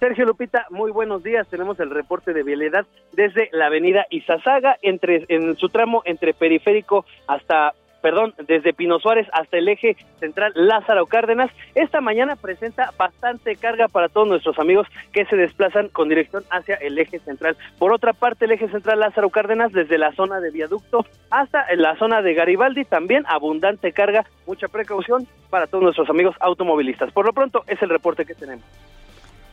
Sergio 0.00 0.24
Lupita, 0.24 0.66
muy 0.70 0.90
buenos 0.90 1.22
días. 1.22 1.46
Tenemos 1.48 1.78
el 1.78 1.90
reporte 1.90 2.32
de 2.32 2.42
vialidad 2.42 2.86
desde 3.12 3.50
la 3.52 3.66
avenida 3.66 4.06
Izazaga, 4.08 4.78
entre, 4.80 5.26
en 5.28 5.54
su 5.58 5.68
tramo 5.68 6.00
entre 6.06 6.32
Periférico 6.32 7.04
hasta 7.26 7.74
perdón, 8.00 8.32
desde 8.46 8.72
Pino 8.72 8.98
Suárez 8.98 9.28
hasta 9.34 9.58
el 9.58 9.68
eje 9.68 9.94
central 10.20 10.52
Lázaro 10.54 11.04
Cárdenas. 11.04 11.50
Esta 11.74 12.00
mañana 12.00 12.34
presenta 12.34 12.94
bastante 12.96 13.56
carga 13.56 13.88
para 13.88 14.08
todos 14.08 14.26
nuestros 14.26 14.58
amigos 14.58 14.86
que 15.12 15.26
se 15.26 15.36
desplazan 15.36 15.88
con 15.88 16.08
dirección 16.08 16.44
hacia 16.50 16.76
el 16.76 16.98
eje 16.98 17.18
central. 17.18 17.58
Por 17.78 17.92
otra 17.92 18.14
parte, 18.14 18.46
el 18.46 18.52
eje 18.52 18.70
central 18.70 19.00
Lázaro 19.00 19.28
Cárdenas 19.28 19.70
desde 19.72 19.98
la 19.98 20.12
zona 20.12 20.40
de 20.40 20.50
viaducto 20.50 21.04
hasta 21.28 21.66
la 21.74 21.94
zona 21.96 22.22
de 22.22 22.32
Garibaldi, 22.32 22.86
también 22.86 23.24
abundante 23.28 23.92
carga, 23.92 24.24
mucha 24.46 24.68
precaución 24.68 25.26
para 25.50 25.66
todos 25.66 25.84
nuestros 25.84 26.08
amigos 26.08 26.36
automovilistas. 26.40 27.12
Por 27.12 27.26
lo 27.26 27.34
pronto, 27.34 27.64
es 27.66 27.82
el 27.82 27.90
reporte 27.90 28.24
que 28.24 28.34
tenemos. 28.34 28.64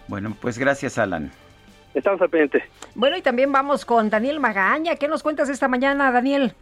Bueno, 0.08 0.36
pues 0.40 0.58
gracias, 0.58 0.98
Alan. 0.98 1.32
Estamos 1.94 2.22
al 2.22 2.30
pendiente. 2.30 2.64
Bueno, 2.96 3.18
y 3.18 3.22
también 3.22 3.52
vamos 3.52 3.86
con 3.86 4.10
Daniel 4.10 4.40
Magaña. 4.40 4.96
¿Qué 4.96 5.08
nos 5.08 5.24
cuentas 5.24 5.50
esta 5.50 5.68
mañana, 5.68 6.12
Daniel? 6.12 6.54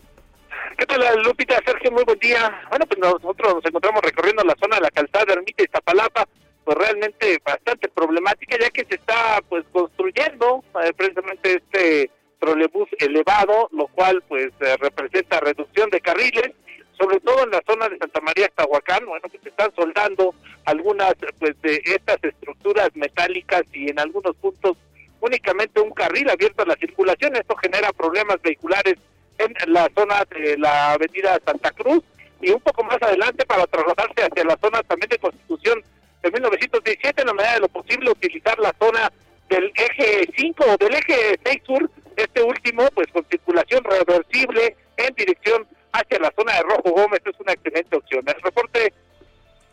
¿Qué 0.78 0.86
tal, 0.86 1.22
Lupita? 1.24 1.60
Sergio, 1.66 1.92
muy 1.92 2.04
buen 2.04 2.20
día. 2.20 2.62
Bueno, 2.70 2.86
pues 2.86 3.00
nosotros 3.00 3.56
nos 3.56 3.66
encontramos 3.66 4.02
recorriendo 4.02 4.44
la 4.44 4.56
zona 4.60 4.78
de 4.78 4.84
la 4.84 4.92
calzada 4.92 5.26
de 5.26 5.34
Ermita 5.34 5.64
y 5.64 5.68
Zapalapa, 5.68 6.28
pues 6.64 6.78
realmente 6.78 7.40
bastante 7.46 7.88
problemática, 7.90 8.58
ya 8.60 8.70
que 8.70 8.86
se 8.86 8.96
está 8.96 9.42
pues 9.48 9.64
construyendo 9.72 10.64
eh, 10.84 10.92
precisamente 10.96 11.56
este 11.56 12.12
trolebús 12.40 12.90
elevado, 13.00 13.70
lo 13.72 13.88
cual 13.88 14.24
pues 14.28 14.52
eh, 14.60 14.76
representa 14.80 15.40
reducción 15.40 15.90
de 15.90 16.02
carriles, 16.02 16.52
sobre 16.98 17.20
todo 17.20 17.44
en 17.44 17.52
la 17.52 17.62
zona 17.68 17.90
de 17.90 17.98
Santa 17.98 18.22
María 18.22 18.50
Tahuacán, 18.50 19.06
bueno, 19.06 19.28
que 19.30 19.40
se 19.40 19.50
están 19.50 19.74
soldando 19.76 20.34
algunas 20.66 21.14
pues 21.40 21.60
de 21.62 21.82
estas 21.86 22.24
estructuras 22.24 22.90
metálicas 22.96 23.64
y 23.74 23.90
en 23.90 24.00
algunos 24.00 24.36
puntos 24.38 24.78
únicamente 25.22 25.82
un 25.82 25.92
carril 25.92 26.30
abierto 26.30 26.64
a 26.64 26.68
la 26.68 26.76
circulación. 26.76 27.36
Esto 27.36 27.56
genera 27.58 27.92
problemas 27.94 28.42
vehiculares 28.42 28.96
en 29.38 29.54
la 29.68 29.90
zona 29.96 30.24
de 30.30 30.58
la 30.58 30.94
avenida 30.94 31.40
Santa 31.46 31.72
Cruz 31.72 32.04
y 32.42 32.52
un 32.52 32.62
poco 32.62 32.84
más 32.84 33.02
adelante 33.02 33.46
para 33.46 33.66
trasladarse 33.68 34.24
hacia 34.24 34.44
la 34.44 34.58
zona 34.62 34.84
también 34.84 35.10
de 35.10 35.18
Constitución 35.18 35.84
de 36.22 36.32
1917, 36.32 37.22
en 37.22 37.28
la 37.28 37.34
medida 37.34 37.54
de 37.54 37.60
lo 37.62 37.68
posible 37.68 38.10
utilizar 38.10 38.58
la 38.60 38.74
zona 38.80 39.12
del 39.50 39.72
eje 39.76 40.28
5 40.36 40.64
o 40.68 40.78
del 40.78 40.96
eje 40.96 41.40
6 41.44 41.62
sur, 41.66 41.90
este 42.16 42.42
último 42.42 42.88
pues 42.94 43.08
con 43.12 43.26
circulación 43.30 43.84
reversible 43.84 44.76
en 44.98 45.14
dirección 45.16 45.68
hacia 45.96 46.20
la 46.20 46.32
zona 46.38 46.54
de 46.54 46.62
Rojo 46.64 46.92
Gómez 46.92 47.22
es 47.26 47.40
una 47.40 47.54
excelente 47.54 47.96
opción. 47.96 48.24
El 48.28 48.42
reporte, 48.42 48.94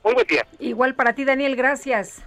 muy 0.04 0.14
buen 0.14 0.26
día. 0.26 0.46
Igual 0.58 0.94
para 0.94 1.14
ti, 1.14 1.24
Daniel, 1.24 1.56
gracias. 1.56 2.22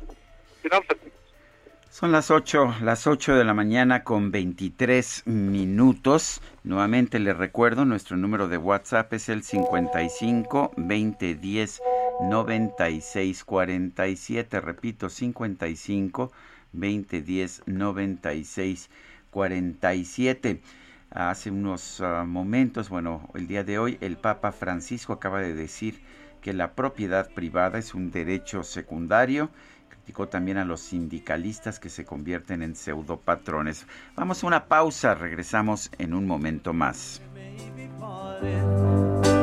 Son 1.89 2.11
las 2.11 2.29
8, 2.29 2.75
las 2.81 3.07
8 3.07 3.35
de 3.35 3.45
la 3.45 3.53
mañana 3.53 4.03
con 4.03 4.31
23 4.31 5.27
minutos. 5.27 6.41
Nuevamente 6.63 7.19
les 7.19 7.37
recuerdo, 7.37 7.85
nuestro 7.85 8.17
número 8.17 8.47
de 8.49 8.57
WhatsApp 8.57 9.13
es 9.13 9.29
el 9.29 9.43
55 9.43 10.71
2010 10.75 11.81
96 12.29 13.43
47. 13.45 14.59
Repito, 14.59 15.09
55 15.09 16.31
2010 16.73 17.61
96 17.65 18.89
47. 19.29 20.61
Hace 21.15 21.49
unos 21.49 22.01
uh, 22.01 22.25
momentos, 22.25 22.89
bueno, 22.89 23.29
el 23.35 23.47
día 23.47 23.63
de 23.63 23.79
hoy, 23.79 23.97
el 24.01 24.17
Papa 24.17 24.51
Francisco 24.51 25.13
acaba 25.13 25.39
de 25.39 25.53
decir 25.53 26.01
que 26.41 26.51
la 26.53 26.73
propiedad 26.73 27.31
privada 27.31 27.79
es 27.79 27.95
un 27.95 28.11
derecho 28.11 28.63
secundario 28.63 29.49
criticó 30.05 30.27
también 30.27 30.57
a 30.57 30.65
los 30.65 30.81
sindicalistas 30.81 31.79
que 31.79 31.89
se 31.89 32.05
convierten 32.05 32.61
en 32.61 32.75
pseudopatrones. 32.75 33.87
Vamos 34.15 34.43
a 34.43 34.47
una 34.47 34.65
pausa, 34.65 35.15
regresamos 35.15 35.89
en 35.97 36.13
un 36.13 36.27
momento 36.27 36.73
más. 36.73 37.21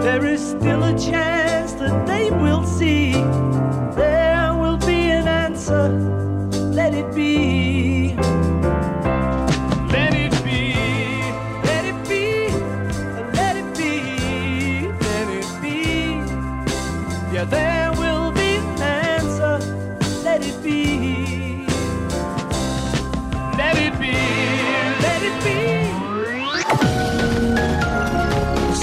There 0.02 0.32
is 0.32 0.40
still 0.40 0.84
a 0.84 0.94
chance 0.94 1.74
that 1.78 2.06
they 2.06 2.30
will 2.30 2.64
see. 2.64 3.12
There 3.96 4.52
will 4.52 4.78
be 4.78 5.10
an 5.10 5.26
answer. 5.26 5.90
Let 6.72 6.94
it 6.94 7.12
be. 7.14 7.51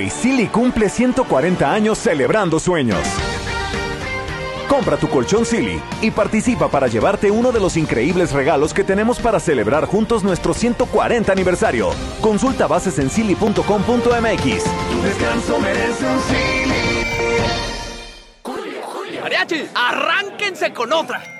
Hoy, 0.00 0.08
Silly 0.08 0.46
cumple 0.46 0.88
140 0.88 1.70
años 1.70 1.98
celebrando 1.98 2.58
sueños. 2.58 2.98
Compra 4.66 4.96
tu 4.96 5.10
colchón 5.10 5.44
Silly 5.44 5.78
y 6.00 6.10
participa 6.10 6.68
para 6.68 6.86
llevarte 6.86 7.30
uno 7.30 7.52
de 7.52 7.60
los 7.60 7.76
increíbles 7.76 8.32
regalos 8.32 8.72
que 8.72 8.82
tenemos 8.82 9.18
para 9.18 9.38
celebrar 9.38 9.84
juntos 9.84 10.24
nuestro 10.24 10.54
140 10.54 11.30
aniversario. 11.30 11.90
Consulta 12.22 12.66
bases 12.66 12.98
en 12.98 13.10
silly.com.mx. 13.10 13.60
Tu 13.60 15.02
descanso 15.02 15.60
merece 15.60 16.06
un 16.06 16.20
Silly. 16.22 16.80
¡Mariachi! 19.20 19.66
¡Arránquense 19.74 20.72
con 20.72 20.94
otra! 20.94 21.39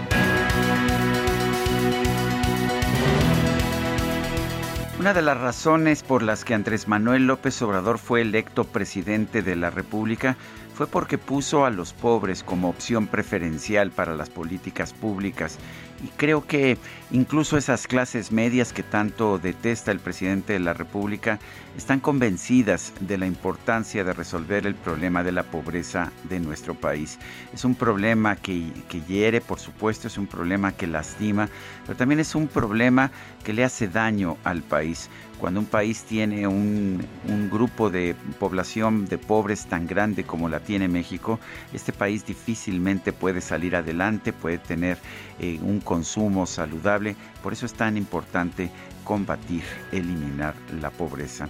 Una 5.01 5.15
de 5.15 5.23
las 5.23 5.39
razones 5.39 6.03
por 6.03 6.21
las 6.21 6.45
que 6.45 6.53
Andrés 6.53 6.87
Manuel 6.87 7.25
López 7.25 7.59
Obrador 7.63 7.97
fue 7.97 8.21
electo 8.21 8.65
presidente 8.65 9.41
de 9.41 9.55
la 9.55 9.71
República 9.71 10.37
fue 10.75 10.85
porque 10.85 11.17
puso 11.17 11.65
a 11.65 11.71
los 11.71 11.91
pobres 11.91 12.43
como 12.43 12.69
opción 12.69 13.07
preferencial 13.07 13.89
para 13.89 14.13
las 14.13 14.29
políticas 14.29 14.93
públicas. 14.93 15.57
Y 16.03 16.07
creo 16.17 16.47
que 16.47 16.77
incluso 17.11 17.57
esas 17.57 17.85
clases 17.85 18.31
medias 18.31 18.73
que 18.73 18.81
tanto 18.81 19.37
detesta 19.37 19.91
el 19.91 19.99
presidente 19.99 20.53
de 20.53 20.59
la 20.59 20.73
República 20.73 21.39
están 21.77 21.99
convencidas 21.99 22.93
de 22.99 23.17
la 23.17 23.27
importancia 23.27 24.03
de 24.03 24.13
resolver 24.13 24.65
el 24.65 24.75
problema 24.75 25.23
de 25.23 25.31
la 25.31 25.43
pobreza 25.43 26.11
de 26.23 26.39
nuestro 26.39 26.73
país. 26.73 27.19
Es 27.53 27.65
un 27.65 27.75
problema 27.75 28.35
que, 28.35 28.71
que 28.89 29.01
hiere, 29.01 29.41
por 29.41 29.59
supuesto, 29.59 30.07
es 30.07 30.17
un 30.17 30.27
problema 30.27 30.71
que 30.71 30.87
lastima, 30.87 31.49
pero 31.85 31.97
también 31.97 32.19
es 32.19 32.33
un 32.33 32.47
problema 32.47 33.11
que 33.43 33.53
le 33.53 33.63
hace 33.63 33.87
daño 33.87 34.37
al 34.43 34.63
país 34.63 35.09
cuando 35.41 35.59
un 35.59 35.65
país 35.65 36.03
tiene 36.03 36.47
un, 36.47 37.03
grupo 37.51 37.89
de 37.89 38.15
población 38.39 39.07
de 39.07 39.17
pobres 39.17 39.65
tan 39.65 39.87
grande 39.87 40.23
como 40.23 40.47
la 40.47 40.59
tiene 40.59 40.87
México, 40.87 41.39
este 41.73 41.91
país 41.91 42.25
difícilmente 42.25 43.11
puede 43.11 43.41
salir 43.41 43.75
adelante, 43.75 44.33
puede 44.33 44.59
tener 44.59 44.99
eh, 45.39 45.59
un 45.63 45.79
consumo 45.81 46.45
saludable. 46.45 47.15
Por 47.41 47.53
eso 47.53 47.65
es 47.65 47.73
tan 47.73 47.97
importante 47.97 48.69
combatir, 49.03 49.63
eliminar 49.91 50.53
la 50.79 50.91
pobreza. 50.91 51.49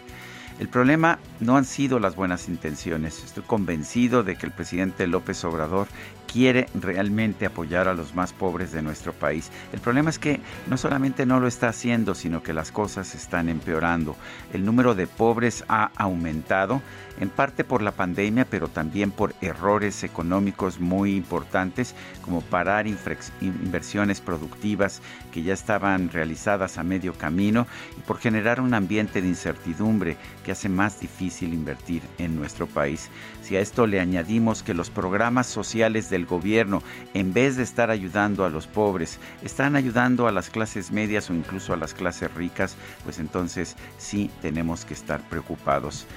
El 0.61 0.69
problema 0.69 1.17
no 1.39 1.57
han 1.57 1.65
sido 1.65 1.97
las 1.97 2.15
buenas 2.15 2.47
intenciones. 2.47 3.23
Estoy 3.23 3.41
convencido 3.41 4.21
de 4.21 4.35
que 4.35 4.45
el 4.45 4.51
presidente 4.51 5.07
López 5.07 5.43
Obrador 5.43 5.87
quiere 6.31 6.67
realmente 6.75 7.47
apoyar 7.47 7.87
a 7.87 7.95
los 7.95 8.13
más 8.13 8.31
pobres 8.31 8.71
de 8.71 8.83
nuestro 8.83 9.11
país. 9.11 9.49
El 9.73 9.79
problema 9.79 10.11
es 10.11 10.19
que 10.19 10.39
no 10.67 10.77
solamente 10.77 11.25
no 11.25 11.39
lo 11.39 11.47
está 11.47 11.69
haciendo, 11.69 12.13
sino 12.13 12.43
que 12.43 12.53
las 12.53 12.71
cosas 12.71 13.15
están 13.15 13.49
empeorando. 13.49 14.15
El 14.53 14.63
número 14.63 14.93
de 14.93 15.07
pobres 15.07 15.65
ha 15.67 15.89
aumentado, 15.95 16.83
en 17.21 17.29
parte 17.29 17.63
por 17.63 17.83
la 17.83 17.91
pandemia, 17.91 18.45
pero 18.49 18.67
también 18.67 19.11
por 19.11 19.35
errores 19.41 20.03
económicos 20.03 20.79
muy 20.79 21.15
importantes, 21.15 21.93
como 22.23 22.41
parar 22.41 22.87
inversiones 22.87 24.19
productivas 24.19 25.01
que 25.31 25.43
ya 25.43 25.53
estaban 25.53 26.09
realizadas 26.09 26.79
a 26.79 26.83
medio 26.83 27.13
camino 27.13 27.67
y 27.95 28.01
por 28.01 28.17
generar 28.17 28.59
un 28.59 28.73
ambiente 28.73 29.21
de 29.21 29.27
incertidumbre 29.27 30.17
que 30.43 30.51
hace 30.51 30.67
más 30.67 30.99
difícil 30.99 31.53
invertir 31.53 32.01
en 32.17 32.35
nuestro 32.35 32.65
país. 32.65 33.09
Si 33.43 33.55
a 33.55 33.59
esto 33.59 33.85
le 33.85 33.99
añadimos 33.99 34.63
que 34.63 34.73
los 34.73 34.89
programas 34.89 35.45
sociales 35.45 36.09
del 36.09 36.25
gobierno, 36.25 36.81
en 37.13 37.33
vez 37.33 37.55
de 37.55 37.61
estar 37.61 37.91
ayudando 37.91 38.45
a 38.45 38.49
los 38.49 38.65
pobres, 38.65 39.19
están 39.43 39.75
ayudando 39.75 40.27
a 40.27 40.31
las 40.31 40.49
clases 40.49 40.91
medias 40.91 41.29
o 41.29 41.35
incluso 41.35 41.71
a 41.71 41.77
las 41.77 41.93
clases 41.93 42.33
ricas, 42.33 42.75
pues 43.03 43.19
entonces 43.19 43.75
sí 43.99 44.31
tenemos 44.41 44.85
que 44.85 44.95
estar 44.95 45.21
preocupados. 45.29 46.07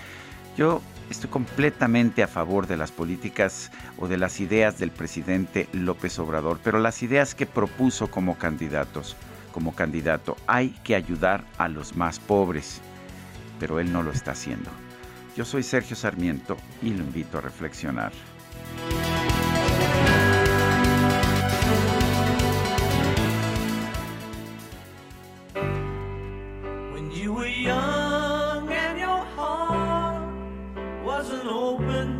Yo 0.56 0.81
estoy 1.10 1.31
completamente 1.31 2.22
a 2.22 2.28
favor 2.28 2.66
de 2.66 2.76
las 2.76 2.93
políticas 2.93 3.70
o 3.98 4.09
de 4.09 4.16
las 4.16 4.40
ideas 4.40 4.78
del 4.78 4.90
presidente 4.90 5.68
López 5.72 6.18
Obrador, 6.18 6.59
pero 6.62 6.78
las 6.78 7.02
ideas 7.02 7.35
que 7.35 7.47
propuso 7.47 8.10
como 8.10 8.39
candidatos, 8.39 9.16
como 9.52 9.74
candidato, 9.74 10.36
hay 10.47 10.70
que 10.85 10.94
ayudar 10.94 11.44
a 11.59 11.68
los 11.68 11.97
más 11.97 12.18
pobres, 12.18 12.81
pero 13.60 13.81
él 13.81 13.93
no 13.93 14.02
lo 14.02 14.12
está 14.12 14.32
haciendo. 14.32 14.70
Yo 15.36 15.44
soy 15.44 15.62
Sergio 15.62 15.97
Sarmiento 15.97 16.56
y 16.82 16.90
lo 16.90 17.02
invito 17.02 17.39
a 17.39 17.40
reflexionar. 17.40 18.12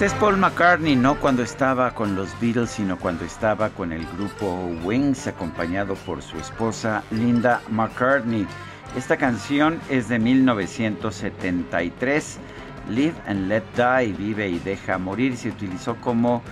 Pues 0.00 0.14
es 0.14 0.18
Paul 0.18 0.38
McCartney, 0.38 0.96
no 0.96 1.20
cuando 1.20 1.42
estaba 1.42 1.92
con 1.92 2.16
los 2.16 2.30
Beatles, 2.40 2.70
sino 2.70 2.98
cuando 2.98 3.26
estaba 3.26 3.68
con 3.68 3.92
el 3.92 4.06
grupo 4.16 4.70
Wings, 4.82 5.26
acompañado 5.26 5.94
por 5.94 6.22
su 6.22 6.38
esposa 6.38 7.02
Linda 7.10 7.60
McCartney. 7.68 8.46
Esta 8.96 9.18
canción 9.18 9.78
es 9.90 10.08
de 10.08 10.18
1973, 10.18 12.38
Live 12.88 13.14
and 13.26 13.48
Let 13.48 13.64
Die, 13.76 14.14
Vive 14.14 14.48
y 14.48 14.58
Deja 14.60 14.96
Morir. 14.96 15.36
Se 15.36 15.50
utilizó 15.50 15.96
como 15.96 16.42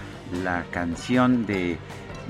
la 0.44 0.66
canción 0.70 1.46
de, 1.46 1.78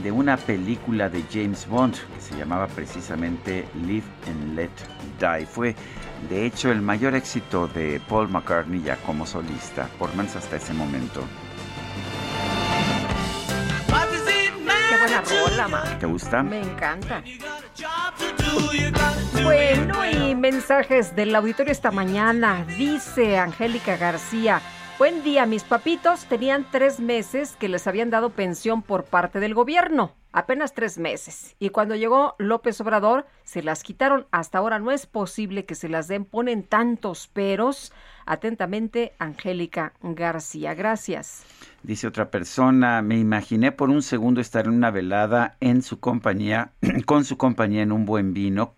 de 0.00 0.12
una 0.12 0.36
película 0.36 1.08
de 1.08 1.24
James 1.32 1.66
Bond 1.66 1.96
que 2.14 2.20
se 2.20 2.36
llamaba 2.36 2.68
precisamente 2.68 3.66
Live 3.84 4.06
and 4.28 4.54
Let 4.54 4.70
Die. 5.18 5.46
Fue 5.46 5.74
de 6.28 6.44
hecho, 6.44 6.70
el 6.70 6.82
mayor 6.82 7.14
éxito 7.14 7.68
de 7.68 8.00
Paul 8.08 8.28
McCartney 8.28 8.82
ya 8.82 8.96
como 8.96 9.26
solista, 9.26 9.88
por 9.98 10.14
menos 10.14 10.36
hasta 10.36 10.56
ese 10.56 10.74
momento. 10.74 11.22
Qué 14.88 14.96
buena 14.96 15.22
rola, 15.22 15.68
ma. 15.68 15.98
¿Te 15.98 16.06
gusta? 16.06 16.42
Me 16.42 16.60
encanta. 16.60 17.22
Bueno, 19.42 20.10
y 20.10 20.34
mensajes 20.34 21.14
del 21.14 21.34
auditorio 21.34 21.72
esta 21.72 21.90
mañana. 21.90 22.64
Dice 22.76 23.38
Angélica 23.38 23.96
García. 23.96 24.60
Buen 24.98 25.22
día, 25.22 25.46
mis 25.46 25.62
papitos 25.62 26.24
tenían 26.24 26.66
tres 26.72 26.98
meses 26.98 27.54
que 27.54 27.68
les 27.68 27.86
habían 27.86 28.10
dado 28.10 28.30
pensión 28.30 28.82
por 28.82 29.04
parte 29.04 29.38
del 29.38 29.54
gobierno, 29.54 30.16
apenas 30.32 30.74
tres 30.74 30.98
meses. 30.98 31.54
Y 31.60 31.68
cuando 31.68 31.94
llegó 31.94 32.34
López 32.38 32.80
Obrador, 32.80 33.24
se 33.44 33.62
las 33.62 33.84
quitaron. 33.84 34.26
Hasta 34.32 34.58
ahora 34.58 34.80
no 34.80 34.90
es 34.90 35.06
posible 35.06 35.66
que 35.66 35.76
se 35.76 35.88
las 35.88 36.08
den, 36.08 36.24
ponen 36.24 36.64
tantos 36.64 37.28
peros. 37.28 37.92
Atentamente, 38.26 39.12
Angélica 39.20 39.92
García. 40.02 40.74
Gracias. 40.74 41.44
Dice 41.84 42.08
otra 42.08 42.32
persona, 42.32 43.00
me 43.00 43.18
imaginé 43.18 43.70
por 43.70 43.90
un 43.90 44.02
segundo 44.02 44.40
estar 44.40 44.66
en 44.66 44.72
una 44.72 44.90
velada 44.90 45.56
en 45.60 45.82
su 45.82 46.00
compañía, 46.00 46.72
con 47.06 47.24
su 47.24 47.36
compañía 47.36 47.82
en 47.82 47.92
un 47.92 48.04
buen 48.04 48.34
vino, 48.34 48.74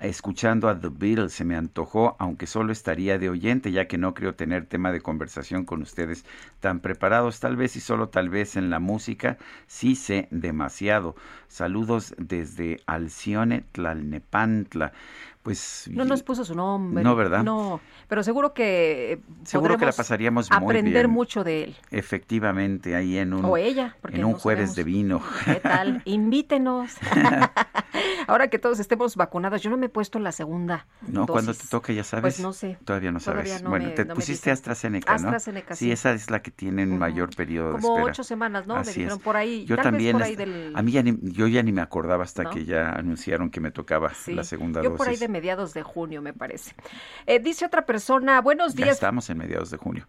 escuchando 0.00 0.68
a 0.68 0.78
The 0.80 0.88
Beatles. 0.90 1.32
Se 1.32 1.44
me 1.44 1.56
antojó, 1.56 2.16
aunque 2.18 2.46
solo 2.46 2.72
estaría 2.72 3.18
de 3.18 3.30
oyente, 3.30 3.72
ya 3.72 3.86
que 3.86 3.98
no 3.98 4.14
creo 4.14 4.34
tener 4.34 4.66
tema 4.66 4.92
de 4.92 5.00
conversación 5.00 5.64
con 5.64 5.82
ustedes 5.82 6.24
tan 6.60 6.80
preparados. 6.80 7.40
Tal 7.40 7.56
vez 7.56 7.76
y 7.76 7.80
solo 7.80 8.08
tal 8.08 8.28
vez 8.28 8.56
en 8.56 8.70
la 8.70 8.78
música 8.78 9.38
sí 9.66 9.94
sé 9.96 10.28
demasiado. 10.30 11.16
Saludos 11.48 12.14
desde 12.18 12.80
Alcione, 12.86 13.64
Tlalnepantla 13.72 14.92
pues 15.46 15.88
no 15.92 16.04
nos 16.04 16.24
puso 16.24 16.44
su 16.44 16.56
nombre. 16.56 17.04
No, 17.04 17.14
¿verdad? 17.14 17.44
No, 17.44 17.80
pero 18.08 18.24
seguro 18.24 18.52
que 18.52 19.20
seguro 19.44 19.78
que 19.78 19.86
la 19.86 19.92
pasaríamos 19.92 20.50
muy 20.50 20.58
aprender 20.60 21.06
mucho 21.06 21.44
de 21.44 21.62
él. 21.62 21.76
Efectivamente, 21.92 22.96
ahí 22.96 23.16
en 23.16 23.32
un 23.32 23.44
o 23.44 23.56
ella, 23.56 23.94
en 24.08 24.24
un 24.24 24.32
jueves 24.32 24.74
de 24.74 24.82
vino. 24.82 25.22
¿Qué 25.44 25.54
tal? 25.60 26.02
Invítenos. 26.04 26.94
Ahora 28.26 28.48
que 28.48 28.58
todos 28.58 28.80
estemos 28.80 29.14
vacunados, 29.14 29.62
yo 29.62 29.70
no 29.70 29.76
me 29.76 29.86
he 29.86 29.88
puesto 29.88 30.18
la 30.18 30.32
segunda. 30.32 30.88
No, 31.06 31.28
cuando 31.28 31.54
te 31.54 31.64
toque 31.68 31.94
ya 31.94 32.02
sabes. 32.02 32.22
Pues 32.22 32.40
no 32.40 32.52
sé. 32.52 32.76
Todavía 32.84 33.12
no 33.12 33.20
sabes. 33.20 33.62
bueno, 33.62 33.92
te 33.92 34.04
pusiste 34.04 34.50
AstraZeneca, 34.50 35.12
¿no? 35.12 35.28
AstraZeneca, 35.28 35.76
sí. 35.76 35.92
esa 35.92 36.12
es 36.12 36.28
la 36.28 36.42
que 36.42 36.50
tienen 36.50 36.98
mayor 36.98 37.34
periodo 37.36 37.74
Como 37.74 37.88
de 37.88 37.94
espera. 37.94 38.12
ocho 38.12 38.24
semanas, 38.24 38.66
¿no? 38.66 38.74
me 38.74 38.82
dijeron 38.82 39.20
por 39.20 39.36
ahí. 39.36 39.64
Yo 39.64 39.76
también. 39.76 40.16
A 40.74 40.82
mí 40.82 40.90
ya 40.90 41.04
ni, 41.04 41.16
yo 41.22 41.46
ya 41.46 41.62
ni 41.62 41.70
me 41.70 41.82
acordaba 41.82 42.24
hasta 42.24 42.50
que 42.50 42.64
ya 42.64 42.90
anunciaron 42.90 43.48
que 43.48 43.60
me 43.60 43.70
tocaba 43.70 44.10
la 44.26 44.42
segunda 44.42 44.82
yo 44.82 44.90
dosis. 44.90 44.98
Por 44.98 45.08
ahí 45.08 45.16
de 45.16 45.35
mediados 45.36 45.74
de 45.74 45.82
junio, 45.82 46.22
me 46.22 46.32
parece. 46.32 46.74
Eh, 47.26 47.38
dice 47.38 47.66
otra 47.66 47.84
persona, 47.84 48.40
buenos 48.40 48.74
días. 48.74 48.86
Ya 48.86 48.92
estamos 48.92 49.28
en 49.28 49.36
mediados 49.36 49.70
de 49.70 49.76
junio. 49.76 50.08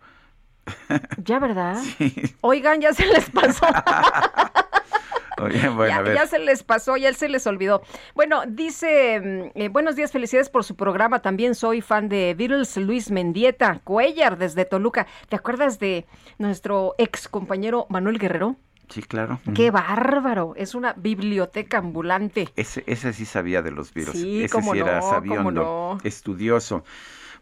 Ya, 1.17 1.39
¿verdad? 1.39 1.83
Oigan, 2.41 2.79
ya 2.79 2.93
se 2.93 3.05
les 3.05 3.29
pasó. 3.29 3.65
Oye, 5.39 5.67
bueno, 5.67 6.05
ya, 6.05 6.13
ya, 6.13 6.27
se 6.27 6.39
les 6.39 6.63
pasó, 6.63 6.95
ya 6.95 7.13
se 7.13 7.27
les 7.27 7.45
olvidó. 7.45 7.83
Bueno, 8.15 8.43
dice, 8.47 9.19
mm, 9.19 9.59
eh, 9.59 9.67
buenos 9.67 9.97
días, 9.97 10.13
felicidades 10.13 10.49
por 10.49 10.63
su 10.63 10.77
programa. 10.77 11.21
También 11.21 11.55
soy 11.55 11.81
fan 11.81 12.07
de 12.07 12.33
Beatles, 12.35 12.77
Luis 12.77 13.11
Mendieta, 13.11 13.81
Cuellar 13.83 14.37
desde 14.37 14.63
Toluca. 14.63 15.07
¿Te 15.27 15.35
acuerdas 15.35 15.77
de 15.77 16.05
nuestro 16.37 16.95
ex 16.97 17.27
compañero 17.27 17.85
Manuel 17.89 18.17
Guerrero? 18.17 18.55
Sí, 18.89 19.01
claro. 19.01 19.39
Qué 19.53 19.71
bárbaro. 19.71 20.53
Es 20.55 20.75
una 20.75 20.93
biblioteca 20.93 21.79
ambulante. 21.79 22.49
Ese, 22.55 22.83
ese 22.87 23.13
sí 23.13 23.25
sabía 23.25 23.61
de 23.61 23.71
los 23.71 23.93
virus. 23.93 24.13
Sí, 24.13 24.43
ese 24.43 24.61
sí 24.61 24.79
era 24.79 25.01
sabiondo, 25.01 25.97
estudioso. 26.03 26.83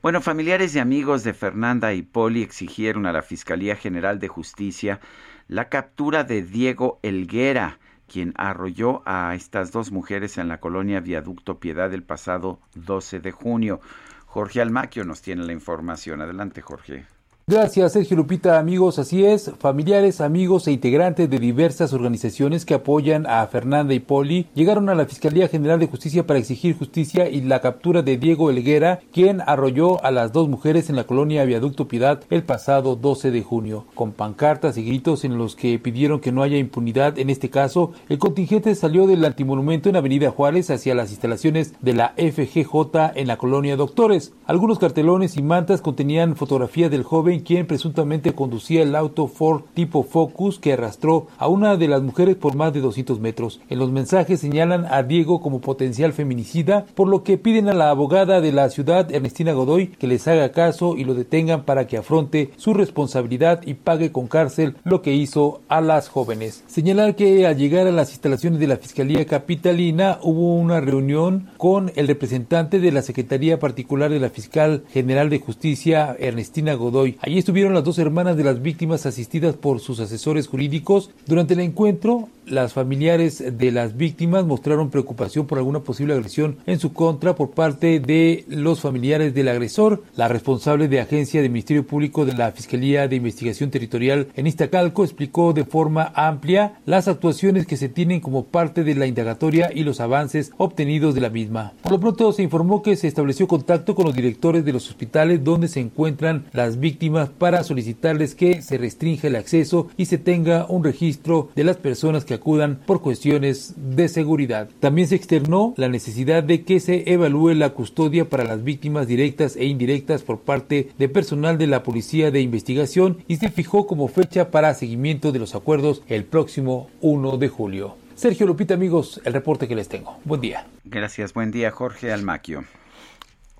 Bueno, 0.01 0.21
familiares 0.21 0.75
y 0.75 0.79
amigos 0.79 1.23
de 1.23 1.33
Fernanda 1.33 1.93
y 1.93 2.01
Poli 2.01 2.43
exigieron 2.43 3.05
a 3.05 3.11
la 3.11 3.21
Fiscalía 3.21 3.75
General 3.75 4.19
de 4.19 4.27
Justicia 4.27 4.99
la 5.47 5.69
captura 5.69 6.23
de 6.23 6.43
Diego 6.43 6.99
Elguera, 7.03 7.79
quien 8.07 8.33
arrolló 8.35 9.01
a 9.05 9.33
estas 9.35 9.71
dos 9.71 9.91
mujeres 9.91 10.37
en 10.37 10.47
la 10.47 10.59
colonia 10.59 10.99
Viaducto 10.99 11.59
Piedad 11.59 11.93
el 11.93 12.03
pasado 12.03 12.59
12 12.75 13.19
de 13.19 13.31
junio. 13.31 13.79
Jorge 14.25 14.61
Almaquio 14.61 15.05
nos 15.05 15.21
tiene 15.21 15.43
la 15.43 15.53
información. 15.53 16.21
Adelante, 16.21 16.61
Jorge. 16.61 17.05
Gracias, 17.47 17.93
Sergio 17.93 18.17
Lupita, 18.17 18.57
amigos. 18.57 18.97
Así 18.97 19.23
es, 19.23 19.51
familiares, 19.59 20.19
amigos 20.19 20.65
e 20.65 20.71
integrantes 20.71 21.29
de 21.29 21.37
diversas 21.37 21.93
organizaciones 21.93 22.65
que 22.65 22.73
apoyan 22.73 23.27
a 23.27 23.45
Fernanda 23.45 23.93
y 23.93 23.99
Poli 23.99 24.47
llegaron 24.55 24.89
a 24.89 24.95
la 24.95 25.05
Fiscalía 25.05 25.47
General 25.47 25.79
de 25.79 25.85
Justicia 25.85 26.25
para 26.25 26.39
exigir 26.39 26.75
justicia 26.75 27.29
y 27.29 27.41
la 27.41 27.61
captura 27.61 28.01
de 28.01 28.17
Diego 28.17 28.49
Elguera, 28.49 28.99
quien 29.13 29.41
arrolló 29.45 30.03
a 30.03 30.09
las 30.09 30.33
dos 30.33 30.49
mujeres 30.49 30.89
en 30.89 30.95
la 30.95 31.03
colonia 31.03 31.45
Viaducto 31.45 31.87
Piedad 31.87 32.23
el 32.31 32.41
pasado 32.41 32.95
12 32.95 33.29
de 33.29 33.43
junio. 33.43 33.85
Con 33.93 34.13
pancartas 34.13 34.75
y 34.77 34.83
gritos 34.83 35.23
en 35.23 35.37
los 35.37 35.55
que 35.55 35.77
pidieron 35.77 36.21
que 36.21 36.31
no 36.31 36.41
haya 36.41 36.57
impunidad 36.57 37.19
en 37.19 37.29
este 37.29 37.51
caso, 37.51 37.91
el 38.09 38.17
contingente 38.17 38.73
salió 38.73 39.05
del 39.05 39.23
antimonumento 39.23 39.87
en 39.87 39.97
Avenida 39.97 40.31
Juárez 40.31 40.71
hacia 40.71 40.95
las 40.95 41.11
instalaciones 41.11 41.75
de 41.79 41.93
la 41.93 42.15
FGJ 42.17 43.13
en 43.13 43.27
la 43.27 43.37
colonia 43.37 43.75
Doctores. 43.75 44.33
Algunos 44.47 44.79
cartelones 44.79 45.37
y 45.37 45.43
mantas 45.43 45.83
contenían 45.83 46.35
fotografías 46.35 46.89
del 46.89 47.03
joven 47.03 47.34
quien 47.41 47.67
presuntamente 47.67 48.33
conducía 48.33 48.83
el 48.83 48.95
auto 48.95 49.27
Ford 49.27 49.63
tipo 49.73 50.03
Focus 50.03 50.59
que 50.59 50.73
arrastró 50.73 51.27
a 51.37 51.47
una 51.47 51.77
de 51.77 51.87
las 51.87 52.01
mujeres 52.01 52.35
por 52.35 52.55
más 52.55 52.73
de 52.73 52.81
200 52.81 53.19
metros. 53.19 53.59
En 53.69 53.79
los 53.79 53.91
mensajes 53.91 54.39
señalan 54.39 54.85
a 54.89 55.03
Diego 55.03 55.41
como 55.41 55.61
potencial 55.61 56.13
feminicida, 56.13 56.85
por 56.95 57.07
lo 57.07 57.23
que 57.23 57.37
piden 57.37 57.69
a 57.69 57.73
la 57.73 57.89
abogada 57.89 58.41
de 58.41 58.51
la 58.51 58.69
ciudad, 58.69 59.11
Ernestina 59.11 59.53
Godoy, 59.53 59.87
que 59.87 60.07
les 60.07 60.27
haga 60.27 60.51
caso 60.51 60.95
y 60.97 61.03
lo 61.03 61.13
detengan 61.13 61.63
para 61.63 61.87
que 61.87 61.97
afronte 61.97 62.51
su 62.57 62.73
responsabilidad 62.73 63.61
y 63.65 63.75
pague 63.75 64.11
con 64.11 64.27
cárcel 64.27 64.75
lo 64.83 65.01
que 65.01 65.13
hizo 65.13 65.61
a 65.67 65.81
las 65.81 66.09
jóvenes. 66.09 66.63
Señalar 66.67 67.15
que 67.15 67.45
al 67.45 67.57
llegar 67.57 67.87
a 67.87 67.91
las 67.91 68.11
instalaciones 68.11 68.59
de 68.59 68.67
la 68.67 68.77
Fiscalía 68.77 69.25
Capitalina 69.25 70.19
hubo 70.21 70.55
una 70.55 70.79
reunión 70.81 71.49
con 71.57 71.91
el 71.95 72.07
representante 72.07 72.79
de 72.79 72.91
la 72.91 73.01
Secretaría 73.01 73.59
Particular 73.59 74.09
de 74.09 74.19
la 74.19 74.29
Fiscal 74.29 74.83
General 74.91 75.29
de 75.29 75.39
Justicia, 75.39 76.15
Ernestina 76.19 76.73
Godoy. 76.73 77.17
Allí 77.25 77.39
estuvieron 77.39 77.73
las 77.73 77.83
dos 77.83 77.97
hermanas 77.97 78.37
de 78.37 78.43
las 78.43 78.61
víctimas 78.61 79.07
asistidas 79.07 79.55
por 79.55 79.79
sus 79.79 79.99
asesores 79.99 80.45
jurídicos. 80.45 81.09
Durante 81.25 81.55
el 81.55 81.61
encuentro, 81.61 82.29
las 82.47 82.73
familiares 82.73 83.43
de 83.57 83.71
las 83.71 83.97
víctimas 83.97 84.45
mostraron 84.45 84.89
preocupación 84.89 85.47
por 85.47 85.57
alguna 85.57 85.81
posible 85.81 86.13
agresión 86.13 86.57
en 86.65 86.79
su 86.79 86.93
contra 86.93 87.35
por 87.35 87.51
parte 87.51 87.99
de 87.99 88.45
los 88.47 88.81
familiares 88.81 89.33
del 89.33 89.47
agresor. 89.47 90.03
La 90.15 90.27
responsable 90.27 90.87
de 90.87 91.01
agencia 91.01 91.41
del 91.41 91.51
Ministerio 91.51 91.85
Público 91.85 92.25
de 92.25 92.33
la 92.33 92.51
Fiscalía 92.51 93.07
de 93.07 93.15
Investigación 93.15 93.71
Territorial 93.71 94.27
en 94.35 94.47
Iztacalco 94.47 95.03
explicó 95.03 95.53
de 95.53 95.65
forma 95.65 96.11
amplia 96.15 96.79
las 96.85 97.07
actuaciones 97.07 97.65
que 97.65 97.77
se 97.77 97.89
tienen 97.89 98.19
como 98.19 98.45
parte 98.45 98.83
de 98.83 98.95
la 98.95 99.07
indagatoria 99.07 99.71
y 99.73 99.83
los 99.83 99.99
avances 99.99 100.51
obtenidos 100.57 101.15
de 101.15 101.21
la 101.21 101.29
misma. 101.29 101.73
Por 101.81 101.93
lo 101.93 101.99
pronto 101.99 102.31
se 102.31 102.43
informó 102.43 102.81
que 102.81 102.95
se 102.95 103.07
estableció 103.07 103.47
contacto 103.47 103.95
con 103.95 104.05
los 104.05 104.15
directores 104.15 104.65
de 104.65 104.73
los 104.73 104.89
hospitales 104.89 105.43
donde 105.43 105.67
se 105.67 105.79
encuentran 105.79 106.45
las 106.53 106.79
víctimas 106.79 107.29
para 107.29 107.63
solicitarles 107.63 108.35
que 108.35 108.61
se 108.61 108.77
restrinja 108.77 109.27
el 109.27 109.35
acceso 109.35 109.87
y 109.97 110.05
se 110.05 110.17
tenga 110.17 110.65
un 110.69 110.83
registro 110.83 111.49
de 111.55 111.63
las 111.63 111.77
personas 111.77 112.25
que 112.25 112.34
acudan 112.35 112.79
por 112.85 113.01
cuestiones 113.01 113.73
de 113.75 114.07
seguridad. 114.07 114.69
También 114.79 115.07
se 115.07 115.15
externó 115.15 115.73
la 115.77 115.89
necesidad 115.89 116.43
de 116.43 116.63
que 116.63 116.79
se 116.79 117.11
evalúe 117.11 117.53
la 117.53 117.71
custodia 117.71 118.29
para 118.29 118.43
las 118.43 118.63
víctimas 118.63 119.07
directas 119.07 119.55
e 119.55 119.65
indirectas 119.65 120.23
por 120.23 120.41
parte 120.41 120.91
de 120.97 121.09
personal 121.09 121.57
de 121.57 121.67
la 121.67 121.83
Policía 121.83 122.31
de 122.31 122.41
Investigación 122.41 123.23
y 123.27 123.37
se 123.37 123.49
fijó 123.49 123.87
como 123.87 124.07
fecha 124.07 124.51
para 124.51 124.73
seguimiento 124.73 125.31
de 125.31 125.39
los 125.39 125.55
acuerdos 125.55 126.03
el 126.07 126.25
próximo 126.25 126.89
1 127.01 127.37
de 127.37 127.47
julio. 127.47 127.95
Sergio 128.15 128.47
Lupita, 128.47 128.73
amigos, 128.73 129.19
el 129.25 129.33
reporte 129.33 129.67
que 129.67 129.75
les 129.75 129.89
tengo. 129.89 130.17
Buen 130.23 130.39
día. 130.39 130.67
Gracias, 130.85 131.33
buen 131.33 131.51
día, 131.51 131.71
Jorge 131.71 132.13
Almaquio. 132.13 132.63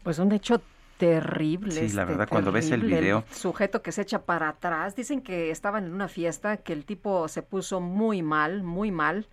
Pues 0.04 0.20
un 0.20 0.32
hecho 0.32 0.62
terrible. 0.98 1.72
Sí, 1.72 1.80
la 1.80 2.04
este, 2.04 2.06
verdad, 2.06 2.28
cuando 2.30 2.52
ves 2.52 2.72
el 2.72 2.82
video. 2.82 3.24
sujeto 3.32 3.82
que 3.82 3.92
se 3.92 4.02
echa 4.02 4.26
para 4.26 4.50
atrás. 4.50 4.96
Dicen 4.96 5.22
que 5.22 5.52
estaban 5.52 5.86
en 5.86 5.94
una 5.94 6.08
fiesta, 6.08 6.58
que 6.58 6.74
el 6.74 6.86
tipo 6.86 7.28
se 7.28 7.42
puso 7.42 7.82
muy 7.82 8.22
mal, 8.22 8.64
muy 8.64 8.92
mal. 8.92 9.28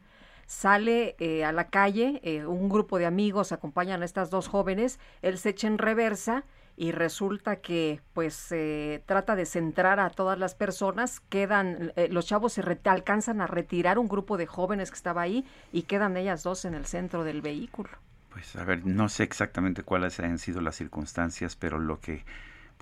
Sale 0.46 1.16
eh, 1.18 1.44
a 1.44 1.52
la 1.52 1.68
calle, 1.68 2.20
eh, 2.22 2.44
un 2.44 2.68
grupo 2.68 2.98
de 2.98 3.06
amigos 3.06 3.52
acompañan 3.52 4.02
a 4.02 4.04
estas 4.04 4.28
dos 4.28 4.48
jóvenes, 4.48 4.98
él 5.22 5.38
se 5.38 5.50
echa 5.50 5.66
en 5.66 5.78
reversa 5.78 6.44
y 6.76 6.92
resulta 6.92 7.56
que 7.56 8.00
pues 8.14 8.50
eh, 8.50 9.02
trata 9.06 9.36
de 9.36 9.46
centrar 9.46 10.00
a 10.00 10.10
todas 10.10 10.38
las 10.38 10.54
personas, 10.54 11.20
quedan, 11.20 11.92
eh, 11.96 12.08
los 12.10 12.26
chavos 12.26 12.54
se 12.54 12.62
alcanzan 12.84 13.40
a 13.40 13.46
retirar 13.46 13.98
un 13.98 14.08
grupo 14.08 14.36
de 14.36 14.46
jóvenes 14.46 14.90
que 14.90 14.96
estaba 14.96 15.22
ahí 15.22 15.44
y 15.72 15.82
quedan 15.82 16.16
ellas 16.16 16.42
dos 16.42 16.64
en 16.64 16.74
el 16.74 16.86
centro 16.86 17.24
del 17.24 17.42
vehículo. 17.42 17.90
Pues 18.32 18.56
a 18.56 18.64
ver, 18.64 18.86
no 18.86 19.08
sé 19.08 19.24
exactamente 19.24 19.82
cuáles 19.82 20.18
han 20.20 20.38
sido 20.38 20.60
las 20.60 20.76
circunstancias, 20.76 21.54
pero 21.56 21.78
lo 21.78 22.00
que 22.00 22.24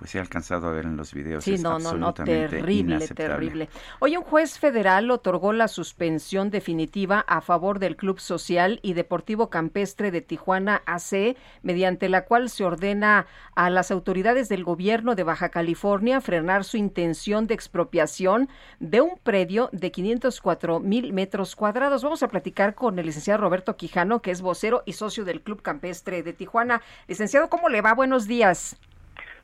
pues 0.01 0.15
he 0.15 0.19
alcanzado 0.19 0.67
a 0.67 0.71
ver 0.71 0.85
en 0.85 0.97
los 0.97 1.13
videos 1.13 1.43
Sí, 1.43 1.53
es 1.53 1.61
no, 1.61 1.77
no, 1.77 1.93
no, 1.93 2.11
terrible, 2.11 3.07
terrible. 3.07 3.69
Hoy 3.99 4.17
un 4.17 4.23
juez 4.23 4.57
federal 4.57 5.11
otorgó 5.11 5.53
la 5.53 5.67
suspensión 5.67 6.49
definitiva 6.49 7.23
a 7.27 7.39
favor 7.39 7.77
del 7.77 7.95
Club 7.95 8.19
Social 8.19 8.79
y 8.81 8.93
Deportivo 8.93 9.51
Campestre 9.51 10.09
de 10.09 10.21
Tijuana 10.21 10.81
AC, 10.87 11.37
mediante 11.61 12.09
la 12.09 12.25
cual 12.25 12.49
se 12.49 12.65
ordena 12.65 13.27
a 13.53 13.69
las 13.69 13.91
autoridades 13.91 14.49
del 14.49 14.63
gobierno 14.63 15.13
de 15.13 15.21
Baja 15.21 15.49
California 15.49 16.19
frenar 16.19 16.63
su 16.63 16.77
intención 16.77 17.45
de 17.45 17.53
expropiación 17.53 18.49
de 18.79 19.01
un 19.01 19.19
predio 19.21 19.69
de 19.71 19.91
504 19.91 20.79
mil 20.79 21.13
metros 21.13 21.55
cuadrados. 21.55 22.03
Vamos 22.03 22.23
a 22.23 22.27
platicar 22.27 22.73
con 22.73 22.97
el 22.97 23.05
licenciado 23.05 23.39
Roberto 23.39 23.77
Quijano, 23.77 24.23
que 24.23 24.31
es 24.31 24.41
vocero 24.41 24.81
y 24.87 24.93
socio 24.93 25.25
del 25.25 25.41
Club 25.41 25.61
Campestre 25.61 26.23
de 26.23 26.33
Tijuana. 26.33 26.81
Licenciado, 27.07 27.51
¿cómo 27.51 27.69
le 27.69 27.81
va? 27.81 27.93
Buenos 27.93 28.25
días. 28.25 28.79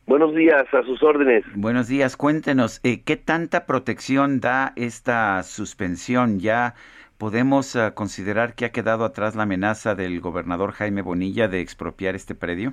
Buenos 0.08 0.34
días, 0.34 0.64
a 0.74 0.84
sus 0.84 1.04
órdenes. 1.04 1.44
Buenos 1.54 1.90
días, 1.90 2.16
cuéntenos, 2.16 2.80
eh, 2.86 3.02
¿qué 3.04 3.18
tanta 3.18 3.66
protección 3.66 4.40
da 4.40 4.72
esta 4.78 5.44
suspensión? 5.44 6.40
¿Ya 6.40 6.76
podemos 7.18 7.76
eh, 7.76 7.92
considerar 7.94 8.56
que 8.56 8.64
ha 8.64 8.72
quedado 8.72 9.04
atrás 9.04 9.36
la 9.36 9.44
amenaza 9.44 9.96
del 9.96 10.22
gobernador 10.22 10.72
Jaime 10.72 11.02
Bonilla 11.02 11.50
de 11.50 11.60
expropiar 11.60 12.16
este 12.16 12.36
predio? 12.36 12.72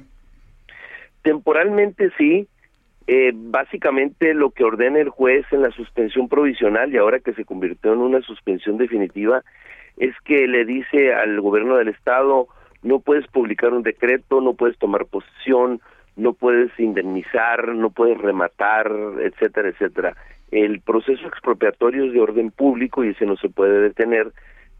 Temporalmente 1.23 2.13
sí, 2.17 2.47
eh, 3.09 3.33
básicamente 3.35 4.33
lo 4.33 4.51
que 4.51 4.63
ordena 4.63 5.01
el 5.01 5.09
juez 5.09 5.45
en 5.51 5.63
la 5.63 5.73
suspensión 5.73 6.29
provisional 6.29 6.95
y 6.95 6.99
ahora 6.99 7.19
que 7.19 7.35
se 7.35 7.45
convirtió 7.45 7.95
en 7.95 7.99
una 7.99 8.21
suspensión 8.21 8.79
definitiva 8.79 9.43
es 9.97 10.15
que 10.25 10.47
le 10.47 10.65
dice 10.65 11.13
al 11.13 11.41
gobierno 11.41 11.75
del 11.79 11.89
estado 11.89 12.47
no 12.85 13.01
puedes 13.01 13.27
publicar 13.27 13.73
un 13.73 13.83
decreto, 13.83 14.41
no 14.41 14.55
puedes 14.55 14.79
tomar 14.79 15.07
posesión, 15.07 15.81
no 16.17 16.33
puedes 16.33 16.71
indemnizar, 16.79 17.75
no 17.75 17.91
puedes 17.91 18.19
rematar, 18.19 18.91
etcétera, 19.21 19.69
etcétera. 19.69 20.17
El 20.51 20.81
proceso 20.81 21.27
expropiatorio 21.27 22.05
es 22.05 22.13
de 22.13 22.21
orden 22.21 22.51
público 22.51 23.05
y 23.05 23.11
ese 23.11 23.27
no 23.27 23.37
se 23.37 23.49
puede 23.49 23.81
detener, 23.81 24.33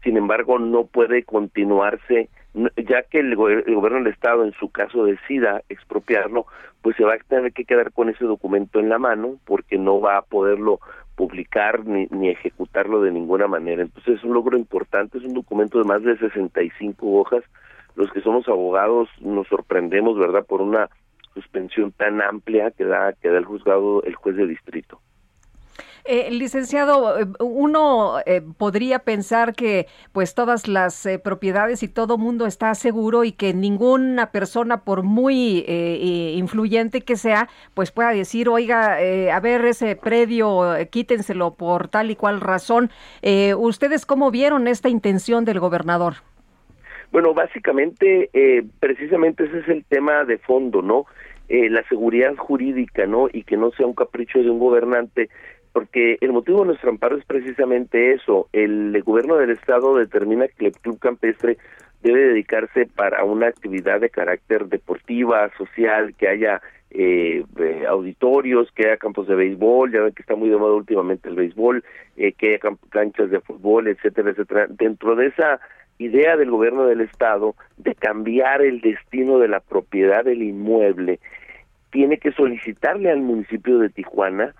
sin 0.03 0.17
embargo 0.17 0.59
no 0.59 0.85
puede 0.85 1.23
continuarse 1.23 2.29
ya 2.77 3.03
que 3.03 3.19
el, 3.19 3.31
el 3.33 3.75
gobierno 3.75 3.99
del 3.99 4.13
estado 4.13 4.45
en 4.45 4.53
su 4.53 4.69
caso 4.69 5.03
decida 5.03 5.61
expropiarlo, 5.67 6.45
pues 6.81 6.95
se 6.95 7.03
va 7.03 7.15
a 7.15 7.17
tener 7.17 7.51
que 7.51 7.65
quedar 7.65 7.91
con 7.91 8.09
ese 8.09 8.23
documento 8.23 8.79
en 8.79 8.89
la 8.89 8.97
mano 8.97 9.35
porque 9.45 9.77
no 9.77 9.99
va 9.99 10.17
a 10.17 10.21
poderlo 10.21 10.79
publicar 11.15 11.85
ni, 11.85 12.07
ni 12.11 12.29
ejecutarlo 12.29 13.01
de 13.01 13.11
ninguna 13.11 13.47
manera. 13.47 13.81
Entonces 13.81 14.15
es 14.15 14.23
un 14.23 14.33
logro 14.33 14.57
importante, 14.57 15.17
es 15.17 15.23
un 15.25 15.33
documento 15.33 15.79
de 15.79 15.85
más 15.85 16.03
de 16.03 16.17
65 16.17 17.19
hojas. 17.19 17.43
Los 17.95 18.11
que 18.11 18.21
somos 18.21 18.47
abogados 18.47 19.09
nos 19.21 19.47
sorprendemos, 19.47 20.17
¿verdad?, 20.17 20.45
por 20.45 20.61
una 20.61 20.89
suspensión 21.35 21.91
tan 21.91 22.21
amplia 22.21 22.71
que 22.71 22.85
da 22.85 23.13
que 23.13 23.29
da 23.29 23.37
el 23.37 23.45
juzgado 23.45 24.01
el 24.03 24.15
juez 24.15 24.35
de 24.35 24.47
distrito. 24.47 24.99
Eh, 26.07 26.29
licenciado, 26.29 27.19
eh, 27.19 27.25
uno 27.39 28.19
eh, 28.27 28.43
podría 28.59 28.99
pensar 28.99 29.55
que 29.55 29.87
pues 30.11 30.35
todas 30.35 30.67
las 30.67 31.03
eh, 31.07 31.17
propiedades 31.17 31.81
y 31.81 31.87
todo 31.87 32.19
mundo 32.19 32.45
está 32.45 32.75
seguro 32.75 33.23
y 33.23 33.31
que 33.31 33.55
ninguna 33.55 34.31
persona, 34.31 34.83
por 34.83 35.01
muy 35.01 35.65
eh, 35.67 36.35
influyente 36.37 37.01
que 37.01 37.15
sea, 37.15 37.49
pues 37.73 37.91
pueda 37.91 38.11
decir, 38.11 38.49
oiga, 38.49 39.01
eh, 39.01 39.31
a 39.31 39.39
ver 39.39 39.65
ese 39.65 39.95
predio, 39.95 40.75
quítenselo 40.91 41.55
por 41.55 41.87
tal 41.87 42.11
y 42.11 42.15
cual 42.15 42.39
razón. 42.39 42.91
Eh, 43.23 43.55
¿Ustedes 43.55 44.05
cómo 44.05 44.29
vieron 44.29 44.67
esta 44.67 44.89
intención 44.89 45.43
del 45.43 45.59
gobernador? 45.59 46.17
Bueno, 47.11 47.33
básicamente, 47.33 48.29
eh, 48.33 48.63
precisamente 48.79 49.45
ese 49.45 49.59
es 49.59 49.69
el 49.69 49.85
tema 49.85 50.23
de 50.25 50.37
fondo, 50.37 50.81
¿no? 50.81 51.05
Eh, 51.47 51.69
la 51.69 51.83
seguridad 51.87 52.35
jurídica, 52.35 53.05
¿no? 53.05 53.27
Y 53.31 53.43
que 53.43 53.57
no 53.57 53.71
sea 53.71 53.85
un 53.85 53.93
capricho 53.93 54.39
de 54.39 54.49
un 54.49 54.59
gobernante, 54.59 55.29
porque 55.73 56.17
el 56.21 56.31
motivo 56.31 56.61
de 56.61 56.67
nuestro 56.67 56.89
amparo 56.89 57.17
es 57.17 57.25
precisamente 57.25 58.13
eso. 58.13 58.47
El 58.53 58.99
gobierno 59.03 59.35
del 59.35 59.51
Estado 59.51 59.95
determina 59.95 60.47
que 60.47 60.67
el 60.67 60.71
Club 60.73 60.99
Campestre 60.99 61.57
debe 62.01 62.19
dedicarse 62.19 62.85
para 62.85 63.23
una 63.23 63.47
actividad 63.47 63.99
de 63.99 64.09
carácter 64.09 64.67
deportiva, 64.67 65.51
social, 65.57 66.13
que 66.15 66.27
haya 66.27 66.61
eh, 66.91 67.43
eh, 67.59 67.83
auditorios, 67.87 68.71
que 68.71 68.87
haya 68.87 68.97
campos 68.97 69.27
de 69.27 69.35
béisbol, 69.35 69.91
ya 69.91 70.01
ven 70.01 70.13
que 70.13 70.21
está 70.21 70.35
muy 70.35 70.49
de 70.49 70.55
últimamente 70.55 71.27
el 71.27 71.35
béisbol, 71.35 71.83
eh, 72.15 72.31
que 72.33 72.55
haya 72.55 72.59
canchas 72.89 73.31
de 73.31 73.41
fútbol, 73.41 73.87
etcétera, 73.87 74.29
etcétera. 74.29 74.67
Dentro 74.69 75.15
de 75.15 75.27
esa 75.27 75.59
idea 75.97 76.35
del 76.37 76.51
gobierno 76.51 76.85
del 76.85 77.01
estado 77.01 77.55
de 77.77 77.95
cambiar 77.95 78.61
el 78.61 78.81
destino 78.81 79.39
de 79.39 79.47
la 79.47 79.59
propiedad 79.59 80.23
del 80.25 80.43
inmueble, 80.43 81.19
tiene 81.91 82.17
que 82.17 82.31
solicitarle 82.31 83.09
al 83.09 83.21
municipio 83.21 83.79
de 83.79 83.89
Tijuana 83.89 84.53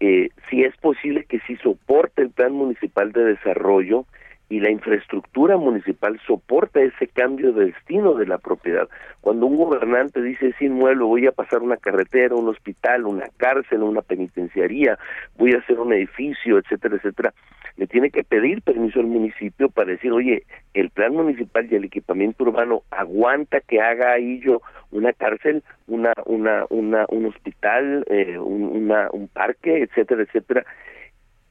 eh, 0.00 0.30
si 0.48 0.64
es 0.64 0.76
posible 0.78 1.24
que 1.24 1.40
sí 1.40 1.56
soporte 1.56 2.22
el 2.22 2.30
plan 2.30 2.52
municipal 2.52 3.12
de 3.12 3.24
desarrollo 3.24 4.06
y 4.48 4.58
la 4.58 4.70
infraestructura 4.70 5.56
municipal 5.56 6.20
soporta 6.26 6.80
ese 6.80 7.06
cambio 7.06 7.52
de 7.52 7.66
destino 7.66 8.14
de 8.14 8.26
la 8.26 8.38
propiedad. 8.38 8.88
Cuando 9.20 9.46
un 9.46 9.56
gobernante 9.56 10.20
dice 10.20 10.48
ese 10.48 10.64
inmueble 10.64 11.04
voy 11.04 11.26
a 11.26 11.32
pasar 11.32 11.62
una 11.62 11.76
carretera, 11.76 12.34
un 12.34 12.48
hospital, 12.48 13.06
una 13.06 13.26
cárcel, 13.36 13.84
una 13.84 14.02
penitenciaría, 14.02 14.98
voy 15.38 15.52
a 15.52 15.58
hacer 15.58 15.78
un 15.78 15.92
edificio, 15.92 16.58
etcétera, 16.58 16.96
etcétera, 16.96 17.32
le 17.80 17.86
tiene 17.86 18.10
que 18.10 18.24
pedir 18.24 18.60
permiso 18.60 19.00
al 19.00 19.06
municipio 19.06 19.70
para 19.70 19.92
decir, 19.92 20.12
oye, 20.12 20.42
el 20.74 20.90
plan 20.90 21.14
municipal 21.14 21.66
y 21.70 21.76
el 21.76 21.84
equipamiento 21.84 22.44
urbano 22.44 22.82
aguanta 22.90 23.62
que 23.62 23.80
haga 23.80 24.12
ahí 24.12 24.38
yo 24.40 24.60
una 24.90 25.14
cárcel, 25.14 25.62
una, 25.86 26.12
una, 26.26 26.66
una, 26.68 27.06
un 27.08 27.24
hospital, 27.24 28.04
eh, 28.10 28.38
un, 28.38 28.64
una, 28.64 29.08
un 29.12 29.28
parque, 29.28 29.82
etcétera, 29.82 30.24
etcétera 30.24 30.66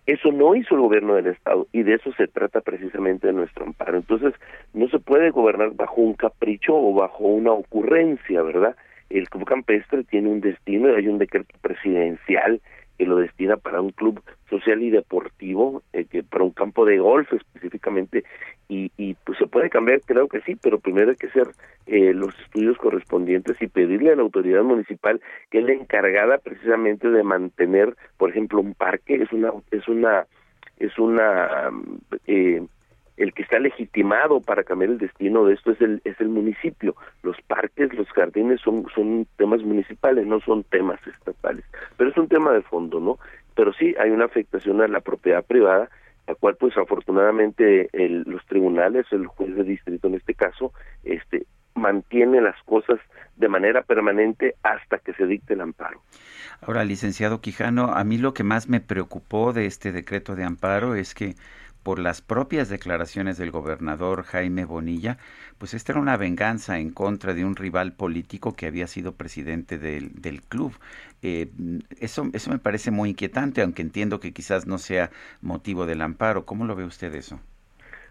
eso 0.05 0.31
no 0.31 0.53
hizo 0.53 0.75
el 0.75 0.81
gobierno 0.81 1.15
del 1.15 1.27
Estado 1.27 1.67
y 1.71 1.81
de 1.81 1.95
eso 1.95 2.11
se 2.13 2.27
trata 2.27 2.61
precisamente 2.61 3.27
de 3.27 3.33
nuestro 3.33 3.65
amparo. 3.65 3.97
Entonces, 3.97 4.33
no 4.73 4.87
se 4.89 4.99
puede 4.99 5.31
gobernar 5.31 5.71
bajo 5.73 6.01
un 6.01 6.13
capricho 6.13 6.75
o 6.75 6.93
bajo 6.93 7.25
una 7.25 7.51
ocurrencia, 7.51 8.41
¿verdad? 8.41 8.75
El 9.09 9.29
club 9.29 9.45
campestre 9.45 10.03
tiene 10.03 10.29
un 10.29 10.41
destino 10.41 10.89
y 10.89 10.95
hay 10.95 11.07
un 11.07 11.19
decreto 11.19 11.55
presidencial 11.61 12.59
que 12.99 13.05
lo 13.05 13.15
destina 13.15 13.55
para 13.55 13.79
un 13.79 13.91
club 13.91 14.21
social 14.49 14.83
y 14.83 14.89
deportivo, 14.89 15.81
eh, 15.93 16.03
que 16.03 16.21
para 16.21 16.43
un 16.43 16.51
campo 16.51 16.85
de 16.85 16.99
golf 16.99 17.31
específicamente, 17.31 18.25
y, 18.67 18.91
y 18.97 19.13
pues 19.25 19.37
se 19.37 19.47
puede 19.47 19.69
cambiar, 19.69 20.01
creo 20.01 20.27
que 20.27 20.41
sí, 20.41 20.55
pero 20.61 20.79
primero 20.79 21.11
hay 21.11 21.15
que 21.15 21.27
hacer 21.27 21.47
eh, 21.87 22.13
los 22.13 22.37
estudios 22.41 22.77
correspondientes 22.77 23.55
y 23.61 23.67
pedirle 23.67 24.11
a 24.11 24.17
la 24.17 24.21
autoridad 24.21 24.63
municipal 24.63 25.21
que 25.49 25.59
es 25.59 25.63
la 25.63 25.71
encargada 25.71 26.39
precisamente 26.39 27.09
de 27.09 27.23
mantener, 27.23 27.95
por 28.17 28.31
ejemplo, 28.31 28.59
un 28.59 28.73
parque, 28.73 29.15
es 29.15 29.31
una, 29.31 29.53
es 29.71 29.87
una, 29.87 30.25
es 30.77 30.99
una 30.99 31.71
eh, 32.27 32.61
el 33.19 33.33
que 33.33 33.43
está 33.43 33.59
legitimado 33.59 34.39
para 34.39 34.63
cambiar 34.63 34.91
el 34.91 34.97
destino 34.97 35.45
de 35.45 35.53
esto 35.53 35.71
es 35.71 35.81
el 35.81 36.01
es 36.05 36.19
el 36.19 36.29
municipio. 36.29 36.95
Los 37.21 37.35
parques 37.41 37.93
los 37.93 38.07
jardines 38.09 38.61
son 38.61 38.85
son 38.95 39.27
temas 39.37 39.61
municipales 39.61 40.25
no 40.25 40.39
son 40.39 40.63
temas 40.63 40.99
estatales. 41.05 41.65
Pero 41.97 42.09
es 42.09 42.17
un 42.17 42.27
tema 42.27 42.51
de 42.53 42.61
fondo 42.61 42.99
no 42.99 43.19
pero 43.55 43.73
sí 43.73 43.93
hay 43.99 44.09
una 44.11 44.25
afectación 44.25 44.81
a 44.81 44.87
la 44.87 45.01
propiedad 45.01 45.43
privada 45.43 45.89
la 46.27 46.35
cual 46.35 46.55
pues 46.55 46.77
afortunadamente 46.77 47.89
el, 47.91 48.23
los 48.23 48.45
tribunales 48.45 49.05
el 49.11 49.27
juez 49.27 49.53
de 49.53 49.63
distrito 49.63 50.07
en 50.07 50.15
este 50.15 50.33
caso 50.33 50.71
este 51.03 51.45
mantiene 51.75 52.41
las 52.41 52.61
cosas 52.63 52.99
de 53.35 53.47
manera 53.47 53.83
permanente 53.83 54.55
hasta 54.63 54.99
que 54.99 55.13
se 55.13 55.25
dicte 55.25 55.53
el 55.53 55.61
amparo. 55.61 56.01
Ahora, 56.61 56.83
licenciado 56.83 57.39
Quijano, 57.39 57.93
a 57.93 58.03
mí 58.03 58.17
lo 58.17 58.33
que 58.33 58.43
más 58.43 58.67
me 58.67 58.81
preocupó 58.81 59.53
de 59.53 59.65
este 59.65 59.93
decreto 59.93 60.35
de 60.35 60.43
amparo 60.43 60.95
es 60.95 61.15
que 61.15 61.35
por 61.83 61.99
las 61.99 62.21
propias 62.21 62.69
declaraciones 62.69 63.37
del 63.37 63.51
gobernador 63.51 64.23
Jaime 64.23 64.65
Bonilla, 64.65 65.17
pues 65.57 65.73
esta 65.73 65.93
era 65.93 66.01
una 66.01 66.17
venganza 66.17 66.79
en 66.79 66.91
contra 66.91 67.33
de 67.33 67.45
un 67.45 67.55
rival 67.55 67.93
político 67.93 68.55
que 68.55 68.67
había 68.67 68.87
sido 68.87 69.13
presidente 69.13 69.77
del, 69.77 70.21
del 70.21 70.41
club. 70.41 70.73
Eh, 71.21 71.49
eso, 71.99 72.29
eso 72.33 72.51
me 72.51 72.59
parece 72.59 72.91
muy 72.91 73.09
inquietante, 73.09 73.61
aunque 73.61 73.81
entiendo 73.81 74.19
que 74.19 74.33
quizás 74.33 74.67
no 74.67 74.77
sea 74.77 75.09
motivo 75.41 75.85
del 75.85 76.01
amparo. 76.01 76.45
¿Cómo 76.45 76.65
lo 76.65 76.75
ve 76.75 76.85
usted 76.85 77.13
eso? 77.15 77.39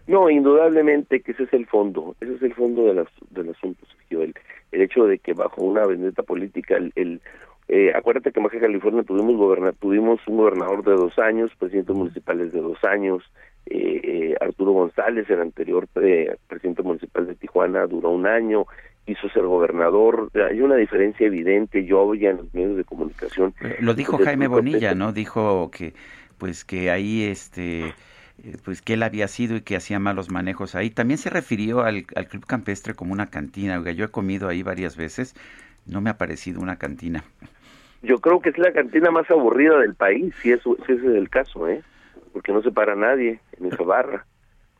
No, 0.07 0.29
indudablemente 0.29 1.21
que 1.21 1.33
ese 1.33 1.43
es 1.43 1.53
el 1.53 1.67
fondo, 1.67 2.15
ese 2.19 2.35
es 2.35 2.41
el 2.41 2.55
fondo 2.55 2.85
de 2.85 2.95
las, 2.95 3.07
del 3.29 3.49
asunto, 3.49 3.85
Sergio. 3.85 4.23
El, 4.23 4.33
el 4.71 4.81
hecho 4.81 5.05
de 5.05 5.19
que 5.19 5.33
bajo 5.33 5.61
una 5.61 5.85
vendetta 5.85 6.23
política 6.23 6.77
el, 6.77 6.91
el 6.95 7.21
eh, 7.67 7.91
acuérdate 7.93 8.31
que 8.31 8.39
en 8.39 8.45
Baja 8.45 8.59
California 8.59 9.03
tuvimos, 9.03 9.37
goberna, 9.37 9.71
tuvimos 9.73 10.19
un 10.27 10.37
gobernador 10.37 10.83
de 10.83 10.93
dos 10.93 11.19
años, 11.19 11.51
presidentes 11.59 11.95
municipales 11.95 12.51
de 12.51 12.61
dos 12.61 12.83
años, 12.83 13.23
eh, 13.69 14.01
eh, 14.03 14.35
Arturo 14.41 14.71
González, 14.71 15.29
el 15.29 15.41
anterior 15.41 15.87
eh, 16.01 16.35
presidente 16.47 16.81
municipal 16.81 17.27
de 17.27 17.35
Tijuana, 17.35 17.85
duró 17.85 18.09
un 18.09 18.25
año, 18.25 18.65
quiso 19.05 19.29
ser 19.29 19.43
gobernador. 19.43 20.29
Hay 20.33 20.61
una 20.61 20.75
diferencia 20.75 21.27
evidente, 21.27 21.85
yo 21.85 22.01
oía 22.01 22.31
en 22.31 22.37
los 22.37 22.53
medios 22.53 22.77
de 22.77 22.83
comunicación. 22.83 23.53
Lo 23.79 23.93
dijo 23.93 24.17
Jaime 24.17 24.47
Bonilla, 24.47 24.95
¿no? 24.95 25.11
Dijo 25.13 25.69
que, 25.71 25.93
pues 26.37 26.65
que 26.65 26.91
ahí, 26.91 27.23
este 27.23 27.93
pues 28.63 28.81
que 28.81 28.93
él 28.93 29.03
había 29.03 29.27
sido 29.27 29.57
y 29.57 29.61
que 29.61 29.75
hacía 29.75 29.99
malos 29.99 30.31
manejos 30.31 30.73
ahí. 30.73 30.89
También 30.89 31.17
se 31.17 31.29
refirió 31.29 31.81
al, 31.81 32.05
al 32.15 32.27
Club 32.27 32.45
Campestre 32.45 32.93
como 32.93 33.11
una 33.11 33.29
cantina. 33.29 33.83
Yo 33.91 34.05
he 34.05 34.09
comido 34.09 34.47
ahí 34.47 34.63
varias 34.63 34.95
veces, 34.95 35.35
no 35.85 35.99
me 35.99 36.09
ha 36.09 36.17
parecido 36.17 36.61
una 36.61 36.77
cantina. 36.77 37.23
Yo 38.01 38.19
creo 38.19 38.39
que 38.39 38.49
es 38.49 38.57
la 38.57 38.71
cantina 38.71 39.11
más 39.11 39.29
aburrida 39.29 39.77
del 39.79 39.93
país, 39.93 40.33
si, 40.41 40.51
eso, 40.51 40.77
si 40.85 40.93
ese 40.93 41.05
es 41.05 41.15
el 41.15 41.29
caso, 41.29 41.67
¿eh? 41.67 41.81
Porque 42.33 42.51
no 42.51 42.61
se 42.61 42.71
para 42.71 42.95
nadie 42.95 43.39
en 43.59 43.65
esa 43.67 43.83
barra, 43.83 44.25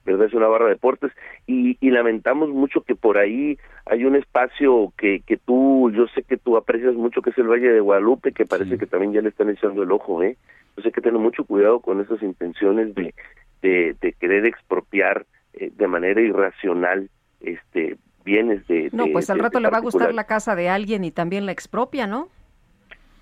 ¿verdad? 0.05 0.27
Es 0.27 0.33
una 0.33 0.47
barra 0.47 0.65
de 0.65 0.71
deportes 0.73 1.11
y, 1.47 1.77
y 1.79 1.91
lamentamos 1.91 2.49
mucho 2.49 2.81
que 2.81 2.95
por 2.95 3.17
ahí 3.17 3.57
hay 3.85 4.05
un 4.05 4.15
espacio 4.15 4.93
que, 4.97 5.21
que 5.25 5.37
tú, 5.37 5.91
yo 5.95 6.07
sé 6.07 6.23
que 6.23 6.37
tú 6.37 6.57
aprecias 6.57 6.95
mucho, 6.95 7.21
que 7.21 7.29
es 7.31 7.37
el 7.37 7.47
Valle 7.47 7.71
de 7.71 7.79
Guadalupe, 7.79 8.31
que 8.31 8.45
parece 8.45 8.77
que 8.77 8.85
también 8.85 9.13
ya 9.13 9.21
le 9.21 9.29
están 9.29 9.49
echando 9.49 9.83
el 9.83 9.91
ojo, 9.91 10.21
¿eh? 10.23 10.37
Entonces 10.69 10.85
hay 10.85 10.91
que 10.91 11.01
tener 11.01 11.19
mucho 11.19 11.43
cuidado 11.43 11.79
con 11.79 11.99
esas 11.99 12.21
intenciones 12.23 12.93
de, 12.95 13.13
de, 13.61 13.95
de 13.99 14.13
querer 14.13 14.45
expropiar 14.45 15.25
eh, 15.53 15.71
de 15.75 15.87
manera 15.87 16.21
irracional 16.21 17.09
este 17.41 17.97
bienes 18.23 18.67
de... 18.67 18.89
No, 18.93 19.07
pues 19.11 19.29
al 19.29 19.37
de- 19.37 19.43
rato 19.43 19.57
de 19.57 19.63
le 19.63 19.69
va 19.69 19.77
a 19.77 19.81
gustar 19.81 20.13
la 20.13 20.25
casa 20.25 20.55
de 20.55 20.69
alguien 20.69 21.03
y 21.03 21.11
también 21.11 21.45
la 21.45 21.51
expropia, 21.51 22.05
¿no? 22.05 22.29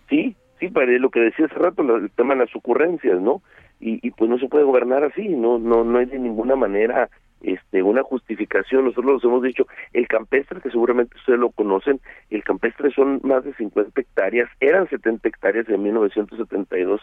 Sí, 0.09 0.35
sí, 0.59 0.69
para 0.69 0.87
lo 0.87 1.09
que 1.09 1.19
decía 1.19 1.45
hace 1.45 1.55
rato, 1.55 1.81
el 1.95 2.09
tema 2.11 2.33
de 2.33 2.41
las 2.41 2.55
ocurrencias, 2.55 3.19
¿no? 3.21 3.41
Y, 3.79 4.05
y 4.05 4.11
pues 4.11 4.29
no 4.29 4.39
se 4.39 4.47
puede 4.47 4.63
gobernar 4.63 5.03
así, 5.03 5.29
no, 5.29 5.59
no, 5.59 5.83
no 5.83 5.99
hay 5.99 6.05
de 6.05 6.19
ninguna 6.19 6.55
manera 6.55 7.09
este 7.41 7.83
una 7.83 8.03
justificación. 8.03 8.85
Nosotros 8.85 9.05
los 9.05 9.23
hemos 9.23 9.43
dicho, 9.43 9.67
el 9.93 10.07
campestre, 10.07 10.61
que 10.61 10.71
seguramente 10.71 11.15
ustedes 11.17 11.39
lo 11.39 11.51
conocen, 11.51 11.99
el 12.29 12.43
campestre 12.43 12.91
son 12.91 13.19
más 13.23 13.43
de 13.43 13.53
50 13.53 13.99
hectáreas, 13.99 14.49
eran 14.59 14.89
70 14.89 15.27
hectáreas 15.27 15.69
en 15.69 15.83
1972. 15.83 17.01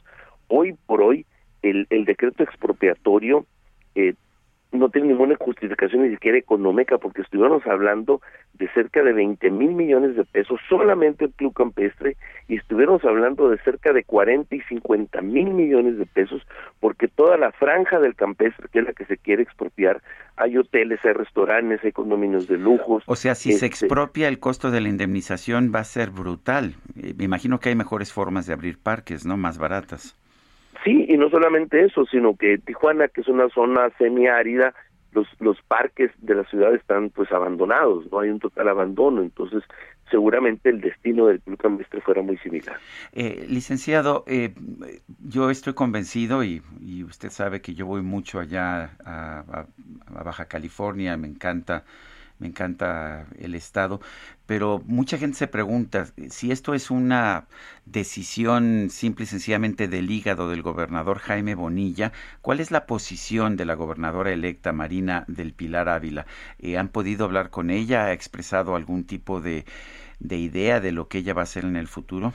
Hoy 0.49 0.75
por 0.87 1.03
hoy, 1.03 1.27
el, 1.63 1.87
el 1.91 2.05
decreto 2.05 2.43
expropiatorio 2.43 3.47
eh, 3.95 4.15
no 4.75 4.89
tiene 4.91 5.09
ninguna 5.09 5.37
justificación 5.37 6.03
ni 6.03 6.11
siquiera 6.11 6.37
económica 6.37 6.99
porque 6.99 7.23
estuviéramos 7.23 7.67
hablando 7.67 8.21
de 8.55 8.69
cerca 8.75 9.03
de 9.03 9.13
20 9.13 9.51
mil 9.51 9.73
millones 9.73 10.17
de 10.17 10.25
pesos 10.25 10.61
solamente 10.69 11.25
el 11.27 11.33
club 11.33 11.55
campestre 11.55 12.17
y 12.49 12.57
estuviéramos 12.57 13.05
hablando 13.05 13.49
de 13.49 13.59
cerca 13.59 13.93
de 13.93 14.05
40 14.05 14.55
y 14.55 14.61
50 14.63 15.21
mil 15.23 15.51
millones 15.55 15.99
de 15.99 16.07
pesos 16.07 16.43
porque 16.81 17.09
toda 17.09 17.37
la 17.37 17.53
franja 17.53 18.01
del 18.01 18.15
campestre 18.15 18.69
que 18.73 18.81
es 18.81 18.85
la 18.85 18.93
que 18.93 19.05
se 19.07 19.17
quiere 19.17 19.43
expropiar 19.43 20.03
hay 20.37 20.59
hoteles, 20.59 20.99
hay 21.05 21.13
restaurantes, 21.13 21.81
hay 21.85 21.93
condominios 21.93 22.49
de 22.49 22.59
lujos. 22.59 23.05
O 23.07 23.15
sea, 23.15 23.35
si 23.37 23.53
se 23.53 23.67
Este, 23.67 23.87
expropia 23.87 24.27
el 24.27 24.41
costo 24.41 24.73
de 24.73 24.81
la 24.81 24.89
indemnización 24.89 25.71
va 25.75 25.81
a 25.81 25.85
ser 25.85 26.11
brutal. 26.11 26.75
Eh, 27.01 27.15
Me 27.17 27.25
imagino 27.25 27.61
que 27.61 27.69
hay 27.69 27.77
mejores 27.77 28.13
formas 28.13 28.47
de 28.47 28.53
abrir 28.53 28.79
parques, 28.79 29.25
¿no? 29.25 29.37
Más 29.37 29.59
baratas. 29.59 30.17
Sí, 30.85 31.07
y 31.09 31.17
no 31.17 31.31
solamente 31.31 31.83
eso, 31.83 32.05
sino 32.07 32.37
que 32.37 32.59
Tijuana, 32.59 33.09
que 33.09 33.23
es 33.23 33.29
una 33.29 33.49
zona 33.49 33.91
semiárida, 33.99 34.75
los, 35.13 35.27
los 35.41 35.61
parques 35.63 36.11
de 36.19 36.35
la 36.35 36.45
ciudad 36.45 36.75
están 36.75 37.11
pues 37.11 37.33
abandonados, 37.33 38.11
no 38.11 38.21
hay 38.21 38.31
un 38.31 38.41
total 38.41 38.69
abandono, 38.69 39.23
entonces 39.23 39.63
seguramente 40.11 40.69
el 40.69 40.81
destino 40.81 41.27
del 41.27 41.41
club 41.41 41.59
campestre 41.59 42.01
fuera 42.01 42.23
muy 42.23 42.37
similar. 42.39 42.77
Eh, 43.13 43.47
licenciado, 43.49 44.25
eh, 44.27 44.55
yo 45.27 45.51
estoy 45.51 45.73
convencido 45.75 46.45
y, 46.45 46.63
y 46.81 47.05
usted 47.05 47.31
sabe 47.31 47.61
que 47.61 47.75
yo 47.75 47.87
voy 47.87 48.03
mucho 48.03 48.39
allá 48.39 48.91
a, 49.05 49.67
Baja 50.25 50.47
California, 50.47 51.17
me 51.17 51.29
encanta, 51.29 51.85
me 52.39 52.49
encanta 52.49 53.27
el 53.39 53.55
estado, 53.55 54.01
pero 54.47 54.83
mucha 54.87 55.19
gente 55.19 55.37
se 55.37 55.47
pregunta 55.47 56.07
si 56.29 56.51
esto 56.51 56.75
es 56.75 56.91
una 56.91 57.47
decisión 57.87 58.89
simple 58.91 59.25
y 59.25 59.27
sencillamente 59.27 59.89
del 59.89 60.11
hígado 60.11 60.51
del 60.51 60.63
gobernador 60.63 61.19
Jaime 61.19 61.55
Bonilla, 61.55 62.13
¿cuál 62.43 62.61
es 62.61 62.71
la 62.71 62.87
posición 62.87 63.57
de 63.57 63.65
la 63.65 63.75
gobernadora 63.75 64.33
electa 64.33 64.73
Marina 64.73 65.25
del 65.29 65.53
Pilar 65.53 65.89
Ávila? 65.89 66.27
Eh, 66.59 66.77
¿Han 66.77 66.89
podido 66.89 67.25
hablar 67.25 67.51
con 67.51 67.71
ella? 67.71 68.07
¿Ha 68.07 68.13
expresado 68.13 68.77
algún 68.77 69.05
tipo 69.05 69.41
de, 69.41 69.65
de 70.21 70.37
idea 70.37 70.81
de 70.81 70.93
lo 70.93 71.09
que 71.09 71.19
ella 71.19 71.35
va 71.35 71.43
a 71.43 71.45
hacer 71.45 71.65
en 71.65 71.77
el 71.77 71.87
futuro? 71.87 72.33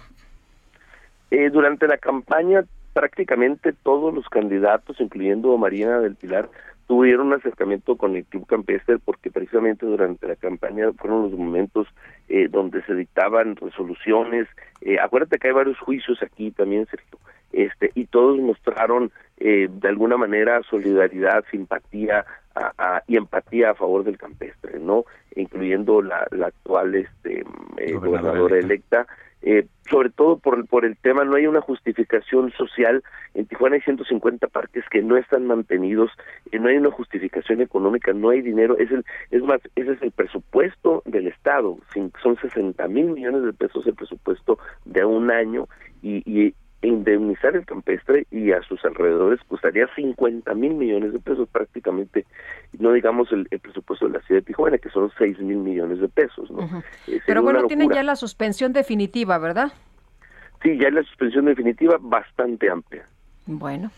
Eh, 1.32 1.50
durante 1.52 1.88
la 1.88 1.98
campaña 1.98 2.64
prácticamente 2.94 3.74
todos 3.84 4.14
los 4.14 4.28
candidatos, 4.30 5.00
incluyendo 5.00 5.56
Marina 5.58 6.00
del 6.00 6.16
Pilar, 6.16 6.50
tuvieron 6.90 7.28
un 7.28 7.34
acercamiento 7.34 7.96
con 7.98 8.16
el 8.16 8.26
Club 8.26 8.48
Campestre 8.48 8.98
porque 8.98 9.30
precisamente 9.30 9.86
durante 9.86 10.28
la 10.28 10.36
campaña 10.36 10.92
fueron 10.94 11.22
los 11.30 11.34
momentos 11.34 11.88
eh, 12.30 12.48
donde 12.50 12.82
se 12.86 12.96
dictaban 12.96 13.56
resoluciones. 13.58 14.48
Eh, 14.82 14.98
acuérdate 15.00 15.38
que 15.38 15.50
hay 15.50 15.54
varios 15.54 15.78
juicios 15.78 16.18
aquí 16.24 16.50
también, 16.50 16.88
Sergio, 16.88 17.20
este, 17.54 17.92
y 17.94 18.08
todos 18.08 18.40
mostraron 18.40 19.12
eh, 19.38 19.68
de 19.72 19.88
alguna 19.88 20.18
manera 20.18 20.64
solidaridad, 20.64 21.46
simpatía 21.52 22.26
a- 22.56 22.74
a- 22.80 23.04
y 23.06 23.18
empatía 23.18 23.70
a 23.70 23.76
favor 23.76 24.04
del 24.04 24.18
campestre, 24.18 24.80
¿no? 24.80 25.06
Incluyendo 25.36 26.02
la, 26.02 26.26
la 26.32 26.48
actual 26.48 26.96
este, 26.96 27.42
eh, 27.42 27.44
Gobernadora 27.94 28.00
gobernadora 28.00 28.58
electa 28.58 29.08
eh, 29.42 29.68
sobre 29.90 30.10
todo 30.10 30.38
por, 30.38 30.68
por 30.68 30.86
el 30.86 30.98
tema, 30.98 31.24
no 31.24 31.36
hay 31.36 31.48
una 31.48 31.62
justificación 31.62 32.52
social. 32.52 33.04
En 33.34 33.46
Tijuana 33.46 33.76
hay 33.76 33.82
150 33.82 34.48
parques 34.48 34.84
que 34.90 35.02
no 35.02 35.18
están 35.18 35.48
mantenidos, 35.48 36.12
y 36.52 36.60
no 36.60 36.68
hay 36.68 36.78
una 36.78 36.92
justificación 36.92 37.62
económica, 37.62 38.14
no 38.14 38.30
hay 38.30 38.42
dinero. 38.42 38.78
Es, 38.78 38.92
el, 38.92 39.06
es 39.32 39.42
más, 39.44 39.62
ese 39.76 39.94
es 39.94 40.02
el 40.02 40.12
presupuesto 40.12 41.02
del 41.06 41.28
Estado. 41.28 41.78
Son 42.22 42.38
60 42.42 42.88
mil 42.88 43.12
millones 43.12 43.44
de 43.44 43.54
pesos 43.54 43.86
el 43.88 43.96
presupuesto 43.96 44.60
de 44.86 45.06
un 45.06 45.32
año 45.32 45.68
y, 46.02 46.22
y 46.26 46.54
indemnizar 46.88 47.56
el 47.56 47.66
campestre 47.66 48.26
y 48.32 48.52
a 48.52 48.62
sus 48.64 48.84
alrededores 48.86 49.40
costaría 49.48 49.88
50 49.96 50.54
mil 50.54 50.76
millones 50.76 51.14
de 51.14 51.20
pesos 51.20 51.50
prácticamente, 51.50 52.26
no 52.78 52.94
digamos 52.94 53.32
el, 53.32 53.48
presupuesto 53.60 54.08
de 54.08 54.14
la 54.14 54.22
ciudad 54.22 54.42
de 54.42 54.46
Tijuana, 54.46 54.78
que 54.78 54.90
son 54.90 55.12
6 55.18 55.40
mil 55.40 55.58
millones 55.58 56.00
de 56.00 56.08
pesos. 56.08 56.50
¿no? 56.50 56.84
Eh, 57.08 57.20
Pero 57.26 57.44
bueno, 57.44 57.66
tienen 57.68 57.90
ya 57.90 58.04
la 58.04 58.16
suspensión 58.16 58.72
definitiva, 58.72 59.38
¿verdad? 59.38 59.74
Sí, 60.64 60.78
ya 60.78 60.90
la 60.90 61.04
suspensión 61.04 61.46
definitiva 61.46 61.98
bastante 62.00 62.70
amplia. 62.70 63.06
Bueno. 63.46 63.92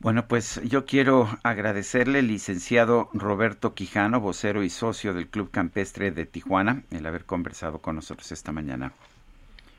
Bueno, 0.00 0.26
pues 0.26 0.60
yo 0.64 0.84
quiero 0.84 1.28
agradecerle, 1.44 2.22
licenciado 2.22 3.08
Roberto 3.12 3.74
Quijano, 3.74 4.20
vocero 4.20 4.64
y 4.64 4.70
socio 4.70 5.14
del 5.14 5.28
Club 5.28 5.52
Campestre 5.52 6.10
de 6.10 6.26
Tijuana, 6.26 6.82
el 6.90 7.06
haber 7.06 7.24
conversado 7.24 7.78
con 7.78 7.94
nosotros 7.94 8.32
esta 8.32 8.50
mañana. 8.50 8.92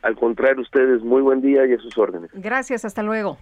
Al 0.03 0.15
contrario, 0.15 0.61
ustedes, 0.61 1.01
muy 1.01 1.21
buen 1.21 1.41
día 1.41 1.65
y 1.65 1.73
a 1.73 1.77
sus 1.79 1.97
órdenes. 1.97 2.29
Gracias, 2.33 2.85
hasta 2.85 3.01
luego. 3.01 3.37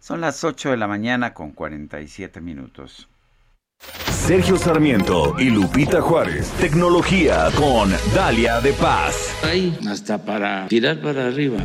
Son 0.00 0.20
las 0.20 0.42
8 0.44 0.70
de 0.70 0.76
la 0.78 0.88
mañana 0.88 1.34
con 1.34 1.52
47 1.52 2.40
minutos. 2.40 3.08
Sergio 4.08 4.56
Sarmiento 4.56 5.34
y 5.38 5.50
Lupita 5.50 6.00
Juárez. 6.00 6.50
Tecnología 6.60 7.48
con 7.56 7.90
Dalia 8.14 8.60
de 8.60 8.72
Paz. 8.72 9.38
Hay 9.44 9.78
hasta 9.88 10.22
para 10.24 10.66
tirar 10.68 11.00
para 11.00 11.28
arriba. 11.28 11.58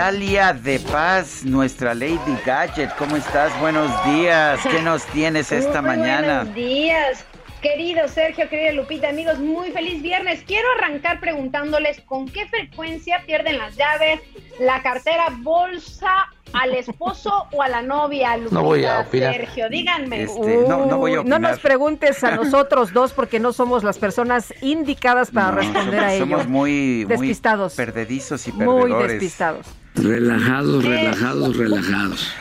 Dalia 0.00 0.54
de 0.54 0.78
Paz, 0.78 1.44
nuestra 1.44 1.92
Lady 1.92 2.34
Gadget. 2.46 2.90
¿Cómo 2.96 3.16
estás? 3.16 3.52
Buenos 3.60 3.90
días. 4.06 4.58
¿Qué 4.62 4.80
nos 4.80 5.04
tienes 5.08 5.52
esta 5.62 5.82
mañana? 5.82 6.38
Buenos 6.38 6.54
días. 6.54 7.26
Querido 7.60 8.08
Sergio, 8.08 8.48
querida 8.48 8.72
Lupita, 8.72 9.10
amigos, 9.10 9.38
muy 9.38 9.72
feliz 9.72 10.00
viernes. 10.00 10.42
Quiero 10.46 10.66
arrancar 10.78 11.20
preguntándoles 11.20 12.00
con 12.00 12.26
qué 12.30 12.48
frecuencia 12.48 13.22
pierden 13.26 13.58
las 13.58 13.76
llaves, 13.76 14.20
la 14.58 14.80
cartera, 14.80 15.26
bolsa 15.42 16.30
al 16.52 16.74
esposo 16.74 17.46
o 17.52 17.62
a 17.62 17.68
la 17.68 17.82
novia, 17.82 18.36
Lupita, 18.36 18.54
no 18.54 18.64
voy 18.64 18.84
a 18.84 19.00
opinar. 19.00 19.34
Sergio, 19.34 19.68
díganme. 19.68 20.22
Este, 20.24 20.56
no, 20.68 20.86
no, 20.86 20.98
voy 20.98 21.14
a 21.14 21.22
no, 21.22 21.38
nos 21.38 21.60
preguntes 21.60 22.22
a 22.24 22.36
nosotros 22.36 22.92
dos 22.92 23.12
porque 23.12 23.38
no 23.38 23.52
somos 23.52 23.84
las 23.84 23.98
personas 23.98 24.52
indicadas 24.60 25.30
para 25.30 25.52
responder 25.52 26.00
a 26.00 26.14
ello. 26.14 26.24
Somos 26.24 26.48
muy, 26.48 27.04
despistados. 27.04 27.76
Muy 27.76 27.86
perdedizos 27.86 28.46
y 28.48 28.52
perdedores. 28.52 28.94
Muy 28.94 29.08
despistados. 29.08 29.66
Relajados, 29.94 30.84
relajados, 30.84 31.56
relajados. 31.56 32.32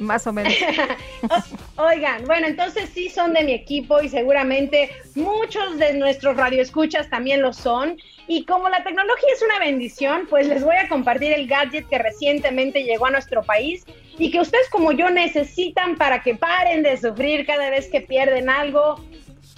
Más 0.00 0.26
o 0.26 0.32
menos. 0.32 0.54
Oigan, 1.76 2.24
bueno, 2.24 2.46
entonces 2.46 2.90
sí 2.92 3.10
son 3.10 3.34
de 3.34 3.44
mi 3.44 3.52
equipo 3.52 4.00
y 4.00 4.08
seguramente 4.08 4.90
muchos 5.14 5.78
de 5.78 5.94
nuestros 5.94 6.36
radioescuchas 6.36 7.10
también 7.10 7.42
lo 7.42 7.52
son. 7.52 7.96
Y 8.26 8.44
como 8.44 8.68
la 8.68 8.82
tecnología 8.82 9.28
es 9.34 9.42
una 9.42 9.58
bendición, 9.58 10.26
pues 10.30 10.46
les 10.48 10.64
voy 10.64 10.76
a 10.76 10.88
compartir 10.88 11.32
el 11.32 11.46
gadget 11.46 11.88
que 11.88 11.98
recientemente 11.98 12.84
llegó 12.84 13.06
a 13.06 13.10
nuestro 13.10 13.42
país 13.42 13.84
y 14.18 14.30
que 14.30 14.40
ustedes 14.40 14.68
como 14.70 14.92
yo 14.92 15.10
necesitan 15.10 15.96
para 15.96 16.22
que 16.22 16.34
paren 16.34 16.82
de 16.82 16.96
sufrir 16.96 17.44
cada 17.46 17.68
vez 17.70 17.88
que 17.88 18.00
pierden 18.00 18.48
algo 18.48 18.96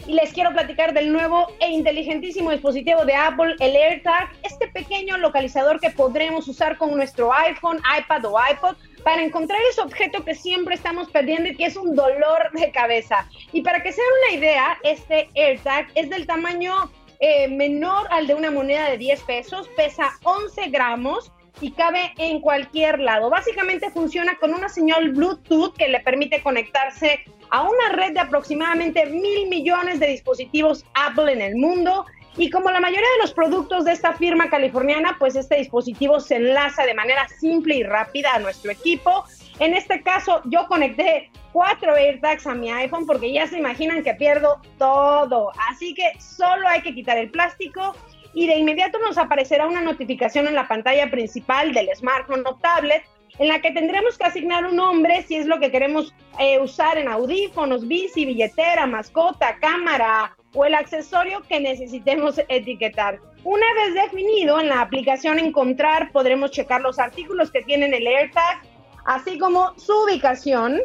y 0.06 0.12
les 0.12 0.32
quiero 0.32 0.52
platicar 0.52 0.94
del 0.94 1.12
nuevo 1.12 1.48
e 1.60 1.70
inteligentísimo 1.70 2.50
dispositivo 2.50 3.04
de 3.04 3.14
Apple, 3.14 3.56
el 3.58 3.74
AirTag, 3.74 4.30
este 4.42 4.68
pequeño 4.68 5.16
localizador 5.18 5.80
que 5.80 5.90
podremos 5.90 6.46
usar 6.48 6.76
con 6.76 6.96
nuestro 6.96 7.32
iPhone, 7.32 7.80
iPad 7.98 8.24
o 8.26 8.36
iPod 8.50 8.76
para 9.02 9.22
encontrar 9.22 9.60
ese 9.70 9.80
objeto 9.80 10.24
que 10.24 10.34
siempre 10.34 10.74
estamos 10.74 11.10
perdiendo 11.10 11.48
y 11.48 11.56
que 11.56 11.66
es 11.66 11.76
un 11.76 11.94
dolor 11.94 12.50
de 12.52 12.70
cabeza. 12.70 13.28
Y 13.52 13.62
para 13.62 13.82
que 13.82 13.92
se 13.92 14.00
una 14.00 14.38
idea, 14.38 14.78
este 14.82 15.28
AirTag 15.34 15.88
es 15.94 16.08
del 16.10 16.26
tamaño 16.26 16.90
eh, 17.20 17.48
menor 17.48 18.06
al 18.10 18.26
de 18.26 18.34
una 18.34 18.50
moneda 18.50 18.90
de 18.90 18.98
10 18.98 19.22
pesos, 19.22 19.68
pesa 19.76 20.12
11 20.24 20.68
gramos 20.68 21.32
y 21.60 21.70
cabe 21.72 22.12
en 22.18 22.40
cualquier 22.40 23.00
lado. 23.00 23.30
Básicamente 23.30 23.90
funciona 23.90 24.36
con 24.38 24.52
una 24.52 24.68
señal 24.68 25.10
Bluetooth 25.10 25.74
que 25.76 25.88
le 25.88 26.00
permite 26.00 26.42
conectarse 26.42 27.20
a 27.50 27.62
una 27.62 27.88
red 27.90 28.12
de 28.12 28.20
aproximadamente 28.20 29.06
mil 29.06 29.48
millones 29.48 30.00
de 30.00 30.08
dispositivos 30.08 30.84
Apple 30.94 31.32
en 31.32 31.40
el 31.40 31.56
mundo. 31.56 32.04
Y 32.38 32.50
como 32.50 32.70
la 32.70 32.80
mayoría 32.80 33.08
de 33.16 33.22
los 33.22 33.32
productos 33.32 33.84
de 33.84 33.92
esta 33.92 34.12
firma 34.12 34.50
californiana, 34.50 35.16
pues 35.18 35.36
este 35.36 35.56
dispositivo 35.56 36.20
se 36.20 36.36
enlaza 36.36 36.84
de 36.84 36.94
manera 36.94 37.26
simple 37.28 37.76
y 37.76 37.82
rápida 37.82 38.34
a 38.34 38.38
nuestro 38.38 38.70
equipo. 38.70 39.24
En 39.58 39.74
este 39.74 40.02
caso, 40.02 40.42
yo 40.44 40.66
conecté 40.66 41.30
cuatro 41.52 41.94
AirTags 41.94 42.46
a 42.46 42.54
mi 42.54 42.70
iPhone 42.70 43.06
porque 43.06 43.32
ya 43.32 43.46
se 43.46 43.58
imaginan 43.58 44.02
que 44.02 44.12
pierdo 44.14 44.60
todo. 44.78 45.50
Así 45.70 45.94
que 45.94 46.12
solo 46.20 46.68
hay 46.68 46.82
que 46.82 46.94
quitar 46.94 47.16
el 47.16 47.30
plástico 47.30 47.94
y 48.34 48.46
de 48.46 48.56
inmediato 48.58 48.98
nos 48.98 49.16
aparecerá 49.16 49.66
una 49.66 49.80
notificación 49.80 50.46
en 50.46 50.54
la 50.54 50.68
pantalla 50.68 51.10
principal 51.10 51.72
del 51.72 51.88
smartphone 51.96 52.44
o 52.46 52.56
tablet 52.56 53.02
en 53.38 53.48
la 53.48 53.60
que 53.60 53.70
tendremos 53.70 54.18
que 54.18 54.24
asignar 54.24 54.66
un 54.66 54.76
nombre 54.76 55.22
si 55.22 55.36
es 55.36 55.46
lo 55.46 55.58
que 55.58 55.70
queremos 55.70 56.14
eh, 56.38 56.58
usar 56.60 56.98
en 56.98 57.08
audífonos, 57.08 57.88
bici, 57.88 58.26
billetera, 58.26 58.86
mascota, 58.86 59.56
cámara 59.58 60.36
o 60.56 60.64
el 60.64 60.74
accesorio 60.74 61.42
que 61.42 61.60
necesitemos 61.60 62.40
etiquetar. 62.48 63.20
Una 63.44 63.66
vez 63.74 63.94
definido, 63.94 64.58
en 64.58 64.68
la 64.68 64.80
aplicación 64.80 65.38
Encontrar 65.38 66.10
podremos 66.12 66.50
checar 66.50 66.80
los 66.80 66.98
artículos 66.98 67.50
que 67.50 67.62
tienen 67.62 67.92
el 67.92 68.06
AirTag, 68.06 68.62
así 69.04 69.38
como 69.38 69.78
su 69.78 69.92
ubicación. 70.04 70.80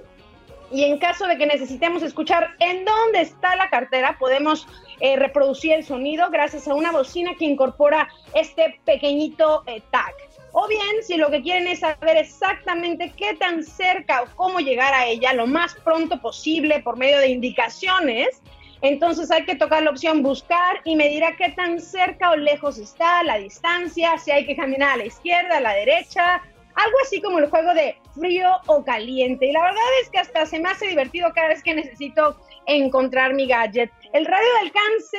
Y 0.72 0.84
en 0.84 1.00
caso 1.00 1.26
de 1.26 1.38
que 1.38 1.46
necesitemos 1.46 2.04
escuchar 2.04 2.50
en 2.60 2.86
dónde 2.86 3.22
está 3.22 3.56
la 3.56 3.70
cartera, 3.70 4.18
podemos 4.20 4.68
eh, 5.00 5.16
reproducir 5.16 5.72
el 5.74 5.86
sonido 5.86 6.30
gracias 6.30 6.68
a 6.68 6.76
una 6.76 6.92
bocina 6.92 7.32
que 7.40 7.46
incorpora 7.46 8.10
este 8.34 8.80
pequeñito 8.86 9.64
eh, 9.68 9.82
tag. 9.90 10.14
O 10.54 10.68
bien, 10.68 11.04
si 11.04 11.16
lo 11.16 11.32
que 11.32 11.42
quieren 11.42 11.68
es 11.68 11.80
saber 11.80 12.18
exactamente 12.18 13.14
qué 13.16 13.36
tan 13.36 13.64
cerca 13.64 14.24
o 14.24 14.36
cómo 14.36 14.60
llegar 14.60 14.94
a 14.94 15.06
ella 15.06 15.32
lo 15.32 15.48
más 15.48 15.76
pronto 15.76 16.20
posible 16.22 16.82
por 16.82 16.98
medio 16.98 17.20
de 17.20 17.30
indicaciones, 17.30 18.42
entonces 18.82 19.30
hay 19.32 19.46
que 19.46 19.56
tocar 19.56 19.84
la 19.84 19.92
opción 19.92 20.24
buscar 20.24 20.82
y 20.84 20.96
me 20.96 21.08
dirá 21.10 21.36
qué 21.36 21.50
tan 21.50 21.80
cerca 21.80 22.32
o 22.32 22.36
lejos 22.36 22.78
está 22.78 23.24
la 23.24 23.38
distancia, 23.38 24.18
si 24.18 24.32
hay 24.32 24.46
que 24.46 24.56
caminar 24.56 24.94
a 24.94 24.98
la 24.98 25.06
izquierda, 25.06 25.58
a 25.58 25.62
la 25.62 25.74
derecha, 25.74 26.42
algo 26.76 26.98
así 27.04 27.22
como 27.22 27.40
el 27.40 27.50
juego 27.50 27.74
de 27.74 27.96
frío 28.20 28.50
o 28.68 28.84
caliente. 28.84 29.48
Y 29.48 29.52
la 29.52 29.62
verdad 29.62 29.84
es 30.02 30.10
que 30.10 30.20
hasta 30.20 30.46
se 30.46 30.60
me 30.60 30.70
hace 30.70 30.88
divertido 30.88 31.32
cada 31.34 31.50
vez 31.50 31.62
que 31.62 31.76
necesito 31.76 32.38
encontrar 32.66 33.34
mi 33.34 33.48
gadget. 33.48 33.92
El 34.14 34.26
radio 34.26 34.48
de 34.54 34.60
alcance 34.62 35.18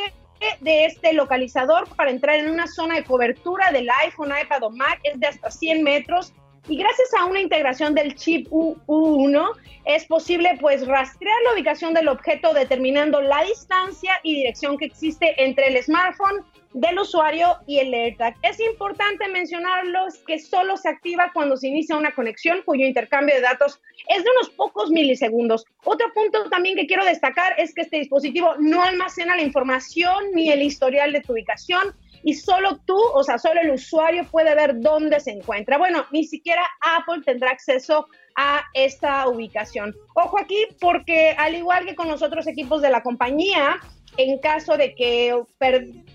de 0.61 0.87
este 0.87 1.13
localizador 1.13 1.89
para 1.95 2.11
entrar 2.11 2.37
en 2.37 2.51
una 2.51 2.67
zona 2.67 2.97
de 2.97 3.05
cobertura 3.05 3.71
del 3.71 3.89
iPhone, 4.05 4.33
iPad 4.43 4.65
o 4.65 4.71
Mac 4.71 4.99
es 5.05 5.21
de 5.21 5.27
hasta 5.29 5.51
100 5.51 5.83
metros 5.85 6.33
y 6.69 6.77
gracias 6.77 7.09
a 7.19 7.25
una 7.25 7.41
integración 7.41 7.95
del 7.95 8.15
chip 8.15 8.49
U1 8.51 9.53
es 9.85 10.05
posible 10.07 10.57
pues 10.61 10.87
rastrear 10.87 11.37
la 11.45 11.55
ubicación 11.55 11.93
del 11.93 12.09
objeto 12.09 12.55
determinando 12.55 13.21
la 13.21 13.43
distancia 13.43 14.13
y 14.23 14.37
dirección 14.37 14.79
que 14.79 14.85
existe 14.85 15.43
entre 15.43 15.69
el 15.69 15.83
smartphone 15.83 16.45
del 16.75 16.99
usuario 16.99 17.59
y 17.67 17.79
el 17.79 17.93
AirTag. 17.93 18.37
Es 18.43 18.59
importante 18.61 19.29
mencionarlos 19.29 20.19
que 20.27 20.39
solo 20.39 20.77
se 20.77 20.89
activa 20.89 21.31
cuando 21.33 21.57
se 21.57 21.69
inicia 21.69 21.97
una 21.97 22.15
conexión 22.15 22.63
cuyo 22.65 22.87
intercambio 22.87 23.35
de 23.35 23.43
datos 23.43 23.81
es 24.09 24.25
de 24.25 24.31
unos 24.31 24.51
pocos 24.51 24.91
milisegundos. 24.91 25.65
Otro 25.85 26.13
punto 26.15 26.49
también 26.51 26.77
que 26.77 26.87
quiero 26.87 27.05
destacar 27.05 27.55
es 27.59 27.75
que 27.75 27.83
este 27.83 27.99
dispositivo 27.99 28.55
no 28.59 28.83
almacena 28.83 29.37
la 29.37 29.43
información 29.43 30.33
ni 30.35 30.51
el 30.51 30.63
historial 30.63 31.13
de 31.13 31.21
tu 31.21 31.33
ubicación 31.33 31.95
y 32.25 32.35
solo 32.35 32.81
tú, 32.87 32.97
o 32.97 33.25
sea, 33.25 33.39
solo 33.39 33.61
el 33.61 33.71
usuario 33.71 34.25
puede 34.31 34.55
ver 34.55 34.81
dónde 34.81 35.19
se 35.21 35.33
encuentra. 35.33 35.79
Bueno, 35.79 36.07
ni 36.13 36.25
siquiera 36.25 36.63
Apple 36.81 37.23
tendrá 37.25 37.51
acceso 37.51 38.07
a 38.37 38.63
esta 38.75 39.29
ubicación. 39.29 39.95
Ojo 40.15 40.39
aquí 40.39 40.67
porque 40.81 41.35
al 41.37 41.55
igual 41.55 41.85
que 41.85 41.95
con 41.95 42.09
los 42.09 42.23
otros 42.23 42.47
equipos 42.47 42.81
de 42.81 42.91
la 42.91 43.03
compañía, 43.03 43.81
en 44.17 44.39
caso 44.39 44.77
de 44.77 44.95
que 44.95 45.35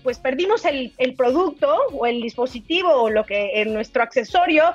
pues 0.02 0.18
perdimos 0.18 0.64
el, 0.64 0.92
el, 0.98 1.14
producto 1.14 1.76
o 1.92 2.06
el 2.06 2.20
dispositivo 2.20 2.90
o 2.90 3.10
lo 3.10 3.24
que 3.24 3.60
en 3.60 3.74
nuestro 3.74 4.02
accesorio, 4.02 4.74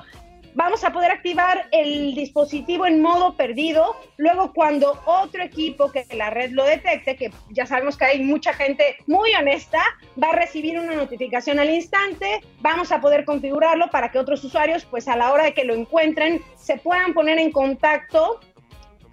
vamos 0.56 0.84
a 0.84 0.92
poder 0.92 1.12
activar 1.12 1.68
el 1.72 2.16
dispositivo 2.16 2.86
en 2.86 3.02
modo 3.02 3.36
perdido. 3.36 3.96
Luego, 4.18 4.54
cuando 4.54 5.00
otro 5.06 5.44
equipo 5.44 5.92
que 5.92 6.06
la 6.16 6.30
red 6.30 6.52
lo 6.52 6.66
detecte, 6.66 7.16
que 7.16 7.32
ya 7.52 7.66
sabemos 7.66 7.98
que 7.98 8.06
hay 8.06 8.24
mucha 8.24 8.54
gente 8.54 8.98
muy 9.08 9.34
honesta, 9.34 9.82
va 10.22 10.30
a 10.30 10.36
recibir 10.36 10.80
una 10.80 10.94
notificación 10.94 11.60
al 11.60 11.70
instante. 11.70 12.42
Vamos 12.60 12.92
a 12.92 13.02
poder 13.02 13.26
configurarlo 13.26 13.90
para 13.90 14.12
que 14.12 14.20
otros 14.20 14.44
usuarios, 14.44 14.86
pues 14.86 15.08
a 15.08 15.16
la 15.16 15.32
hora 15.32 15.46
de 15.46 15.54
que 15.54 15.64
lo 15.64 15.74
encuentren, 15.74 16.42
se 16.56 16.78
puedan 16.78 17.14
poner 17.14 17.40
en 17.40 17.52
contacto 17.52 18.40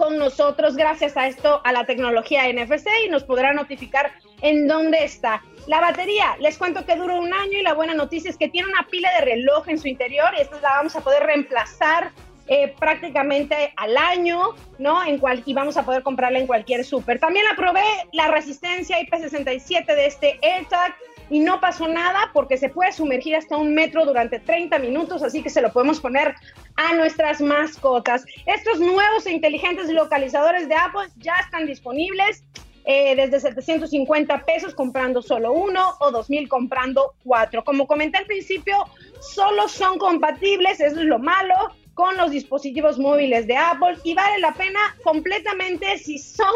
con 0.00 0.16
nosotros 0.16 0.76
gracias 0.76 1.14
a 1.18 1.28
esto, 1.28 1.60
a 1.62 1.72
la 1.72 1.84
tecnología 1.84 2.50
NFC 2.50 2.86
y 3.04 3.10
nos 3.10 3.22
podrá 3.22 3.52
notificar 3.52 4.10
en 4.40 4.66
dónde 4.66 5.04
está. 5.04 5.42
La 5.66 5.78
batería, 5.78 6.38
les 6.40 6.56
cuento 6.56 6.86
que 6.86 6.96
dura 6.96 7.16
un 7.16 7.30
año 7.34 7.58
y 7.58 7.62
la 7.62 7.74
buena 7.74 7.92
noticia 7.92 8.30
es 8.30 8.38
que 8.38 8.48
tiene 8.48 8.70
una 8.70 8.86
pila 8.90 9.10
de 9.18 9.26
reloj 9.26 9.68
en 9.68 9.78
su 9.78 9.88
interior 9.88 10.30
y 10.38 10.40
esta 10.40 10.58
la 10.62 10.70
vamos 10.70 10.96
a 10.96 11.02
poder 11.02 11.24
reemplazar 11.24 12.12
eh, 12.46 12.74
prácticamente 12.80 13.74
al 13.76 13.94
año, 13.98 14.54
¿no? 14.78 15.04
En 15.04 15.18
cual, 15.18 15.42
y 15.44 15.52
vamos 15.52 15.76
a 15.76 15.84
poder 15.84 16.02
comprarla 16.02 16.38
en 16.38 16.46
cualquier 16.46 16.82
súper. 16.82 17.20
También 17.20 17.44
la 17.44 17.54
probé 17.54 17.84
la 18.12 18.28
resistencia 18.28 18.98
IP67 19.00 19.84
de 19.84 20.06
este 20.06 20.38
AirTag 20.40 20.94
y 21.30 21.38
no 21.40 21.60
pasó 21.60 21.88
nada 21.88 22.30
porque 22.32 22.58
se 22.58 22.68
puede 22.68 22.92
sumergir 22.92 23.36
hasta 23.36 23.56
un 23.56 23.72
metro 23.72 24.04
durante 24.04 24.40
30 24.40 24.78
minutos, 24.80 25.22
así 25.22 25.42
que 25.42 25.48
se 25.48 25.62
lo 25.62 25.72
podemos 25.72 26.00
poner 26.00 26.34
a 26.76 26.94
nuestras 26.94 27.40
mascotas. 27.40 28.24
Estos 28.46 28.80
nuevos 28.80 29.24
e 29.26 29.32
inteligentes 29.32 29.88
localizadores 29.90 30.68
de 30.68 30.74
Apple 30.74 31.08
ya 31.16 31.36
están 31.36 31.66
disponibles. 31.66 32.44
Eh, 32.86 33.14
desde 33.14 33.38
750 33.40 34.46
pesos 34.46 34.74
comprando 34.74 35.20
solo 35.20 35.52
uno 35.52 35.96
o 36.00 36.10
2000 36.10 36.48
comprando 36.48 37.12
cuatro. 37.22 37.62
Como 37.62 37.86
comenté 37.86 38.16
al 38.16 38.24
principio, 38.24 38.74
solo 39.20 39.68
son 39.68 39.98
compatibles, 39.98 40.80
eso 40.80 40.98
es 40.98 41.06
lo 41.06 41.18
malo, 41.18 41.54
con 41.92 42.16
los 42.16 42.30
dispositivos 42.30 42.98
móviles 42.98 43.46
de 43.46 43.54
Apple 43.54 43.98
y 44.02 44.14
vale 44.14 44.38
la 44.38 44.54
pena 44.54 44.80
completamente 45.04 45.98
si 45.98 46.18
son 46.18 46.46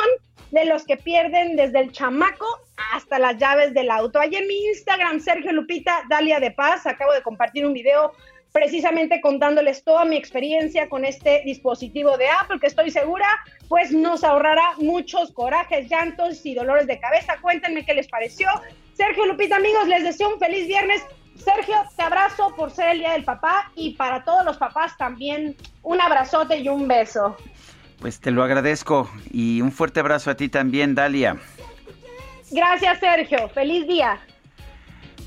de 0.54 0.64
los 0.66 0.84
que 0.84 0.96
pierden 0.96 1.56
desde 1.56 1.80
el 1.80 1.90
chamaco 1.90 2.46
hasta 2.94 3.18
las 3.18 3.36
llaves 3.38 3.74
del 3.74 3.90
auto. 3.90 4.20
Ahí 4.20 4.36
en 4.36 4.46
mi 4.46 4.66
Instagram, 4.66 5.18
Sergio 5.18 5.52
Lupita, 5.52 6.04
Dalia 6.08 6.38
de 6.38 6.52
Paz, 6.52 6.86
acabo 6.86 7.12
de 7.12 7.22
compartir 7.22 7.66
un 7.66 7.72
video 7.72 8.12
precisamente 8.52 9.20
contándoles 9.20 9.82
toda 9.82 10.04
mi 10.04 10.14
experiencia 10.16 10.88
con 10.88 11.04
este 11.04 11.42
dispositivo 11.44 12.16
de 12.16 12.28
Apple, 12.28 12.60
que 12.60 12.68
estoy 12.68 12.92
segura, 12.92 13.26
pues 13.68 13.90
nos 13.90 14.22
ahorrará 14.22 14.62
muchos 14.78 15.32
corajes, 15.32 15.90
llantos 15.90 16.46
y 16.46 16.54
dolores 16.54 16.86
de 16.86 17.00
cabeza. 17.00 17.34
Cuéntenme 17.42 17.84
qué 17.84 17.94
les 17.94 18.06
pareció. 18.06 18.48
Sergio 18.92 19.26
Lupita, 19.26 19.56
amigos, 19.56 19.88
les 19.88 20.04
deseo 20.04 20.34
un 20.34 20.38
feliz 20.38 20.68
viernes. 20.68 21.02
Sergio, 21.34 21.74
te 21.96 22.02
abrazo 22.04 22.54
por 22.54 22.70
ser 22.70 22.90
el 22.90 23.00
Día 23.00 23.12
del 23.14 23.24
Papá 23.24 23.72
y 23.74 23.94
para 23.94 24.22
todos 24.22 24.44
los 24.44 24.56
papás 24.56 24.96
también 24.96 25.56
un 25.82 26.00
abrazote 26.00 26.58
y 26.58 26.68
un 26.68 26.86
beso. 26.86 27.36
Pues 28.00 28.20
te 28.20 28.30
lo 28.30 28.42
agradezco 28.42 29.10
y 29.30 29.60
un 29.60 29.72
fuerte 29.72 30.00
abrazo 30.00 30.30
a 30.30 30.34
ti 30.34 30.48
también, 30.48 30.94
Dalia. 30.94 31.36
Gracias, 32.50 33.00
Sergio. 33.00 33.48
Feliz 33.48 33.86
día. 33.86 34.20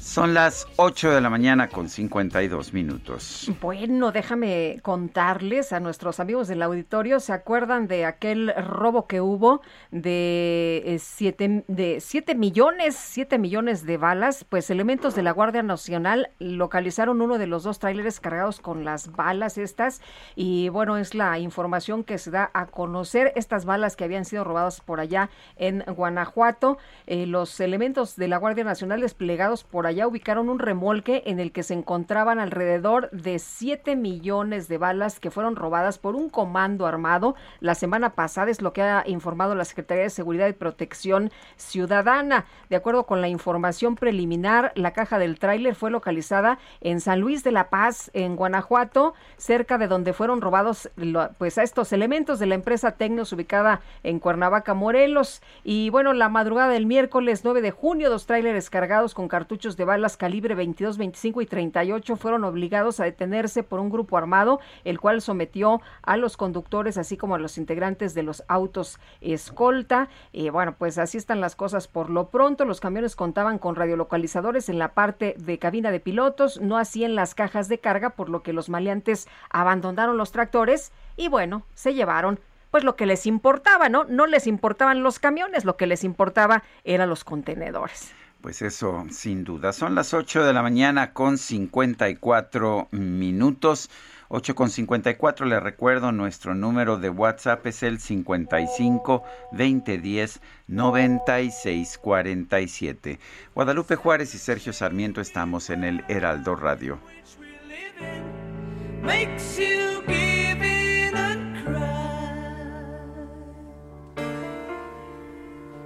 Son 0.08 0.34
las 0.34 0.68
8 0.78 1.12
de 1.12 1.20
la 1.20 1.30
mañana 1.30 1.68
con 1.68 1.90
52 1.90 2.74
minutos. 2.74 3.52
Bueno, 3.62 4.14
déjame 4.14 4.80
contarles 4.82 5.74
a 5.74 5.82
nuestros 5.82 6.22
amigos 6.22 6.48
del 6.48 6.62
auditorio, 6.62 7.20
¿se 7.20 7.34
acuerdan 7.34 7.90
de 7.90 8.06
aquel 8.06 8.54
robo 8.56 9.06
que 9.06 9.20
hubo 9.20 9.62
de 9.92 10.98
7 10.98 11.44
eh, 11.44 11.64
de 11.68 12.00
siete 12.00 12.36
millones, 12.36 12.96
7 12.96 13.38
millones 13.38 13.86
de 13.86 13.98
balas? 13.98 14.46
Pues 14.46 14.70
elementos 14.70 15.14
de 15.14 15.24
la 15.24 15.32
Guardia 15.32 15.62
Nacional 15.62 16.30
localizaron 16.40 17.22
uno 17.22 17.38
de 17.38 17.48
los 17.48 17.64
dos 17.64 17.78
tráileres 17.78 18.22
cargados 18.22 18.62
con 18.62 18.86
las 18.86 19.12
balas 19.12 19.58
estas 19.58 20.02
y 20.38 20.70
bueno, 20.70 20.96
es 20.96 21.16
la 21.16 21.38
información 21.38 22.06
que 22.06 22.18
se 22.18 22.32
da 22.32 22.50
a 22.54 22.68
conocer 22.68 23.34
estas 23.36 23.66
balas 23.66 23.98
que 23.98 24.06
habían 24.06 24.24
sido 24.24 24.46
robadas 24.46 24.80
por 24.80 25.02
allá 25.02 25.30
en 25.58 25.84
Guanajuato. 25.86 26.78
Eh, 27.08 27.26
los 27.26 27.60
elementos 27.60 28.16
de 28.16 28.30
la 28.30 28.38
Guardia 28.38 28.64
Nacional 28.64 29.02
desplegados 29.02 29.66
por 29.66 29.86
allá 29.86 29.97
ya 29.98 30.08
ubicaron 30.08 30.48
un 30.48 30.60
remolque 30.60 31.24
en 31.26 31.40
el 31.40 31.52
que 31.52 31.64
se 31.64 31.74
encontraban 31.74 32.40
alrededor 32.40 33.10
de 33.10 33.40
7 33.40 33.96
millones 33.96 34.68
de 34.68 34.78
balas 34.78 35.20
que 35.20 35.32
fueron 35.32 35.56
robadas 35.56 35.98
por 35.98 36.16
un 36.16 36.30
comando 36.30 36.86
armado 36.86 37.36
la 37.62 37.74
semana 37.74 38.12
pasada, 38.12 38.52
es 38.52 38.62
lo 38.62 38.74
que 38.74 38.84
ha 38.84 39.04
informado 39.08 39.56
la 39.56 39.66
Secretaría 39.66 40.04
de 40.04 40.12
Seguridad 40.12 40.48
y 40.48 40.54
Protección 40.54 41.32
Ciudadana. 41.56 42.46
De 42.70 42.76
acuerdo 42.76 43.06
con 43.08 43.22
la 43.22 43.28
información 43.28 43.96
preliminar, 43.96 44.72
la 44.76 44.92
caja 44.92 45.18
del 45.18 45.40
tráiler 45.40 45.74
fue 45.74 45.90
localizada 45.90 46.60
en 46.80 47.02
San 47.02 47.20
Luis 47.20 47.44
de 47.44 47.52
la 47.52 47.70
Paz, 47.72 48.12
en 48.14 48.36
Guanajuato, 48.36 49.16
cerca 49.38 49.80
de 49.80 49.88
donde 49.88 50.14
fueron 50.14 50.42
robados 50.42 50.92
pues 51.40 51.58
a 51.58 51.64
estos 51.64 51.92
elementos 51.92 52.38
de 52.38 52.46
la 52.46 52.56
empresa 52.56 52.92
Tecnos 52.92 53.34
ubicada 53.34 53.82
en 54.04 54.20
Cuernavaca, 54.20 54.76
Morelos. 54.76 55.42
Y 55.64 55.90
bueno, 55.90 56.14
la 56.14 56.30
madrugada 56.30 56.72
del 56.72 56.86
miércoles 56.86 57.42
9 57.44 57.62
de 57.62 57.72
junio, 57.72 58.12
dos 58.12 58.28
tráileres 58.28 58.70
cargados 58.70 59.16
con 59.16 59.28
cartuchos 59.28 59.76
de 59.76 59.87
balas 59.88 60.18
calibre 60.18 60.54
22, 60.54 61.00
25 61.00 61.42
y 61.42 61.46
38 61.48 62.16
fueron 62.16 62.44
obligados 62.44 63.00
a 63.00 63.06
detenerse 63.06 63.64
por 63.64 63.80
un 63.80 63.90
grupo 63.90 64.18
armado, 64.18 64.60
el 64.84 65.00
cual 65.00 65.22
sometió 65.22 65.82
a 66.04 66.18
los 66.18 66.38
conductores 66.38 67.00
así 67.00 67.18
como 67.18 67.34
a 67.34 67.40
los 67.40 67.58
integrantes 67.58 68.14
de 68.14 68.22
los 68.22 68.44
autos 68.48 69.00
escolta. 69.22 70.10
Y 70.32 70.50
bueno, 70.52 70.76
pues 70.78 71.00
así 71.00 71.18
están 71.18 71.42
las 71.42 71.56
cosas 71.56 71.88
por 71.88 72.12
lo 72.12 72.30
pronto. 72.30 72.66
Los 72.66 72.80
camiones 72.80 73.16
contaban 73.16 73.58
con 73.58 73.76
radiolocalizadores 73.76 74.70
en 74.70 74.78
la 74.78 74.94
parte 74.94 75.34
de 75.40 75.58
cabina 75.58 75.90
de 75.90 76.00
pilotos, 76.00 76.62
no 76.62 76.78
así 76.78 77.04
en 77.04 77.16
las 77.16 77.34
cajas 77.34 77.68
de 77.68 77.80
carga, 77.80 78.12
por 78.12 78.30
lo 78.30 78.44
que 78.44 78.54
los 78.54 78.70
maleantes 78.70 79.28
abandonaron 79.50 80.18
los 80.18 80.32
tractores 80.32 80.92
y 81.16 81.30
bueno, 81.30 81.64
se 81.74 81.96
llevaron 81.96 82.40
pues 82.72 82.84
lo 82.84 82.96
que 82.96 83.06
les 83.06 83.26
importaba, 83.26 83.90
¿no? 83.90 84.04
No 84.04 84.28
les 84.28 84.46
importaban 84.46 85.02
los 85.02 85.20
camiones, 85.20 85.66
lo 85.66 85.78
que 85.78 85.88
les 85.88 86.04
importaba 86.04 86.64
eran 86.84 87.10
los 87.10 87.24
contenedores. 87.24 88.14
Pues 88.48 88.62
eso, 88.62 89.06
sin 89.12 89.44
duda. 89.44 89.74
Son 89.74 89.94
las 89.94 90.14
8 90.14 90.46
de 90.46 90.54
la 90.54 90.62
mañana 90.62 91.12
con 91.12 91.38
54 91.38 92.88
minutos. 92.92 93.90
8 94.30 94.56
con 94.56 94.70
54, 94.70 95.46
le 95.46 95.60
recuerdo, 95.60 96.14
nuestro 96.14 96.56
número 96.56 96.96
de 96.96 97.10
WhatsApp 97.10 97.68
es 97.68 97.84
el 97.84 98.00
55 98.00 99.22
2010 99.52 100.40
96 100.68 101.98
47. 101.98 103.20
Guadalupe 103.54 103.98
Juárez 103.98 104.34
y 104.34 104.38
Sergio 104.38 104.72
Sarmiento 104.72 105.20
estamos 105.20 105.70
en 105.70 105.84
el 105.84 106.06
Heraldo 106.08 106.56
Radio. 106.56 107.00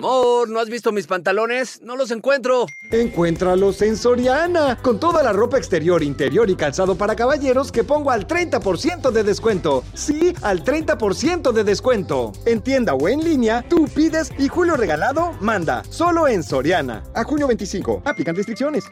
Amor, 0.00 0.48
¿no 0.48 0.60
has 0.60 0.70
visto 0.70 0.92
mis 0.92 1.06
pantalones? 1.06 1.82
No 1.82 1.94
los 1.94 2.10
encuentro. 2.10 2.64
Encuéntralos 2.90 3.82
en 3.82 3.98
Soriana, 3.98 4.78
con 4.80 4.98
toda 4.98 5.22
la 5.22 5.34
ropa 5.34 5.58
exterior, 5.58 6.02
interior 6.02 6.48
y 6.48 6.54
calzado 6.56 6.94
para 6.94 7.14
caballeros 7.14 7.70
que 7.70 7.84
pongo 7.84 8.10
al 8.10 8.26
30% 8.26 9.10
de 9.10 9.22
descuento. 9.22 9.84
Sí, 9.92 10.32
al 10.40 10.64
30% 10.64 11.52
de 11.52 11.64
descuento. 11.64 12.32
En 12.46 12.62
tienda 12.62 12.94
o 12.94 13.08
en 13.08 13.22
línea, 13.22 13.62
tú 13.68 13.88
pides 13.94 14.32
y 14.38 14.48
Julio 14.48 14.74
Regalado 14.74 15.34
manda. 15.42 15.82
Solo 15.90 16.28
en 16.28 16.44
Soriana. 16.44 17.04
A 17.14 17.22
junio 17.24 17.46
25. 17.46 18.00
Aplican 18.06 18.34
restricciones. 18.34 18.90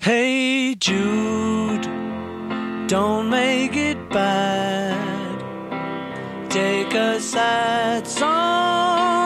Hey 0.00 0.76
Jude, 0.80 1.88
don't 2.88 3.30
make 3.30 3.76
it 3.76 3.98
bad. 4.10 4.96
Take 6.48 6.92
a 6.96 7.20
sad 7.20 8.04
song. 8.04 9.17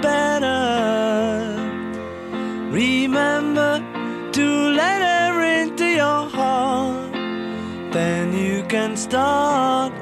Better. 0.00 1.54
Remember 2.70 3.82
to 4.32 4.46
let 4.80 5.00
her 5.02 5.62
into 5.62 5.84
your 5.84 6.28
heart. 6.28 7.12
Then 7.92 8.32
you 8.32 8.62
can 8.68 8.96
start 8.96 9.92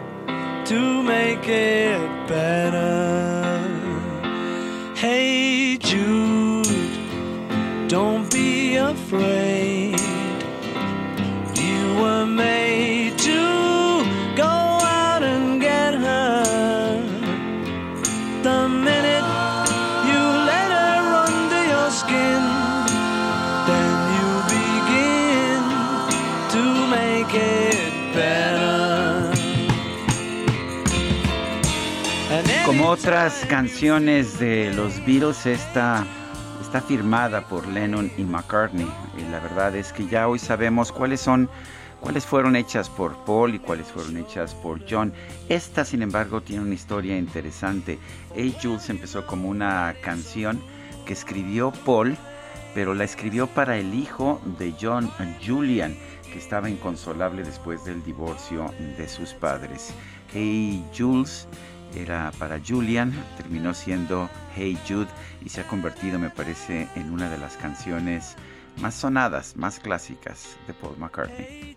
to 0.67 1.03
make 1.03 1.49
it 1.49 2.29
better. 2.29 2.97
Hey 4.95 5.77
Jude, 5.79 6.67
don't 7.89 8.31
be 8.33 8.77
afraid. 8.77 10.01
You 11.55 11.95
were 12.01 12.27
made 12.27 12.76
otras 32.99 33.45
canciones 33.51 34.39
de 34.39 34.73
los 34.73 35.05
Beatles, 35.05 35.45
esta 35.45 36.07
está 36.63 36.81
firmada 36.81 37.47
por 37.47 37.67
Lennon 37.67 38.11
y 38.17 38.25
McCartney. 38.25 38.89
Y 39.19 39.31
la 39.31 39.39
verdad 39.39 39.77
es 39.77 39.93
que 39.93 40.07
ya 40.07 40.29
hoy 40.29 40.39
sabemos 40.39 40.93
cuáles 40.93 41.21
son, 41.21 41.51
cuáles 42.01 42.25
fueron 42.25 42.57
hechas 42.57 42.89
por 42.89 43.15
Paul 43.27 43.55
y 43.55 43.59
cuáles 43.59 43.89
fueron 43.89 44.17
hechas 44.17 44.55
por 44.55 44.81
John. 44.89 45.13
Esta, 45.51 45.85
sin 45.85 46.01
embargo, 46.01 46.41
tiene 46.41 46.63
una 46.63 46.75
historia 46.75 47.19
interesante. 47.19 47.99
Hey 48.35 48.57
Jules 48.63 48.89
empezó 48.89 49.27
como 49.27 49.51
una 49.51 49.95
canción 50.01 50.59
que 51.05 51.13
escribió 51.13 51.73
Paul, 51.85 52.17
pero 52.75 52.95
la 52.95 53.05
escribió 53.05 53.47
para 53.47 53.77
el 53.77 53.93
hijo 53.93 54.41
de 54.59 54.75
John, 54.81 55.13
Julian, 55.47 55.97
que 56.33 56.39
estaba 56.39 56.71
inconsolable 56.71 57.45
después 57.45 57.85
del 57.85 58.03
divorcio 58.03 58.73
de 58.97 59.07
sus 59.07 59.35
padres. 59.35 59.93
Hey 60.33 60.83
Jules 60.97 61.47
era 61.97 62.33
para 62.39 62.61
Julian, 62.67 63.13
terminó 63.37 63.75
siendo 63.75 64.29
Hey 64.55 64.79
Jude 64.87 65.09
y 65.45 65.49
se 65.49 65.61
ha 65.61 65.69
convertido, 65.69 66.19
me 66.19 66.31
parece, 66.31 66.89
en 66.95 67.11
una 67.11 67.31
de 67.31 67.39
las 67.39 67.57
canciones 67.57 68.37
más 68.81 68.95
sonadas, 68.95 69.57
más 69.57 69.79
clásicas 69.79 70.57
de 70.67 70.75
Paul 70.75 70.97
McCartney. 70.99 71.77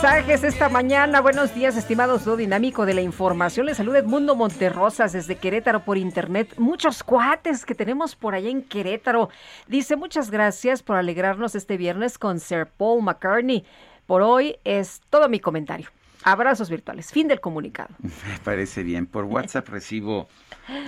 Mensajes 0.00 0.44
esta 0.44 0.68
mañana. 0.68 1.20
Buenos 1.20 1.52
días, 1.56 1.76
estimados 1.76 2.24
do 2.24 2.36
dinámico 2.36 2.86
de 2.86 2.94
la 2.94 3.02
información. 3.02 3.66
Les 3.66 3.78
saluda 3.78 3.98
Edmundo 3.98 4.36
Monterrosas 4.36 5.12
desde 5.12 5.34
Querétaro 5.34 5.84
por 5.84 5.98
internet. 5.98 6.54
Muchos 6.56 7.02
cuates 7.02 7.66
que 7.66 7.74
tenemos 7.74 8.14
por 8.14 8.36
allá 8.36 8.48
en 8.48 8.62
Querétaro. 8.62 9.28
Dice 9.66 9.96
muchas 9.96 10.30
gracias 10.30 10.84
por 10.84 10.94
alegrarnos 10.94 11.56
este 11.56 11.76
viernes 11.76 12.16
con 12.16 12.38
Sir 12.38 12.66
Paul 12.66 13.02
McCartney. 13.02 13.64
Por 14.06 14.22
hoy 14.22 14.54
es 14.62 15.00
todo 15.10 15.28
mi 15.28 15.40
comentario. 15.40 15.88
Abrazos 16.22 16.70
virtuales. 16.70 17.10
Fin 17.10 17.26
del 17.26 17.40
comunicado. 17.40 17.92
Me 18.00 18.38
parece 18.44 18.84
bien. 18.84 19.04
Por 19.04 19.24
WhatsApp 19.24 19.68
recibo, 19.78 20.28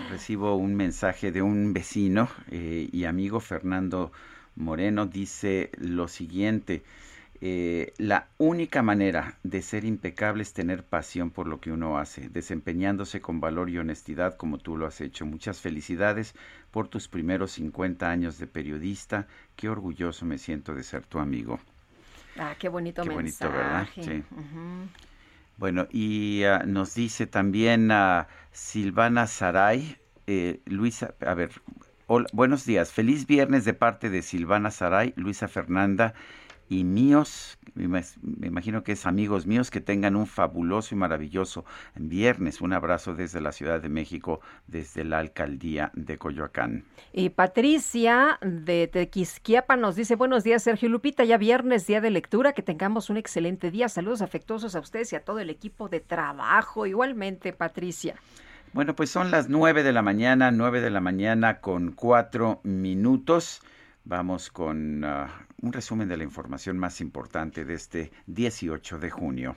recibo 0.09 0.55
un 0.55 0.77
mensaje 0.77 1.33
de 1.33 1.43
un 1.43 1.73
vecino 1.73 2.29
eh, 2.53 2.89
y 2.93 3.07
amigo 3.07 3.41
Fernando 3.41 4.13
Moreno. 4.55 5.07
Dice 5.07 5.73
lo 5.79 6.07
siguiente. 6.07 6.85
Eh, 7.43 7.95
la 7.97 8.29
única 8.37 8.83
manera 8.83 9.39
de 9.45 9.63
ser 9.63 9.87
impecable 9.87 10.43
es 10.43 10.53
tener 10.53 10.85
pasión 10.85 11.31
por 11.31 11.47
lo 11.47 11.59
que 11.59 11.73
uno 11.73 11.99
hace, 11.99 12.29
desempeñándose 12.29 13.23
con 13.23 13.41
valor 13.41 13.71
y 13.71 13.79
honestidad 13.79 14.37
como 14.37 14.59
tú 14.59 14.77
lo 14.77 14.87
has 14.87 15.01
hecho. 15.01 15.25
Muchas 15.25 15.61
felicidades 15.61 16.35
por 16.71 16.89
tus 16.89 17.09
primeros 17.09 17.53
50 17.53 18.11
años 18.11 18.39
de 18.39 18.47
periodista. 18.47 19.27
Qué 19.57 19.71
orgulloso 19.71 20.27
me 20.27 20.37
siento 20.37 20.75
de 20.75 20.83
ser 20.83 21.07
tu 21.07 21.19
amigo. 21.19 21.59
Ah, 22.39 22.55
qué 22.59 22.69
bonito 22.69 23.03
Qué 23.03 23.09
mensaje. 23.09 23.49
bonito, 23.49 23.59
¿verdad? 23.59 23.89
Sí. 23.95 24.23
Bueno, 25.57 25.87
y 25.91 26.45
ah, 26.45 26.63
nos 26.67 26.95
dice 26.95 27.27
también 27.27 27.91
a 27.91 28.29
Silvana 28.53 29.27
Saray, 29.27 29.97
eh, 30.27 30.61
Luisa, 30.67 31.15
a 31.21 31.35
ver, 31.35 31.51
hola, 32.07 32.27
buenos 32.33 32.65
días, 32.65 32.93
feliz 32.93 33.27
viernes 33.27 33.65
de 33.65 33.75
parte 33.75 34.11
de 34.11 34.23
Silvana 34.23 34.71
Saray, 34.71 35.13
Luisa 35.17 35.49
Fernanda 35.49 36.15
y 36.71 36.85
míos, 36.85 37.59
me 37.75 37.85
ima- 37.85 38.17
me 38.23 38.47
imagino 38.47 38.85
que 38.85 38.93
es 38.93 39.05
amigos 39.05 39.45
míos, 39.45 39.71
que 39.73 39.81
tengan 39.81 40.15
un 40.15 40.29
fabuloso 40.29 40.95
y 40.95 40.99
maravilloso 40.99 41.65
viernes. 41.97 42.61
Un 42.61 42.73
abrazo 42.73 43.15
desde 43.15 43.41
la 43.41 43.51
Ciudad 43.51 43.81
de 43.83 43.89
México, 43.89 44.41
desde 44.69 45.03
la 45.05 45.19
alcaldía 45.19 45.91
de 45.95 46.17
Coyoacán. 46.17 46.85
Y 47.13 47.31
Patricia 47.31 48.39
de 48.41 48.87
Tequisquiapa 48.87 49.77
nos 49.77 49.97
dice, 49.97 50.15
buenos 50.15 50.45
días 50.45 50.63
Sergio 50.63 50.89
Lupita, 50.89 51.25
ya 51.25 51.39
viernes, 51.39 51.89
día 51.89 52.01
de 52.01 52.11
lectura, 52.11 52.53
que 52.53 52.63
tengamos 52.63 53.11
un 53.11 53.17
excelente 53.17 53.73
día. 53.73 53.89
Saludos 53.89 54.23
afectuosos 54.23 54.77
a 54.77 54.81
ustedes 54.81 55.13
y 55.13 55.17
a 55.17 55.25
todo 55.25 55.41
el 55.41 55.51
equipo 55.51 55.89
de 55.89 55.99
trabajo. 55.99 56.87
Igualmente, 56.87 57.53
Patricia. 57.53 58.15
Bueno, 58.73 58.95
pues 58.95 59.11
son 59.11 59.33
las 59.33 59.49
nueve 59.49 59.83
de 59.83 59.93
la 59.93 60.03
mañana, 60.03 60.53
nueve 60.53 60.81
de 60.81 60.91
la 60.91 61.01
mañana 61.01 61.61
con 61.61 61.91
cuatro 61.91 62.61
minutos. 62.63 63.61
Vamos 64.05 64.51
con 64.51 65.05
ah, 65.05 65.47
un 65.63 65.73
resumen 65.73 66.09
de 66.09 66.17
la 66.17 66.25
información 66.25 66.79
más 66.79 67.01
importante 67.01 67.65
de 67.65 67.75
este 67.75 68.13
18 68.27 68.99
de 68.99 69.11
junio. 69.11 69.57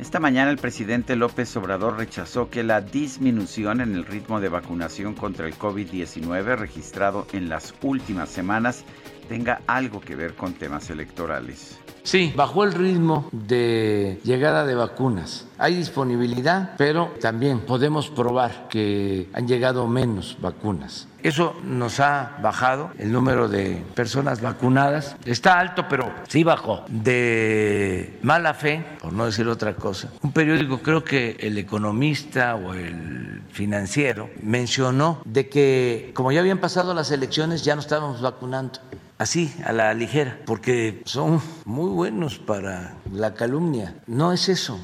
Esta 0.00 0.20
mañana 0.20 0.50
el 0.50 0.58
presidente 0.58 1.16
López 1.16 1.56
Obrador 1.56 1.96
rechazó 1.96 2.50
que 2.50 2.62
la 2.62 2.80
disminución 2.80 3.80
en 3.80 3.94
el 3.94 4.04
ritmo 4.04 4.40
de 4.40 4.48
vacunación 4.48 5.14
contra 5.14 5.46
el 5.46 5.56
COVID-19 5.56 6.56
registrado 6.56 7.26
en 7.32 7.48
las 7.48 7.74
últimas 7.82 8.28
semanas 8.28 8.84
tenga 9.28 9.62
algo 9.66 10.00
que 10.00 10.14
ver 10.14 10.34
con 10.34 10.52
temas 10.52 10.90
electorales. 10.90 11.80
Sí, 12.04 12.34
bajó 12.36 12.64
el 12.64 12.74
ritmo 12.74 13.28
de 13.32 14.20
llegada 14.24 14.66
de 14.66 14.74
vacunas. 14.74 15.46
Hay 15.56 15.74
disponibilidad, 15.74 16.72
pero 16.76 17.14
también 17.18 17.60
podemos 17.60 18.10
probar 18.10 18.68
que 18.68 19.30
han 19.32 19.48
llegado 19.48 19.86
menos 19.88 20.36
vacunas. 20.38 21.08
Eso 21.22 21.56
nos 21.64 22.00
ha 22.00 22.36
bajado 22.42 22.90
el 22.98 23.10
número 23.10 23.48
de 23.48 23.82
personas 23.94 24.42
vacunadas. 24.42 25.16
Está 25.24 25.58
alto, 25.58 25.86
pero 25.88 26.12
sí 26.28 26.44
bajó. 26.44 26.84
De 26.88 28.18
mala 28.20 28.52
fe, 28.52 28.84
por 29.00 29.14
no 29.14 29.24
decir 29.24 29.48
otra 29.48 29.74
cosa. 29.74 30.10
Un 30.20 30.32
periódico, 30.32 30.80
creo 30.80 31.02
que 31.02 31.38
el 31.40 31.56
economista 31.56 32.54
o 32.56 32.74
el 32.74 33.40
financiero, 33.50 34.28
mencionó 34.42 35.22
de 35.24 35.48
que 35.48 36.10
como 36.12 36.32
ya 36.32 36.40
habían 36.40 36.58
pasado 36.58 36.92
las 36.92 37.10
elecciones, 37.10 37.64
ya 37.64 37.74
no 37.74 37.80
estábamos 37.80 38.20
vacunando 38.20 38.80
así, 39.18 39.54
a 39.64 39.72
la 39.72 39.94
ligera, 39.94 40.38
porque 40.44 41.02
son 41.04 41.40
muy 41.64 41.90
buenos 41.94 42.38
para 42.40 42.96
la 43.12 43.34
calumnia. 43.34 43.94
No 44.06 44.32
es 44.32 44.48
eso. 44.48 44.78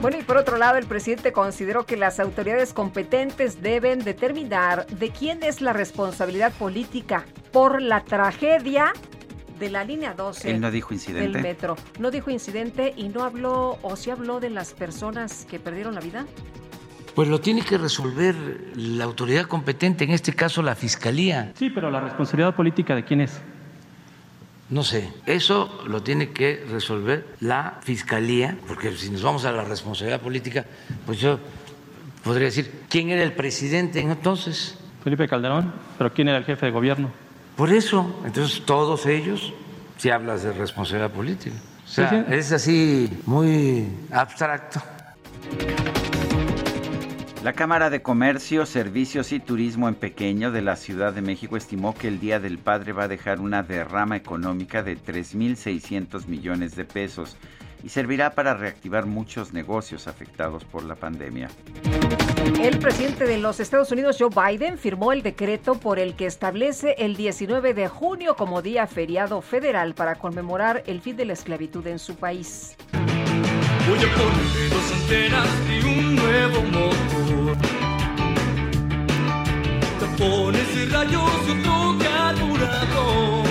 Bueno, 0.00 0.16
y 0.18 0.22
por 0.22 0.38
otro 0.38 0.56
lado, 0.56 0.78
el 0.78 0.86
presidente 0.86 1.30
consideró 1.32 1.84
que 1.84 1.98
las 1.98 2.20
autoridades 2.20 2.72
competentes 2.72 3.60
deben 3.60 3.98
determinar 4.02 4.86
de 4.86 5.10
quién 5.10 5.42
es 5.42 5.60
la 5.60 5.74
responsabilidad 5.74 6.52
política 6.52 7.26
por 7.52 7.82
la 7.82 8.02
tragedia 8.02 8.94
de 9.58 9.68
la 9.68 9.84
línea 9.84 10.14
12 10.14 10.52
Él 10.52 10.60
no 10.60 10.70
dijo 10.70 10.88
del 10.88 10.94
incidente. 10.96 11.42
metro. 11.42 11.76
No 11.98 12.10
dijo 12.10 12.30
incidente 12.30 12.94
y 12.96 13.10
no 13.10 13.24
habló, 13.24 13.78
o 13.82 13.96
sí 13.96 14.10
habló 14.10 14.40
de 14.40 14.48
las 14.48 14.72
personas 14.72 15.46
que 15.50 15.60
perdieron 15.60 15.94
la 15.94 16.00
vida. 16.00 16.24
Pues 17.14 17.28
lo 17.28 17.40
tiene 17.40 17.60
que 17.60 17.76
resolver 17.76 18.34
la 18.76 19.04
autoridad 19.04 19.44
competente, 19.44 20.04
en 20.04 20.12
este 20.12 20.32
caso 20.32 20.62
la 20.62 20.74
Fiscalía. 20.74 21.52
Sí, 21.56 21.68
pero 21.68 21.90
la 21.90 22.00
responsabilidad 22.00 22.56
política 22.56 22.94
de 22.94 23.04
quién 23.04 23.20
es. 23.20 23.42
No 24.70 24.84
sé, 24.84 25.12
eso 25.26 25.82
lo 25.88 26.02
tiene 26.02 26.30
que 26.30 26.64
resolver 26.70 27.34
la 27.40 27.80
Fiscalía, 27.82 28.56
porque 28.68 28.92
si 28.96 29.10
nos 29.10 29.22
vamos 29.22 29.44
a 29.44 29.50
la 29.50 29.64
responsabilidad 29.64 30.20
política, 30.20 30.64
pues 31.06 31.18
yo 31.18 31.40
podría 32.22 32.46
decir, 32.46 32.84
¿quién 32.88 33.10
era 33.10 33.22
el 33.24 33.32
presidente 33.32 33.98
entonces? 34.00 34.76
Felipe 35.02 35.26
Calderón, 35.26 35.72
pero 35.98 36.12
¿quién 36.12 36.28
era 36.28 36.38
el 36.38 36.44
jefe 36.44 36.66
de 36.66 36.72
gobierno? 36.72 37.10
Por 37.56 37.72
eso, 37.72 38.20
entonces 38.24 38.62
todos 38.64 39.06
ellos, 39.06 39.52
si 39.96 40.10
hablas 40.10 40.44
de 40.44 40.52
responsabilidad 40.52 41.10
política. 41.10 41.56
O 41.84 41.88
sea, 41.88 42.08
Sí, 42.08 42.16
sí. 42.28 42.34
es 42.34 42.52
así 42.52 43.10
muy 43.26 43.88
abstracto. 44.12 44.80
La 47.42 47.54
Cámara 47.54 47.88
de 47.88 48.02
Comercio, 48.02 48.66
Servicios 48.66 49.32
y 49.32 49.40
Turismo 49.40 49.88
en 49.88 49.94
Pequeño 49.94 50.52
de 50.52 50.60
la 50.60 50.76
Ciudad 50.76 51.14
de 51.14 51.22
México 51.22 51.56
estimó 51.56 51.94
que 51.94 52.06
el 52.06 52.20
Día 52.20 52.38
del 52.38 52.58
Padre 52.58 52.92
va 52.92 53.04
a 53.04 53.08
dejar 53.08 53.40
una 53.40 53.62
derrama 53.62 54.14
económica 54.16 54.82
de 54.82 54.98
3.600 54.98 56.26
millones 56.26 56.76
de 56.76 56.84
pesos. 56.84 57.38
y 57.82 57.88
servirá 57.88 58.34
para 58.34 58.52
reactivar 58.52 59.06
muchos 59.06 59.54
negocios 59.54 60.06
afectados 60.06 60.66
por 60.66 60.84
la 60.84 60.96
pandemia. 60.96 61.48
El 62.62 62.78
presidente 62.78 63.24
de 63.24 63.38
los 63.38 63.58
Estados 63.58 63.90
Unidos, 63.90 64.18
Joe 64.18 64.28
Biden, 64.28 64.76
firmó 64.76 65.12
el 65.12 65.22
decreto 65.22 65.76
por 65.76 65.98
el 65.98 66.14
que 66.14 66.26
establece 66.26 66.94
el 66.98 67.16
19 67.16 67.72
de 67.72 67.88
junio 67.88 68.36
como 68.36 68.60
día 68.60 68.86
feriado 68.86 69.40
federal 69.40 69.94
para 69.94 70.16
conmemorar 70.16 70.82
el 70.86 71.00
fin 71.00 71.16
de 71.16 71.24
la 71.24 71.32
esclavitud 71.32 71.86
en 71.86 71.98
su 71.98 72.16
país. 72.16 72.76
Voy 73.90 73.98
a 73.98 74.14
ponerle 74.14 74.68
dos 74.68 74.92
antenas 74.92 75.48
y 75.68 75.84
un 75.84 76.14
nuevo 76.14 76.62
motor. 76.62 77.56
Tapones 79.98 80.76
y 80.76 80.86
rayos 80.86 81.30
y 81.48 81.50
otro 81.50 81.98
carburador. 81.98 83.48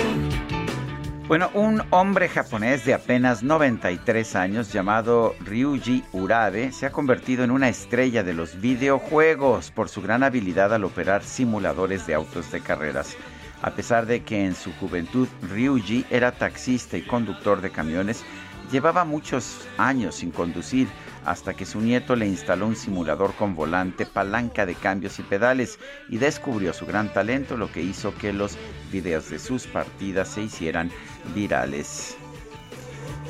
Bueno, 1.28 1.50
un 1.52 1.82
hombre 1.90 2.30
japonés 2.30 2.86
de 2.86 2.94
apenas 2.94 3.42
93 3.42 4.34
años 4.34 4.72
llamado 4.72 5.34
Ryuji 5.40 6.04
Urabe 6.12 6.72
se 6.72 6.86
ha 6.86 6.90
convertido 6.90 7.44
en 7.44 7.50
una 7.50 7.68
estrella 7.68 8.22
de 8.22 8.32
los 8.32 8.62
videojuegos 8.62 9.70
por 9.70 9.90
su 9.90 10.00
gran 10.00 10.22
habilidad 10.22 10.72
al 10.72 10.84
operar 10.84 11.22
simuladores 11.22 12.06
de 12.06 12.14
autos 12.14 12.50
de 12.50 12.62
carreras. 12.62 13.14
A 13.60 13.72
pesar 13.72 14.06
de 14.06 14.22
que 14.22 14.46
en 14.46 14.54
su 14.54 14.72
juventud 14.72 15.28
Ryuji 15.52 16.06
era 16.08 16.32
taxista 16.32 16.96
y 16.96 17.02
conductor 17.02 17.60
de 17.60 17.68
camiones, 17.68 18.24
llevaba 18.70 19.04
muchos 19.04 19.66
años 19.78 20.16
sin 20.16 20.30
conducir 20.30 20.88
hasta 21.24 21.54
que 21.54 21.66
su 21.66 21.80
nieto 21.80 22.16
le 22.16 22.26
instaló 22.26 22.66
un 22.66 22.76
simulador 22.76 23.34
con 23.34 23.54
volante, 23.54 24.06
palanca 24.06 24.66
de 24.66 24.74
cambios 24.74 25.18
y 25.18 25.22
pedales 25.22 25.78
y 26.08 26.18
descubrió 26.18 26.72
su 26.72 26.86
gran 26.86 27.12
talento, 27.12 27.56
lo 27.56 27.70
que 27.70 27.82
hizo 27.82 28.14
que 28.14 28.32
los 28.32 28.56
videos 28.90 29.30
de 29.30 29.38
sus 29.38 29.66
partidas 29.66 30.28
se 30.28 30.42
hicieran 30.42 30.90
virales. 31.34 32.16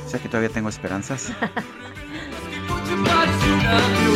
O 0.06 0.08
sea 0.08 0.20
que 0.20 0.28
todavía 0.28 0.50
tengo 0.50 0.68
esperanzas. 0.68 1.32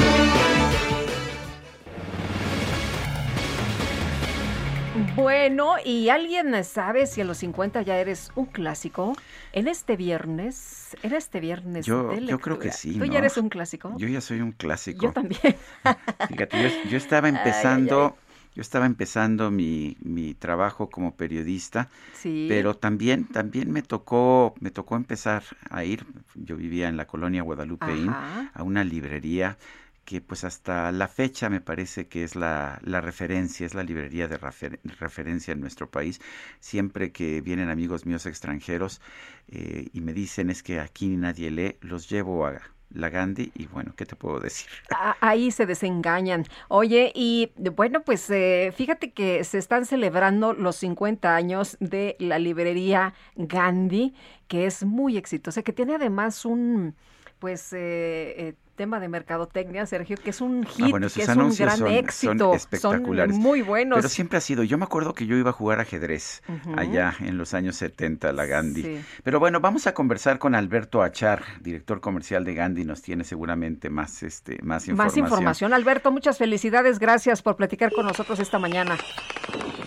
Bueno, 5.17 5.75
¿y 5.85 6.09
alguien 6.09 6.65
sabe 6.65 7.07
si 7.07 7.21
a 7.21 7.25
los 7.25 7.39
50 7.39 7.83
ya 7.83 7.99
eres 7.99 8.31
un 8.35 8.47
clásico? 8.47 9.15
En 9.53 9.69
este 9.69 9.97
viernes, 9.97 10.97
en 11.03 11.13
este 11.15 11.41
viernes 11.41 11.87
Yo, 11.87 12.09
de 12.09 12.25
yo 12.27 12.39
creo 12.41 12.59
que 12.59 12.73
sí. 12.73 12.93
¿Tú 12.95 13.01
¿no? 13.01 13.05
ya 13.07 13.19
eres 13.19 13.37
un 13.37 13.49
clásico? 13.49 13.95
Yo 13.97 14.09
ya 14.09 14.21
soy 14.21 14.41
un 14.41 14.53
clásico. 14.53 15.03
Yo 15.07 15.13
también. 15.13 15.41
Fíjate, 16.29 16.61
yo, 16.61 16.69
yo 16.91 16.97
estaba 16.97 17.29
Ay, 17.29 17.35
ay, 17.35 17.39
empezando, 17.39 18.17
yo 18.55 18.61
estaba 18.63 18.87
empezando 18.87 19.51
mi, 19.51 19.97
mi 20.01 20.35
trabajo 20.35 20.91
como 20.91 21.15
periodista, 21.15 21.89
Sí. 22.13 22.47
pero 22.49 22.75
también, 22.75 23.25
también 23.27 23.71
me 23.71 23.83
tocó, 23.83 24.55
me 24.61 24.71
tocó 24.71 24.97
empezar 24.97 25.43
a 25.71 25.85
ir. 25.85 26.07
Yo 26.35 26.57
vivía 26.57 26.89
en 26.89 26.97
la 26.97 27.07
colonia 27.07 27.43
Guadalupeín, 27.43 28.09
Ajá. 28.09 28.51
a 28.55 28.63
una 28.63 28.83
librería 28.83 29.59
que 30.05 30.21
pues 30.21 30.45
hasta 30.45 30.93
la 30.93 31.09
fecha 31.09 31.49
me 31.51 31.61
parece 31.61 32.09
que 32.09 32.25
es 32.25 32.37
la, 32.37 32.79
la 32.85 33.01
referencia, 33.01 33.67
es 33.67 33.75
la 33.75 33.83
librería 33.85 34.29
de 34.29 34.39
refer- 34.39 34.81
referencia 34.99 35.53
en 35.53 35.61
nuestro 35.61 35.91
país. 35.91 36.21
Siempre 36.61 37.13
que 37.13 37.41
vienen 37.41 37.71
amigos 37.71 38.07
míos 38.07 38.27
extranjeros 38.27 39.01
eh, 39.49 39.89
y 39.93 40.01
me 40.01 40.13
dicen 40.13 40.51
es 40.51 40.63
que 40.63 40.81
aquí 40.81 41.09
nadie 41.17 41.51
lee, 41.51 41.77
los 41.81 42.09
llevo 42.11 42.47
a 42.47 42.61
la 42.91 43.11
Gandhi 43.11 43.53
y 43.55 43.67
bueno, 43.67 43.95
¿qué 43.97 44.07
te 44.07 44.17
puedo 44.17 44.41
decir? 44.41 44.71
A- 44.91 45.17
Ahí 45.21 45.51
se 45.51 45.67
desengañan. 45.67 46.45
Oye, 46.69 47.11
y 47.15 47.51
bueno, 47.57 48.03
pues 48.05 48.29
eh, 48.31 48.73
fíjate 48.77 49.13
que 49.13 49.43
se 49.45 49.59
están 49.59 49.87
celebrando 49.87 50.53
los 50.53 50.77
50 50.77 51.35
años 51.35 51.77
de 51.81 52.17
la 52.19 52.39
librería 52.39 53.15
Gandhi, 53.37 54.15
que 54.47 54.67
es 54.67 54.85
muy 54.85 55.17
exitosa, 55.17 55.63
que 55.63 55.73
tiene 55.73 55.95
además 55.97 56.45
un, 56.45 56.95
pues, 57.39 57.73
eh, 57.73 58.35
eh, 58.39 58.55
tema 58.75 59.01
de 59.01 59.09
mercadotecnia, 59.09 59.87
Sergio, 59.87 60.17
que 60.23 60.31
es 60.31 60.41
un 60.41 60.65
hit, 60.67 60.87
Ah, 60.87 60.91
bueno, 60.91 61.07
que 61.07 61.11
sus 61.11 61.23
es 61.23 61.29
un 61.37 61.55
gran 61.55 61.79
son, 61.79 61.89
éxito. 61.89 62.39
son 62.51 62.55
espectaculares. 62.57 63.37
muy 63.37 63.63
buenos. 63.63 63.97
Pero 63.97 64.09
siempre 64.09 64.39
ha 64.39 64.41
sido, 64.41 64.63
yo 64.63 64.77
me 64.79 64.85
acuerdo 64.85 65.15
que 65.15 65.27
yo 65.27 65.37
iba 65.37 65.51
a 65.51 65.53
jugar 65.53 65.81
ajedrez 65.81 66.43
allá 66.77 67.15
en 67.21 67.39
los 67.39 67.55
años 67.55 67.77
70, 67.77 68.33
la 68.33 68.47
Gandhi. 68.47 68.83
Sí. 68.83 69.01
Pero 69.23 69.39
bueno, 69.41 69.61
vamos 69.61 69.87
a 69.87 69.95
conversar 69.95 70.39
con 70.39 70.55
Alberto 70.55 71.03
Achar, 71.03 71.43
director 71.61 72.01
comercial 72.01 72.45
de 72.45 72.55
Gandhi, 72.55 72.85
nos 72.85 73.03
tiene 73.03 73.25
seguramente 73.25 73.91
más, 73.91 74.23
este, 74.23 74.59
más 74.63 74.89
información. 74.89 74.97
Más 74.97 75.17
información. 75.17 75.73
Alberto, 75.73 76.11
muchas 76.11 76.39
felicidades. 76.39 76.99
Gracias 76.99 77.43
por 77.43 77.57
platicar 77.57 77.93
con 77.93 78.07
nosotros 78.07 78.41
esta 78.41 78.59
mañana. 78.59 78.97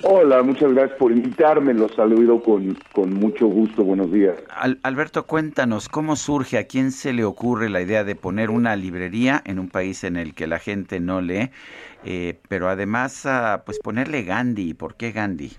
Hola, 0.03 0.41
muchas 0.43 0.71
gracias 0.73 0.97
por 0.99 1.11
invitarme. 1.11 1.73
Los 1.73 1.93
saludo 1.95 2.41
con, 2.41 2.77
con 2.93 3.13
mucho 3.13 3.47
gusto. 3.47 3.83
Buenos 3.83 4.11
días. 4.11 4.35
Al- 4.55 4.79
Alberto, 4.83 5.25
cuéntanos, 5.25 5.89
¿cómo 5.89 6.15
surge, 6.15 6.57
a 6.57 6.65
quién 6.67 6.91
se 6.91 7.11
le 7.13 7.25
ocurre 7.25 7.69
la 7.69 7.81
idea 7.81 8.03
de 8.03 8.15
poner 8.15 8.49
una 8.49 8.75
librería 8.77 9.41
en 9.45 9.59
un 9.59 9.69
país 9.69 10.03
en 10.03 10.15
el 10.15 10.33
que 10.33 10.47
la 10.47 10.59
gente 10.59 10.99
no 10.99 11.21
lee, 11.21 11.49
eh, 12.05 12.35
pero 12.47 12.69
además, 12.69 13.25
ah, 13.25 13.63
pues 13.65 13.79
ponerle 13.79 14.23
Gandhi? 14.23 14.73
¿Por 14.73 14.95
qué 14.95 15.11
Gandhi? 15.11 15.49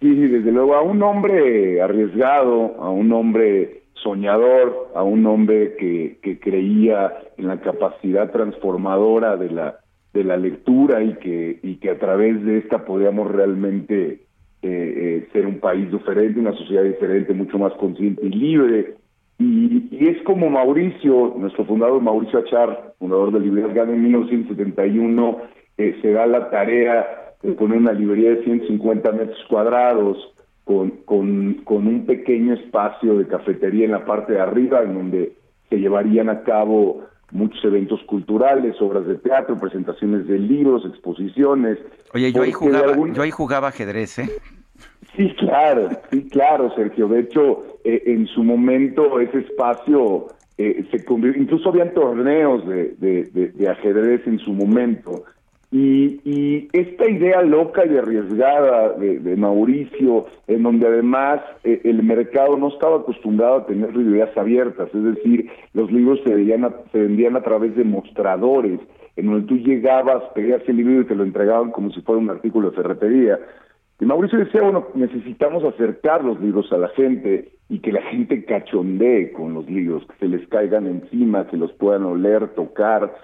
Sí, 0.00 0.14
desde 0.14 0.52
luego, 0.52 0.74
a 0.74 0.82
un 0.82 1.02
hombre 1.02 1.80
arriesgado, 1.80 2.76
a 2.80 2.90
un 2.90 3.10
hombre 3.12 3.82
soñador, 3.94 4.92
a 4.94 5.02
un 5.02 5.26
hombre 5.26 5.74
que, 5.76 6.18
que 6.22 6.38
creía 6.38 7.12
en 7.38 7.48
la 7.48 7.60
capacidad 7.60 8.30
transformadora 8.30 9.36
de 9.36 9.50
la, 9.50 9.80
de 10.12 10.24
la 10.24 10.36
lectura 10.36 11.02
y 11.02 11.14
que, 11.14 11.58
y 11.62 11.76
que 11.76 11.90
a 11.90 11.98
través 11.98 12.44
de 12.44 12.58
esta 12.58 12.84
podíamos 12.84 13.30
realmente 13.30 14.26
eh, 14.62 14.68
eh, 14.68 15.28
ser 15.32 15.46
un 15.46 15.60
país 15.60 15.90
diferente, 15.92 16.40
una 16.40 16.56
sociedad 16.56 16.82
diferente, 16.82 17.32
mucho 17.34 17.58
más 17.58 17.72
consciente 17.74 18.26
y 18.26 18.30
libre. 18.30 18.94
Y, 19.38 19.88
y 19.90 20.08
es 20.08 20.22
como 20.22 20.48
Mauricio, 20.48 21.34
nuestro 21.36 21.64
fundador 21.66 22.00
Mauricio 22.00 22.38
Achar, 22.38 22.94
fundador 22.98 23.32
de 23.32 23.40
Librerías 23.40 23.74
Gandhi 23.74 23.94
en 23.94 24.02
1971, 24.04 25.36
eh, 25.78 25.98
se 26.00 26.12
da 26.12 26.26
la 26.26 26.48
tarea 26.50 27.34
de 27.42 27.52
poner 27.52 27.78
una 27.78 27.92
librería 27.92 28.30
de 28.30 28.44
150 28.44 29.12
metros 29.12 29.38
cuadrados 29.48 30.16
con, 30.64 30.90
con, 31.04 31.54
con 31.64 31.86
un 31.86 32.06
pequeño 32.06 32.54
espacio 32.54 33.18
de 33.18 33.26
cafetería 33.28 33.84
en 33.84 33.92
la 33.92 34.04
parte 34.06 34.32
de 34.32 34.40
arriba, 34.40 34.82
en 34.82 34.94
donde 34.94 35.32
se 35.68 35.76
llevarían 35.76 36.28
a 36.30 36.42
cabo 36.42 37.02
muchos 37.30 37.62
eventos 37.64 38.00
culturales, 38.04 38.80
obras 38.80 39.06
de 39.06 39.16
teatro, 39.16 39.58
presentaciones 39.58 40.26
de 40.26 40.38
libros, 40.38 40.84
exposiciones. 40.86 41.78
Oye, 42.14 42.32
yo 42.32 42.42
ahí 42.42 42.52
jugaba, 42.52 42.92
algún- 42.92 43.12
yo 43.14 43.22
ahí 43.22 43.30
jugaba 43.30 43.68
ajedrez, 43.68 44.18
¿eh? 44.20 44.30
Sí, 45.16 45.34
claro, 45.38 45.88
sí, 46.10 46.28
claro, 46.28 46.70
Sergio. 46.74 47.08
De 47.08 47.20
hecho, 47.20 47.64
eh, 47.84 48.02
en 48.06 48.26
su 48.26 48.44
momento 48.44 49.18
ese 49.20 49.38
espacio 49.38 50.28
eh, 50.58 50.84
se 50.90 51.04
convirtió, 51.04 51.42
incluso 51.42 51.70
habían 51.70 51.94
torneos 51.94 52.66
de, 52.66 53.68
ajedrez 53.70 54.26
en 54.26 54.38
su 54.40 54.52
momento. 54.52 55.24
Y, 55.72 56.20
y 56.24 56.68
esta 56.72 57.10
idea 57.10 57.42
loca 57.42 57.84
y 57.86 57.96
arriesgada 57.96 58.90
de, 58.92 59.36
Mauricio, 59.36 60.26
en 60.46 60.62
donde 60.62 60.86
además 60.86 61.40
eh, 61.64 61.80
el 61.84 62.02
mercado 62.02 62.56
no 62.56 62.68
estaba 62.68 62.98
acostumbrado 62.98 63.56
a 63.56 63.66
tener 63.66 63.94
librerías 63.96 64.36
abiertas, 64.36 64.88
es 64.94 65.02
decir, 65.02 65.50
los 65.74 65.90
libros 65.90 66.20
se, 66.24 66.32
a- 66.32 66.82
se 66.92 66.98
vendían 66.98 67.36
a 67.36 67.42
través 67.42 67.74
de 67.74 67.84
mostradores, 67.84 68.78
en 69.16 69.26
donde 69.26 69.46
tú 69.48 69.56
llegabas, 69.56 70.22
pedías 70.34 70.62
el 70.68 70.76
libro 70.76 71.00
y 71.00 71.06
te 71.06 71.14
lo 71.14 71.24
entregaban 71.24 71.70
como 71.72 71.90
si 71.90 72.00
fuera 72.02 72.20
un 72.20 72.30
artículo 72.30 72.70
de 72.70 72.76
ferretería. 72.76 73.38
Y 73.98 74.04
Mauricio 74.04 74.38
decía, 74.38 74.62
bueno, 74.62 74.88
necesitamos 74.94 75.64
acercar 75.64 76.22
los 76.22 76.38
libros 76.40 76.70
a 76.72 76.76
la 76.76 76.88
gente 76.88 77.50
y 77.68 77.78
que 77.78 77.92
la 77.92 78.02
gente 78.02 78.44
cachondee 78.44 79.32
con 79.32 79.54
los 79.54 79.68
libros, 79.68 80.06
que 80.06 80.18
se 80.18 80.28
les 80.28 80.46
caigan 80.48 80.86
encima, 80.86 81.46
que 81.46 81.56
los 81.56 81.72
puedan 81.72 82.04
oler, 82.04 82.48
tocar. 82.48 83.14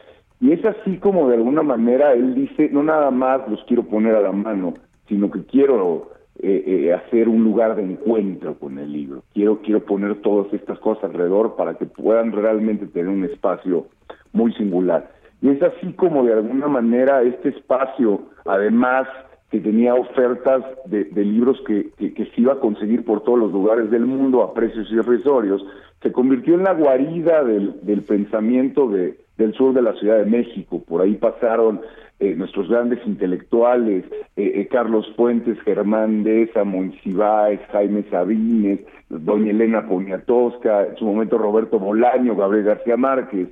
Y 0.40 0.52
es 0.52 0.64
así 0.64 0.96
como 0.96 1.28
de 1.28 1.36
alguna 1.36 1.62
manera 1.62 2.14
él 2.14 2.34
dice, 2.34 2.70
no 2.72 2.82
nada 2.82 3.10
más 3.10 3.46
los 3.48 3.62
quiero 3.64 3.84
poner 3.84 4.14
a 4.14 4.22
la 4.22 4.32
mano, 4.32 4.74
sino 5.08 5.30
que 5.30 5.44
quiero 5.44 6.10
eh, 6.38 6.64
eh, 6.66 6.92
hacer 6.94 7.28
un 7.28 7.44
lugar 7.44 7.76
de 7.76 7.82
encuentro 7.82 8.58
con 8.58 8.78
el 8.78 8.90
libro. 8.92 9.22
Quiero, 9.34 9.60
quiero 9.60 9.84
poner 9.84 10.22
todas 10.22 10.52
estas 10.54 10.78
cosas 10.78 11.04
alrededor 11.04 11.54
para 11.54 11.74
que 11.74 11.84
puedan 11.84 12.32
realmente 12.32 12.86
tener 12.86 13.08
un 13.08 13.24
espacio 13.24 13.88
muy 14.32 14.52
singular. 14.54 15.12
Y 15.42 15.50
es 15.50 15.62
así 15.62 15.92
como 15.92 16.24
de 16.24 16.32
alguna 16.32 16.68
manera 16.68 17.22
este 17.22 17.50
espacio, 17.50 18.22
además 18.46 19.06
que 19.52 19.60
tenía 19.60 19.94
ofertas 19.94 20.64
de, 20.86 21.04
libros 21.14 21.62
que, 21.66 21.90
se 21.98 22.40
iba 22.40 22.54
a 22.54 22.58
conseguir 22.58 23.04
por 23.04 23.22
todos 23.22 23.38
los 23.38 23.52
lugares 23.52 23.90
del 23.90 24.06
mundo 24.06 24.42
a 24.42 24.54
precios 24.54 24.90
irrisorios, 24.90 25.62
se 26.02 26.10
convirtió 26.10 26.54
en 26.54 26.64
la 26.64 26.72
guarida 26.72 27.44
del, 27.44 28.02
pensamiento 28.08 28.88
de, 28.88 29.18
del 29.36 29.52
sur 29.52 29.74
de 29.74 29.82
la 29.82 29.92
Ciudad 29.96 30.16
de 30.16 30.24
México. 30.24 30.82
Por 30.88 31.02
ahí 31.02 31.16
pasaron 31.16 31.82
eh, 32.18 32.34
nuestros 32.34 32.70
grandes 32.70 33.06
intelectuales, 33.06 34.06
eh, 34.36 34.52
eh, 34.54 34.68
Carlos 34.70 35.06
Fuentes, 35.16 35.60
Germán 35.60 36.22
Deza, 36.22 36.64
Monsiváis, 36.64 37.60
Jaime 37.72 38.04
Sabines, 38.10 38.80
doña 39.10 39.50
Elena 39.50 39.86
Poniatowska, 39.86 40.86
en 40.86 40.96
su 40.96 41.04
momento 41.04 41.36
Roberto 41.36 41.78
Bolaño, 41.78 42.36
Gabriel 42.36 42.64
García 42.64 42.96
Márquez. 42.96 43.48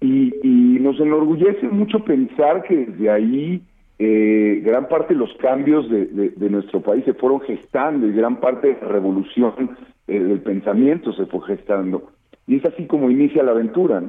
Y 0.00 0.78
nos 0.80 0.98
enorgullece 1.00 1.68
mucho 1.68 1.98
pensar 1.98 2.62
que 2.62 2.86
desde 2.86 3.10
ahí 3.10 3.62
eh, 3.98 4.60
gran 4.64 4.88
parte 4.88 5.14
de 5.14 5.20
los 5.20 5.32
cambios 5.34 5.88
de, 5.90 6.50
nuestro 6.50 6.80
país 6.80 7.04
se 7.04 7.14
fueron 7.14 7.40
gestando 7.40 8.06
y 8.06 8.12
gran 8.12 8.40
parte 8.40 8.68
de 8.68 8.78
la 8.80 8.88
revolución 8.88 9.76
eh, 10.06 10.18
del 10.18 10.40
pensamiento 10.40 11.12
se 11.12 11.26
fue 11.26 11.40
gestando. 11.46 12.10
y 12.46 12.56
es 12.56 12.64
así 12.64 12.86
como 12.86 13.10
inicia 13.10 13.42
la 13.42 13.52
aventura. 13.52 14.02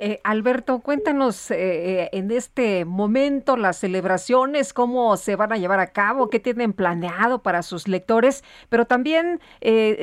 Eh, 0.00 0.20
Alberto, 0.22 0.78
cuéntanos 0.78 1.50
eh, 1.50 1.56
eh, 2.02 2.08
en 2.12 2.30
este 2.30 2.84
momento 2.84 3.56
las 3.56 3.78
celebraciones, 3.78 4.72
cómo 4.72 5.16
se 5.16 5.34
van 5.34 5.52
a 5.52 5.56
llevar 5.56 5.80
a 5.80 5.88
cabo, 5.88 6.30
qué 6.30 6.38
tienen 6.38 6.72
planeado 6.72 7.42
para 7.42 7.62
sus 7.62 7.88
lectores, 7.88 8.44
pero 8.68 8.84
también 8.84 9.40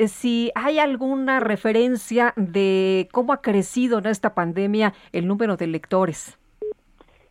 si 0.08 0.50
hay 0.54 0.78
alguna 0.78 1.40
referencia 1.40 2.34
de 2.36 3.08
cómo 3.12 3.32
ha 3.32 3.40
crecido 3.40 3.98
en 3.98 4.06
esta 4.06 4.34
pandemia 4.34 4.92
el 5.12 5.26
número 5.26 5.56
de 5.56 5.66
lectores. 5.66 6.38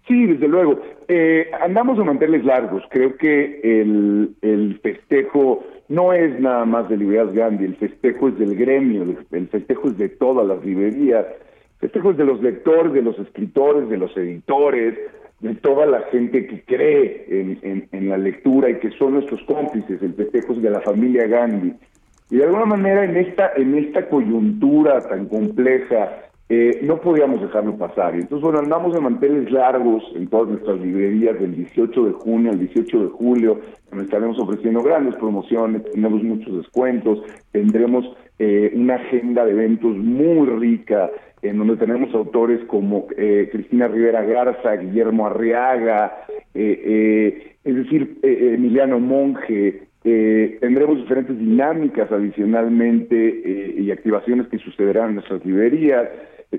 Sí, 0.07 0.25
desde 0.27 0.47
luego. 0.47 0.79
andamos 1.61 1.97
a 1.99 2.03
mantenerles 2.03 2.45
largos. 2.45 2.83
Creo 2.89 3.15
que 3.17 3.59
el, 3.63 4.35
el 4.41 4.79
festejo 4.81 5.63
no 5.87 6.13
es 6.13 6.39
nada 6.39 6.65
más 6.65 6.89
de 6.89 6.97
Librerías 6.97 7.33
Gandhi, 7.33 7.65
el 7.65 7.75
festejo 7.75 8.29
es 8.29 8.37
del 8.37 8.55
gremio, 8.55 9.03
el 9.31 9.47
festejo 9.47 9.87
es 9.89 9.97
de 9.97 10.09
todas 10.09 10.47
las 10.47 10.63
librerías 10.63 11.25
festejos 11.79 12.17
de 12.17 12.25
los 12.25 12.41
lectores, 12.41 12.93
de 12.93 13.01
los 13.01 13.17
escritores, 13.19 13.89
de 13.89 13.97
los 13.97 14.15
editores, 14.17 14.97
de 15.39 15.53
toda 15.55 15.85
la 15.85 16.01
gente 16.11 16.47
que 16.47 16.63
cree 16.63 17.25
en, 17.29 17.87
en, 17.91 18.09
la 18.09 18.17
lectura 18.17 18.69
y 18.69 18.79
que 18.79 18.91
son 18.91 19.13
nuestros 19.13 19.41
cómplices, 19.43 20.01
el 20.01 20.13
festejo 20.13 20.53
de 20.55 20.69
la 20.69 20.81
familia 20.81 21.27
Gandhi. 21.27 21.73
Y 22.31 22.37
de 22.37 22.45
alguna 22.45 22.65
manera 22.65 23.03
en 23.03 23.17
esta, 23.17 23.51
en 23.55 23.75
esta 23.77 24.07
coyuntura 24.07 25.01
tan 25.01 25.27
compleja, 25.27 26.23
eh, 26.49 26.79
no 26.83 27.01
podíamos 27.01 27.41
dejarlo 27.41 27.77
pasar. 27.77 28.15
Y 28.15 28.21
entonces, 28.21 28.43
bueno, 28.43 28.59
andamos 28.59 28.93
de 28.93 29.01
manteles 29.01 29.51
largos 29.51 30.03
en 30.15 30.27
todas 30.27 30.49
nuestras 30.49 30.79
librerías 30.79 31.39
del 31.39 31.55
18 31.55 32.05
de 32.05 32.11
junio 32.11 32.51
al 32.51 32.59
18 32.59 33.03
de 33.03 33.09
julio, 33.09 33.59
donde 33.89 34.05
estaremos 34.05 34.39
ofreciendo 34.39 34.83
grandes 34.83 35.15
promociones, 35.15 35.83
tenemos 35.91 36.21
muchos 36.23 36.57
descuentos, 36.57 37.19
tendremos 37.51 38.05
eh, 38.37 38.71
una 38.75 38.95
agenda 38.95 39.45
de 39.45 39.51
eventos 39.51 39.95
muy 39.95 40.47
rica, 40.47 41.09
en 41.49 41.57
donde 41.57 41.77
tenemos 41.77 42.13
autores 42.13 42.63
como 42.65 43.07
eh, 43.17 43.49
Cristina 43.51 43.87
Rivera 43.87 44.23
Garza, 44.23 44.75
Guillermo 44.75 45.27
Arriaga, 45.27 46.25
eh, 46.53 46.81
eh, 46.85 47.55
es 47.63 47.75
decir, 47.75 48.17
Emiliano 48.21 48.99
Monge. 48.99 49.87
tendremos 50.03 50.97
diferentes 50.97 51.37
dinámicas 51.37 52.11
adicionalmente 52.11 53.73
y 53.77 53.89
activaciones 53.89 54.47
que 54.47 54.59
sucederán 54.59 55.09
en 55.09 55.15
nuestras 55.15 55.43
librerías. 55.43 56.07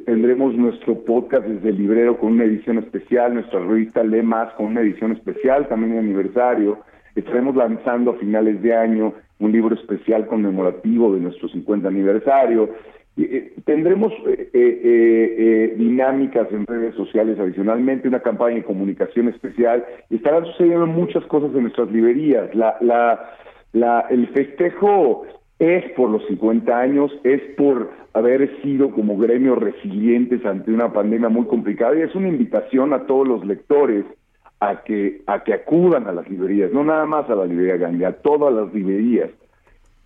Tendremos 0.05 0.55
nuestro 0.55 1.05
podcast 1.05 1.45
desde 1.47 1.71
el 1.71 1.79
librero 1.79 2.19
con 2.19 2.33
una 2.33 2.45
edición 2.45 2.79
especial, 2.79 3.35
nuestra 3.35 3.61
revista 3.61 4.03
Le 4.03 4.23
Más 4.23 4.53
con 4.55 4.67
una 4.67 4.81
edición 4.81 5.13
especial, 5.13 5.69
también 5.69 5.93
de 5.93 5.99
aniversario. 5.99 6.81
Estaremos 7.15 7.57
lanzando 7.57 8.13
a 8.13 8.17
finales 8.17 8.61
de 8.63 8.75
año 8.75 9.15
un 9.39 9.53
libro 9.53 9.75
especial 9.75 10.27
conmemorativo 10.27 11.15
de 11.15 11.21
nuestro 11.21 11.49
50 11.49 11.89
aniversario. 11.89 12.71
Eh, 13.19 13.55
tendremos 13.65 14.13
eh, 14.27 14.51
eh, 14.53 15.75
dinámicas 15.79 16.49
en 16.51 16.67
redes 16.67 16.95
sociales 16.95 17.39
adicionalmente, 17.39 18.09
una 18.09 18.21
campaña 18.21 18.57
de 18.57 18.65
comunicación 18.65 19.29
especial, 19.29 19.85
estarán 20.11 20.45
sucediendo 20.45 20.87
muchas 20.87 21.25
cosas 21.25 21.51
en 21.55 21.63
nuestras 21.63 21.91
librerías. 21.91 22.55
La, 22.55 22.77
la, 23.73 24.01
el 24.11 24.29
festejo 24.29 25.25
es 25.59 25.91
por 25.93 26.11
los 26.11 26.27
50 26.27 26.79
años, 26.79 27.11
es 27.25 27.41
por 27.57 27.91
haber 28.13 28.61
sido 28.63 28.91
como 28.91 29.17
gremio 29.17 29.55
resilientes 29.55 30.45
ante 30.45 30.71
una 30.71 30.93
pandemia 30.93 31.29
muy 31.29 31.47
complicada 31.47 31.97
y 31.97 32.03
es 32.03 32.15
una 32.15 32.29
invitación 32.29 32.93
a 32.93 33.07
todos 33.07 33.27
los 33.27 33.45
lectores 33.47 34.05
a 34.61 34.83
que, 34.85 35.23
a 35.27 35.45
que 35.45 35.55
acudan 35.55 36.07
a 36.07 36.13
las 36.13 36.29
librerías, 36.29 36.73
no 36.73 36.85
nada 36.85 37.05
más 37.07 37.29
a 37.29 37.35
la 37.35 37.45
librería 37.45 37.77
Gandhi, 37.77 38.05
a 38.05 38.13
todas 38.13 38.53
las 38.55 38.73
librerías 38.73 39.31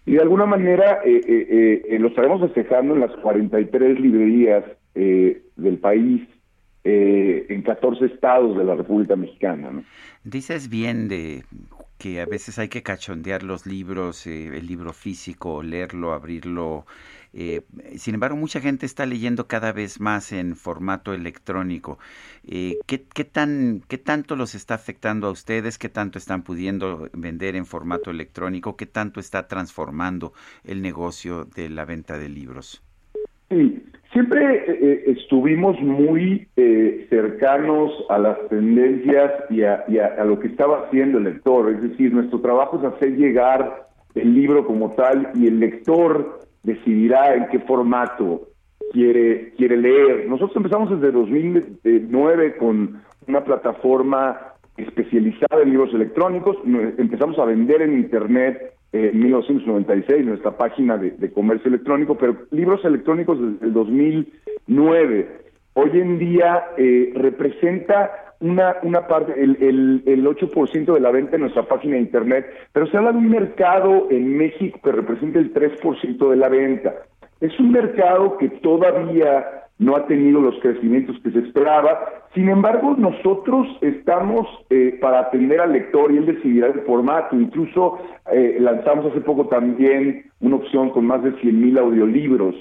y 0.07 0.15
de 0.15 0.23
alguna 0.23 0.47
manera 0.47 1.01
eh, 1.05 1.21
eh, 1.25 1.83
eh, 1.89 1.99
lo 1.99 2.09
estaremos 2.09 2.41
festejando 2.41 2.95
en 2.95 3.01
las 3.01 3.13
43 3.23 4.01
librerías 4.01 4.65
del 4.95 5.79
país, 5.79 6.23
en 6.83 7.63
14 7.63 8.07
estados 8.07 8.59
de 8.59 8.65
la 8.65 8.75
República 8.75 9.15
Mexicana. 9.15 9.71
¿no? 9.71 9.85
Dices 10.25 10.69
bien 10.69 11.09
de 11.09 11.45
que 12.01 12.21
a 12.21 12.27
veces 12.27 12.59
hay 12.59 12.69
que 12.69 12.83
cachondear 12.83 13.45
los 13.45 13.67
libros, 13.67 14.27
el 14.27 14.67
libro 14.67 14.93
físico, 14.93 15.63
leerlo, 15.63 16.13
abrirlo 16.13 16.87
eh, 17.33 17.63
sin 17.97 18.15
embargo, 18.15 18.37
mucha 18.37 18.61
gente 18.61 18.87
está 18.87 19.07
leyendo 19.07 19.47
cada 19.47 19.73
vez 19.73 20.01
más 20.01 20.33
en 20.33 20.57
formato 20.57 21.13
electrónico. 21.13 21.99
Eh, 22.45 22.79
¿qué, 22.87 23.05
qué, 23.05 23.25
tan, 23.25 23.83
¿Qué 23.89 23.99
tanto 23.99 24.37
los 24.37 24.55
está 24.55 24.75
afectando 24.75 25.29
a 25.29 25.31
ustedes? 25.31 25.79
¿Qué 25.79 25.89
tanto 25.89 26.19
están 26.19 26.43
pudiendo 26.43 27.09
vender 27.13 27.57
en 27.57 27.67
formato 27.67 28.11
electrónico? 28.11 28.77
¿Qué 28.77 28.87
tanto 28.87 29.21
está 29.21 29.47
transformando 29.47 30.33
el 30.65 30.83
negocio 30.83 31.45
de 31.45 31.69
la 31.69 31.85
venta 31.85 32.19
de 32.19 32.29
libros? 32.29 32.83
Sí, 33.49 33.83
siempre 34.13 34.65
eh, 34.67 35.05
estuvimos 35.07 35.81
muy 35.81 36.49
cercanos 37.09 37.93
a 38.09 38.19
las 38.19 38.49
tendencias 38.49 39.33
y, 39.51 39.63
a, 39.63 39.85
y 39.89 39.99
a, 39.99 40.25
lo 40.25 40.39
que 40.39 40.49
estaba 40.49 40.85
haciendo 40.85 41.19
el 41.19 41.25
lector. 41.25 41.71
Es 41.71 41.83
decir, 41.83 42.13
nuestro 42.13 42.41
trabajo 42.41 42.79
es 42.79 42.85
hacer 42.85 43.17
llegar 43.17 43.89
el 44.15 44.35
libro 44.35 44.67
como 44.67 44.93
tal 44.93 45.31
y 45.35 45.47
el 45.47 45.61
lector 45.61 46.41
decidirá 46.63 47.35
en 47.35 47.49
qué 47.49 47.61
formato 47.61 48.49
quiere, 48.93 49.53
quiere 49.57 49.77
leer. 49.77 50.29
Nosotros 50.29 50.57
empezamos 50.57 50.91
desde 50.91 51.13
2009 51.13 52.57
con 52.57 53.01
una 53.27 53.45
plataforma 53.45 54.39
especializada 54.77 55.63
en 55.63 55.71
libros 55.71 55.95
electrónicos. 55.95 56.57
Empezamos 56.65 57.39
a 57.39 57.45
vender 57.45 57.83
en 57.83 57.95
Internet 57.95 58.75
en 58.93 59.21
1996, 59.21 60.27
nuestra 60.27 60.57
página 60.57 60.97
de, 60.97 61.33
comercio 61.33 61.69
electrónico, 61.69 62.17
pero 62.17 62.37
libros 62.51 62.85
electrónicos 62.85 63.39
desde 63.41 63.67
el 63.67 63.73
2009. 63.73 65.29
Hoy 65.75 65.91
en 65.95 66.19
día 66.19 66.65
eh, 66.77 67.13
representa 67.15 68.35
una, 68.41 68.77
una 68.83 69.07
parte, 69.07 69.41
el, 69.41 69.57
el, 69.61 70.03
el 70.07 70.27
8% 70.27 70.95
de 70.95 71.01
la 71.01 71.11
venta 71.11 71.37
en 71.37 71.43
nuestra 71.43 71.65
página 71.65 71.95
de 71.95 72.01
Internet, 72.01 72.47
pero 72.73 72.87
se 72.87 72.97
habla 72.97 73.13
de 73.13 73.19
un 73.19 73.29
mercado 73.29 74.09
en 74.11 74.37
México 74.37 74.81
que 74.83 74.93
representa 74.93 75.39
el 75.39 75.53
3% 75.53 76.31
de 76.31 76.37
la 76.37 76.49
venta. 76.49 76.95
Es 77.41 77.59
un 77.61 77.71
mercado 77.71 78.37
que 78.39 78.49
todavía 78.49 79.60
no 79.81 79.97
ha 79.97 80.07
tenido 80.07 80.43
los 80.43 80.61
crecimientos 80.61 81.17
que 81.25 81.31
se 81.31 81.39
esperaba. 81.39 81.99
Sin 82.35 82.51
embargo, 82.51 82.95
nosotros 82.99 83.67
estamos 83.81 84.47
eh, 84.69 84.99
para 85.01 85.21
atender 85.21 85.59
al 85.59 85.73
lector 85.73 86.13
y 86.13 86.19
él 86.19 86.27
decidirá 86.27 86.67
el 86.67 86.83
formato. 86.83 87.35
Incluso 87.35 87.99
eh, 88.31 88.59
lanzamos 88.61 89.07
hace 89.07 89.23
poco 89.23 89.47
también 89.47 90.27
una 90.41 90.57
opción 90.57 90.91
con 90.91 91.07
más 91.07 91.23
de 91.23 91.33
100.000 91.37 91.79
audiolibros 91.79 92.55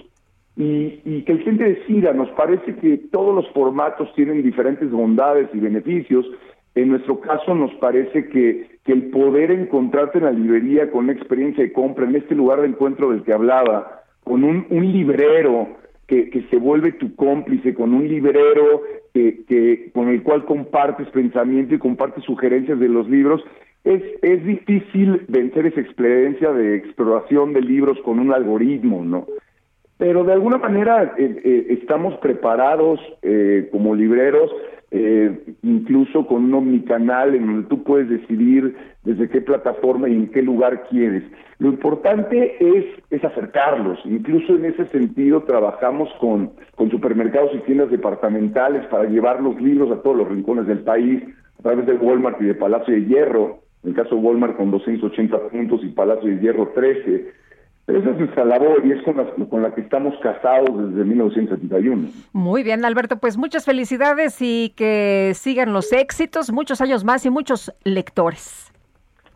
y, 0.56 1.24
que 1.24 1.34
el 1.34 1.40
cliente 1.44 1.66
decida. 1.66 2.14
Nos 2.14 2.30
parece 2.32 2.74
que 2.76 2.98
todos 3.12 3.36
los 3.36 3.50
formatos 3.52 4.12
tienen 4.16 4.42
diferentes 4.42 4.90
bondades 4.90 5.50
y 5.54 5.60
beneficios. 5.60 6.26
En 6.74 6.88
nuestro 6.88 7.20
caso 7.20 7.54
nos 7.54 7.74
parece 7.76 8.30
que, 8.30 8.80
el 8.86 9.12
poder 9.12 9.52
encontrarte 9.52 10.18
en 10.18 10.24
la 10.24 10.32
librería 10.32 10.90
con 10.90 11.04
una 11.04 11.14
experiencia 11.14 11.64
de 11.64 11.72
compra, 11.72 12.06
en 12.06 12.16
este 12.16 12.34
lugar 12.34 12.62
de 12.62 12.70
encuentro 12.70 13.12
del 13.12 13.22
que 13.22 13.34
hablaba, 13.34 14.02
con 14.24 14.44
un 14.44 14.66
librero 14.70 15.68
que, 16.10 16.44
se 16.50 16.58
vuelve 16.58 16.92
tu 16.92 17.16
cómplice, 17.16 17.74
con 17.74 17.94
un 17.94 18.08
librero 18.08 18.82
que, 19.14 19.90
con 19.94 20.10
el 20.10 20.24
cual 20.24 20.44
compartes 20.46 21.08
pensamiento 21.10 21.76
y 21.76 21.80
compartes 21.80 22.24
sugerencias 22.26 22.80
de 22.80 22.90
los 22.90 23.08
libros, 23.10 23.42
es, 23.84 24.04
es 24.22 24.44
difícil 24.44 25.22
vencer 25.30 25.68
esa 25.68 25.80
experiencia 25.80 26.52
de 26.52 26.76
exploración 26.76 27.54
de 27.54 27.62
libros 27.62 27.98
con 28.04 28.20
un 28.20 28.34
algoritmo, 28.34 29.06
¿no? 29.06 29.28
pero 30.00 30.24
de 30.24 30.32
alguna 30.32 30.58
manera 30.58 31.14
eh, 31.18 31.42
eh, 31.44 31.66
estamos 31.82 32.18
preparados 32.20 33.02
eh, 33.22 33.68
como 33.72 33.94
libreros, 33.94 34.50
incluso 35.62 36.26
con 36.26 36.46
un 36.46 36.54
omnicanal 36.56 37.36
en 37.36 37.46
donde 37.46 37.68
tú 37.68 37.84
puedes 37.84 38.10
decidir 38.10 38.76
desde 39.04 39.30
qué 39.30 39.40
plataforma 39.40 40.10
y 40.10 40.14
en 40.14 40.32
qué 40.32 40.42
lugar 40.42 40.88
quieres. 40.90 41.22
Lo 41.60 41.70
importante 41.70 42.56
es, 42.60 42.86
es 43.10 43.24
acercarlos, 43.24 44.00
incluso 44.06 44.56
en 44.56 44.66
ese 44.66 44.86
sentido 44.88 45.44
trabajamos 45.44 46.10
con, 46.20 46.52
supermercados 46.90 47.52
y 47.54 47.60
tiendas 47.60 47.92
departamentales 47.92 48.86
para 48.88 49.04
llevar 49.04 49.42
los 49.42 49.62
libros 49.62 49.92
a 49.92 50.02
todos 50.02 50.18
los 50.18 50.30
rincones 50.30 50.68
del 50.68 50.80
país, 50.80 51.22
a 51.60 51.64
través 51.64 51.86
de 51.86 51.94
Walmart 51.96 52.42
y 52.42 52.46
de 52.46 52.56
Palacio 52.56 52.94
de 52.94 53.06
Hierro, 53.06 53.60
en 53.84 53.90
el 53.90 53.96
caso 53.96 54.16
de 54.16 54.22
Walmart 54.22 54.56
con 54.56 54.72
280 54.72 55.50
puntos 55.50 55.82
y 55.84 55.90
Palacio 55.90 56.30
de 56.30 56.40
Hierro 56.40 56.70
13 56.70 57.40
esa 57.90 58.12
es 58.12 58.18
nuestra 58.18 58.46
labor 58.46 58.86
y 58.86 58.92
es 58.92 59.02
con 59.04 59.18
la, 59.18 59.26
con 59.50 59.64
la 59.64 59.74
que 59.74 59.82
estamos 59.82 60.14
casados 60.22 60.92
desde 60.92 61.04
1971. 61.06 62.10
Muy 62.34 62.62
bien, 62.62 62.86
Alberto, 62.86 63.18
pues 63.18 63.36
muchas 63.36 63.66
felicidades 63.66 64.38
y 64.42 64.74
que 64.76 65.32
sigan 65.34 65.74
los 65.74 65.92
éxitos, 65.92 66.52
muchos 66.52 66.82
años 66.82 67.04
más 67.04 67.26
y 67.26 67.32
muchos 67.32 67.74
lectores. 67.84 68.69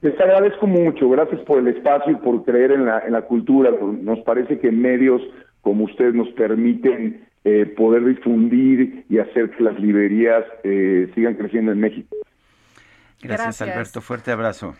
Les 0.03 0.19
agradezco 0.19 0.67
mucho, 0.67 1.09
gracias 1.09 1.39
por 1.43 1.59
el 1.59 1.69
espacio 1.69 2.11
y 2.11 2.15
por 2.15 2.43
creer 2.43 2.73
en 2.73 2.85
la, 2.85 2.99
en 2.99 3.13
la 3.13 3.21
cultura. 3.21 3.71
Nos 3.71 4.19
parece 4.19 4.59
que 4.59 4.69
medios 4.69 5.21
como 5.61 5.85
ustedes 5.85 6.13
nos 6.13 6.27
permiten 6.33 7.25
eh, 7.45 7.65
poder 7.77 8.03
difundir 8.03 9.05
y 9.09 9.19
hacer 9.19 9.51
que 9.51 9.63
las 9.63 9.79
librerías 9.79 10.43
eh, 10.65 11.09
sigan 11.15 11.35
creciendo 11.35 11.71
en 11.71 11.79
México. 11.79 12.17
Gracias, 13.21 13.61
Alberto. 13.61 14.01
Fuerte 14.01 14.31
abrazo. 14.31 14.75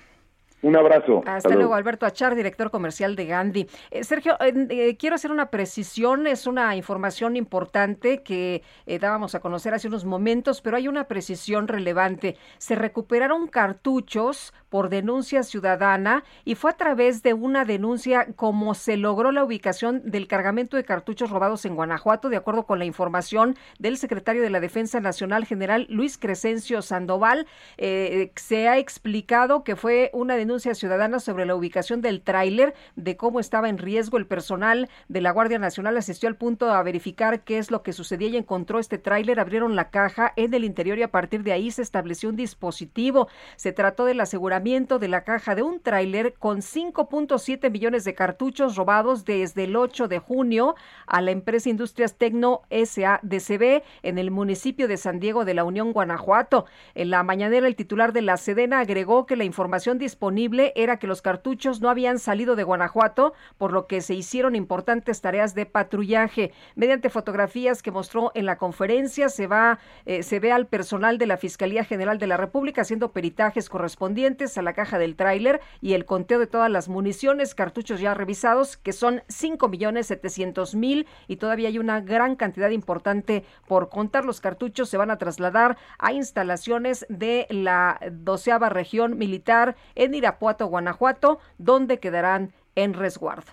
Un 0.64 0.78
abrazo. 0.78 1.22
Hasta, 1.26 1.50
luego. 1.50 1.76
Alberto 1.76 2.06
Achar, 2.06 2.36
director 2.36 2.72
comercial 2.72 3.18
de 3.18 3.26
Gandhi. 3.26 3.68
Eh, 3.92 4.06
Sergio, 4.06 4.38
eh, 4.40 4.96
quiero 4.98 5.16
hacer 5.16 5.30
una 5.30 5.50
precisión, 5.50 6.26
es 6.26 6.48
una 6.48 6.78
información 6.78 7.36
importante 7.36 8.24
que 8.24 8.64
eh, 8.86 8.98
dábamos 8.98 9.36
a 9.36 9.42
conocer 9.42 9.74
hace 9.74 9.90
unos 9.90 10.06
momentos, 10.06 10.62
pero 10.62 10.78
hay 10.78 10.88
una 10.88 11.04
precisión 11.10 11.68
relevante. 11.68 12.38
Se 12.60 12.76
recuperaron 12.76 13.48
cartuchos 13.48 14.54
por 14.74 14.90
denuncia 14.90 15.44
ciudadana 15.44 16.24
y 16.46 16.56
fue 16.56 16.72
a 16.72 16.78
través 16.78 17.22
de 17.22 17.36
una 17.36 17.64
denuncia 17.64 18.34
como 18.36 18.74
se 18.74 18.98
logró 18.98 19.32
la 19.32 19.44
ubicación 19.44 20.02
del 20.04 20.28
cargamento 20.28 20.78
de 20.78 20.84
cartuchos 20.84 21.30
robados 21.30 21.64
en 21.66 21.76
Guanajuato, 21.76 22.28
de 22.28 22.38
acuerdo 22.38 22.66
con 22.66 22.80
la 22.80 22.86
información 22.86 23.56
del 23.78 23.98
secretario 23.98 24.42
de 24.42 24.50
la 24.50 24.60
Defensa 24.60 25.00
Nacional 25.00 25.46
General 25.46 25.86
Luis 25.92 26.18
Crescencio 26.18 26.82
Sandoval. 26.82 27.46
se 27.78 28.68
ha 28.68 28.80
explicado 28.80 29.64
que 29.64 29.76
fue 29.76 30.10
una 30.12 30.36
denuncia 30.38 30.74
ciudadana 30.74 31.20
sobre 31.20 31.46
la 31.46 31.54
ubicación 31.54 32.02
del 32.02 32.24
tráiler, 32.24 32.74
de 32.96 33.16
cómo 33.16 33.40
estaba 33.40 33.70
en 33.70 33.78
riesgo 33.78 34.18
el 34.18 34.26
personal 34.26 34.90
de 35.08 35.22
la 35.22 35.30
Guardia 35.30 35.60
Nacional 35.60 35.98
asistió 35.98 36.28
al 36.28 36.36
punto 36.36 36.72
a 36.72 36.82
verificar 36.82 37.44
qué 37.44 37.60
es 37.60 37.70
lo 37.70 37.84
que 37.84 37.94
sucedía 37.94 38.30
y 38.30 38.38
encontró 38.38 38.80
este 38.80 38.98
tráiler, 38.98 39.40
abrieron 39.40 39.76
la 39.76 39.92
caja 39.92 40.34
en 40.36 40.52
el 40.56 40.64
interior 40.64 40.98
y 40.98 41.04
a 41.04 41.12
partir 41.12 41.44
de 41.44 41.52
ahí 41.52 41.70
se 41.70 41.84
estableció 41.84 42.30
un 42.30 42.38
dispositivo. 42.38 43.28
Se 43.56 43.72
trató 43.72 44.06
del 44.06 44.20
aseguramiento 44.20 44.63
de 44.64 45.10
la 45.10 45.26
caja 45.26 45.56
de 45.56 45.62
un 45.62 45.82
tráiler 45.82 46.36
con 46.40 46.60
5.7 46.60 47.70
millones 47.70 48.06
de 48.06 48.16
cartuchos 48.16 48.78
robados 48.78 49.26
desde 49.26 49.66
el 49.66 49.76
8 49.76 50.08
de 50.08 50.20
junio 50.20 50.76
a 51.06 51.20
la 51.20 51.32
empresa 51.32 51.70
Industrias 51.70 52.16
Tecno 52.16 52.62
SADCB 52.72 53.84
en 54.04 54.18
el 54.18 54.32
municipio 54.32 54.88
de 54.88 54.96
San 54.96 55.20
Diego 55.20 55.44
de 55.44 55.54
la 55.54 55.66
Unión 55.66 55.92
Guanajuato. 55.92 56.66
En 56.96 57.10
la 57.10 57.24
mañanera 57.24 57.68
el 57.68 57.76
titular 57.76 58.14
de 58.14 58.22
la 58.22 58.38
Sedena 58.38 58.80
agregó 58.80 59.26
que 59.26 59.36
la 59.36 59.44
información 59.44 59.98
disponible 59.98 60.72
era 60.78 60.98
que 60.98 61.08
los 61.08 61.22
cartuchos 61.22 61.82
no 61.82 61.90
habían 61.90 62.18
salido 62.18 62.56
de 62.56 62.64
Guanajuato, 62.64 63.34
por 63.58 63.74
lo 63.74 63.86
que 63.86 64.00
se 64.00 64.14
hicieron 64.14 64.56
importantes 64.56 65.20
tareas 65.20 65.56
de 65.56 65.66
patrullaje. 65.66 66.54
Mediante 66.76 67.10
fotografías 67.10 67.84
que 67.84 67.92
mostró 67.92 68.32
en 68.34 68.46
la 68.46 68.58
conferencia, 68.58 69.28
se, 69.28 69.46
va, 69.46 69.80
eh, 70.06 70.24
se 70.24 70.40
ve 70.40 70.54
al 70.54 70.68
personal 70.68 71.18
de 71.18 71.28
la 71.28 71.36
Fiscalía 71.36 71.84
General 71.84 72.18
de 72.18 72.28
la 72.28 72.38
República 72.38 72.84
haciendo 72.84 73.12
peritajes 73.12 73.68
correspondientes 73.68 74.53
a 74.58 74.62
la 74.62 74.74
caja 74.74 75.00
del 75.00 75.16
tráiler 75.16 75.62
y 75.82 75.94
el 75.94 76.06
conteo 76.06 76.40
de 76.40 76.48
todas 76.48 76.70
las 76.70 76.90
municiones, 76.90 77.56
cartuchos 77.56 78.00
ya 78.00 78.14
revisados, 78.14 78.78
que 78.78 78.94
son 78.94 79.24
5 79.28 79.68
millones 79.70 80.08
700 80.08 80.76
mil 80.76 81.08
y 81.28 81.38
todavía 81.38 81.70
hay 81.70 81.80
una 81.80 82.02
gran 82.02 82.36
cantidad 82.36 82.70
importante 82.70 83.44
por 83.68 83.90
contar. 83.90 84.26
Los 84.26 84.42
cartuchos 84.42 84.90
se 84.90 84.98
van 84.98 85.12
a 85.12 85.18
trasladar 85.18 85.78
a 86.00 86.14
instalaciones 86.14 87.06
de 87.10 87.48
la 87.50 88.00
doceava 88.12 88.70
región 88.70 89.18
militar 89.18 89.76
en 89.96 90.14
Irapuato 90.14 90.34
Irapuato, 90.34 90.68
Guanajuato, 90.68 91.40
donde 91.58 92.00
quedarán 92.00 92.54
en 92.76 92.94
resguardo. 92.94 93.52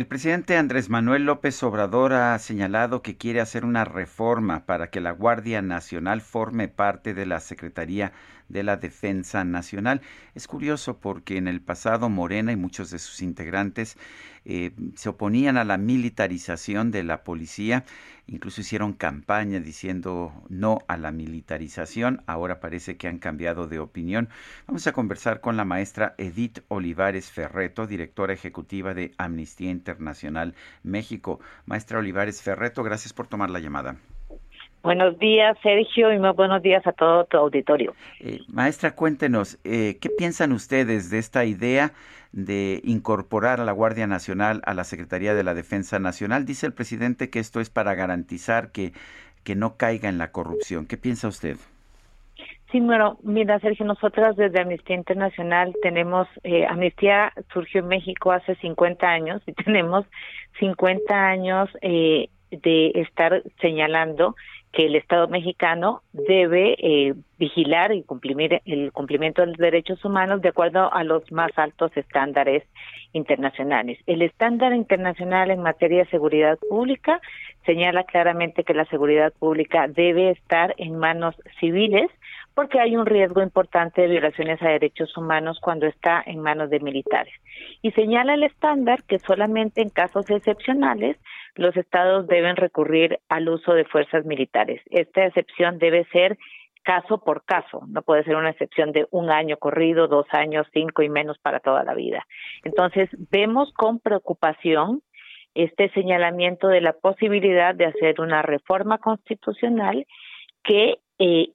El 0.00 0.06
presidente 0.06 0.56
Andrés 0.56 0.88
Manuel 0.88 1.26
López 1.26 1.62
Obrador 1.62 2.14
ha 2.14 2.38
señalado 2.38 3.02
que 3.02 3.18
quiere 3.18 3.42
hacer 3.42 3.66
una 3.66 3.84
reforma 3.84 4.64
para 4.64 4.88
que 4.88 4.98
la 4.98 5.10
Guardia 5.10 5.60
Nacional 5.60 6.22
forme 6.22 6.68
parte 6.68 7.12
de 7.12 7.26
la 7.26 7.38
Secretaría 7.38 8.14
de 8.48 8.62
la 8.62 8.78
Defensa 8.78 9.44
Nacional. 9.44 10.00
Es 10.34 10.46
curioso 10.46 11.00
porque 11.00 11.36
en 11.36 11.48
el 11.48 11.60
pasado 11.60 12.08
Morena 12.08 12.50
y 12.50 12.56
muchos 12.56 12.90
de 12.90 12.98
sus 12.98 13.20
integrantes 13.20 13.98
eh, 14.44 14.72
se 14.94 15.08
oponían 15.08 15.56
a 15.56 15.64
la 15.64 15.78
militarización 15.78 16.90
de 16.90 17.02
la 17.02 17.24
policía, 17.24 17.84
incluso 18.26 18.60
hicieron 18.60 18.92
campaña 18.92 19.60
diciendo 19.60 20.32
no 20.48 20.78
a 20.88 20.96
la 20.96 21.12
militarización, 21.12 22.22
ahora 22.26 22.60
parece 22.60 22.96
que 22.96 23.08
han 23.08 23.18
cambiado 23.18 23.66
de 23.66 23.78
opinión. 23.78 24.28
Vamos 24.66 24.86
a 24.86 24.92
conversar 24.92 25.40
con 25.40 25.56
la 25.56 25.64
maestra 25.64 26.14
Edith 26.18 26.60
Olivares 26.68 27.30
Ferreto, 27.30 27.86
directora 27.86 28.32
ejecutiva 28.32 28.94
de 28.94 29.12
Amnistía 29.18 29.70
Internacional 29.70 30.54
México. 30.82 31.40
Maestra 31.66 31.98
Olivares 31.98 32.42
Ferreto, 32.42 32.82
gracias 32.82 33.12
por 33.12 33.26
tomar 33.26 33.50
la 33.50 33.60
llamada. 33.60 33.96
Buenos 34.82 35.18
días, 35.18 35.58
Sergio, 35.62 36.10
y 36.10 36.18
muy 36.18 36.30
buenos 36.30 36.62
días 36.62 36.86
a 36.86 36.92
todo 36.92 37.24
tu 37.24 37.36
auditorio. 37.36 37.94
Eh, 38.20 38.40
maestra, 38.48 38.94
cuéntenos, 38.94 39.58
eh, 39.64 39.98
¿qué 40.00 40.08
piensan 40.08 40.52
ustedes 40.52 41.10
de 41.10 41.18
esta 41.18 41.44
idea 41.44 41.92
de 42.32 42.80
incorporar 42.84 43.60
a 43.60 43.64
la 43.64 43.72
Guardia 43.72 44.06
Nacional 44.06 44.62
a 44.64 44.72
la 44.72 44.84
Secretaría 44.84 45.34
de 45.34 45.44
la 45.44 45.52
Defensa 45.52 45.98
Nacional? 45.98 46.46
Dice 46.46 46.66
el 46.66 46.72
presidente 46.72 47.28
que 47.28 47.40
esto 47.40 47.60
es 47.60 47.68
para 47.68 47.94
garantizar 47.94 48.72
que, 48.72 48.92
que 49.44 49.54
no 49.54 49.76
caiga 49.76 50.08
en 50.08 50.16
la 50.16 50.32
corrupción. 50.32 50.86
¿Qué 50.86 50.96
piensa 50.96 51.28
usted? 51.28 51.58
Sí, 52.72 52.80
bueno, 52.80 53.18
mira, 53.22 53.58
Sergio, 53.58 53.84
nosotras 53.84 54.36
desde 54.36 54.60
Amnistía 54.60 54.94
Internacional 54.96 55.74
tenemos, 55.82 56.28
eh, 56.44 56.64
Amnistía 56.66 57.32
surgió 57.52 57.80
en 57.80 57.88
México 57.88 58.30
hace 58.30 58.54
50 58.54 59.06
años 59.06 59.42
y 59.46 59.52
tenemos 59.64 60.06
50 60.60 61.14
años 61.14 61.68
eh, 61.82 62.28
de 62.50 62.92
estar 62.94 63.42
señalando 63.60 64.36
que 64.72 64.86
el 64.86 64.94
Estado 64.94 65.26
mexicano 65.26 66.02
debe 66.12 66.76
eh, 66.78 67.14
vigilar 67.38 67.92
y 67.92 68.02
cumplir 68.02 68.60
el 68.64 68.92
cumplimiento 68.92 69.42
de 69.42 69.48
los 69.48 69.56
derechos 69.56 70.04
humanos 70.04 70.42
de 70.42 70.50
acuerdo 70.50 70.92
a 70.92 71.02
los 71.02 71.30
más 71.32 71.50
altos 71.56 71.90
estándares 71.96 72.62
internacionales. 73.12 73.98
El 74.06 74.22
estándar 74.22 74.72
internacional 74.72 75.50
en 75.50 75.62
materia 75.62 76.04
de 76.04 76.10
seguridad 76.10 76.58
pública 76.68 77.20
señala 77.66 78.04
claramente 78.04 78.62
que 78.62 78.74
la 78.74 78.84
seguridad 78.86 79.32
pública 79.38 79.88
debe 79.88 80.30
estar 80.30 80.74
en 80.78 80.96
manos 80.96 81.34
civiles 81.58 82.08
porque 82.60 82.78
hay 82.78 82.94
un 82.94 83.06
riesgo 83.06 83.40
importante 83.40 84.02
de 84.02 84.08
violaciones 84.08 84.60
a 84.60 84.68
derechos 84.68 85.16
humanos 85.16 85.58
cuando 85.62 85.86
está 85.86 86.22
en 86.26 86.40
manos 86.40 86.68
de 86.68 86.78
militares. 86.78 87.32
Y 87.80 87.90
señala 87.92 88.34
el 88.34 88.42
estándar 88.42 89.02
que 89.04 89.18
solamente 89.18 89.80
en 89.80 89.88
casos 89.88 90.28
excepcionales 90.28 91.16
los 91.54 91.74
estados 91.74 92.26
deben 92.26 92.56
recurrir 92.56 93.18
al 93.30 93.48
uso 93.48 93.72
de 93.72 93.86
fuerzas 93.86 94.26
militares. 94.26 94.82
Esta 94.90 95.24
excepción 95.24 95.78
debe 95.78 96.04
ser 96.12 96.36
caso 96.82 97.24
por 97.24 97.46
caso, 97.46 97.80
no 97.88 98.02
puede 98.02 98.24
ser 98.24 98.36
una 98.36 98.50
excepción 98.50 98.92
de 98.92 99.06
un 99.10 99.30
año 99.30 99.56
corrido, 99.56 100.06
dos 100.06 100.26
años, 100.32 100.66
cinco 100.74 101.00
y 101.00 101.08
menos 101.08 101.38
para 101.38 101.60
toda 101.60 101.82
la 101.82 101.94
vida. 101.94 102.26
Entonces, 102.62 103.08
vemos 103.30 103.72
con 103.72 104.00
preocupación 104.00 105.00
este 105.54 105.88
señalamiento 105.94 106.68
de 106.68 106.82
la 106.82 106.92
posibilidad 106.92 107.74
de 107.74 107.86
hacer 107.86 108.20
una 108.20 108.42
reforma 108.42 108.98
constitucional 108.98 110.06
que 110.62 110.98
eh, 111.20 111.52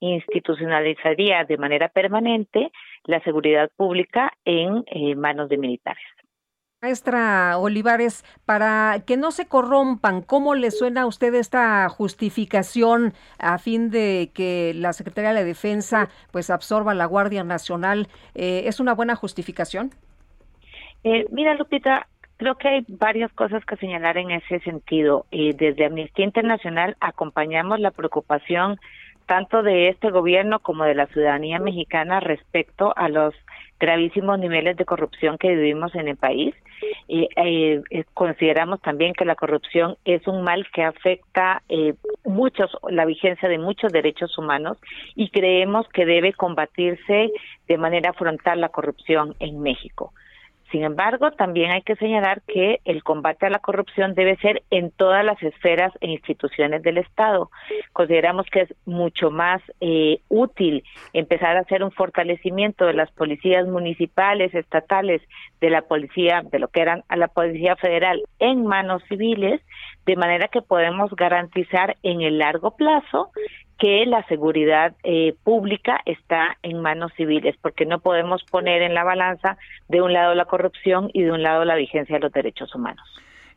institucionalizaría 0.00 1.44
de 1.44 1.58
manera 1.58 1.88
permanente 1.88 2.72
la 3.04 3.22
seguridad 3.22 3.70
pública 3.76 4.32
en 4.44 4.82
eh, 4.86 5.14
manos 5.14 5.48
de 5.48 5.58
militares. 5.58 6.02
Maestra 6.80 7.58
Olivares, 7.58 8.24
para 8.44 9.04
que 9.06 9.16
no 9.16 9.30
se 9.30 9.46
corrompan, 9.46 10.20
¿cómo 10.22 10.56
le 10.56 10.72
suena 10.72 11.02
a 11.02 11.06
usted 11.06 11.32
esta 11.34 11.88
justificación 11.88 13.12
a 13.38 13.58
fin 13.58 13.90
de 13.90 14.32
que 14.34 14.72
la 14.74 14.92
Secretaría 14.92 15.28
de 15.28 15.36
la 15.36 15.44
Defensa 15.44 16.08
pues 16.32 16.50
absorba 16.50 16.94
la 16.94 17.06
Guardia 17.06 17.44
Nacional? 17.44 18.08
Eh, 18.34 18.62
¿Es 18.64 18.80
una 18.80 18.94
buena 18.94 19.14
justificación? 19.14 19.90
Eh, 21.04 21.26
mira, 21.30 21.54
Lupita, 21.54 22.08
creo 22.42 22.56
que 22.56 22.68
hay 22.68 22.84
varias 22.88 23.32
cosas 23.34 23.64
que 23.64 23.76
señalar 23.76 24.18
en 24.18 24.32
ese 24.32 24.58
sentido. 24.60 25.26
Eh, 25.30 25.54
desde 25.56 25.84
Amnistía 25.84 26.24
Internacional 26.24 26.96
acompañamos 26.98 27.78
la 27.78 27.92
preocupación 27.92 28.80
tanto 29.26 29.62
de 29.62 29.88
este 29.88 30.10
gobierno 30.10 30.58
como 30.58 30.82
de 30.82 30.96
la 30.96 31.06
ciudadanía 31.06 31.60
mexicana 31.60 32.18
respecto 32.18 32.92
a 32.96 33.08
los 33.08 33.32
gravísimos 33.78 34.40
niveles 34.40 34.76
de 34.76 34.84
corrupción 34.84 35.38
que 35.38 35.54
vivimos 35.54 35.94
en 35.94 36.08
el 36.08 36.16
país. 36.16 36.52
Eh, 37.06 37.28
eh, 37.36 38.04
consideramos 38.12 38.80
también 38.80 39.12
que 39.12 39.24
la 39.24 39.36
corrupción 39.36 39.96
es 40.04 40.26
un 40.26 40.42
mal 40.42 40.66
que 40.74 40.82
afecta 40.82 41.62
eh, 41.68 41.94
muchos 42.24 42.76
la 42.90 43.04
vigencia 43.04 43.48
de 43.48 43.58
muchos 43.58 43.92
derechos 43.92 44.36
humanos 44.36 44.78
y 45.14 45.30
creemos 45.30 45.88
que 45.90 46.06
debe 46.06 46.32
combatirse 46.32 47.30
de 47.68 47.78
manera 47.78 48.12
frontal 48.14 48.60
la 48.60 48.70
corrupción 48.70 49.36
en 49.38 49.60
México. 49.60 50.12
Sin 50.72 50.84
embargo, 50.84 51.30
también 51.32 51.70
hay 51.70 51.82
que 51.82 51.96
señalar 51.96 52.40
que 52.48 52.80
el 52.86 53.04
combate 53.04 53.44
a 53.44 53.50
la 53.50 53.58
corrupción 53.58 54.14
debe 54.14 54.36
ser 54.38 54.62
en 54.70 54.90
todas 54.90 55.22
las 55.22 55.40
esferas 55.42 55.92
e 56.00 56.10
instituciones 56.10 56.82
del 56.82 56.96
Estado. 56.96 57.50
Consideramos 57.92 58.46
que 58.50 58.62
es 58.62 58.74
mucho 58.86 59.30
más 59.30 59.60
eh, 59.82 60.20
útil 60.30 60.82
empezar 61.12 61.58
a 61.58 61.60
hacer 61.60 61.84
un 61.84 61.92
fortalecimiento 61.92 62.86
de 62.86 62.94
las 62.94 63.10
policías 63.12 63.68
municipales, 63.68 64.54
estatales, 64.54 65.20
de 65.60 65.68
la 65.68 65.82
policía, 65.82 66.42
de 66.50 66.58
lo 66.58 66.68
que 66.68 66.80
eran 66.80 67.04
a 67.08 67.16
la 67.16 67.28
policía 67.28 67.76
federal 67.76 68.22
en 68.38 68.64
manos 68.64 69.02
civiles, 69.10 69.60
de 70.06 70.16
manera 70.16 70.48
que 70.48 70.62
podemos 70.62 71.14
garantizar 71.14 71.98
en 72.02 72.22
el 72.22 72.38
largo 72.38 72.76
plazo 72.76 73.30
que 73.82 74.06
la 74.06 74.24
seguridad 74.28 74.94
eh, 75.02 75.34
pública 75.42 76.00
está 76.06 76.56
en 76.62 76.80
manos 76.80 77.10
civiles, 77.16 77.56
porque 77.60 77.84
no 77.84 77.98
podemos 77.98 78.44
poner 78.44 78.80
en 78.80 78.94
la 78.94 79.02
balanza 79.02 79.58
de 79.88 80.00
un 80.00 80.12
lado 80.12 80.36
la 80.36 80.44
corrupción 80.44 81.10
y 81.12 81.22
de 81.22 81.32
un 81.32 81.42
lado 81.42 81.64
la 81.64 81.74
vigencia 81.74 82.14
de 82.14 82.20
los 82.20 82.32
derechos 82.32 82.72
humanos. 82.76 83.04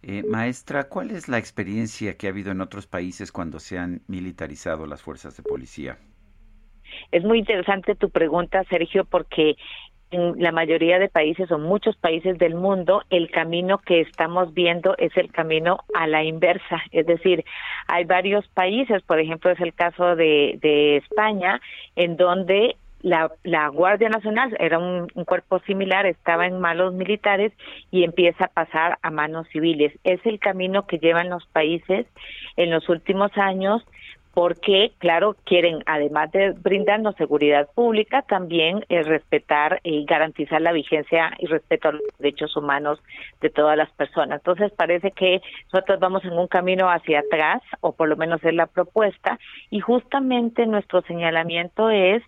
Eh, 0.02 0.23
maestra, 0.27 0.85
¿cuál 0.85 1.11
es 1.11 1.27
la 1.27 1.38
experiencia 1.38 2.18
que 2.18 2.26
ha 2.26 2.31
habido 2.31 2.52
en 2.52 2.61
otros 2.61 2.88
países 2.88 3.31
cuando 3.31 3.60
se 3.60 3.77
han 3.77 4.02
militarizado 4.07 4.88
las 4.88 5.03
fuerzas 5.03 5.38
de 5.38 5.43
policía? 5.43 5.99
Es 7.11 7.23
muy 7.23 7.38
interesante 7.38 7.93
tu 7.93 8.10
pregunta, 8.10 8.64
Sergio, 8.68 9.06
porque 9.06 9.57
en 10.16 10.42
la 10.42 10.52
mayoría 10.52 10.98
de 10.98 11.10
países 11.10 11.52
o 11.52 11.60
muchos 11.60 11.96
países 11.98 12.38
del 12.38 12.56
mundo, 12.56 13.04
el 13.10 13.30
camino 13.30 13.80
que 13.80 14.02
estamos 14.02 14.54
viendo 14.54 14.96
es 14.98 15.16
el 15.18 15.32
camino 15.32 15.80
a 15.94 16.08
la 16.08 16.24
inversa. 16.24 16.82
Es 16.92 17.06
decir, 17.06 17.44
hay 17.88 18.06
varios 18.06 18.48
países, 18.50 19.04
por 19.04 19.20
ejemplo, 19.20 19.52
es 19.52 19.60
el 19.60 19.74
caso 19.74 20.16
de, 20.16 20.58
España, 20.98 21.62
en 21.96 22.16
donde 22.18 22.78
la, 23.02 23.32
la 23.44 23.68
Guardia 23.68 24.10
Nacional 24.10 24.56
era 24.60 24.80
un, 24.80 25.08
un, 25.14 25.26
cuerpo 25.26 25.60
similar, 25.60 26.06
estaba 26.06 26.48
en 26.48 26.60
manos 26.60 26.94
militares 26.94 27.52
y 27.92 28.04
empieza 28.04 28.46
a 28.46 28.54
pasar 28.54 28.98
a 29.02 29.12
manos 29.12 29.48
civiles. 29.50 29.94
Es 30.04 30.26
el 30.26 30.40
camino 30.40 30.88
que 30.88 30.98
llevan 30.98 31.30
los 31.30 31.46
países 31.48 32.08
en 32.56 32.72
los 32.72 32.88
últimos 32.90 33.32
años 33.38 33.84
porque, 34.36 34.91
claro, 34.98 35.38
quieren, 35.45 35.82
además 35.86 36.30
de 36.34 36.52
brindarnos 36.52 37.16
seguridad 37.16 37.70
pública, 37.74 38.22
también 38.22 38.86
eh, 38.90 39.02
respetar 39.02 39.80
y 39.82 40.03
garantizar 40.03 40.62
la 40.62 40.74
vigencia 40.74 41.32
y 41.40 41.45
respeto 41.45 41.88
a 41.88 41.91
los 41.94 42.02
derechos 42.20 42.57
humanos 42.57 42.99
de 43.40 43.49
todas 43.49 43.78
las 43.78 43.90
personas. 43.94 44.41
Entonces, 44.41 44.74
parece 44.74 45.12
que 45.12 45.40
nosotros 45.72 46.02
vamos 46.02 46.26
en 46.26 46.34
un 46.34 46.48
camino 46.48 46.90
hacia 46.90 47.20
atrás, 47.20 47.62
o 47.80 47.94
por 47.94 48.10
lo 48.10 48.18
menos 48.18 48.44
es 48.44 48.53
la 48.53 48.68
propuesta, 48.68 49.40
y 49.70 49.80
justamente 49.80 50.66
nuestro 50.66 51.02
señalamiento 51.03 51.90
es 51.90 52.22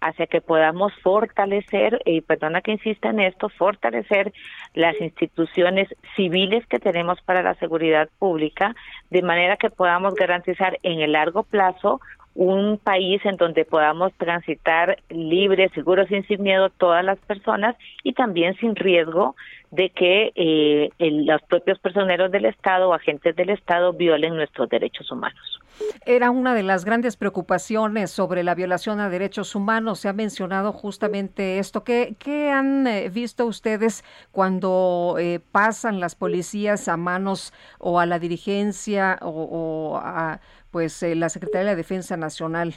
hacia 0.00 0.26
que 0.26 0.40
podamos 0.40 0.92
fortalecer, 1.00 2.02
y 2.04 2.22
perdona 2.22 2.60
que 2.60 2.72
insista 2.72 3.10
en 3.10 3.20
esto, 3.20 3.48
fortalecer 3.50 4.32
las 4.74 5.00
instituciones 5.00 5.88
civiles 6.16 6.66
que 6.66 6.80
tenemos 6.80 7.20
para 7.22 7.42
la 7.42 7.54
seguridad 7.54 8.08
pública, 8.18 8.74
de 9.10 9.22
manera 9.22 9.56
que 9.56 9.70
podamos 9.70 10.16
garantizar 10.16 10.76
en 10.82 11.00
el 11.00 11.12
largo 11.12 11.44
plazo 11.52 12.00
un 12.34 12.78
país 12.78 13.20
en 13.24 13.36
donde 13.36 13.64
podamos 13.64 14.12
transitar 14.14 14.96
libres, 15.10 15.70
seguros 15.74 16.10
y 16.10 16.22
sin 16.22 16.42
miedo 16.42 16.70
todas 16.70 17.04
las 17.04 17.18
personas 17.18 17.76
y 18.02 18.14
también 18.14 18.56
sin 18.56 18.74
riesgo 18.74 19.36
de 19.70 19.90
que 19.90 20.32
eh, 20.34 20.90
los 20.98 21.42
propios 21.42 21.78
personeros 21.78 22.30
del 22.30 22.44
Estado 22.44 22.90
o 22.90 22.94
agentes 22.94 23.34
del 23.36 23.50
Estado 23.50 23.92
violen 23.92 24.36
nuestros 24.36 24.68
derechos 24.68 25.10
humanos. 25.10 25.60
Era 26.04 26.30
una 26.30 26.54
de 26.54 26.62
las 26.62 26.84
grandes 26.84 27.16
preocupaciones 27.16 28.10
sobre 28.10 28.42
la 28.42 28.54
violación 28.54 29.00
a 29.00 29.08
derechos 29.08 29.54
humanos. 29.54 30.00
Se 30.00 30.08
ha 30.08 30.12
mencionado 30.12 30.72
justamente 30.72 31.58
esto. 31.58 31.84
¿Qué, 31.84 32.16
qué 32.18 32.50
han 32.50 32.86
eh, 32.86 33.08
visto 33.08 33.46
ustedes 33.46 34.04
cuando 34.30 35.16
eh, 35.18 35.40
pasan 35.52 36.00
las 36.00 36.14
policías 36.14 36.88
a 36.88 36.98
manos 36.98 37.54
o 37.78 37.98
a 37.98 38.04
la 38.04 38.18
dirigencia 38.18 39.18
o, 39.22 39.30
o 39.30 39.96
a 39.96 40.40
pues 40.72 41.02
eh, 41.02 41.14
la 41.14 41.28
Secretaría 41.28 41.70
de 41.70 41.76
Defensa 41.76 42.16
Nacional? 42.16 42.74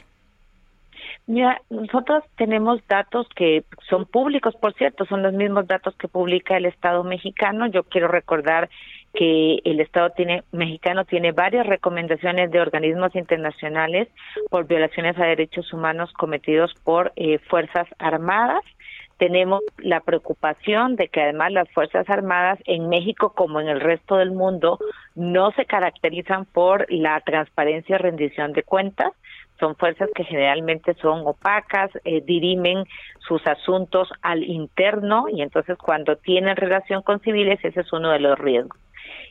Mira, 1.26 1.60
nosotros 1.70 2.22
tenemos 2.36 2.80
datos 2.88 3.26
que 3.34 3.64
son 3.88 4.06
públicos, 4.06 4.54
por 4.60 4.74
cierto, 4.74 5.04
son 5.06 5.22
los 5.22 5.32
mismos 5.32 5.66
datos 5.66 5.96
que 5.96 6.06
publica 6.06 6.56
el 6.56 6.66
Estado 6.66 7.02
mexicano. 7.02 7.66
Yo 7.66 7.82
quiero 7.82 8.06
recordar 8.06 8.68
que 9.12 9.58
el 9.64 9.80
Estado 9.80 10.10
tiene, 10.10 10.44
mexicano 10.52 11.04
tiene 11.04 11.32
varias 11.32 11.66
recomendaciones 11.66 12.50
de 12.50 12.60
organismos 12.60 13.16
internacionales 13.16 14.08
por 14.50 14.66
violaciones 14.66 15.18
a 15.18 15.24
derechos 15.24 15.72
humanos 15.72 16.12
cometidos 16.12 16.72
por 16.84 17.12
eh, 17.16 17.38
Fuerzas 17.48 17.88
Armadas 17.98 18.62
tenemos 19.18 19.62
la 19.78 20.00
preocupación 20.00 20.96
de 20.96 21.08
que 21.08 21.22
además 21.22 21.52
las 21.52 21.70
Fuerzas 21.70 22.08
Armadas 22.08 22.58
en 22.66 22.88
México 22.88 23.32
como 23.34 23.60
en 23.60 23.68
el 23.68 23.80
resto 23.80 24.16
del 24.16 24.32
mundo 24.32 24.78
no 25.14 25.50
se 25.52 25.64
caracterizan 25.64 26.44
por 26.44 26.86
la 26.90 27.20
transparencia 27.20 27.96
y 27.96 27.98
rendición 27.98 28.52
de 28.52 28.62
cuentas. 28.62 29.12
Son 29.58 29.74
fuerzas 29.76 30.10
que 30.14 30.24
generalmente 30.24 30.94
son 31.00 31.26
opacas, 31.26 31.90
eh, 32.04 32.20
dirimen 32.20 32.84
sus 33.26 33.46
asuntos 33.46 34.12
al 34.20 34.44
interno 34.44 35.26
y 35.32 35.40
entonces 35.40 35.78
cuando 35.78 36.16
tienen 36.16 36.56
relación 36.56 37.02
con 37.02 37.20
civiles 37.20 37.58
ese 37.62 37.80
es 37.80 37.92
uno 37.92 38.10
de 38.10 38.20
los 38.20 38.38
riesgos. 38.38 38.78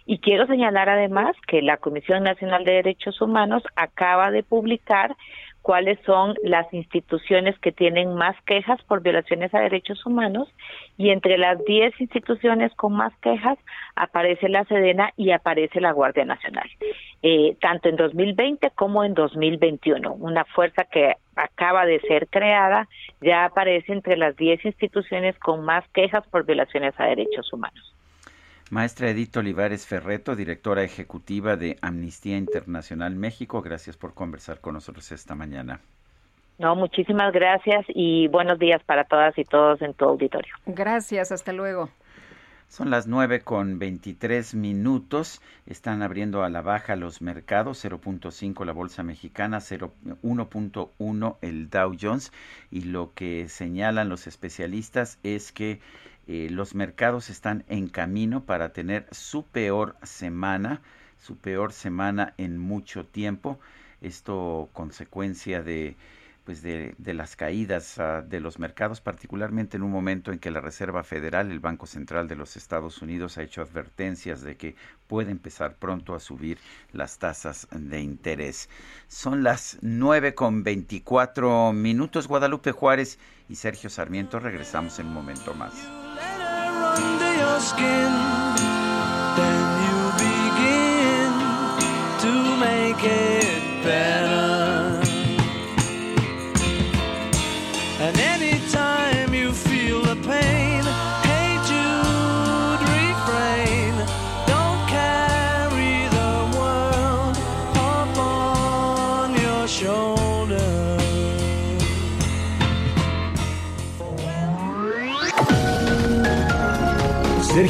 Y 0.08 0.20
quiero 0.20 0.46
señalar 0.48 0.90
además 0.90 1.36
que 1.48 1.62
la 1.62 1.78
Comisión 1.78 2.24
Nacional 2.24 2.64
de 2.64 2.74
Derechos 2.74 3.22
Humanos 3.22 3.64
acaba 3.76 4.32
de 4.32 4.44
publicar 4.44 5.16
cuáles 5.66 5.98
son 6.06 6.36
las 6.44 6.72
instituciones 6.76 7.58
que 7.58 7.72
tienen 7.72 8.14
más 8.14 8.36
quejas 8.46 8.80
por 8.84 9.02
violaciones 9.02 9.52
a 9.56 9.62
derechos 9.62 10.06
humanos 10.06 10.48
y 10.96 11.10
entre 11.10 11.40
las 11.40 11.58
10 11.66 12.00
instituciones 12.02 12.72
con 12.76 12.94
más 12.94 13.12
quejas 13.18 13.58
aparece 13.96 14.48
la 14.48 14.64
Sedena 14.66 15.12
y 15.18 15.32
aparece 15.32 15.82
la 15.82 15.92
Guardia 15.92 16.24
Nacional, 16.24 16.70
eh, 17.24 17.58
tanto 17.62 17.90
en 17.90 17.96
2020 17.96 18.70
como 18.76 19.04
en 19.04 19.16
2021. 19.16 20.14
Una 20.14 20.46
fuerza 20.46 20.84
que 20.84 21.16
acaba 21.36 21.88
de 21.88 22.00
ser 22.02 22.28
creada 22.28 22.88
ya 23.20 23.46
aparece 23.46 23.92
entre 23.92 24.18
las 24.18 24.36
10 24.36 24.66
instituciones 24.66 25.36
con 25.40 25.66
más 25.66 25.84
quejas 25.96 26.28
por 26.28 26.46
violaciones 26.46 26.94
a 27.00 27.06
derechos 27.06 27.52
humanos. 27.52 27.95
Maestra 28.72 29.12
Edith 29.12 29.38
Olivares 29.38 29.86
Ferreto, 29.86 30.36
directora 30.36 30.84
ejecutiva 30.84 31.56
de 31.56 31.78
Amnistía 31.82 32.36
Internacional 32.36 33.16
México, 33.16 33.62
gracias 33.62 33.96
por 33.96 34.16
conversar 34.16 34.60
con 34.60 34.74
nosotros 34.74 35.12
esta 35.12 35.36
mañana. 35.36 35.82
No, 36.58 36.76
muchísimas 36.76 37.32
gracias 37.32 37.86
y 37.90 38.28
buenos 38.28 38.58
días 38.58 38.82
para 38.84 39.04
todas 39.04 39.38
y 39.38 39.44
todos 39.44 39.82
en 39.84 39.94
tu 39.94 40.06
auditorio. 40.06 40.56
Gracias, 40.66 41.32
hasta 41.32 41.54
luego. 41.54 41.92
Son 42.68 42.90
las 42.90 43.06
nueve 43.06 43.42
con 43.42 43.78
veintitrés 43.78 44.56
minutos. 44.56 45.42
Están 45.68 46.02
abriendo 46.02 46.44
a 46.44 46.50
la 46.50 46.62
baja 46.62 46.96
los 46.96 47.22
mercados, 47.22 47.86
0.5 47.86 48.66
la 48.66 48.74
bolsa 48.74 49.04
mexicana, 49.04 49.60
1.1 49.60 51.38
el 51.42 51.70
Dow 51.70 51.96
Jones. 52.02 52.34
Y 52.72 52.82
lo 52.82 53.14
que 53.14 53.48
señalan 53.48 54.10
los 54.10 54.26
especialistas 54.26 55.20
es 55.22 55.52
que 55.52 55.80
eh, 56.28 56.48
los 56.52 56.76
mercados 56.76 57.30
están 57.30 57.64
en 57.68 57.88
camino 57.88 58.46
para 58.46 58.74
tener 58.74 59.08
su 59.12 59.46
peor 59.46 59.96
semana, 60.04 60.82
su 61.18 61.38
peor 61.38 61.72
semana 61.72 62.34
en 62.38 62.58
mucho 62.58 63.06
tiempo. 63.06 63.60
Esto 64.02 64.70
consecuencia 64.74 65.62
de 65.62 65.96
pues 66.46 66.62
de, 66.62 66.96
las 67.00 67.36
caídas 67.36 67.98
uh, 67.98 68.26
de 68.26 68.40
los 68.40 68.60
mercados, 68.60 69.02
particularmente 69.02 69.78
en 69.78 69.84
un 69.84 69.92
momento 69.92 70.32
en 70.32 70.38
que 70.38 70.52
la 70.52 70.62
Reserva 70.62 71.04
Federal, 71.04 71.52
el 71.52 71.60
Banco 71.60 71.88
Central 71.88 72.28
de 72.28 72.36
los 72.36 72.56
Estados 72.56 73.02
Unidos, 73.02 73.38
ha 73.38 73.44
hecho 73.44 73.64
advertencias 73.64 74.42
de 74.42 74.56
que 74.56 74.76
puede 75.08 75.32
empezar 75.32 75.76
pronto 75.76 76.14
a 76.14 76.20
subir 76.20 76.60
las 76.94 77.18
tasas 77.18 77.68
de 77.72 78.00
interés. 78.00 78.70
Son 79.08 79.44
las 79.44 79.80
nueve 79.82 80.36
con 80.36 80.64
veinticuatro 80.64 81.74
minutos. 81.74 82.28
Guadalupe 82.28 82.72
Juárez 82.72 83.18
y 83.50 83.56
Sergio 83.56 83.90
Sarmiento 83.90 84.40
regresamos 84.40 85.00
en 85.00 85.08
un 85.08 85.14
momento 85.14 85.56
más. 85.56 86.05
Skin, 87.60 88.12
then 89.38 89.65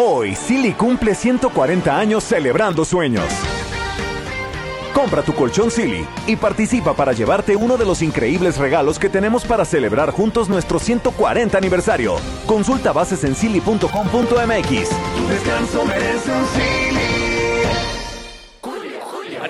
Hoy, 0.00 0.36
Silly 0.36 0.74
cumple 0.74 1.12
140 1.12 1.98
años 1.98 2.22
celebrando 2.22 2.84
sueños. 2.84 3.24
Compra 4.94 5.22
tu 5.22 5.34
colchón 5.34 5.72
Silly 5.72 6.06
y 6.28 6.36
participa 6.36 6.94
para 6.94 7.12
llevarte 7.12 7.56
uno 7.56 7.76
de 7.76 7.84
los 7.84 8.00
increíbles 8.00 8.58
regalos 8.58 8.96
que 8.96 9.08
tenemos 9.08 9.44
para 9.44 9.64
celebrar 9.64 10.12
juntos 10.12 10.48
nuestro 10.48 10.78
140 10.78 11.58
aniversario. 11.58 12.14
Consulta 12.46 12.92
bases 12.92 13.24
en 13.24 13.34
silly.com.mx. 13.34 14.70
Descanso 15.28 15.84
merece 15.84 16.30
un 16.30 16.46
Silly. 16.46 17.07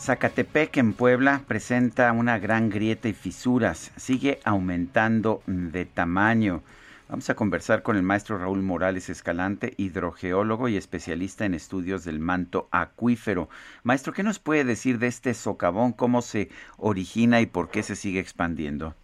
Zacatepec 0.00 0.78
en 0.78 0.94
Puebla 0.94 1.42
presenta 1.46 2.10
una 2.12 2.38
gran 2.38 2.70
grieta 2.70 3.06
y 3.10 3.12
fisuras, 3.12 3.92
sigue 3.98 4.40
aumentando 4.44 5.42
de 5.46 5.84
tamaño. 5.84 6.62
Vamos 7.10 7.28
a 7.28 7.34
conversar 7.34 7.82
con 7.82 7.98
el 7.98 8.02
maestro 8.02 8.38
Raúl 8.38 8.62
Morales 8.62 9.10
Escalante, 9.10 9.74
hidrogeólogo 9.76 10.68
y 10.68 10.78
especialista 10.78 11.44
en 11.44 11.52
estudios 11.52 12.06
del 12.06 12.18
manto 12.18 12.66
acuífero. 12.70 13.50
Maestro, 13.82 14.14
¿qué 14.14 14.22
nos 14.22 14.38
puede 14.38 14.64
decir 14.64 14.98
de 14.98 15.08
este 15.08 15.34
socavón? 15.34 15.92
¿Cómo 15.92 16.22
se 16.22 16.48
origina 16.78 17.42
y 17.42 17.46
por 17.46 17.70
qué 17.70 17.82
se 17.82 17.94
sigue 17.94 18.20
expandiendo? 18.20 18.94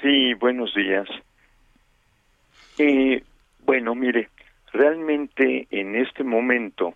Sí, 0.00 0.32
buenos 0.32 0.74
días. 0.74 1.08
Eh, 2.78 3.22
bueno, 3.66 3.94
mire, 3.94 4.30
realmente 4.72 5.68
en 5.70 5.94
este 5.94 6.24
momento 6.24 6.94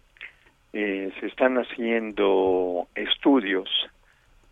eh, 0.78 1.10
se 1.18 1.28
están 1.28 1.56
haciendo 1.56 2.86
estudios 2.94 3.66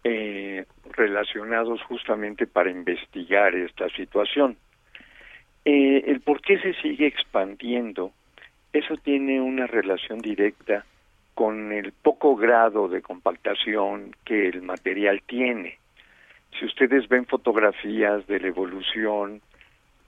eh, 0.05 0.65
relacionados 0.91 1.83
justamente 1.83 2.47
para 2.47 2.71
investigar 2.71 3.55
esta 3.55 3.91
situación. 3.91 4.57
Eh, 5.67 6.03
el 6.07 6.23
por 6.23 6.41
qué 6.41 6.59
se 6.61 6.73
sigue 6.81 7.09
expandiendo, 7.09 8.13
eso 8.73 8.97
tiene 8.97 9.39
una 9.43 9.67
relación 9.67 10.21
directa 10.21 10.87
con 11.35 11.73
el 11.73 11.93
poco 11.93 12.37
grado 12.37 12.89
de 12.89 13.03
compactación 13.03 14.17
que 14.25 14.49
el 14.49 14.63
material 14.63 15.21
tiene. 15.27 15.77
Si 16.59 16.65
ustedes 16.65 17.07
ven 17.07 17.27
fotografías 17.27 18.27
de 18.29 18.41
la 18.41 18.49
evolución 18.49 19.43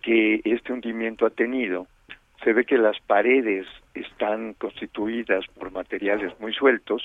que 0.00 0.40
este 0.44 0.72
hundimiento 0.72 1.26
ha 1.26 1.30
tenido, 1.30 1.86
se 2.42 2.52
ve 2.52 2.64
que 2.64 2.78
las 2.78 2.98
paredes 3.00 3.66
están 3.94 4.54
constituidas 4.54 5.44
por 5.58 5.70
materiales 5.70 6.38
muy 6.40 6.52
sueltos 6.52 7.02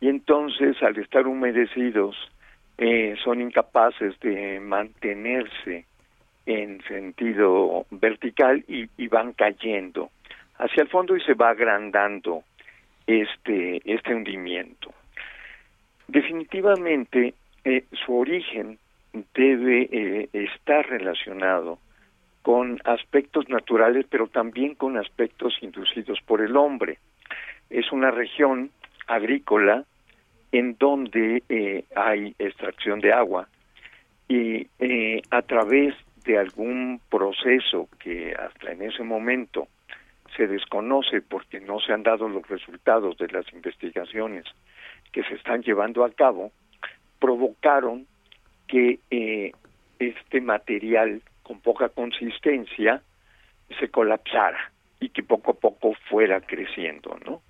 y 0.00 0.08
entonces 0.08 0.82
al 0.82 0.96
estar 0.98 1.26
humedecidos 1.26 2.16
eh, 2.78 3.16
son 3.22 3.40
incapaces 3.40 4.18
de 4.20 4.60
mantenerse 4.60 5.84
en 6.46 6.82
sentido 6.84 7.86
vertical 7.90 8.64
y, 8.66 8.88
y, 8.96 9.06
van 9.08 9.32
cayendo 9.32 10.10
hacia 10.56 10.82
el 10.82 10.88
fondo 10.88 11.16
y 11.16 11.20
se 11.20 11.34
va 11.34 11.50
agrandando 11.50 12.42
este 13.06 13.80
este 13.84 14.14
hundimiento. 14.14 14.92
Definitivamente 16.08 17.34
eh, 17.64 17.84
su 18.04 18.16
origen 18.16 18.78
debe 19.34 19.88
eh, 19.92 20.28
estar 20.32 20.88
relacionado 20.88 21.78
con 22.42 22.80
aspectos 22.84 23.48
naturales, 23.48 24.06
pero 24.10 24.26
también 24.26 24.74
con 24.74 24.96
aspectos 24.96 25.54
inducidos 25.60 26.20
por 26.26 26.40
el 26.40 26.56
hombre. 26.56 26.98
Es 27.70 27.92
una 27.92 28.10
región 28.10 28.70
agrícola 29.06 29.84
en 30.50 30.76
donde 30.78 31.42
eh, 31.48 31.84
hay 31.94 32.34
extracción 32.38 33.00
de 33.00 33.12
agua 33.12 33.48
y 34.28 34.66
eh, 34.78 35.22
a 35.30 35.42
través 35.42 35.94
de 36.24 36.38
algún 36.38 37.00
proceso 37.10 37.88
que 37.98 38.34
hasta 38.34 38.72
en 38.72 38.82
ese 38.82 39.02
momento 39.02 39.68
se 40.36 40.46
desconoce 40.46 41.20
porque 41.20 41.60
no 41.60 41.80
se 41.80 41.92
han 41.92 42.02
dado 42.02 42.28
los 42.28 42.46
resultados 42.48 43.16
de 43.18 43.28
las 43.28 43.50
investigaciones 43.52 44.44
que 45.12 45.22
se 45.24 45.34
están 45.34 45.62
llevando 45.62 46.04
a 46.04 46.10
cabo, 46.10 46.52
provocaron 47.18 48.06
que 48.66 48.98
eh, 49.10 49.52
este 49.98 50.40
material 50.40 51.22
con 51.42 51.60
poca 51.60 51.88
consistencia 51.88 53.02
se 53.78 53.88
colapsara 53.88 54.72
y 55.00 55.08
que 55.08 55.22
poco 55.22 55.52
a 55.52 55.54
poco 55.54 55.94
fuera 56.08 56.40
creciendo, 56.40 57.18
¿no? 57.24 57.42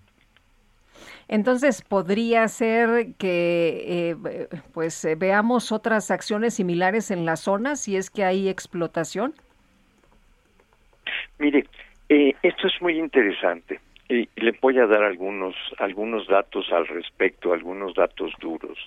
Entonces, 1.28 1.82
¿podría 1.82 2.46
ser 2.48 3.14
que 3.18 4.10
eh, 4.10 4.48
pues 4.72 5.04
eh, 5.04 5.14
veamos 5.14 5.72
otras 5.72 6.10
acciones 6.10 6.54
similares 6.54 7.10
en 7.10 7.24
la 7.24 7.36
zona 7.36 7.76
si 7.76 7.96
es 7.96 8.10
que 8.10 8.24
hay 8.24 8.48
explotación? 8.48 9.34
Mire, 11.38 11.64
eh, 12.08 12.34
esto 12.42 12.66
es 12.66 12.82
muy 12.82 12.98
interesante 12.98 13.80
y 14.08 14.28
le 14.36 14.52
voy 14.60 14.78
a 14.78 14.86
dar 14.86 15.02
algunos 15.02 15.54
algunos 15.78 16.26
datos 16.28 16.70
al 16.72 16.86
respecto, 16.86 17.52
algunos 17.52 17.94
datos 17.94 18.32
duros. 18.40 18.78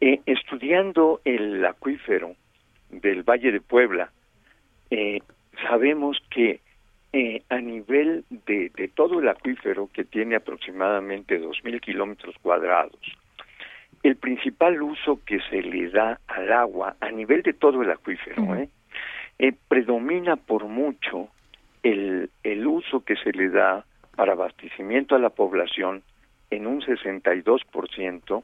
estudiando 0.00 1.20
el 1.24 1.64
acuífero 1.64 2.36
del 2.90 3.22
Valle 3.22 3.50
de 3.50 3.60
Puebla, 3.60 4.12
eh, 4.90 5.20
sabemos 5.68 6.22
que 6.30 6.60
eh, 7.12 7.42
a 7.48 7.58
nivel 7.58 8.24
de, 8.28 8.70
de, 8.76 8.88
todo 8.88 9.20
el 9.20 9.28
acuífero, 9.28 9.88
que 9.92 10.04
tiene 10.04 10.36
aproximadamente 10.36 11.40
2.000 11.40 11.80
kilómetros 11.80 12.34
cuadrados, 12.42 13.00
el 14.02 14.16
principal 14.16 14.82
uso 14.82 15.20
que 15.24 15.40
se 15.50 15.62
le 15.62 15.88
da 15.90 16.20
al 16.26 16.52
agua 16.52 16.96
a 17.00 17.10
nivel 17.10 17.42
de 17.42 17.52
todo 17.54 17.82
el 17.82 17.90
acuífero, 17.90 18.44
eh, 19.38 19.52
predomina 19.68 20.36
por 20.36 20.64
mucho 20.64 21.28
el, 21.82 22.30
el 22.42 22.66
uso 22.66 23.04
que 23.04 23.16
se 23.16 23.32
le 23.32 23.48
da 23.48 23.84
para 24.14 24.32
abastecimiento 24.32 25.14
a 25.14 25.18
la 25.18 25.30
población 25.30 26.02
en 26.50 26.66
un 26.66 26.80
62% 26.82 28.42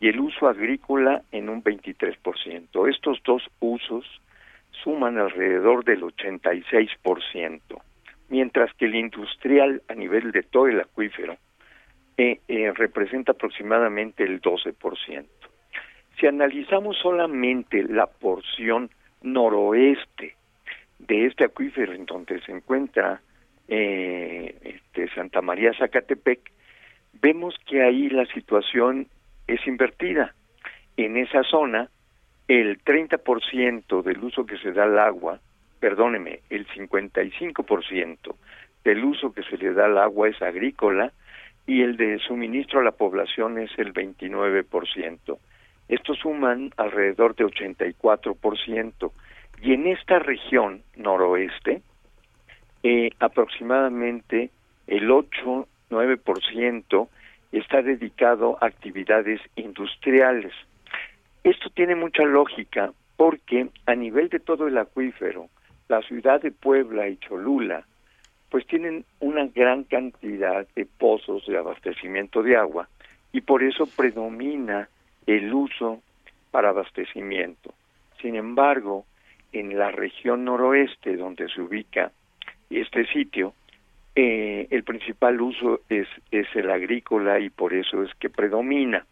y 0.00 0.08
el 0.08 0.20
uso 0.20 0.48
agrícola 0.48 1.22
en 1.32 1.48
un 1.48 1.62
23%. 1.62 2.90
Estos 2.90 3.18
dos 3.24 3.42
usos 3.60 4.04
suman 4.82 5.18
alrededor 5.18 5.84
del 5.84 6.02
86%, 6.02 7.60
mientras 8.28 8.72
que 8.74 8.86
el 8.86 8.94
industrial 8.94 9.82
a 9.88 9.94
nivel 9.94 10.32
de 10.32 10.42
todo 10.42 10.68
el 10.68 10.80
acuífero 10.80 11.36
eh, 12.16 12.40
eh, 12.48 12.72
representa 12.74 13.32
aproximadamente 13.32 14.24
el 14.24 14.40
12%. 14.40 15.26
Si 16.18 16.26
analizamos 16.26 16.96
solamente 16.96 17.82
la 17.82 18.06
porción 18.06 18.90
noroeste 19.22 20.34
de 20.98 21.26
este 21.26 21.44
acuífero 21.44 21.92
en 21.92 22.06
donde 22.06 22.40
se 22.40 22.52
encuentra 22.52 23.20
eh, 23.68 24.56
este, 24.62 25.08
Santa 25.14 25.42
María 25.42 25.74
Zacatepec, 25.74 26.40
vemos 27.20 27.54
que 27.66 27.82
ahí 27.82 28.08
la 28.08 28.24
situación 28.26 29.08
es 29.46 29.66
invertida. 29.66 30.34
En 30.96 31.16
esa 31.18 31.42
zona 31.42 31.90
el 32.48 32.82
30% 32.84 34.02
del 34.02 34.24
uso 34.24 34.46
que 34.46 34.58
se 34.58 34.72
da 34.72 34.84
al 34.84 34.98
agua, 34.98 35.40
perdóneme, 35.80 36.40
el 36.50 36.66
55% 36.68 38.34
del 38.84 39.04
uso 39.04 39.32
que 39.32 39.42
se 39.42 39.58
le 39.58 39.72
da 39.72 39.86
al 39.86 39.98
agua 39.98 40.28
es 40.28 40.40
agrícola 40.40 41.12
y 41.66 41.82
el 41.82 41.96
de 41.96 42.18
suministro 42.20 42.80
a 42.80 42.84
la 42.84 42.92
población 42.92 43.58
es 43.58 43.70
el 43.78 43.92
29%. 43.92 45.38
Estos 45.88 46.18
suman 46.18 46.72
alrededor 46.76 47.34
de 47.34 47.44
84%. 47.44 49.12
Y 49.62 49.72
en 49.72 49.86
esta 49.86 50.18
región 50.18 50.82
noroeste, 50.96 51.82
eh, 52.82 53.10
aproximadamente 53.18 54.50
el 54.86 55.10
8-9% 55.10 57.08
está 57.52 57.82
dedicado 57.82 58.58
a 58.60 58.66
actividades 58.66 59.40
industriales. 59.56 60.52
Esto 61.46 61.70
tiene 61.70 61.94
mucha 61.94 62.24
lógica 62.24 62.92
porque 63.16 63.68
a 63.86 63.94
nivel 63.94 64.28
de 64.30 64.40
todo 64.40 64.66
el 64.66 64.76
acuífero, 64.78 65.46
la 65.88 66.02
ciudad 66.02 66.42
de 66.42 66.50
Puebla 66.50 67.08
y 67.08 67.18
Cholula, 67.18 67.86
pues 68.50 68.66
tienen 68.66 69.04
una 69.20 69.46
gran 69.54 69.84
cantidad 69.84 70.66
de 70.74 70.86
pozos 70.86 71.46
de 71.46 71.56
abastecimiento 71.56 72.42
de 72.42 72.56
agua 72.56 72.88
y 73.30 73.42
por 73.42 73.62
eso 73.62 73.86
predomina 73.86 74.88
el 75.24 75.54
uso 75.54 76.02
para 76.50 76.70
abastecimiento. 76.70 77.72
Sin 78.20 78.34
embargo, 78.34 79.04
en 79.52 79.78
la 79.78 79.92
región 79.92 80.46
noroeste 80.46 81.16
donde 81.16 81.48
se 81.48 81.60
ubica 81.62 82.10
este 82.70 83.06
sitio, 83.06 83.54
eh, 84.16 84.66
el 84.68 84.82
principal 84.82 85.40
uso 85.40 85.82
es, 85.88 86.08
es 86.32 86.48
el 86.56 86.68
agrícola 86.72 87.38
y 87.38 87.50
por 87.50 87.72
eso 87.72 88.02
es 88.02 88.12
que 88.16 88.30
predomina. 88.30 89.06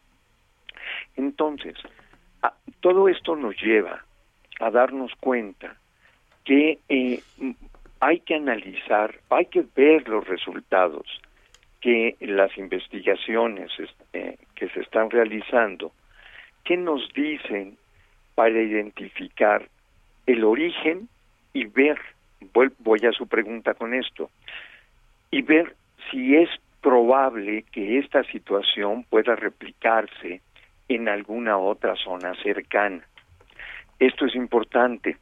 Entonces, 1.16 1.76
todo 2.80 3.08
esto 3.08 3.36
nos 3.36 3.56
lleva 3.60 4.04
a 4.60 4.70
darnos 4.70 5.12
cuenta 5.20 5.76
que 6.44 6.78
eh, 6.88 7.20
hay 8.00 8.20
que 8.20 8.34
analizar, 8.34 9.18
hay 9.30 9.46
que 9.46 9.64
ver 9.74 10.08
los 10.08 10.26
resultados 10.26 11.06
que 11.80 12.16
las 12.20 12.56
investigaciones 12.56 13.70
eh, 14.12 14.36
que 14.54 14.68
se 14.70 14.80
están 14.80 15.10
realizando, 15.10 15.92
que 16.64 16.76
nos 16.76 17.12
dicen 17.12 17.76
para 18.34 18.60
identificar 18.60 19.68
el 20.26 20.44
origen 20.44 21.08
y 21.52 21.66
ver, 21.66 21.98
voy 22.78 23.00
a 23.06 23.12
su 23.12 23.26
pregunta 23.26 23.74
con 23.74 23.94
esto, 23.94 24.30
y 25.30 25.42
ver 25.42 25.74
si 26.10 26.36
es 26.36 26.48
probable 26.80 27.64
que 27.72 27.98
esta 27.98 28.24
situación 28.24 29.04
pueda 29.04 29.36
replicarse 29.36 30.40
en 30.88 31.08
alguna 31.08 31.58
otra 31.58 31.94
zona 31.96 32.34
cercana. 32.42 33.04
Esto 33.98 34.26
es 34.26 34.34
importante. 34.34 35.16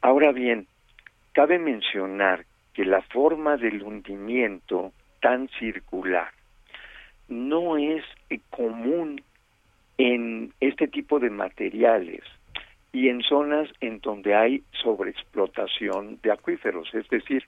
Ahora 0.00 0.32
bien, 0.32 0.66
cabe 1.32 1.58
mencionar 1.58 2.44
que 2.72 2.84
la 2.84 3.02
forma 3.02 3.56
del 3.56 3.82
hundimiento 3.82 4.92
tan 5.20 5.48
circular 5.58 6.30
no 7.28 7.76
es 7.76 8.04
común 8.50 9.22
en 9.98 10.52
este 10.60 10.88
tipo 10.88 11.18
de 11.18 11.30
materiales 11.30 12.22
y 12.92 13.08
en 13.08 13.22
zonas 13.22 13.68
en 13.80 14.00
donde 14.00 14.34
hay 14.34 14.62
sobreexplotación 14.82 16.18
de 16.22 16.32
acuíferos, 16.32 16.92
es 16.94 17.08
decir, 17.08 17.44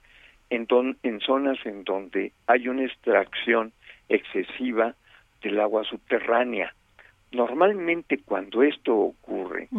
en, 0.49 0.67
en 1.03 1.19
zonas 1.21 1.57
en 1.65 1.83
donde 1.83 2.31
hay 2.47 2.67
una 2.67 2.85
extracción 2.85 3.71
excesiva 4.09 4.95
del 5.41 5.59
agua 5.59 5.83
subterránea. 5.83 6.73
Normalmente 7.31 8.19
cuando 8.23 8.63
esto 8.63 8.95
ocurre, 8.95 9.69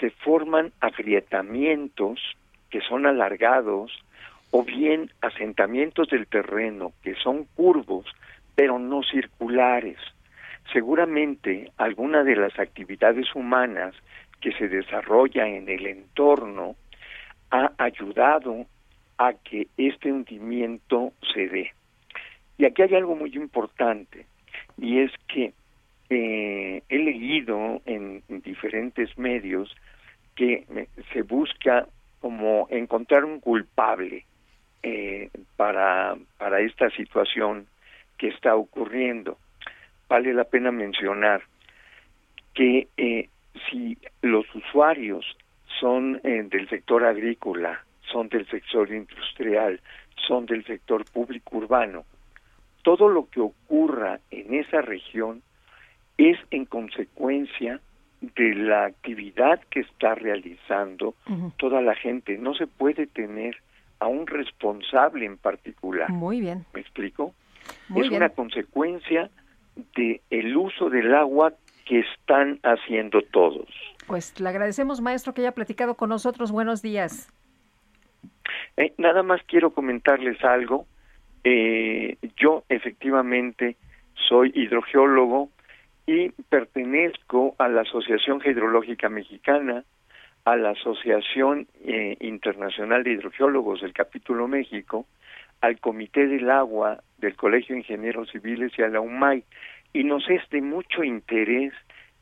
se 0.00 0.10
forman 0.10 0.72
agrietamientos 0.80 2.20
que 2.70 2.80
son 2.80 3.06
alargados 3.06 3.92
o 4.50 4.64
bien 4.64 5.10
asentamientos 5.20 6.08
del 6.08 6.26
terreno 6.26 6.92
que 7.02 7.14
son 7.16 7.44
curvos 7.54 8.06
pero 8.54 8.78
no 8.78 9.02
circulares. 9.04 9.98
Seguramente 10.72 11.70
alguna 11.76 12.24
de 12.24 12.36
las 12.36 12.58
actividades 12.58 13.34
humanas 13.34 13.94
que 14.40 14.52
se 14.52 14.68
desarrolla 14.68 15.46
en 15.46 15.68
el 15.68 15.86
entorno 15.86 16.74
ha 17.50 17.72
ayudado 17.78 18.66
a 19.16 19.32
que 19.32 19.68
este 19.76 20.12
hundimiento 20.12 21.12
se 21.32 21.48
dé. 21.48 21.72
Y 22.56 22.64
aquí 22.64 22.82
hay 22.82 22.94
algo 22.96 23.14
muy 23.14 23.34
importante, 23.36 24.26
y 24.76 24.98
es 24.98 25.12
que 25.28 25.52
eh, 26.10 26.82
he 26.88 26.98
leído 26.98 27.82
en, 27.84 28.22
diferentes 28.28 29.16
medios 29.18 29.74
que 30.34 30.66
se 31.12 31.22
busca 31.22 31.86
como 32.20 32.66
encontrar 32.70 33.24
un 33.24 33.40
culpable 33.40 34.24
eh, 34.82 35.30
para, 35.56 36.16
para 36.38 36.60
esta 36.60 36.88
situación 36.90 37.66
que 38.16 38.28
está 38.28 38.56
ocurriendo. 38.56 39.38
Vale 40.08 40.32
la 40.32 40.44
pena 40.44 40.70
mencionar 40.70 41.42
que 42.54 42.88
eh, 42.96 43.28
si 43.68 43.98
los 44.22 44.46
usuarios 44.54 45.36
son 45.78 46.20
del 46.22 46.68
sector 46.68 47.04
agrícola, 47.04 47.84
son 48.10 48.28
del 48.28 48.46
sector 48.48 48.90
industrial, 48.92 49.80
son 50.26 50.46
del 50.46 50.64
sector 50.64 51.04
público 51.04 51.58
urbano, 51.58 52.04
todo 52.82 53.08
lo 53.08 53.28
que 53.28 53.40
ocurra 53.40 54.20
en 54.30 54.54
esa 54.54 54.80
región 54.80 55.42
es 56.18 56.36
en 56.50 56.66
consecuencia 56.66 57.80
de 58.20 58.54
la 58.54 58.86
actividad 58.86 59.60
que 59.70 59.80
está 59.80 60.16
realizando 60.16 61.14
toda 61.56 61.80
la 61.80 61.94
gente. 61.94 62.36
No 62.36 62.54
se 62.54 62.66
puede 62.66 63.06
tener 63.06 63.56
a 64.00 64.08
un 64.08 64.26
responsable 64.26 65.24
en 65.24 65.38
particular. 65.38 66.10
Muy 66.10 66.40
bien. 66.40 66.66
¿Me 66.74 66.80
explico? 66.80 67.34
es 67.94 68.10
una 68.10 68.30
consecuencia 68.30 69.30
de 69.94 70.20
el 70.30 70.56
uso 70.56 70.90
del 70.90 71.14
agua 71.14 71.52
que 71.84 72.00
están 72.00 72.58
haciendo 72.62 73.22
todos. 73.22 73.68
Pues 74.06 74.38
le 74.40 74.48
agradecemos, 74.48 75.00
maestro, 75.00 75.32
que 75.34 75.42
haya 75.42 75.52
platicado 75.52 75.94
con 75.94 76.08
nosotros. 76.08 76.50
Buenos 76.50 76.82
días. 76.82 77.30
Eh, 78.76 78.94
nada 78.98 79.22
más 79.22 79.40
quiero 79.46 79.70
comentarles 79.70 80.42
algo. 80.42 80.86
Eh, 81.44 82.16
yo 82.36 82.64
efectivamente 82.68 83.76
soy 84.28 84.50
hidrogeólogo 84.54 85.50
y 86.08 86.30
pertenezco 86.48 87.54
a 87.58 87.68
la 87.68 87.82
Asociación 87.82 88.40
Hidrológica 88.42 89.10
Mexicana, 89.10 89.84
a 90.46 90.56
la 90.56 90.70
Asociación 90.70 91.68
eh, 91.84 92.16
Internacional 92.20 93.04
de 93.04 93.12
Hidrogeólogos 93.12 93.82
del 93.82 93.92
Capítulo 93.92 94.48
México, 94.48 95.04
al 95.60 95.78
Comité 95.80 96.26
del 96.26 96.50
Agua 96.50 97.02
del 97.18 97.36
Colegio 97.36 97.74
de 97.74 97.80
Ingenieros 97.80 98.30
Civiles 98.30 98.72
y 98.78 98.82
a 98.82 98.88
la 98.88 99.02
UMAI. 99.02 99.44
Y 99.92 100.04
nos 100.04 100.26
es 100.30 100.40
de 100.48 100.62
mucho 100.62 101.04
interés 101.04 101.74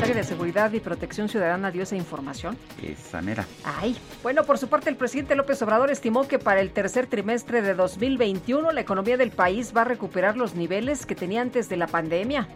Secretaria 0.04 0.22
de 0.22 0.28
Seguridad 0.28 0.74
y 0.74 0.80
Protección 0.82 1.30
Ciudadana 1.30 1.72
dio 1.72 1.84
esa 1.84 1.96
información. 1.96 2.58
Esa 2.82 3.22
mera. 3.22 3.46
Ay, 3.64 3.96
bueno, 4.22 4.44
por 4.44 4.58
su 4.58 4.68
parte 4.68 4.90
el 4.90 4.98
presidente 4.98 5.34
López 5.36 5.62
Obrador 5.62 5.92
estimó 5.92 6.28
que 6.28 6.40
para 6.40 6.60
el 6.60 6.72
tercer 6.72 7.08
trimestre 7.08 7.62
de 7.62 7.74
2021 7.74 8.72
la 8.74 8.82
economía 8.82 9.16
del 9.16 9.32
país 9.32 9.72
va 9.76 9.82
a 9.82 9.86
recuperar 9.86 10.36
los 10.36 10.56
niveles 10.56 11.06
que 11.06 11.16
tenía 11.16 11.42
antes 11.42 11.70
de 11.70 11.78
la 11.78 11.88
pandemia. 11.88 12.50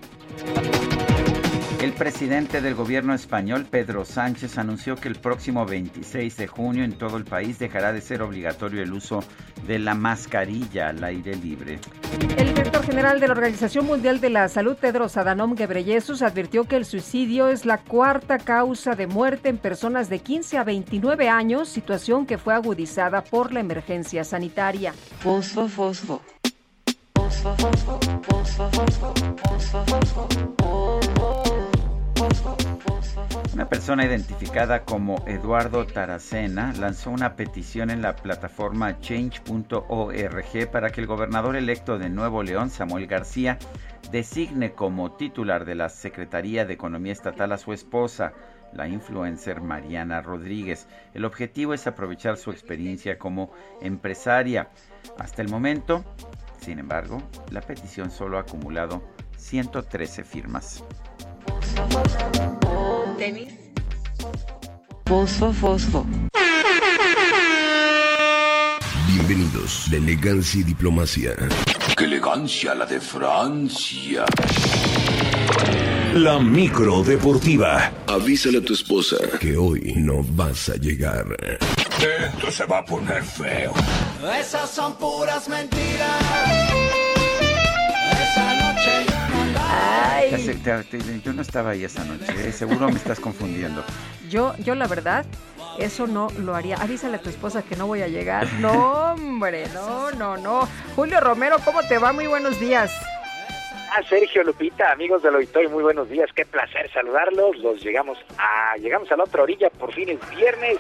El 1.80 1.94
presidente 1.94 2.60
del 2.60 2.74
gobierno 2.74 3.14
español, 3.14 3.68
Pedro 3.70 4.04
Sánchez, 4.04 4.58
anunció 4.58 4.95
que 4.95 5.10
el 5.10 5.16
próximo 5.16 5.64
26 5.64 6.36
de 6.36 6.48
junio 6.48 6.84
en 6.84 6.94
todo 6.94 7.18
el 7.18 7.24
país 7.24 7.60
dejará 7.60 7.94
de 7.94 8.02
ser 8.02 8.24
obligatorio 8.24 8.82
el 8.82 8.91
uso 8.91 9.20
de 9.68 9.78
la 9.78 9.94
mascarilla 9.94 10.90
al 10.90 11.04
aire 11.04 11.36
libre. 11.36 11.80
El 12.36 12.48
director 12.48 12.84
general 12.84 13.20
de 13.20 13.28
la 13.28 13.34
Organización 13.34 13.86
Mundial 13.86 14.20
de 14.20 14.32
la 14.32 14.49
Salud, 14.49 14.76
Tedros 14.76 15.18
Adhanom 15.18 15.54
Ghebreyesus, 15.54 16.24
advirtió 16.24 16.64
que 16.64 16.78
el 16.78 16.86
suicidio 16.86 17.48
es 17.48 17.64
la 17.64 17.78
cuarta 17.78 18.40
causa 18.40 18.95
de 18.95 19.06
muerte 19.06 19.49
en 19.49 19.60
personas 19.60 20.10
de 20.10 20.18
15 20.18 20.58
a 20.58 20.64
29 20.64 21.30
años, 21.30 21.70
situación 21.70 22.26
que 22.26 22.40
fue 22.40 22.56
agudizada 22.56 23.24
por 23.24 23.54
la 23.54 23.60
emergencia 23.60 24.24
sanitaria. 24.24 24.94
Fosfo, 25.20 25.68
fosfo. 25.68 26.24
Fosfo, 27.14 27.56
fosfo, 27.56 27.99
fosfo, 28.24 28.70
fosfo, 28.72 29.14
fosfo, 29.86 30.28
fosfo. 30.58 31.47
Una 33.54 33.70
persona 33.70 34.06
identificada 34.06 34.84
como 34.86 35.24
Eduardo 35.26 35.85
Taracena 35.88 36.74
lanzó 36.74 37.10
una 37.10 37.35
petición 37.35 37.90
en 37.90 38.01
la 38.01 38.16
plataforma 38.16 39.00
change.org 39.00 40.72
para 40.72 40.90
que 40.90 41.01
el 41.01 41.08
gobernador 41.08 41.56
electo 41.56 41.98
de 41.98 42.10
Nuevo 42.10 42.43
León, 42.43 42.69
Samuel 42.69 43.08
García, 43.08 43.58
designe 44.11 44.74
como 44.74 45.14
titular 45.14 45.66
de 45.66 45.76
la 45.76 45.90
Secretaría 45.90 46.66
de 46.66 46.74
Economía 46.74 47.14
Estatal 47.14 47.51
a 47.51 47.58
su 47.58 47.74
esposa, 47.74 48.34
la 48.74 48.88
influencer 48.88 49.61
Mariana 49.61 50.22
Rodríguez. 50.22 50.88
El 51.14 51.26
objetivo 51.26 51.74
es 51.74 51.88
aprovechar 51.88 52.38
su 52.38 52.51
experiencia 52.51 53.18
como 53.18 53.51
empresaria. 53.82 54.69
Hasta 55.18 55.42
el 55.42 55.50
momento, 55.50 56.03
sin 56.60 56.80
embargo, 56.80 57.22
la 57.51 57.61
petición 57.61 58.11
solo 58.11 58.38
ha 58.38 58.42
acumulado 58.42 59.01
113 59.38 60.24
firmas. 60.24 60.84
Tenis. 63.17 63.53
Fosfo, 65.06 65.53
fosfo. 65.53 66.06
Bienvenidos 69.08 69.90
de 69.90 69.98
Elegancia 69.98 70.61
y 70.61 70.64
Diplomacia. 70.64 71.35
¡Qué 71.98 72.03
elegancia 72.06 72.76
la 72.76 72.85
de 72.85 73.00
Francia! 73.00 74.26
La 76.14 76.40
micro 76.40 77.03
deportiva. 77.03 77.92
Avísale 78.08 78.59
a 78.59 78.61
tu 78.61 78.74
esposa 78.74 79.17
que 79.40 79.56
hoy 79.56 79.93
no 79.98 80.24
vas 80.24 80.69
a 80.69 80.76
llegar. 80.76 81.26
Esto 81.40 82.51
se 82.51 82.66
va 82.66 82.80
a 82.80 82.85
poner 82.85 83.24
feo. 83.24 83.74
Esas 84.40 84.69
son 84.69 84.95
puras 84.95 85.48
mentiras. 85.48 86.67
Te- 90.35 90.83
te- 90.83 91.22
yo 91.22 91.33
no 91.33 91.41
estaba 91.41 91.72
ahí 91.72 91.83
esa 91.83 92.03
noche, 92.03 92.31
¿eh? 92.47 92.51
seguro 92.51 92.88
me 92.89 92.95
estás 92.95 93.19
confundiendo. 93.19 93.83
Yo, 94.30 94.56
yo 94.59 94.75
la 94.75 94.88
verdad, 94.88 95.25
eso 95.80 96.07
no 96.07 96.27
lo 96.39 96.56
haría. 96.56 96.77
Avísale 96.77 97.17
a 97.17 97.22
tu 97.22 97.30
esposa 97.30 97.61
que 97.64 97.75
no 97.75 97.88
voy 97.88 98.01
a 98.01 98.07
llegar. 98.07 98.47
No, 98.59 99.14
hombre, 99.14 99.67
no, 99.73 100.11
no, 100.11 100.38
no. 100.38 100.67
Julio 100.95 101.19
Romero, 101.19 101.57
¿cómo 101.64 101.81
te 101.83 101.97
va? 101.97 102.11
Muy 102.14 102.27
buenos 102.27 102.59
días. 102.59 102.91
Ah, 103.89 104.01
Sergio 104.09 104.43
Lupita, 104.43 104.91
amigos 104.91 105.23
del 105.23 105.35
auditorio, 105.35 105.69
muy 105.69 105.81
buenos 105.81 106.09
días, 106.09 106.30
qué 106.35 106.45
placer 106.45 106.91
saludarlos. 106.91 107.57
Los 107.59 107.81
llegamos 107.81 108.17
a 108.38 108.75
llegamos 108.77 109.09
a 109.11 109.15
la 109.15 109.23
otra 109.23 109.43
orilla, 109.43 109.69
por 109.69 109.93
fin 109.93 110.09
es 110.09 110.19
viernes, 110.35 110.77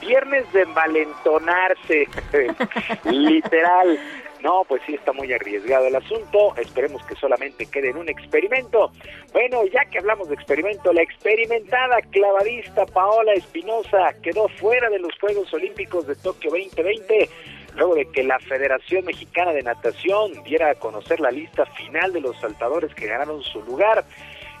viernes 0.00 0.44
de 0.52 0.62
envalentonarse, 0.62 2.06
literal. 3.10 3.98
No, 4.42 4.64
pues 4.66 4.82
sí 4.86 4.94
está 4.94 5.12
muy 5.12 5.32
arriesgado 5.32 5.86
el 5.86 5.96
asunto. 5.96 6.54
Esperemos 6.56 7.04
que 7.04 7.14
solamente 7.16 7.66
quede 7.66 7.90
en 7.90 7.98
un 7.98 8.08
experimento. 8.08 8.90
Bueno, 9.32 9.64
ya 9.66 9.84
que 9.90 9.98
hablamos 9.98 10.28
de 10.28 10.34
experimento, 10.34 10.92
la 10.92 11.02
experimentada 11.02 12.00
clavadista 12.10 12.86
Paola 12.86 13.32
Espinosa 13.34 14.14
quedó 14.22 14.48
fuera 14.48 14.88
de 14.88 14.98
los 14.98 15.12
Juegos 15.20 15.52
Olímpicos 15.52 16.06
de 16.06 16.16
Tokio 16.16 16.50
2020 16.50 17.28
luego 17.76 17.94
de 17.94 18.06
que 18.06 18.24
la 18.24 18.38
Federación 18.40 19.04
Mexicana 19.04 19.52
de 19.52 19.62
Natación 19.62 20.42
diera 20.44 20.70
a 20.70 20.74
conocer 20.74 21.20
la 21.20 21.30
lista 21.30 21.66
final 21.66 22.12
de 22.12 22.20
los 22.20 22.38
saltadores 22.40 22.94
que 22.94 23.06
ganaron 23.06 23.42
su 23.42 23.62
lugar. 23.62 24.04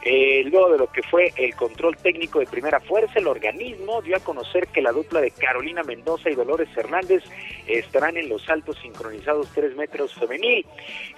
Eh, 0.02 0.44
luego 0.46 0.70
de 0.70 0.78
lo 0.78 0.90
que 0.90 1.02
fue 1.02 1.32
el 1.36 1.54
control 1.54 1.96
técnico 1.96 2.38
de 2.38 2.46
primera 2.46 2.80
fuerza, 2.80 3.18
el 3.18 3.26
organismo 3.26 4.00
dio 4.00 4.16
a 4.16 4.20
conocer 4.20 4.68
que 4.68 4.80
la 4.80 4.92
dupla 4.92 5.20
de 5.20 5.30
Carolina 5.30 5.82
Mendoza 5.82 6.30
y 6.30 6.34
Dolores 6.34 6.68
Hernández 6.74 7.22
estarán 7.66 8.16
en 8.16 8.28
los 8.28 8.42
saltos 8.42 8.78
sincronizados 8.78 9.48
3 9.54 9.76
metros 9.76 10.14
femenil. 10.14 10.64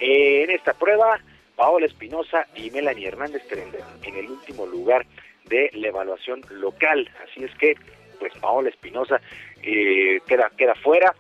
Eh, 0.01 0.43
en 0.43 0.51
esta 0.51 0.73
prueba, 0.73 1.21
Paola 1.55 1.87
Espinosa 1.87 2.47
y 2.57 2.71
Melanie 2.71 3.09
Hernández 3.09 3.47
tendrán 3.47 3.87
en 4.03 4.17
el 4.17 4.31
último 4.31 4.67
lugar 4.67 5.07
de 5.45 5.71
la 5.75 5.89
evaluación 5.89 6.43
local. 6.51 7.09
Así 7.23 7.45
es 7.45 7.55
que, 7.57 7.77
pues 8.19 8.33
Paola 8.41 8.69
Espinosa 8.69 9.21
eh, 9.63 10.21
queda, 10.27 10.51
queda 10.57 10.75
fuera 10.75 11.15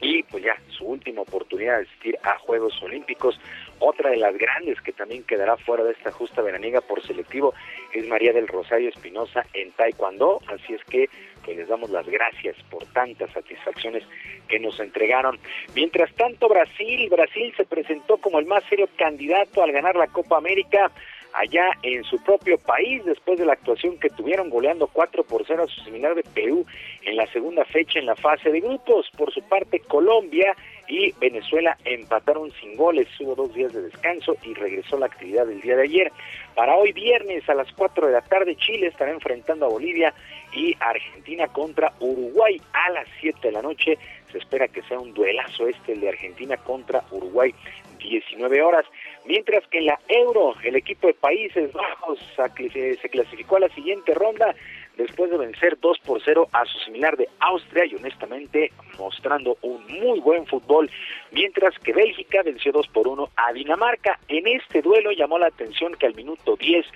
y 0.00 0.22
pues 0.24 0.44
ya 0.44 0.56
su 0.68 0.84
última 0.84 1.22
oportunidad 1.22 1.78
de 1.78 1.84
asistir 1.84 2.18
a 2.22 2.38
Juegos 2.38 2.80
Olímpicos. 2.82 3.40
Otra 3.78 4.10
de 4.10 4.16
las 4.16 4.36
grandes 4.36 4.80
que 4.80 4.92
también 4.92 5.24
quedará 5.24 5.56
fuera 5.56 5.84
de 5.84 5.92
esta 5.92 6.12
justa 6.12 6.42
veraniega 6.42 6.80
por 6.80 7.02
selectivo 7.02 7.54
es 7.92 8.06
María 8.06 8.32
del 8.32 8.48
Rosario 8.48 8.88
Espinosa 8.88 9.44
en 9.52 9.72
Taekwondo, 9.72 10.40
así 10.46 10.74
es 10.74 10.84
que 10.84 11.08
pues 11.44 11.56
les 11.56 11.68
damos 11.68 11.90
las 11.90 12.06
gracias 12.06 12.56
por 12.70 12.84
tantas 12.86 13.30
satisfacciones 13.32 14.02
que 14.48 14.58
nos 14.58 14.80
entregaron. 14.80 15.38
Mientras 15.74 16.12
tanto, 16.14 16.48
Brasil, 16.48 17.08
Brasil 17.10 17.52
se 17.56 17.66
presentó 17.66 18.16
como 18.16 18.38
el 18.38 18.46
más 18.46 18.64
serio 18.64 18.88
candidato 18.96 19.62
al 19.62 19.72
ganar 19.72 19.96
la 19.96 20.06
Copa 20.06 20.38
América 20.38 20.90
allá 21.34 21.70
en 21.82 22.04
su 22.04 22.22
propio 22.22 22.58
país 22.58 23.04
después 23.04 23.38
de 23.38 23.44
la 23.44 23.54
actuación 23.54 23.98
que 23.98 24.08
tuvieron 24.08 24.48
goleando 24.50 24.86
4 24.86 25.24
por 25.24 25.44
0 25.46 25.64
a 25.64 25.66
su 25.66 25.80
similar 25.82 26.14
de 26.14 26.22
Perú 26.22 26.64
en 27.02 27.16
la 27.16 27.26
segunda 27.32 27.64
fecha 27.64 27.98
en 27.98 28.06
la 28.06 28.16
fase 28.16 28.50
de 28.50 28.60
grupos. 28.60 29.10
Por 29.16 29.32
su 29.32 29.42
parte, 29.42 29.80
Colombia 29.80 30.54
y 30.88 31.12
Venezuela 31.12 31.76
empataron 31.84 32.50
sin 32.60 32.76
goles. 32.76 33.08
Hubo 33.20 33.34
dos 33.34 33.54
días 33.54 33.72
de 33.72 33.82
descanso 33.82 34.36
y 34.42 34.54
regresó 34.54 34.98
la 34.98 35.06
actividad 35.06 35.46
del 35.46 35.60
día 35.60 35.76
de 35.76 35.82
ayer. 35.82 36.12
Para 36.54 36.76
hoy 36.76 36.92
viernes 36.92 37.48
a 37.48 37.54
las 37.54 37.70
4 37.72 38.06
de 38.06 38.12
la 38.12 38.20
tarde, 38.22 38.56
Chile 38.56 38.88
estará 38.88 39.10
enfrentando 39.10 39.66
a 39.66 39.70
Bolivia 39.70 40.14
y 40.52 40.76
Argentina 40.80 41.48
contra 41.48 41.92
Uruguay 42.00 42.60
a 42.72 42.90
las 42.90 43.08
7 43.20 43.38
de 43.42 43.52
la 43.52 43.62
noche. 43.62 43.98
Se 44.30 44.38
espera 44.38 44.68
que 44.68 44.82
sea 44.82 44.98
un 44.98 45.14
duelazo 45.14 45.68
este, 45.68 45.92
el 45.92 46.00
de 46.00 46.08
Argentina 46.10 46.56
contra 46.56 47.04
Uruguay, 47.10 47.54
19 47.98 48.62
horas. 48.62 48.84
Mientras 49.26 49.66
que 49.68 49.78
en 49.78 49.86
la 49.86 49.98
Euro, 50.08 50.54
el 50.62 50.76
equipo 50.76 51.06
de 51.06 51.14
Países 51.14 51.72
Bajos 51.72 52.18
se 52.36 53.08
clasificó 53.08 53.56
a 53.56 53.60
la 53.60 53.68
siguiente 53.70 54.12
ronda 54.14 54.54
después 54.96 55.30
de 55.30 55.38
vencer 55.38 55.78
2 55.80 55.98
por 56.00 56.22
0 56.22 56.48
a 56.52 56.64
su 56.66 56.78
similar 56.80 57.16
de 57.16 57.28
Austria 57.40 57.84
y 57.84 57.94
honestamente 57.94 58.72
mostrando 58.98 59.56
un 59.62 59.84
muy 59.86 60.20
buen 60.20 60.46
fútbol, 60.46 60.90
mientras 61.32 61.78
que 61.78 61.92
Bélgica 61.92 62.42
venció 62.42 62.72
2 62.72 62.88
por 62.88 63.08
1 63.08 63.30
a 63.36 63.52
Dinamarca. 63.52 64.18
En 64.28 64.46
este 64.46 64.82
duelo 64.82 65.12
llamó 65.12 65.38
la 65.38 65.48
atención 65.48 65.94
que 65.94 66.06
al 66.06 66.14
minuto 66.14 66.56
10 66.56 66.86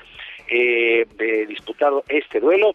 eh, 0.51 1.07
de 1.17 1.47
disputado 1.47 2.05
este 2.09 2.41
duelo, 2.41 2.75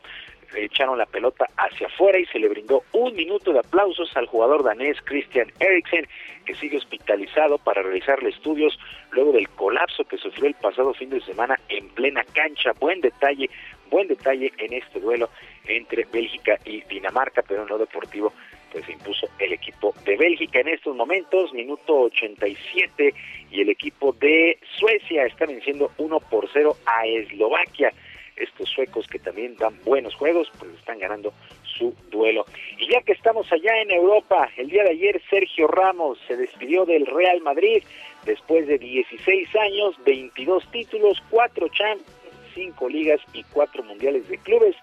echaron 0.55 0.97
la 0.97 1.05
pelota 1.05 1.47
hacia 1.57 1.87
afuera 1.87 2.19
y 2.19 2.25
se 2.25 2.39
le 2.39 2.49
brindó 2.49 2.83
un 2.93 3.15
minuto 3.15 3.51
de 3.53 3.59
aplausos 3.59 4.15
al 4.15 4.27
jugador 4.27 4.63
danés 4.63 4.97
Christian 5.03 5.51
Eriksen, 5.59 6.07
que 6.45 6.55
sigue 6.55 6.77
hospitalizado 6.77 7.57
para 7.57 7.81
realizarle 7.81 8.29
estudios 8.29 8.77
luego 9.11 9.31
del 9.31 9.49
colapso 9.49 10.03
que 10.03 10.17
sufrió 10.17 10.47
el 10.47 10.55
pasado 10.55 10.93
fin 10.93 11.09
de 11.09 11.21
semana 11.21 11.59
en 11.69 11.89
plena 11.89 12.23
cancha. 12.33 12.71
Buen 12.79 13.01
detalle, 13.01 13.49
buen 13.93 14.07
detalle 14.07 14.51
en 14.57 14.73
este 14.73 14.99
duelo 14.99 15.29
entre 15.67 16.05
Bélgica 16.05 16.57
y 16.65 16.81
Dinamarca, 16.81 17.43
pero 17.47 17.61
en 17.61 17.69
lo 17.69 17.77
deportivo 17.77 18.33
pues 18.71 18.85
se 18.85 18.93
impuso 18.93 19.27
el 19.37 19.53
equipo 19.53 19.93
de 20.03 20.17
Bélgica 20.17 20.59
en 20.59 20.69
estos 20.69 20.95
momentos, 20.95 21.53
minuto 21.53 22.01
87, 22.05 23.13
y 23.51 23.61
el 23.61 23.69
equipo 23.69 24.13
de 24.13 24.57
Suecia 24.79 25.25
está 25.27 25.45
venciendo 25.45 25.91
1 25.99 26.19
por 26.21 26.49
0 26.51 26.75
a 26.87 27.05
Eslovaquia 27.05 27.93
estos 28.35 28.67
suecos 28.69 29.07
que 29.07 29.19
también 29.19 29.55
dan 29.57 29.79
buenos 29.83 30.15
juegos, 30.15 30.51
pues 30.57 30.71
están 30.73 30.97
ganando 30.97 31.33
su 31.77 31.95
duelo. 32.09 32.45
Y 32.79 32.91
ya 32.91 33.01
que 33.01 33.11
estamos 33.11 33.51
allá 33.51 33.79
en 33.81 33.91
Europa, 33.91 34.49
el 34.57 34.69
día 34.69 34.83
de 34.83 34.89
ayer 34.89 35.21
Sergio 35.29 35.67
Ramos 35.67 36.17
se 36.27 36.35
despidió 36.35 36.83
del 36.85 37.05
Real 37.05 37.41
Madrid 37.41 37.83
después 38.25 38.67
de 38.67 38.79
16 38.79 39.55
años, 39.55 39.95
22 40.03 40.65
títulos, 40.71 41.21
4 41.29 41.67
Champions, 41.69 42.22
5 42.53 42.89
ligas 42.89 43.19
y 43.33 43.43
4 43.43 43.83
mundiales 43.83 44.27
de 44.29 44.37
clubes. 44.37 44.75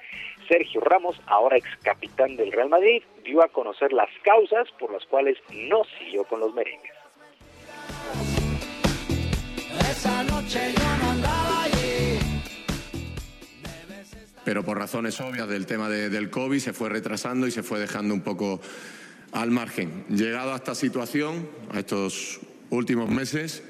Sergio 0.48 0.80
Ramos, 0.80 1.20
ahora 1.26 1.56
ex 1.56 1.68
capitán 1.82 2.36
del 2.36 2.50
Real 2.52 2.68
Madrid, 2.68 3.02
dio 3.24 3.42
a 3.44 3.48
conocer 3.48 3.92
las 3.92 4.08
causas 4.24 4.66
por 4.78 4.92
las 4.92 5.04
cuales 5.06 5.36
no 5.68 5.82
siguió 5.98 6.24
con 6.24 6.40
los 6.40 6.52
merengues. 6.54 6.92
Esa 9.90 10.22
noche 10.24 10.72
yo 10.76 10.96
no 11.04 11.10
andaba 11.10 11.62
allí. 11.64 12.18
pero 14.44 14.64
por 14.64 14.78
razones 14.78 15.20
obvias 15.20 15.48
del 15.48 15.66
tema 15.66 15.88
de- 15.88 16.08
del 16.08 16.30
COVID 16.30 16.58
se 16.58 16.72
fue 16.72 16.88
retrasando 16.88 17.46
y 17.46 17.50
se 17.52 17.62
fue 17.62 17.78
dejando 17.78 18.14
un 18.14 18.22
poco 18.22 18.60
al 19.32 19.50
margen. 19.50 20.04
Llegado 20.08 20.52
a 20.52 20.56
esta 20.56 20.74
situación, 20.74 21.48
a 21.72 21.78
estos 21.80 22.40
últimos 22.70 23.08
meses, 23.10 23.62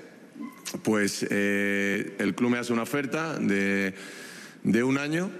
pues 0.83 1.27
eh, 1.31 2.17
el 2.19 2.35
club 2.35 2.51
me 2.51 2.59
hace 2.59 2.73
una 2.73 2.83
oferta 2.83 3.39
de, 3.39 3.95
de 4.63 4.83
un 4.83 4.99
año 4.99 5.31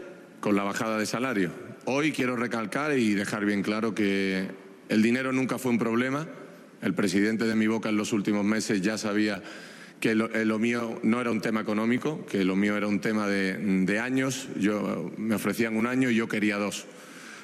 con 0.41 0.57
la 0.57 0.63
bajada 0.63 0.99
de 0.99 1.07
salario. 1.07 1.51
Hoy 1.85 2.13
quiero 2.13 2.37
recalcar 2.37 2.97
y 2.99 3.15
dejar 3.15 3.45
bien 3.45 3.63
claro 3.63 3.95
que 3.95 4.49
el 4.89 5.03
dinero 5.03 5.33
nunca 5.33 5.59
fue 5.59 5.71
un 5.71 5.79
problema. 5.79 6.27
El 6.83 6.95
presidente 6.95 7.45
de 7.45 7.55
mi 7.55 7.67
boca 7.67 7.89
en 7.89 7.97
los 7.97 8.13
últimos 8.13 8.45
meses 8.45 8.81
ya 8.81 8.97
sabía 8.99 9.43
que 10.01 10.15
lo, 10.15 10.35
eh, 10.35 10.59
mío 10.59 10.99
no 11.03 11.21
era 11.21 11.31
un 11.31 11.41
tema 11.41 11.61
económico, 11.61 12.25
que 12.27 12.45
lo 12.45 12.57
mío 12.57 12.77
era 12.77 12.87
un 12.87 13.01
tema 13.01 13.27
de, 13.27 13.57
de 13.85 13.99
años. 13.99 14.49
Yo, 14.57 15.13
me 15.17 15.35
ofrecían 15.35 15.77
un 15.77 15.87
año 15.87 16.11
y 16.11 16.17
yo 16.17 16.29
quería 16.29 16.57
dos. 16.57 16.87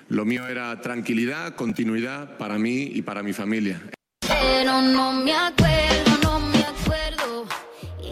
Lo 0.08 0.24
mío 0.24 0.46
era 0.46 0.80
tranquilidad, 0.80 1.54
continuidad 1.54 2.38
para 2.38 2.58
mí 2.58 2.90
y 2.94 3.02
para 3.02 3.22
mi 3.22 3.32
familia. 3.32 3.82
Pero 4.20 4.80
no 4.82 5.12
me 5.12 5.32
acuerdo. 5.32 5.85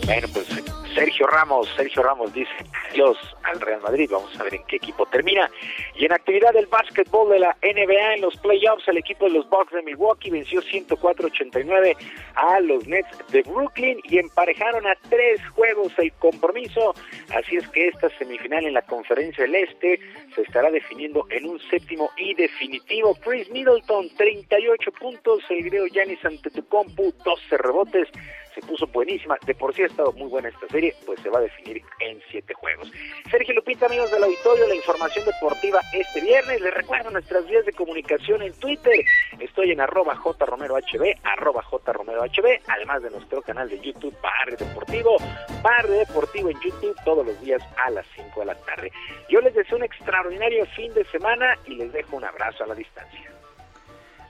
Bueno, 0.07 0.29
pues 0.35 0.47
Sergio 0.95 1.27
Ramos, 1.27 1.69
Sergio 1.77 2.03
Ramos 2.03 2.33
dice 2.35 2.53
adiós 2.91 3.17
al 3.43 3.61
Real 3.61 3.81
Madrid, 3.81 4.09
vamos 4.13 4.39
a 4.39 4.45
ver 4.45 4.55
en 4.55 4.65
qué 4.65 4.77
equipo 4.77 5.07
termina. 5.07 5.51
Y 5.97 6.05
en 6.05 6.13
actividad 6.13 6.53
del 6.53 6.67
básquetbol 6.67 7.31
de 7.31 7.41
la 7.41 7.57
NBA 7.63 8.15
en 8.15 8.21
los 8.21 8.37
playoffs, 8.37 8.87
el 8.87 8.99
equipo 8.99 9.25
de 9.25 9.33
los 9.33 9.49
Bucks 9.49 9.73
de 9.73 9.83
Milwaukee 9.83 10.31
venció 10.31 10.63
104-89 10.63 11.97
a 12.35 12.61
los 12.61 12.87
Nets 12.87 13.17
de 13.33 13.43
Brooklyn 13.43 13.99
y 14.05 14.19
emparejaron 14.19 14.87
a 14.87 14.95
tres 15.09 15.41
juegos 15.55 15.93
el 15.99 16.13
compromiso. 16.15 16.95
Así 17.35 17.57
es 17.57 17.67
que 17.69 17.89
esta 17.89 18.11
semifinal 18.19 18.65
en 18.67 18.75
la 18.75 18.83
conferencia 18.83 19.45
del 19.45 19.55
Este 19.55 19.99
se 20.35 20.43
estará 20.43 20.71
definiendo 20.71 21.27
en 21.31 21.47
un 21.47 21.59
séptimo 21.71 22.11
y 22.19 22.35
definitivo. 22.35 23.15
Chris 23.25 23.51
Middleton, 23.51 24.11
38 24.17 24.93
puntos, 24.93 25.43
el 25.49 25.65
griego 25.65 25.87
Giannis 25.87 26.25
Antetokounmpo, 26.25 27.13
12 27.25 27.57
rebotes, 27.59 28.09
se 28.55 28.61
puso 28.63 28.87
buenísima. 28.87 29.37
De 29.47 29.55
por 29.55 29.75
sí 29.75 29.83
ha 29.83 29.87
estado 29.87 30.13
muy 30.13 30.29
buena 30.29 30.49
esta 30.49 30.69
serie, 30.69 30.95
pues 31.05 31.21
se 31.21 31.29
va 31.29 31.39
a 31.39 31.43
definir 31.43 31.83
en 32.01 32.21
siete 32.31 32.55
juegos. 32.55 32.91
Sergio 33.31 33.55
Lupita, 33.55 33.87
amigos 33.87 34.11
del 34.11 34.25
auditorio, 34.25 34.67
la 34.69 34.75
información 34.75 35.25
deportiva 35.25 35.81
este 35.93 36.21
viernes. 36.21 36.61
Les 36.61 36.75
recuerdo 36.75 37.11
nuestras 37.11 37.47
vías 37.47 37.65
de 37.67 37.73
comunicación 37.73 38.43
en 38.43 38.53
Twitter. 38.55 39.05
Estoy 39.39 39.73
en 39.73 39.81
arroba 39.81 40.17
jromerohb, 40.17 41.15
arroba 41.25 41.63
jromerohb, 41.63 42.61
además 42.69 43.03
de 43.03 43.11
nuestro 43.11 43.43
canal 43.43 43.69
de 43.69 43.81
YouTube 43.81 44.17
Barrio 44.23 44.57
Deportivo, 44.57 45.17
Barrio 45.63 45.99
Deportivo 45.99 46.51
en 46.51 46.61
YouTube 46.61 46.97
todos 47.05 47.27
los 47.27 47.41
días 47.41 47.63
a 47.85 47.91
las 47.91 48.07
5 48.15 48.41
de 48.41 48.47
la 48.47 48.55
tarde. 48.55 48.93
Yo 49.29 49.41
les 49.41 49.55
deseo 49.55 49.77
un 49.77 49.85
extraordinario 49.85 50.65
fin 50.67 50.93
de 50.95 51.05
semana 51.07 51.57
y 51.67 51.75
les 51.75 51.93
dejo 51.93 52.17
un 52.17 52.25
abrazo 52.25 52.65
a 52.65 52.67
la 52.67 52.75
distancia. 52.75 53.31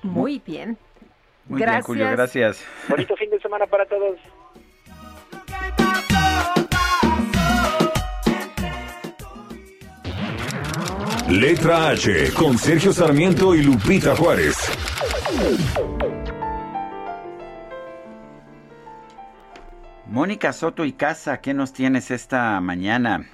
Muy 0.02 0.40
bien. 0.44 0.76
Muy 1.46 1.60
gracias. 1.60 1.74
bien, 1.74 1.82
Julio, 1.82 2.10
gracias. 2.10 2.66
Bonito 2.88 3.16
fin 3.16 3.30
de 3.30 3.40
semana 3.40 3.66
para 3.66 3.84
todos. 3.86 4.18
Letra 11.30 11.88
H 11.88 12.32
con 12.38 12.58
Sergio 12.58 12.92
Sarmiento 12.92 13.54
y 13.54 13.62
Lupita 13.62 14.14
Juárez. 14.14 14.56
Mónica 20.06 20.52
Soto 20.52 20.84
y 20.84 20.92
Casa, 20.92 21.40
¿qué 21.40 21.54
nos 21.54 21.72
tienes 21.72 22.10
esta 22.10 22.60
mañana? 22.60 23.26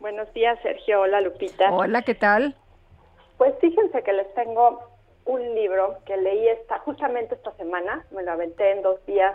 Buenos 0.00 0.32
días, 0.32 0.58
Sergio. 0.62 1.02
Hola, 1.02 1.20
Lupita. 1.20 1.70
Hola, 1.70 2.02
¿qué 2.02 2.14
tal? 2.14 2.56
Pues 3.36 3.52
fíjense 3.60 4.02
que 4.02 4.12
les 4.12 4.32
tengo 4.34 4.91
un 5.24 5.54
libro 5.54 5.98
que 6.04 6.16
leí 6.16 6.48
esta, 6.48 6.78
justamente 6.80 7.34
esta 7.34 7.52
semana. 7.52 8.04
Me 8.10 8.22
lo 8.22 8.32
aventé 8.32 8.72
en 8.72 8.82
dos 8.82 9.04
días 9.06 9.34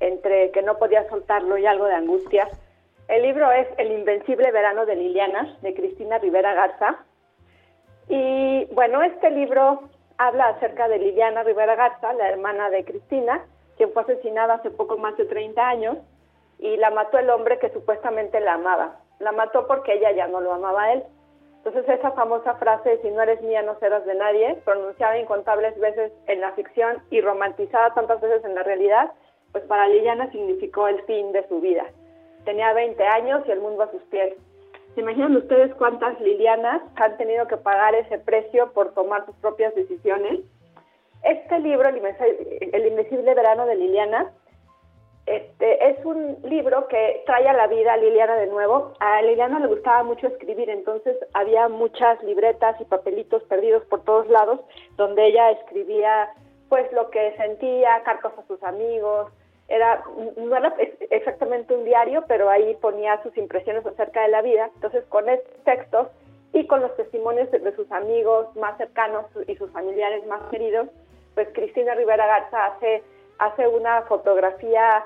entre 0.00 0.50
que 0.50 0.62
no 0.62 0.78
podía 0.78 1.08
soltarlo 1.08 1.58
y 1.58 1.66
algo 1.66 1.86
de 1.86 1.94
angustia. 1.94 2.48
El 3.08 3.22
libro 3.22 3.50
es 3.52 3.68
El 3.78 3.92
Invencible 3.92 4.50
Verano 4.50 4.84
de 4.84 4.96
Liliana, 4.96 5.56
de 5.62 5.74
Cristina 5.74 6.18
Rivera 6.18 6.54
Garza. 6.54 7.04
Y 8.08 8.64
bueno, 8.72 9.02
este 9.02 9.30
libro 9.30 9.88
habla 10.18 10.48
acerca 10.48 10.88
de 10.88 10.98
Liliana 10.98 11.42
Rivera 11.42 11.74
Garza, 11.76 12.12
la 12.14 12.28
hermana 12.28 12.70
de 12.70 12.84
Cristina, 12.84 13.44
quien 13.76 13.92
fue 13.92 14.02
asesinada 14.02 14.54
hace 14.54 14.70
poco 14.70 14.96
más 14.96 15.16
de 15.16 15.26
30 15.26 15.68
años 15.68 15.98
y 16.58 16.76
la 16.76 16.90
mató 16.90 17.18
el 17.18 17.30
hombre 17.30 17.58
que 17.58 17.70
supuestamente 17.70 18.40
la 18.40 18.54
amaba. 18.54 19.00
La 19.18 19.32
mató 19.32 19.66
porque 19.66 19.94
ella 19.94 20.12
ya 20.12 20.26
no 20.26 20.40
lo 20.40 20.52
amaba 20.52 20.84
a 20.84 20.92
él. 20.94 21.04
Entonces 21.66 21.98
esa 21.98 22.12
famosa 22.12 22.54
frase, 22.54 23.00
si 23.02 23.10
no 23.10 23.22
eres 23.22 23.42
mía 23.42 23.60
no 23.60 23.76
serás 23.80 24.06
de 24.06 24.14
nadie, 24.14 24.54
pronunciada 24.64 25.18
incontables 25.18 25.76
veces 25.80 26.12
en 26.28 26.40
la 26.40 26.52
ficción 26.52 27.02
y 27.10 27.20
romantizada 27.20 27.92
tantas 27.92 28.20
veces 28.20 28.44
en 28.44 28.54
la 28.54 28.62
realidad, 28.62 29.10
pues 29.50 29.64
para 29.64 29.88
Liliana 29.88 30.30
significó 30.30 30.86
el 30.86 31.02
fin 31.02 31.32
de 31.32 31.44
su 31.48 31.60
vida. 31.60 31.84
Tenía 32.44 32.72
20 32.72 33.02
años 33.04 33.42
y 33.48 33.50
el 33.50 33.58
mundo 33.58 33.82
a 33.82 33.90
sus 33.90 34.00
pies. 34.04 34.34
¿Se 34.94 35.00
imaginan 35.00 35.34
ustedes 35.34 35.74
cuántas 35.74 36.20
Lilianas 36.20 36.82
han 36.94 37.16
tenido 37.16 37.48
que 37.48 37.56
pagar 37.56 37.96
ese 37.96 38.20
precio 38.20 38.72
por 38.72 38.94
tomar 38.94 39.26
sus 39.26 39.34
propias 39.38 39.74
decisiones? 39.74 40.42
Este 41.24 41.58
libro, 41.58 41.88
El 41.88 42.86
Invisible 42.86 43.34
Verano 43.34 43.66
de 43.66 43.74
Liliana, 43.74 44.30
este, 45.26 45.88
es 45.90 46.04
un 46.04 46.38
libro 46.44 46.86
que 46.88 47.22
trae 47.26 47.48
a 47.48 47.52
la 47.52 47.66
vida 47.66 47.92
a 47.92 47.96
Liliana 47.96 48.36
de 48.36 48.46
nuevo. 48.46 48.92
A 49.00 49.20
Liliana 49.22 49.58
le 49.58 49.66
gustaba 49.66 50.04
mucho 50.04 50.28
escribir, 50.28 50.70
entonces 50.70 51.16
había 51.34 51.68
muchas 51.68 52.22
libretas 52.22 52.80
y 52.80 52.84
papelitos 52.84 53.42
perdidos 53.44 53.84
por 53.86 54.02
todos 54.04 54.28
lados 54.28 54.60
donde 54.96 55.26
ella 55.26 55.50
escribía 55.50 56.30
pues 56.68 56.90
lo 56.92 57.10
que 57.10 57.34
sentía, 57.36 58.02
cartas 58.04 58.32
a 58.38 58.46
sus 58.46 58.62
amigos. 58.62 59.30
Era, 59.68 60.04
no 60.36 60.56
era 60.56 60.72
ex- 60.78 61.10
exactamente 61.10 61.74
un 61.74 61.84
diario, 61.84 62.24
pero 62.28 62.48
ahí 62.48 62.76
ponía 62.80 63.20
sus 63.24 63.36
impresiones 63.36 63.84
acerca 63.84 64.22
de 64.22 64.28
la 64.28 64.42
vida. 64.42 64.70
Entonces 64.76 65.04
con 65.06 65.28
estos 65.28 65.64
textos 65.64 66.08
y 66.52 66.68
con 66.68 66.80
los 66.80 66.94
testimonios 66.96 67.50
de 67.50 67.74
sus 67.74 67.90
amigos 67.90 68.54
más 68.54 68.78
cercanos 68.78 69.26
y 69.48 69.56
sus 69.56 69.70
familiares 69.72 70.24
más 70.26 70.40
queridos, 70.50 70.86
pues 71.34 71.48
Cristina 71.52 71.94
Rivera 71.94 72.26
Garza 72.26 72.66
hace, 72.66 73.02
hace 73.38 73.66
una 73.66 74.02
fotografía 74.02 75.04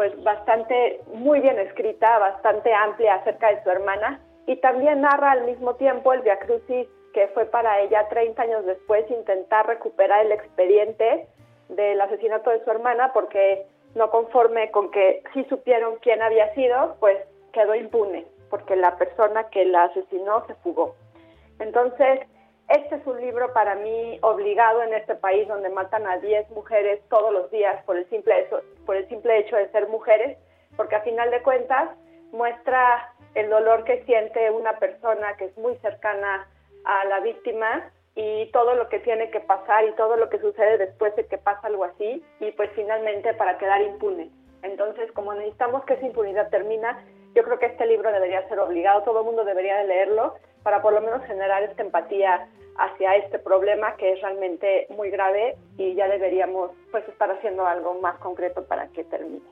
pues 0.00 0.24
bastante 0.24 1.02
muy 1.12 1.40
bien 1.40 1.58
escrita, 1.58 2.18
bastante 2.18 2.72
amplia 2.72 3.16
acerca 3.16 3.50
de 3.54 3.62
su 3.62 3.68
hermana 3.68 4.18
y 4.46 4.56
también 4.56 5.02
narra 5.02 5.32
al 5.32 5.44
mismo 5.44 5.74
tiempo 5.74 6.14
el 6.14 6.22
viacrucis 6.22 6.88
que 7.12 7.28
fue 7.34 7.44
para 7.44 7.80
ella 7.80 8.08
30 8.08 8.40
años 8.40 8.64
después 8.64 9.04
intentar 9.10 9.66
recuperar 9.66 10.24
el 10.24 10.32
expediente 10.32 11.26
del 11.68 12.00
asesinato 12.00 12.48
de 12.48 12.64
su 12.64 12.70
hermana 12.70 13.12
porque 13.12 13.66
no 13.94 14.10
conforme 14.10 14.70
con 14.70 14.90
que 14.90 15.22
sí 15.34 15.44
supieron 15.50 15.96
quién 16.00 16.22
había 16.22 16.54
sido, 16.54 16.96
pues 16.98 17.18
quedó 17.52 17.74
impune 17.74 18.24
porque 18.48 18.76
la 18.76 18.96
persona 18.96 19.50
que 19.50 19.66
la 19.66 19.84
asesinó 19.84 20.46
se 20.46 20.54
fugó. 20.62 20.94
Entonces, 21.58 22.20
este 22.70 22.94
es 22.94 23.06
un 23.06 23.20
libro 23.20 23.52
para 23.52 23.74
mí 23.74 24.18
obligado 24.22 24.82
en 24.82 24.94
este 24.94 25.16
país 25.16 25.48
donde 25.48 25.68
matan 25.70 26.06
a 26.06 26.18
10 26.18 26.50
mujeres 26.50 27.00
todos 27.08 27.32
los 27.32 27.50
días 27.50 27.82
por 27.84 27.96
el 27.96 28.08
simple 28.08 28.40
hecho, 28.40 28.62
por 28.86 28.96
el 28.96 29.08
simple 29.08 29.38
hecho 29.38 29.56
de 29.56 29.68
ser 29.70 29.88
mujeres, 29.88 30.38
porque 30.76 30.94
a 30.94 31.02
final 31.02 31.30
de 31.30 31.42
cuentas 31.42 31.90
muestra 32.32 33.12
el 33.34 33.50
dolor 33.50 33.84
que 33.84 34.04
siente 34.04 34.50
una 34.50 34.78
persona 34.78 35.36
que 35.36 35.46
es 35.46 35.58
muy 35.58 35.76
cercana 35.78 36.48
a 36.84 37.04
la 37.06 37.20
víctima 37.20 37.90
y 38.14 38.46
todo 38.52 38.74
lo 38.74 38.88
que 38.88 39.00
tiene 39.00 39.30
que 39.30 39.40
pasar 39.40 39.84
y 39.84 39.92
todo 39.92 40.16
lo 40.16 40.28
que 40.28 40.38
sucede 40.38 40.78
después 40.78 41.14
de 41.16 41.26
que 41.26 41.38
pasa 41.38 41.66
algo 41.66 41.84
así 41.84 42.24
y 42.38 42.52
pues 42.52 42.70
finalmente 42.74 43.34
para 43.34 43.58
quedar 43.58 43.82
impune. 43.82 44.30
Entonces, 44.62 45.10
como 45.12 45.34
necesitamos 45.34 45.84
que 45.84 45.94
esa 45.94 46.06
impunidad 46.06 46.50
termina, 46.50 47.02
yo 47.34 47.42
creo 47.44 47.58
que 47.58 47.66
este 47.66 47.86
libro 47.86 48.10
debería 48.12 48.46
ser 48.48 48.58
obligado, 48.58 49.02
todo 49.02 49.20
el 49.20 49.26
mundo 49.26 49.44
debería 49.44 49.76
de 49.78 49.86
leerlo 49.86 50.34
para 50.62 50.82
por 50.82 50.92
lo 50.92 51.00
menos 51.00 51.24
generar 51.24 51.62
esta 51.62 51.82
empatía 51.82 52.48
hacia 52.76 53.16
este 53.16 53.38
problema 53.38 53.96
que 53.96 54.12
es 54.12 54.20
realmente 54.20 54.86
muy 54.90 55.10
grave 55.10 55.56
y 55.76 55.94
ya 55.94 56.08
deberíamos 56.08 56.70
pues 56.90 57.06
estar 57.08 57.30
haciendo 57.30 57.66
algo 57.66 58.00
más 58.00 58.16
concreto 58.18 58.64
para 58.64 58.88
que 58.88 59.04
termine. 59.04 59.42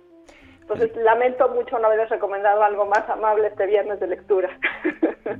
Entonces 0.61 0.95
lamento 0.97 1.49
mucho 1.49 1.79
no 1.79 1.87
haberles 1.87 2.11
recomendado 2.11 2.63
algo 2.63 2.85
más 2.87 3.09
amable 3.09 3.49
este 3.49 3.67
viernes 3.67 4.01
de 4.01 4.07
lectura. 4.07 4.51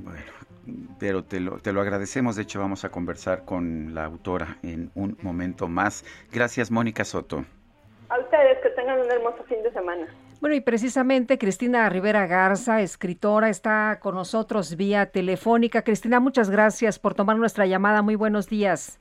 Pero 0.99 1.23
te 1.23 1.39
lo, 1.39 1.59
te 1.59 1.71
lo 1.71 1.81
agradecemos. 1.81 2.35
De 2.35 2.43
hecho, 2.43 2.59
vamos 2.59 2.83
a 2.83 2.89
conversar 2.89 3.45
con 3.45 3.95
la 3.95 4.05
autora 4.05 4.57
en 4.63 4.91
un 4.95 5.17
momento 5.21 5.67
más. 5.67 6.03
Gracias, 6.31 6.69
Mónica 6.71 7.05
Soto. 7.05 7.45
A 8.09 8.19
ustedes 8.19 8.59
que 8.61 8.69
tengan 8.71 8.99
un 8.99 9.09
hermoso 9.09 9.43
fin 9.45 9.63
de 9.63 9.71
semana. 9.71 10.07
Bueno, 10.41 10.55
y 10.55 10.61
precisamente 10.61 11.37
Cristina 11.37 11.89
Rivera 11.89 12.25
Garza, 12.25 12.81
escritora, 12.81 13.49
está 13.49 13.99
con 13.99 14.15
nosotros 14.15 14.77
vía 14.77 15.07
telefónica. 15.07 15.81
Cristina, 15.81 16.21
muchas 16.21 16.49
gracias 16.49 16.97
por 16.97 17.13
tomar 17.13 17.37
nuestra 17.37 17.65
llamada. 17.65 18.01
Muy 18.01 18.15
buenos 18.15 18.47
días. 18.47 18.99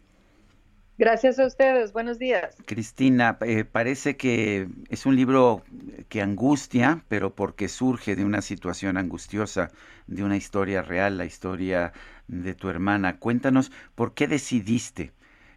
Gracias 0.99 1.39
a 1.39 1.47
ustedes. 1.47 1.93
Buenos 1.93 2.19
días. 2.19 2.57
Cristina, 2.67 3.39
eh, 3.43 3.65
parece 3.65 4.17
que 4.17 4.67
es 4.89 5.07
un 5.07 5.15
libro 5.15 5.63
que 6.09 6.23
angustia, 6.23 7.05
pero 7.07 7.37
porque 7.37 7.69
surge 7.69 8.17
de 8.17 8.25
una 8.25 8.43
situación 8.43 8.97
angustiosa, 8.97 9.71
de 10.09 10.25
una 10.25 10.37
historia 10.37 10.83
real, 10.83 11.19
la 11.19 11.25
historia 11.25 11.93
de 12.27 12.55
tu 12.55 12.69
hermana. 12.69 13.21
Cuéntanos, 13.21 13.71
¿por 13.95 14.13
qué 14.13 14.27
decidiste 14.27 15.13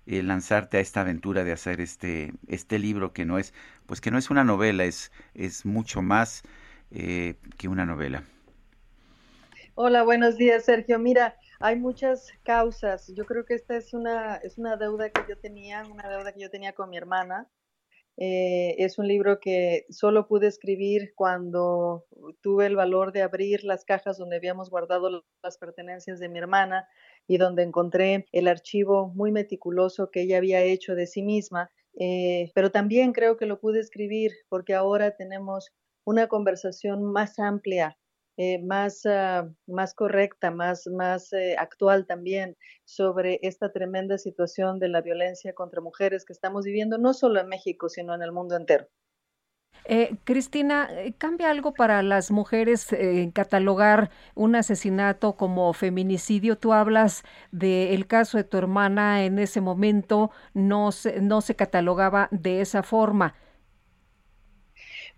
eh, 0.05 0.23
lanzarte 0.23 0.77
a 0.77 0.79
esta 0.81 1.01
aventura 1.01 1.43
de 1.43 1.51
hacer 1.51 1.81
este, 1.81 2.33
este 2.47 2.79
libro 2.79 3.13
que 3.13 3.25
no 3.25 3.37
es, 3.37 3.53
pues 3.85 4.01
que 4.01 4.11
no 4.11 4.17
es 4.17 4.29
una 4.29 4.43
novela, 4.43 4.85
es, 4.85 5.11
es 5.33 5.65
mucho 5.65 6.01
más 6.01 6.43
eh, 6.91 7.35
que 7.57 7.67
una 7.67 7.85
novela? 7.85 8.23
Hola, 9.75 10.03
buenos 10.03 10.37
días, 10.37 10.65
Sergio. 10.65 10.99
Mira, 10.99 11.37
hay 11.59 11.77
muchas 11.77 12.33
causas. 12.43 13.07
Yo 13.15 13.25
creo 13.25 13.45
que 13.45 13.53
esta 13.53 13.77
es 13.77 13.93
una, 13.93 14.35
es 14.35 14.57
una 14.57 14.75
deuda 14.75 15.09
que 15.09 15.21
yo 15.29 15.37
tenía, 15.37 15.83
una 15.85 16.09
deuda 16.09 16.33
que 16.33 16.41
yo 16.41 16.49
tenía 16.49 16.73
con 16.73 16.89
mi 16.89 16.97
hermana. 16.97 17.47
Eh, 18.23 18.75
es 18.77 18.99
un 18.99 19.07
libro 19.07 19.39
que 19.39 19.87
solo 19.89 20.27
pude 20.27 20.45
escribir 20.45 21.11
cuando 21.15 22.05
tuve 22.41 22.67
el 22.67 22.75
valor 22.75 23.13
de 23.13 23.23
abrir 23.23 23.63
las 23.63 23.83
cajas 23.83 24.19
donde 24.19 24.35
habíamos 24.35 24.69
guardado 24.69 25.23
las 25.41 25.57
pertenencias 25.57 26.19
de 26.19 26.29
mi 26.29 26.37
hermana 26.37 26.87
y 27.25 27.39
donde 27.39 27.63
encontré 27.63 28.27
el 28.31 28.47
archivo 28.47 29.07
muy 29.15 29.31
meticuloso 29.31 30.11
que 30.11 30.21
ella 30.21 30.37
había 30.37 30.61
hecho 30.61 30.93
de 30.93 31.07
sí 31.07 31.23
misma. 31.23 31.71
Eh, 31.99 32.51
pero 32.53 32.69
también 32.69 33.11
creo 33.11 33.37
que 33.37 33.47
lo 33.47 33.59
pude 33.59 33.79
escribir 33.79 34.33
porque 34.49 34.75
ahora 34.75 35.15
tenemos 35.15 35.71
una 36.05 36.27
conversación 36.27 37.03
más 37.03 37.39
amplia 37.39 37.97
eh, 38.37 38.59
más, 38.59 39.05
uh, 39.05 39.53
más 39.67 39.93
correcta, 39.93 40.51
más, 40.51 40.87
más 40.87 41.33
eh, 41.33 41.55
actual 41.57 42.05
también 42.05 42.57
sobre 42.85 43.39
esta 43.43 43.71
tremenda 43.71 44.17
situación 44.17 44.79
de 44.79 44.89
la 44.89 45.01
violencia 45.01 45.53
contra 45.53 45.81
mujeres 45.81 46.25
que 46.25 46.33
estamos 46.33 46.65
viviendo 46.65 46.97
no 46.97 47.13
solo 47.13 47.39
en 47.39 47.47
México, 47.47 47.89
sino 47.89 48.15
en 48.15 48.21
el 48.21 48.31
mundo 48.31 48.55
entero. 48.55 48.87
Eh, 49.85 50.15
Cristina, 50.23 50.89
¿cambia 51.17 51.49
algo 51.49 51.73
para 51.73 52.03
las 52.03 52.29
mujeres 52.29 52.93
eh, 52.93 53.31
catalogar 53.33 54.11
un 54.35 54.55
asesinato 54.55 55.35
como 55.35 55.73
feminicidio? 55.73 56.57
Tú 56.57 56.71
hablas 56.73 57.23
del 57.51 58.05
caso 58.07 58.37
de 58.37 58.43
tu 58.43 58.57
hermana, 58.57 59.25
en 59.25 59.39
ese 59.39 59.59
momento 59.59 60.31
no 60.53 60.91
se, 60.91 61.19
no 61.21 61.41
se 61.41 61.55
catalogaba 61.55 62.27
de 62.31 62.61
esa 62.61 62.83
forma. 62.83 63.35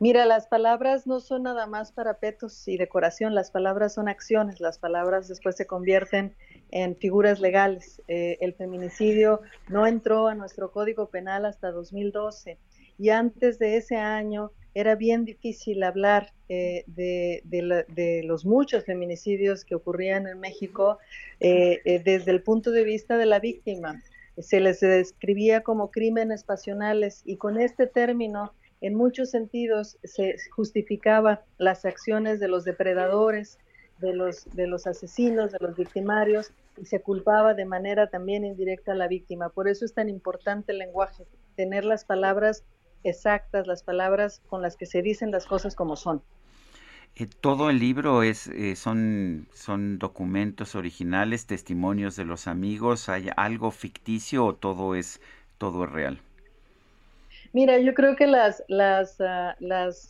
Mira, 0.04 0.26
las 0.26 0.48
palabras 0.48 1.08
no 1.08 1.22
son 1.22 1.44
nada 1.44 1.66
más 1.66 1.94
parapetos 1.94 2.68
y 2.68 2.76
decoración, 2.76 3.34
las 3.34 3.52
palabras 3.52 3.94
son 3.94 4.10
acciones, 4.10 4.60
las 4.60 4.78
palabras 4.78 5.30
después 5.30 5.56
se 5.56 5.66
convierten 5.66 6.36
en 6.72 6.98
figuras 6.98 7.40
legales. 7.40 8.02
Eh, 8.10 8.38
el 8.42 8.54
feminicidio 8.54 9.40
no 9.70 9.88
entró 9.88 10.28
a 10.28 10.36
nuestro 10.36 10.74
Código 10.74 11.08
Penal 11.08 11.46
hasta 11.46 11.72
2012 11.72 12.58
y 13.00 13.12
antes 13.12 13.60
de 13.60 13.78
ese 13.78 13.96
año 13.96 14.52
era 14.74 14.96
bien 14.96 15.24
difícil 15.24 15.82
hablar 15.84 16.34
eh, 16.50 16.84
de, 16.88 18.22
los 18.26 18.46
muchos 18.46 18.84
feminicidios 18.84 19.64
que 19.64 19.76
ocurrían 19.76 20.28
en 20.28 20.38
México 20.42 20.98
eh, 21.40 21.80
eh, 21.86 22.02
desde 22.04 22.32
el 22.32 22.44
punto 22.44 22.72
de 22.72 22.84
vista 22.84 23.18
de 23.18 23.26
la 23.26 23.40
víctima. 23.40 24.04
Se 24.38 24.60
les 24.60 24.82
describía 24.82 25.62
como 25.62 25.92
crímenes 25.92 26.44
pasionales 26.44 27.22
y 27.24 27.38
con 27.38 27.58
este 27.58 27.88
término, 27.88 28.52
en 28.84 28.96
muchos 28.96 29.30
sentidos, 29.30 29.98
se 30.04 30.36
justificaba 30.52 31.42
las 31.58 31.86
acciones 31.86 32.42
de 32.42 32.50
los 32.50 32.66
depredadores, 32.66 33.58
de 34.00 34.14
los, 34.14 34.46
de 34.54 34.68
los 34.68 34.88
asesinos, 34.88 35.54
de 35.54 35.60
los 35.62 35.78
victimarios, 35.78 36.52
y 36.78 36.86
se 36.86 37.00
culpaba 37.02 37.54
de 37.54 37.64
manera 37.64 38.08
también 38.10 38.44
indirecta 38.44 38.92
a 38.92 38.96
la 38.96 39.08
víctima. 39.08 39.48
Por 39.48 39.70
eso 39.70 39.86
es 39.86 39.94
tan 39.94 40.10
importante 40.10 40.74
el 40.74 40.80
lenguaje, 40.80 41.26
tener 41.56 41.86
las 41.86 42.04
palabras 42.04 42.66
exactas, 43.06 43.68
las 43.68 43.84
palabras 43.84 44.42
con 44.50 44.62
las 44.62 44.76
que 44.76 44.86
se 44.86 45.02
dicen 45.02 45.32
las 45.32 45.46
cosas 45.46 45.76
como 45.76 45.96
son. 45.96 46.22
Eh, 47.16 47.28
todo 47.40 47.70
el 47.70 47.80
libro 47.80 48.22
es 48.22 48.48
eh, 48.48 48.76
son 48.76 49.48
son 49.54 49.98
documentos 49.98 50.76
originales, 50.76 51.46
testimonios 51.46 52.18
de 52.18 52.26
los 52.26 52.48
amigos. 52.48 53.08
¿Hay 53.08 53.30
algo 53.38 53.72
ficticio 53.72 54.46
o 54.46 54.56
todo 54.56 54.96
es 54.96 55.22
todo 55.58 55.86
es 55.86 55.92
real? 55.92 56.22
Mira, 57.54 57.78
yo 57.78 57.94
creo 57.94 58.16
que 58.16 58.26
las 58.26 58.64
las 58.68 59.22
ah, 59.22 59.56
las 59.60 60.10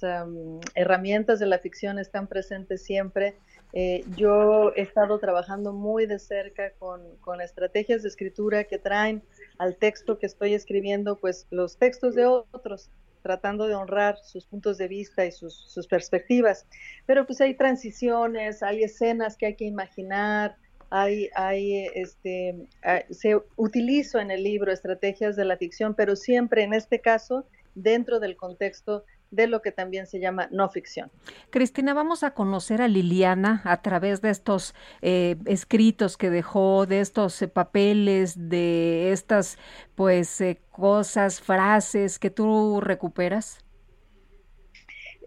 herramientas 0.75 1.39
de 1.39 1.45
la 1.45 1.59
ficción 1.59 1.99
están 1.99 2.27
presentes 2.27 2.83
siempre. 2.83 3.35
Eh, 3.73 4.05
yo 4.15 4.72
he 4.75 4.81
estado 4.81 5.19
trabajando 5.19 5.73
muy 5.73 6.05
de 6.05 6.19
cerca 6.19 6.72
con, 6.80 7.01
con 7.17 7.41
estrategias 7.41 8.03
de 8.03 8.09
escritura 8.09 8.63
que 8.63 8.77
traen 8.77 9.23
al 9.57 9.75
texto 9.75 10.19
que 10.19 10.27
estoy 10.27 10.53
escribiendo, 10.53 11.19
pues 11.19 11.47
los 11.49 11.77
textos 11.77 12.15
de 12.15 12.25
otros, 12.25 12.91
tratando 13.23 13.67
de 13.67 13.73
honrar 13.73 14.17
sus 14.23 14.45
puntos 14.45 14.77
de 14.77 14.88
vista 14.88 15.25
y 15.25 15.31
sus, 15.31 15.55
sus 15.55 15.88
perspectivas. 15.88 16.67
Pero 17.07 17.25
pues 17.25 17.41
hay 17.41 17.55
transiciones, 17.55 18.61
hay 18.61 18.83
escenas 18.83 19.35
que 19.35 19.47
hay 19.47 19.55
que 19.55 19.65
imaginar, 19.65 20.55
hay, 20.95 21.30
hay 21.33 21.88
este, 21.95 22.67
ah, 22.83 23.01
se 23.09 23.41
utilizo 23.55 24.19
en 24.19 24.30
el 24.30 24.43
libro 24.43 24.72
estrategias 24.72 25.35
de 25.35 25.43
la 25.43 25.57
ficción, 25.57 25.95
pero 25.95 26.15
siempre 26.15 26.61
en 26.61 26.75
este 26.75 27.01
caso 27.01 27.47
dentro 27.73 28.19
del 28.19 28.38
contexto 28.38 29.03
de 29.31 29.47
lo 29.47 29.63
que 29.63 29.72
también 29.72 30.05
se 30.05 30.19
llama 30.19 30.49
no 30.51 30.69
ficción. 30.69 31.09
Cristina, 31.49 31.95
vamos 31.95 32.22
a 32.22 32.35
conocer 32.35 32.80
a 32.83 32.88
Liliana 32.88 33.63
a 33.65 33.81
través 33.81 34.22
de 34.22 34.30
estos 34.30 34.75
eh, 35.01 35.35
escritos 35.47 36.15
que 36.15 36.30
dejó, 36.30 36.85
de 36.85 36.99
estos 36.99 37.41
eh, 37.41 37.47
papeles, 37.47 38.35
de 38.49 39.11
estas 39.11 39.57
pues 39.95 40.39
eh, 40.41 40.61
cosas, 40.69 41.41
frases 41.41 42.19
que 42.19 42.30
tú 42.30 42.81
recuperas. 42.81 43.65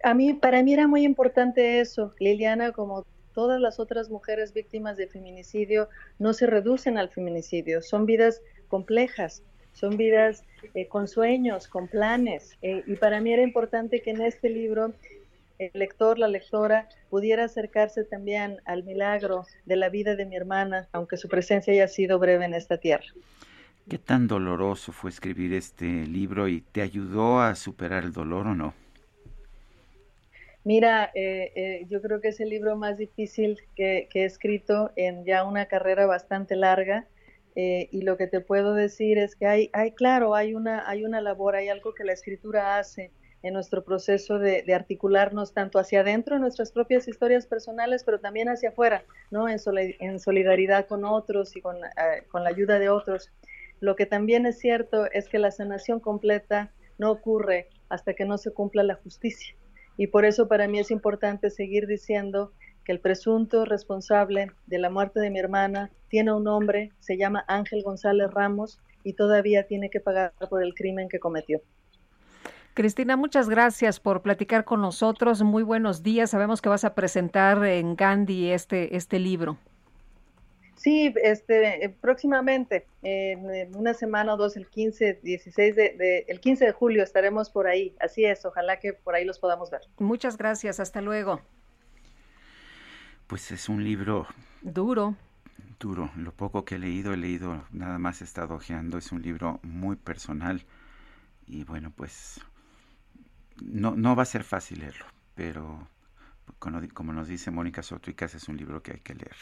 A 0.05 0.15
mí, 0.15 0.33
para 0.33 0.63
mí 0.63 0.73
era 0.73 0.87
muy 0.87 1.03
importante 1.03 1.81
eso. 1.81 2.15
Liliana, 2.21 2.71
como 2.71 3.05
todas 3.37 3.61
las 3.61 3.79
otras 3.79 4.09
mujeres 4.09 4.55
víctimas 4.55 4.97
de 4.97 5.09
feminicidio, 5.09 5.91
no 6.19 6.33
se 6.33 6.47
reducen 6.47 6.97
al 6.97 7.11
feminicidio, 7.11 7.83
son 7.83 8.07
vidas 8.07 8.41
complejas, 8.69 9.43
son 9.75 9.99
vidas 9.99 10.43
eh, 10.73 10.89
con 10.89 11.07
sueños, 11.07 11.69
con 11.69 11.87
planes. 11.87 12.57
Eh, 12.63 12.83
y 12.87 12.97
para 12.97 13.21
mí 13.21 13.35
era 13.35 13.43
importante 13.43 14.01
que 14.01 14.13
en 14.13 14.23
este 14.23 14.49
libro 14.49 14.95
el 15.59 15.71
lector, 15.75 16.19
la 16.19 16.29
lectora, 16.29 16.89
pudiera 17.11 17.45
acercarse 17.45 18.05
también 18.05 18.57
al 18.65 18.85
milagro 18.85 19.45
de 19.67 19.77
la 19.77 19.91
vida 19.91 20.17
de 20.17 20.25
mi 20.25 20.35
hermana, 20.35 20.89
aunque 20.93 21.19
su 21.19 21.29
presencia 21.29 21.75
haya 21.75 21.89
sido 21.89 22.19
breve 22.19 22.47
en 22.47 22.55
esta 22.55 22.79
tierra. 22.79 23.07
¿Qué 23.87 23.99
tan 23.99 24.29
doloroso 24.29 24.93
fue 24.93 25.11
escribir 25.11 25.53
este 25.53 26.07
libro 26.07 26.49
y 26.49 26.63
te 26.63 26.81
ayudó 26.81 27.41
a 27.41 27.55
superar 27.55 28.05
el 28.05 28.15
dolor 28.15 28.47
o 28.47 28.55
no? 28.55 28.86
Mira, 30.67 31.13
eh, 31.15 31.87
yo 31.89 32.03
creo 32.03 32.21
que 32.21 32.27
es 32.27 32.41
el 32.41 32.49
libro 32.49 32.75
más 32.75 32.99
difícil 32.99 33.57
que, 33.77 34.09
he 34.13 34.25
escrito 34.25 34.91
en 34.97 35.25
ya 35.25 35.45
una 35.45 35.67
carrera 35.67 36.07
bastante 36.07 36.57
larga. 36.57 37.07
Eh, 37.55 37.89
y 37.93 38.03
lo 38.03 38.17
que 38.17 38.27
te 38.27 38.41
puedo 38.41 38.75
decir 38.75 39.17
es 39.17 39.37
que 39.37 39.47
hay, 39.47 39.71
hay, 39.73 39.93
claro, 39.93 40.35
hay 40.35 40.55
una, 40.55 40.91
hay 40.91 41.05
una 41.05 41.21
labor, 41.21 41.55
hay 41.55 41.69
algo 41.69 41.95
que 41.95 42.03
la 42.03 42.15
escritura 42.15 42.79
hace 42.79 43.13
en 43.45 43.55
nuestro 43.55 43.85
proceso 43.85 44.41
de, 44.41 44.65
articularnos 44.75 45.55
tanto 45.55 45.79
hacia 45.79 46.01
adentro 46.01 46.35
en 46.35 46.43
nuestras 46.43 46.73
propias 46.73 47.07
historias 47.07 47.47
personales, 47.47 48.03
pero 48.03 48.19
también 48.19 48.49
hacia 48.49 48.71
afuera, 48.71 49.05
¿no? 49.31 49.49
En, 49.49 49.61
en 50.01 50.19
solidaridad 50.19 50.89
con 50.89 51.05
otros 51.05 51.55
y 51.55 51.61
con, 51.61 51.77
eh, 51.77 52.25
con 52.29 52.43
la 52.43 52.51
ayuda 52.51 52.81
de 52.81 52.89
otros. 52.89 53.31
Lo 53.79 53.95
que 53.95 54.07
también 54.07 54.47
es 54.47 54.59
cierto 54.59 55.09
es 55.13 55.29
que 55.29 55.39
la 55.39 55.53
sanación 55.53 56.01
completa 56.01 56.73
no 56.99 57.13
ocurre 57.13 57.69
hasta 57.89 58.15
que 58.15 58.25
no 58.25 58.37
se 58.37 58.53
cumpla 58.53 58.83
la 58.83 58.97
justicia. 58.97 59.55
Y 59.97 60.09
por 60.09 60.25
eso 60.25 60.49
para 60.49 60.69
mí 60.69 60.79
es 60.79 60.91
importante 60.91 61.51
seguir 61.51 61.87
diciendo 61.87 62.53
que 62.85 62.93
el 62.93 63.01
presunto 63.01 63.65
responsable 63.65 64.53
de 64.67 64.79
la 64.79 64.91
muerte 64.91 65.21
de 65.21 65.31
mi 65.31 65.39
hermana 65.39 65.91
tiene 66.09 66.33
un 66.33 66.45
nombre, 66.45 66.93
se 67.01 67.17
llama 67.17 67.45
Ángel 67.49 67.83
González 67.83 68.31
Ramos 68.31 68.81
y 69.03 69.15
todavía 69.15 69.67
tiene 69.67 69.91
que 69.91 70.01
pagar 70.01 70.33
por 70.49 70.63
el 70.63 70.75
crimen 70.75 71.09
que 71.09 71.19
cometió. 71.19 71.61
Cristina, 72.75 73.17
muchas 73.17 73.49
gracias 73.49 74.01
por 74.01 74.21
platicar 74.21 74.65
con 74.65 74.83
nosotros. 74.83 75.43
Muy 75.43 75.63
buenos 75.63 76.03
días. 76.03 76.31
Sabemos 76.31 76.61
que 76.61 76.69
vas 76.69 76.85
a 76.85 76.95
presentar 76.95 77.65
en 77.65 77.97
Gandhi 77.97 78.51
este, 78.51 78.95
este 78.97 79.19
libro. 79.19 79.57
Sí, 80.77 81.15
este, 81.23 81.85
eh, 81.85 81.89
próximamente, 81.89 82.87
en, 83.03 83.75
una 83.75 83.95
semana 83.95 84.35
o 84.35 84.37
dos, 84.37 84.57
el 84.57 84.69
15, 84.69 85.21
16 85.23 85.77
de, 85.77 86.25
el 86.29 86.41
15 86.41 86.67
de 86.67 86.73
julio 86.73 87.03
estaremos 87.03 87.51
por 87.51 87.67
ahí. 87.67 87.97
Así 88.01 88.25
es, 88.25 88.45
ojalá 88.45 88.79
que 88.79 88.93
por 88.93 89.15
ahí 89.15 89.25
los 89.25 89.39
podamos 89.39 89.71
ver. 89.71 89.81
Muchas 89.99 90.37
gracias, 90.37 90.79
hasta 90.79 91.01
luego. 91.01 91.41
Pues 93.27 93.51
es 93.51 93.69
un 93.69 93.83
libro 93.83 94.27
duro. 94.63 95.17
Duro. 95.81 96.11
Lo 96.17 96.33
poco 96.33 96.65
que 96.65 96.77
he 96.77 96.79
leído, 96.79 97.13
he 97.13 97.17
leído, 97.17 97.65
nada 97.71 97.99
más 97.99 98.21
he 98.21 98.25
estado 98.25 98.55
ojeando. 98.55 98.99
Es 98.99 99.13
un 99.13 99.23
libro 99.23 99.61
muy 99.63 99.97
personal. 99.97 100.65
Y 101.47 101.65
bueno, 101.65 101.93
pues 101.95 102.41
no, 103.63 103.97
no 103.97 104.15
va 104.15 104.23
a 104.23 104.27
ser 104.27 104.45
fácil 104.45 104.81
leerlo, 104.81 105.07
pero 105.35 105.89
como 106.59 107.13
nos 107.13 107.29
dice 107.29 107.51
Mónica 107.51 107.83
Sotuicas, 107.83 108.35
es 108.35 108.49
un 108.49 108.57
libro 108.57 108.83
que 108.83 108.93
hay 108.93 109.01
que 109.01 109.15
leer. 109.15 109.37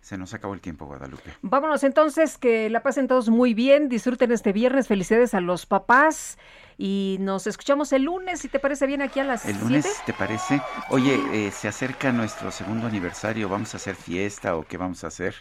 Se 0.00 0.18
nos 0.18 0.34
acabó 0.34 0.54
el 0.54 0.60
tiempo, 0.60 0.86
Guadalupe. 0.86 1.32
Vámonos 1.42 1.84
entonces, 1.84 2.38
que 2.38 2.68
la 2.70 2.82
pasen 2.82 3.08
todos 3.08 3.28
muy 3.28 3.54
bien, 3.54 3.88
disfruten 3.88 4.32
este 4.32 4.52
viernes, 4.52 4.88
felicidades 4.88 5.34
a 5.34 5.40
los 5.40 5.66
papás 5.66 6.38
y 6.76 7.18
nos 7.20 7.46
escuchamos 7.46 7.92
el 7.92 8.02
lunes, 8.02 8.40
si 8.40 8.48
te 8.48 8.58
parece 8.58 8.86
bien, 8.86 9.02
aquí 9.02 9.20
a 9.20 9.24
las 9.24 9.46
El 9.46 9.58
lunes, 9.60 10.02
¿te 10.04 10.12
parece? 10.12 10.60
Oye, 10.90 11.20
eh, 11.32 11.50
se 11.50 11.68
acerca 11.68 12.12
nuestro 12.12 12.50
segundo 12.50 12.86
aniversario, 12.86 13.48
¿vamos 13.48 13.74
a 13.74 13.76
hacer 13.76 13.94
fiesta 13.94 14.56
o 14.56 14.64
qué 14.64 14.76
vamos 14.76 15.04
a 15.04 15.08
hacer? 15.08 15.34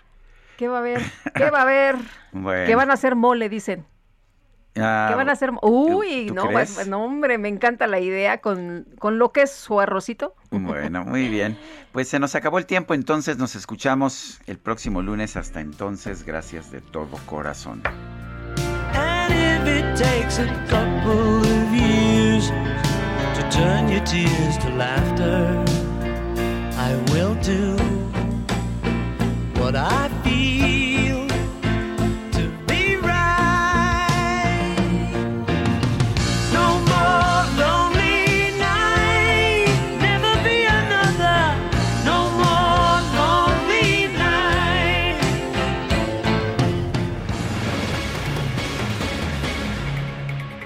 ¿Qué 0.57 0.67
va 0.67 0.77
a 0.77 0.79
haber? 0.79 1.01
¿Qué 1.33 1.49
va 1.49 1.59
a 1.59 1.63
haber? 1.63 1.95
bueno. 2.31 2.67
¿Qué 2.67 2.75
van 2.75 2.91
a 2.91 2.93
hacer 2.93 3.15
mole, 3.15 3.49
dicen? 3.49 3.85
Ah, 4.75 5.07
¿Qué 5.09 5.15
van 5.15 5.29
a 5.29 5.33
hacer? 5.33 5.51
Uy, 5.61 6.31
no, 6.33 6.49
pues, 6.49 6.87
no, 6.87 7.03
hombre, 7.05 7.37
me 7.37 7.47
encanta 7.47 7.85
la 7.85 7.99
idea 7.99 8.39
con, 8.39 8.87
con 8.97 9.19
lo 9.19 9.31
que 9.31 9.43
es 9.43 9.51
su 9.51 9.79
arrocito. 9.79 10.35
Bueno, 10.49 11.03
muy 11.05 11.27
bien. 11.27 11.57
Pues 11.91 12.07
se 12.07 12.19
nos 12.19 12.33
acabó 12.33 12.57
el 12.57 12.65
tiempo, 12.65 12.95
entonces 12.95 13.37
nos 13.37 13.55
escuchamos 13.55 14.41
el 14.47 14.57
próximo 14.57 15.03
lunes. 15.03 15.37
Hasta 15.37 15.61
entonces, 15.61 16.23
gracias 16.25 16.71
de 16.71 16.81
todo 16.81 17.19
corazón. 17.27 17.83
And 18.95 19.33
if 19.33 19.67
it 19.67 19.95
takes 19.95 20.39
a 20.39 20.47
couple 20.67 21.39
of 21.39 21.73
years 21.73 22.49
to 22.49 23.49
turn 23.51 23.89
your 23.89 24.03
tears 24.03 24.57
to 24.59 24.69
laughter, 24.69 25.63
I 26.77 26.95
will 27.11 27.35
do 27.43 27.77
what 29.61 29.75
I 29.75 30.09
feel 30.23 30.62